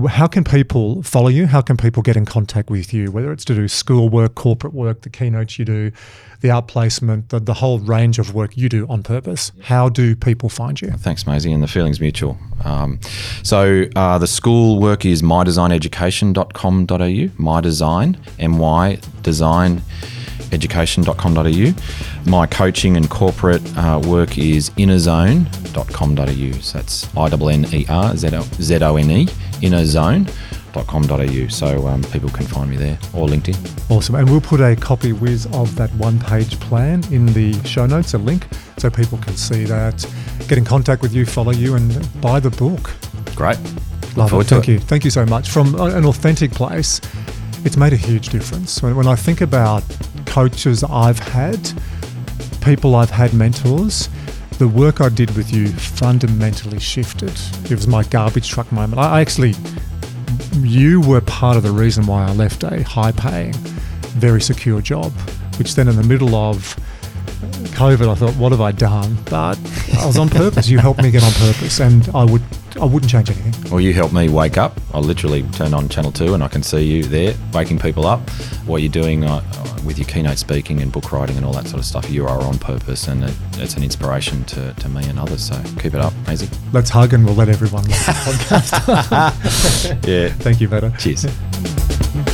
how 0.08 0.28
can 0.28 0.44
people 0.44 1.02
follow 1.04 1.30
you? 1.30 1.46
How 1.48 1.62
can 1.62 1.78
people 1.78 2.04
get 2.04 2.16
in 2.16 2.26
contact 2.26 2.70
with 2.70 2.94
you? 2.94 3.12
Whether 3.12 3.32
it's 3.32 3.44
to 3.46 3.56
do 3.56 3.68
school 3.68 4.10
work, 4.10 4.36
corporate 4.36 4.74
work, 4.74 5.02
the 5.02 5.10
keynotes 5.10 5.58
you 5.60 5.66
do, 5.66 5.92
the 6.42 6.50
outplacement, 6.50 7.30
the, 7.30 7.40
the 7.40 7.56
whole 7.56 7.80
range 7.80 8.20
of 8.20 8.34
work 8.34 8.56
you 8.56 8.70
do 8.70 8.88
on 8.88 9.04
purpose. 9.04 9.52
How 9.64 9.90
do 9.90 10.16
people 10.16 10.48
find 10.50 10.82
you? 10.82 10.92
Thanks, 10.92 11.28
Maisie, 11.28 11.52
and 11.52 11.62
the 11.62 11.68
feeling's 11.68 12.00
mutual. 12.00 12.38
Um, 12.64 13.02
so 13.44 13.84
uh, 13.96 14.18
the 14.18 14.28
school 14.28 14.80
work 14.80 15.06
is 15.06 15.22
mydesigneducation.com.au, 15.22 17.42
my 17.42 17.62
design, 17.62 18.18
M-Y, 18.40 19.00
design 19.22 19.82
education.com.au. 20.52 21.74
My 22.30 22.46
coaching 22.48 22.98
and 22.98 23.10
corporate 23.10 23.62
uh, 23.78 24.02
work 24.06 24.38
is 24.38 24.70
innerzone.com.au. 24.72 26.60
So 26.62 26.78
that's 26.78 27.16
I 27.16 27.26
N 27.28 27.66
N 27.66 27.66
E 27.74 27.86
R 27.90 28.16
Z 28.16 28.28
O 28.84 28.96
N 28.96 29.12
E, 29.12 29.26
innerzone.com.au. 29.62 31.48
So 31.50 31.88
um, 31.88 32.04
people 32.04 32.30
can 32.30 32.46
find 32.46 32.70
me 32.70 32.78
there 32.78 33.00
or 33.14 33.28
LinkedIn. 33.28 33.92
Awesome. 33.92 34.16
And 34.16 34.30
we'll 34.30 34.42
put 34.42 34.62
a 34.62 34.76
copy 34.76 35.14
whiz 35.14 35.46
of 35.48 35.76
that 35.76 35.92
one 35.96 36.20
page 36.20 36.60
plan 36.60 37.04
in 37.12 37.28
the 37.28 37.54
show 37.64 37.86
notes, 37.86 38.14
a 38.14 38.18
link, 38.18 38.48
so 38.78 38.90
people 38.90 39.18
can 39.18 39.36
see 39.36 39.66
that, 39.66 40.06
get 40.48 40.58
in 40.58 40.66
contact 40.66 41.02
with 41.02 41.14
you, 41.14 41.26
follow 41.26 41.52
you, 41.52 41.76
and 41.76 42.22
buy 42.22 42.40
the 42.40 42.52
book. 42.52 42.92
Great. 43.36 43.58
Love 44.16 44.34
it. 44.34 44.44
Thank 44.46 44.68
it. 44.68 44.72
you. 44.72 44.80
Thank 44.80 45.06
you 45.06 45.12
so 45.12 45.26
much. 45.26 45.50
From 45.50 45.76
an 45.80 46.06
authentic 46.06 46.52
place, 46.52 47.00
it's 47.65 47.77
made 47.77 47.94
a 47.94 47.98
huge 47.98 48.30
difference. 48.30 48.81
When, 48.81 48.95
when 48.95 49.07
I 49.07 49.15
think 49.15 49.41
about 49.41 49.84
coaches 50.26 50.84
I've 50.84 51.19
had, 51.19 51.60
people 52.61 52.95
I've 52.95 53.10
had 53.10 53.34
mentors, 53.34 54.10
the 54.57 54.68
work 54.68 55.02
I 55.02 55.10
did 55.10 55.36
with 55.36 55.53
you 55.53 55.68
fundamentally 55.69 56.80
shifted. 56.80 57.34
It 57.65 57.72
was 57.72 57.88
my 57.88 58.03
garbage 58.03 58.49
truck 58.49 58.72
moment. 58.72 58.99
I 58.99 59.22
actually, 59.22 59.53
you 60.57 61.02
were 61.02 61.22
part 61.22 61.57
of 61.57 61.64
the 61.64 61.72
reason 61.72 62.06
why 62.06 62.26
I 62.26 62.31
left 62.34 62.64
a 62.64 62.84
high 62.84 63.11
paying, 63.11 63.53
very 64.18 64.41
secure 64.41 64.81
job, 64.81 65.11
which 65.57 65.76
then 65.76 65.88
in 65.88 65.95
the 65.95 66.03
middle 66.03 66.36
of 66.36 66.77
COVID, 67.68 68.10
I 68.10 68.15
thought, 68.15 68.36
what 68.36 68.52
have 68.52 68.61
I 68.61 68.72
done? 68.72 69.18
But 69.30 69.57
I 69.98 70.06
was 70.06 70.18
on 70.18 70.30
purpose. 70.30 70.69
You 70.69 70.80
helped 70.80 71.02
me 71.02 71.11
get 71.11 71.23
on 71.23 71.31
purpose, 71.34 71.80
and 71.80 72.07
I 72.14 72.23
would, 72.23 72.41
I 72.80 72.86
wouldn't 72.86 73.11
change 73.11 73.30
anything. 73.30 73.72
Well, 73.72 73.81
you 73.81 73.94
helped 73.94 74.14
me 74.14 74.30
wake 74.30 74.57
up. 74.57 74.80
I 74.94 74.99
literally 74.99 75.44
turned 75.44 75.73
on 75.76 75.90
Channel 75.90 76.11
Two, 76.11 76.34
and 76.34 76.44
I 76.44 76.48
can 76.48 76.64
see 76.64 76.84
you 76.84 77.03
there 77.03 77.36
waking 77.53 77.80
people 77.80 78.06
up. 78.06 78.27
What 78.65 78.81
you're 78.81 78.91
doing 78.91 79.23
uh, 79.23 79.41
with 79.86 79.98
your 79.98 80.07
keynote 80.07 80.38
speaking 80.38 80.81
and 80.81 80.91
book 80.91 81.11
writing 81.11 81.38
and 81.38 81.45
all 81.45 81.53
that 81.53 81.68
sort 81.68 81.80
of 81.80 81.86
stuff, 81.86 82.10
you 82.10 82.26
are 82.26 82.41
on 82.41 82.57
purpose, 82.60 83.07
and 83.07 83.23
it, 83.23 83.34
it's 83.53 83.76
an 83.76 83.84
inspiration 83.84 84.44
to, 84.45 84.73
to 84.73 84.90
me 84.90 85.06
and 85.07 85.19
others. 85.19 85.44
So 85.48 85.61
keep 85.80 85.94
it 85.94 86.02
up, 86.02 86.14
Maisie. 86.27 86.49
Let's 86.72 86.90
hug, 86.90 87.14
and 87.14 87.26
we'll 87.26 87.36
let 87.36 87.49
everyone 87.49 87.84
to 87.84 87.90
the 87.90 87.95
podcast. 87.95 90.07
Yeah. 90.07 90.30
Thank 90.30 90.61
you, 90.61 90.68
Veda. 90.68 90.94
Cheers. 90.98 91.26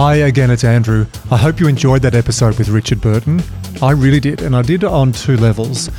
Hi 0.00 0.14
again, 0.14 0.50
it's 0.50 0.64
Andrew. 0.64 1.06
I 1.30 1.36
hope 1.36 1.60
you 1.60 1.68
enjoyed 1.68 2.00
that 2.00 2.14
episode 2.14 2.56
with 2.56 2.70
Richard 2.70 3.02
Burton. 3.02 3.42
I 3.82 3.90
really 3.90 4.18
did, 4.18 4.40
and 4.40 4.56
I 4.56 4.62
did 4.62 4.82
on 4.82 5.12
two 5.12 5.36
levels. 5.36 5.90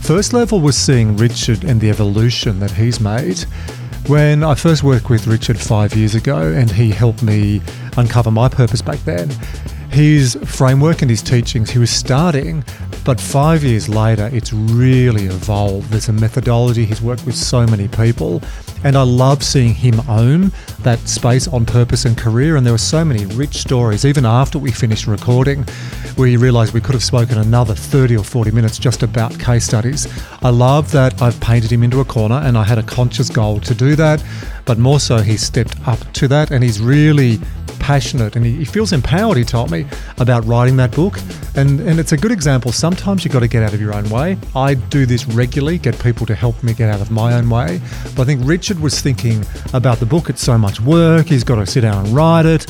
First 0.00 0.32
level 0.32 0.58
was 0.58 0.76
seeing 0.76 1.16
Richard 1.16 1.62
and 1.62 1.80
the 1.80 1.88
evolution 1.88 2.58
that 2.58 2.72
he's 2.72 2.98
made. 2.98 3.38
When 4.08 4.42
I 4.42 4.56
first 4.56 4.82
worked 4.82 5.08
with 5.08 5.28
Richard 5.28 5.56
five 5.56 5.94
years 5.94 6.16
ago, 6.16 6.50
and 6.50 6.68
he 6.68 6.90
helped 6.90 7.22
me 7.22 7.62
uncover 7.96 8.32
my 8.32 8.48
purpose 8.48 8.82
back 8.82 8.98
then, 9.04 9.30
his 9.88 10.36
framework 10.44 11.02
and 11.02 11.08
his 11.08 11.22
teachings, 11.22 11.70
he 11.70 11.78
was 11.78 11.90
starting, 11.90 12.64
but 13.04 13.20
five 13.20 13.62
years 13.62 13.88
later, 13.88 14.28
it's 14.32 14.52
really 14.52 15.26
evolved. 15.26 15.90
There's 15.90 16.08
a 16.08 16.12
methodology, 16.12 16.84
he's 16.84 17.00
worked 17.00 17.24
with 17.24 17.36
so 17.36 17.64
many 17.68 17.86
people, 17.86 18.42
and 18.82 18.96
I 18.96 19.02
love 19.02 19.44
seeing 19.44 19.74
him 19.74 20.00
own 20.08 20.50
that 20.84 20.98
space 21.00 21.48
on 21.48 21.66
purpose 21.66 22.04
and 22.04 22.16
career. 22.16 22.56
And 22.56 22.64
there 22.64 22.72
were 22.72 22.78
so 22.78 23.04
many 23.04 23.26
rich 23.26 23.56
stories, 23.56 24.04
even 24.04 24.24
after 24.24 24.58
we 24.58 24.70
finished 24.70 25.06
recording, 25.06 25.66
we 26.16 26.36
realized 26.36 26.72
we 26.72 26.80
could 26.80 26.94
have 26.94 27.02
spoken 27.02 27.38
another 27.38 27.74
30 27.74 28.16
or 28.16 28.24
40 28.24 28.52
minutes 28.52 28.78
just 28.78 29.02
about 29.02 29.38
case 29.38 29.64
studies. 29.64 30.06
I 30.42 30.50
love 30.50 30.92
that 30.92 31.20
I've 31.20 31.38
painted 31.40 31.72
him 31.72 31.82
into 31.82 32.00
a 32.00 32.04
corner, 32.04 32.36
and 32.36 32.56
I 32.56 32.64
had 32.64 32.78
a 32.78 32.82
conscious 32.82 33.28
goal 33.28 33.60
to 33.60 33.74
do 33.74 33.96
that, 33.96 34.22
but 34.64 34.78
more 34.78 35.00
so, 35.00 35.18
he 35.18 35.36
stepped 35.36 35.76
up 35.88 35.98
to 36.14 36.28
that, 36.28 36.50
and 36.50 36.62
he's 36.62 36.80
really 36.80 37.38
passionate 37.84 38.34
and 38.34 38.46
he, 38.46 38.64
feels 38.64 38.94
empowered, 38.94 39.36
he 39.36 39.44
told 39.44 39.70
me, 39.70 39.84
about 40.16 40.42
writing 40.46 40.74
that 40.78 40.90
book. 40.96 41.18
And, 41.54 41.80
and 41.80 42.00
it's 42.00 42.12
a 42.12 42.16
good 42.16 42.32
example. 42.32 42.72
Sometimes 42.72 43.24
you've 43.24 43.32
got 43.34 43.40
to 43.40 43.48
get 43.48 43.62
out 43.62 43.74
of 43.74 43.80
your 43.80 43.94
own 43.94 44.08
way. 44.08 44.38
I 44.56 44.72
do 44.72 45.04
this 45.04 45.26
regularly, 45.26 45.76
get 45.76 45.98
people 46.00 46.24
to 46.26 46.34
help 46.34 46.62
me 46.62 46.72
get 46.72 46.88
out 46.88 47.02
of 47.02 47.10
my 47.10 47.34
own 47.34 47.50
way. 47.50 47.82
But 48.16 48.22
I 48.22 48.24
think 48.24 48.40
Richard 48.44 48.80
was 48.80 49.02
thinking 49.02 49.44
about 49.74 49.98
the 49.98 50.06
book. 50.06 50.30
It's 50.30 50.42
so 50.42 50.56
much 50.74 50.86
work, 50.86 51.26
he's 51.26 51.44
got 51.44 51.56
to 51.56 51.66
sit 51.66 51.82
down 51.82 52.04
and 52.04 52.14
write 52.14 52.46
it. 52.46 52.66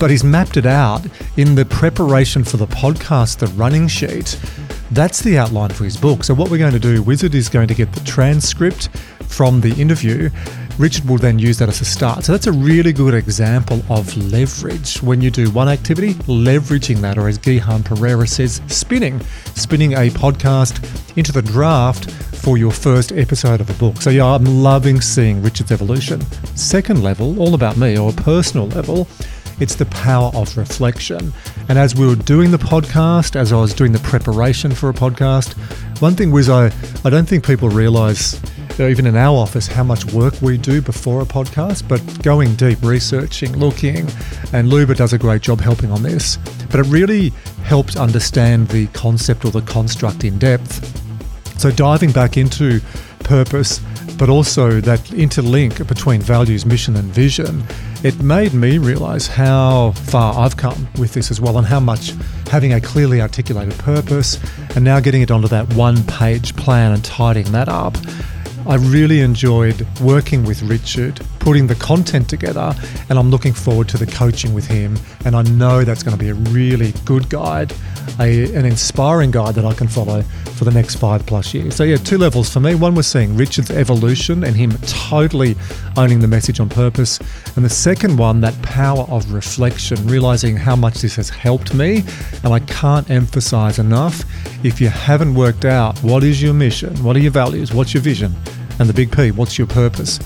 But 0.00 0.10
he's 0.10 0.24
mapped 0.24 0.56
it 0.56 0.66
out 0.66 1.02
in 1.36 1.54
the 1.54 1.64
preparation 1.64 2.44
for 2.44 2.56
the 2.56 2.66
podcast, 2.66 3.38
the 3.38 3.46
running 3.48 3.88
sheet. 3.88 4.40
That's 4.90 5.20
the 5.20 5.38
outline 5.38 5.70
for 5.70 5.84
his 5.84 5.96
book. 5.96 6.24
So, 6.24 6.34
what 6.34 6.50
we're 6.50 6.58
going 6.58 6.72
to 6.72 6.78
do, 6.78 7.02
Wizard 7.02 7.34
is 7.34 7.48
going 7.48 7.68
to 7.68 7.74
get 7.74 7.92
the 7.92 8.00
transcript 8.00 8.88
from 9.28 9.60
the 9.60 9.72
interview. 9.80 10.30
Richard 10.82 11.08
will 11.08 11.16
then 11.16 11.38
use 11.38 11.58
that 11.58 11.68
as 11.68 11.80
a 11.80 11.84
start. 11.84 12.24
So 12.24 12.32
that's 12.32 12.48
a 12.48 12.52
really 12.52 12.92
good 12.92 13.14
example 13.14 13.84
of 13.88 14.16
leverage. 14.16 15.00
When 15.00 15.20
you 15.20 15.30
do 15.30 15.48
one 15.52 15.68
activity, 15.68 16.14
leveraging 16.24 16.96
that, 17.02 17.18
or 17.18 17.28
as 17.28 17.38
Gihan 17.38 17.82
Perera 17.82 18.28
says, 18.28 18.60
spinning, 18.66 19.20
spinning 19.54 19.92
a 19.92 20.10
podcast 20.10 21.16
into 21.16 21.30
the 21.30 21.40
draft 21.40 22.10
for 22.10 22.58
your 22.58 22.72
first 22.72 23.12
episode 23.12 23.60
of 23.60 23.70
a 23.70 23.74
book. 23.74 24.02
So 24.02 24.10
yeah, 24.10 24.26
I'm 24.26 24.44
loving 24.44 25.00
seeing 25.00 25.40
Richard's 25.40 25.70
evolution. 25.70 26.20
Second 26.56 27.04
level, 27.04 27.40
all 27.40 27.54
about 27.54 27.76
me, 27.76 27.96
or 27.96 28.12
personal 28.12 28.66
level, 28.66 29.06
it's 29.60 29.76
the 29.76 29.86
power 29.86 30.32
of 30.34 30.56
reflection. 30.56 31.32
And 31.68 31.78
as 31.78 31.94
we 31.94 32.08
were 32.08 32.16
doing 32.16 32.50
the 32.50 32.58
podcast, 32.58 33.36
as 33.36 33.52
I 33.52 33.56
was 33.56 33.72
doing 33.72 33.92
the 33.92 34.00
preparation 34.00 34.72
for 34.72 34.88
a 34.88 34.92
podcast, 34.92 35.52
one 36.00 36.16
thing 36.16 36.32
was 36.32 36.48
I, 36.48 36.72
I 37.04 37.10
don't 37.10 37.28
think 37.28 37.46
people 37.46 37.68
realize, 37.68 38.40
even 38.78 39.06
in 39.06 39.16
our 39.16 39.36
office, 39.36 39.66
how 39.66 39.84
much 39.84 40.04
work 40.12 40.40
we 40.40 40.56
do 40.56 40.80
before 40.80 41.20
a 41.20 41.24
podcast, 41.24 41.86
but 41.86 42.00
going 42.22 42.54
deep, 42.54 42.82
researching, 42.82 43.56
looking, 43.56 44.08
and 44.52 44.68
Luba 44.68 44.94
does 44.94 45.12
a 45.12 45.18
great 45.18 45.42
job 45.42 45.60
helping 45.60 45.90
on 45.90 46.02
this. 46.02 46.38
But 46.70 46.80
it 46.80 46.86
really 46.86 47.30
helps 47.64 47.96
understand 47.96 48.68
the 48.68 48.86
concept 48.88 49.44
or 49.44 49.50
the 49.50 49.62
construct 49.62 50.24
in 50.24 50.38
depth. 50.38 50.98
So 51.60 51.70
diving 51.70 52.12
back 52.12 52.36
into 52.36 52.80
purpose, 53.20 53.80
but 54.18 54.28
also 54.28 54.80
that 54.80 55.00
interlink 55.10 55.86
between 55.86 56.20
values, 56.20 56.66
mission, 56.66 56.96
and 56.96 57.04
vision, 57.12 57.62
it 58.02 58.20
made 58.22 58.52
me 58.52 58.78
realize 58.78 59.26
how 59.26 59.92
far 59.92 60.38
I've 60.38 60.56
come 60.56 60.88
with 60.98 61.12
this 61.12 61.30
as 61.30 61.40
well, 61.40 61.58
and 61.58 61.66
how 61.66 61.80
much 61.80 62.14
having 62.50 62.72
a 62.72 62.80
clearly 62.80 63.20
articulated 63.20 63.78
purpose 63.78 64.40
and 64.74 64.84
now 64.84 64.98
getting 64.98 65.22
it 65.22 65.30
onto 65.30 65.48
that 65.48 65.72
one 65.74 66.02
page 66.04 66.56
plan 66.56 66.92
and 66.92 67.04
tidying 67.04 67.52
that 67.52 67.68
up. 67.68 67.96
I 68.66 68.76
really 68.76 69.20
enjoyed 69.20 69.86
working 70.00 70.44
with 70.44 70.62
Richard, 70.62 71.20
putting 71.40 71.66
the 71.66 71.74
content 71.74 72.28
together, 72.28 72.74
and 73.08 73.18
I'm 73.18 73.30
looking 73.30 73.52
forward 73.52 73.88
to 73.88 73.98
the 73.98 74.06
coaching 74.06 74.54
with 74.54 74.66
him. 74.66 74.96
And 75.24 75.34
I 75.34 75.42
know 75.42 75.82
that's 75.84 76.02
going 76.02 76.16
to 76.16 76.22
be 76.22 76.30
a 76.30 76.34
really 76.34 76.92
good 77.04 77.28
guide, 77.28 77.74
a, 78.20 78.54
an 78.54 78.64
inspiring 78.64 79.30
guide 79.30 79.54
that 79.54 79.64
I 79.64 79.74
can 79.74 79.88
follow 79.88 80.22
for 80.56 80.64
the 80.64 80.70
next 80.70 80.96
five 80.96 81.24
plus 81.26 81.54
years. 81.54 81.74
So, 81.74 81.84
yeah, 81.84 81.96
two 81.96 82.18
levels 82.18 82.52
for 82.52 82.60
me. 82.60 82.74
One 82.74 82.94
was 82.94 83.06
seeing 83.06 83.36
Richard's 83.36 83.70
evolution 83.70 84.44
and 84.44 84.54
him 84.54 84.72
totally 84.86 85.56
owning 85.96 86.20
the 86.20 86.28
message 86.28 86.60
on 86.60 86.68
purpose. 86.68 87.18
And 87.56 87.64
the 87.64 87.70
second 87.70 88.16
one, 88.18 88.40
that 88.42 88.60
power 88.62 89.04
of 89.08 89.32
reflection, 89.32 90.06
realizing 90.06 90.56
how 90.56 90.76
much 90.76 91.00
this 91.00 91.16
has 91.16 91.28
helped 91.28 91.74
me. 91.74 92.04
And 92.44 92.52
I 92.52 92.60
can't 92.60 93.08
emphasize 93.10 93.78
enough 93.78 94.24
if 94.64 94.80
you 94.80 94.88
haven't 94.88 95.34
worked 95.34 95.64
out 95.64 95.98
what 95.98 96.22
is 96.22 96.42
your 96.42 96.54
mission, 96.54 96.94
what 97.02 97.16
are 97.16 97.20
your 97.20 97.32
values, 97.32 97.72
what's 97.72 97.94
your 97.94 98.02
vision, 98.02 98.34
and 98.78 98.88
the 98.88 98.94
big 98.94 99.10
P, 99.10 99.30
what's 99.30 99.58
your 99.58 99.66
purpose? 99.66 100.18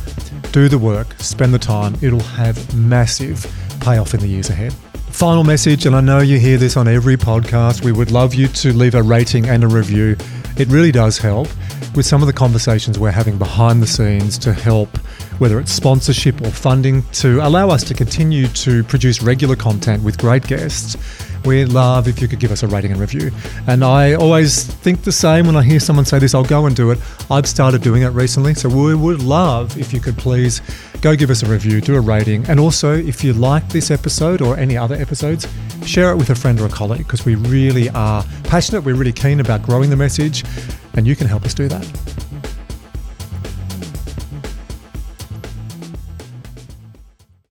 Do 0.52 0.68
the 0.68 0.78
work, 0.78 1.12
spend 1.18 1.52
the 1.52 1.58
time, 1.58 1.96
it'll 2.02 2.20
have 2.20 2.74
massive 2.74 3.46
payoff 3.80 4.14
in 4.14 4.20
the 4.20 4.28
years 4.28 4.50
ahead. 4.50 4.74
Final 5.16 5.44
message, 5.44 5.86
and 5.86 5.97
I 5.97 6.02
know 6.02 6.18
you 6.18 6.38
hear 6.38 6.59
this 6.59 6.76
on 6.76 6.86
every 6.86 7.16
podcast, 7.16 7.82
we 7.82 7.90
would 7.90 8.10
love 8.10 8.34
you 8.34 8.48
to 8.48 8.74
leave 8.74 8.94
a 8.94 9.02
rating 9.02 9.48
and 9.48 9.64
a 9.64 9.66
review. 9.66 10.14
It 10.59 10.68
really 10.68 10.93
does 10.93 11.16
help 11.16 11.48
with 11.94 12.05
some 12.05 12.20
of 12.20 12.26
the 12.26 12.34
conversations 12.34 12.98
we're 12.98 13.12
having 13.12 13.38
behind 13.38 13.82
the 13.82 13.86
scenes 13.86 14.36
to 14.36 14.52
help, 14.52 14.94
whether 15.38 15.59
it's 15.59 15.72
sponsorship 15.72 16.43
or 16.43 16.51
funding, 16.51 17.02
to 17.12 17.40
allow 17.40 17.70
us 17.70 17.82
to 17.84 17.94
continue 17.94 18.47
to 18.48 18.84
produce 18.84 19.22
regular 19.22 19.56
content 19.56 20.02
with 20.02 20.18
great 20.18 20.47
guests. 20.47 20.97
We'd 21.47 21.66
love 21.66 22.09
if 22.09 22.20
you 22.20 22.27
could 22.27 22.40
give 22.40 22.51
us 22.51 22.64
a 22.64 22.66
rating 22.66 22.90
and 22.90 23.01
review. 23.01 23.31
And 23.68 23.85
I 23.85 24.14
always 24.14 24.64
think 24.64 25.05
the 25.05 25.12
same 25.12 25.47
when 25.47 25.56
I 25.56 25.62
hear 25.62 25.78
someone 25.78 26.05
say 26.05 26.18
this, 26.18 26.35
I'll 26.35 26.44
go 26.44 26.66
and 26.66 26.74
do 26.74 26.90
it. 26.90 26.98
I've 27.31 27.47
started 27.47 27.82
doing 27.82 28.02
it 28.02 28.09
recently. 28.09 28.52
So 28.55 28.68
we 28.68 28.94
would 28.97 29.23
love 29.23 29.78
if 29.78 29.93
you 29.93 30.01
could 30.01 30.18
please 30.18 30.60
go 31.01 31.14
give 31.14 31.31
us 31.31 31.44
a 31.44 31.47
review, 31.47 31.81
do 31.81 31.94
a 31.94 32.01
rating. 32.01 32.44
And 32.48 32.59
also, 32.59 32.94
if 32.97 33.23
you 33.23 33.32
like 33.32 33.68
this 33.68 33.90
episode 33.90 34.43
or 34.43 34.56
any 34.56 34.77
other 34.77 34.97
episodes, 34.97 35.47
share 35.86 36.10
it 36.10 36.16
with 36.16 36.31
a 36.31 36.35
friend 36.35 36.60
or 36.60 36.66
a 36.66 36.68
colleague 36.68 37.05
because 37.05 37.24
we 37.24 37.36
really 37.36 37.89
are 37.90 38.24
passionate. 38.44 38.82
We're 38.82 38.97
really 38.97 39.12
keen 39.12 39.39
about 39.39 39.62
growing 39.62 39.89
the 39.89 39.97
message, 39.97 40.44
and 40.94 41.06
you 41.06 41.14
can 41.14 41.28
help 41.28 41.44
us 41.44 41.55
do 41.55 41.68
that. 41.68 42.35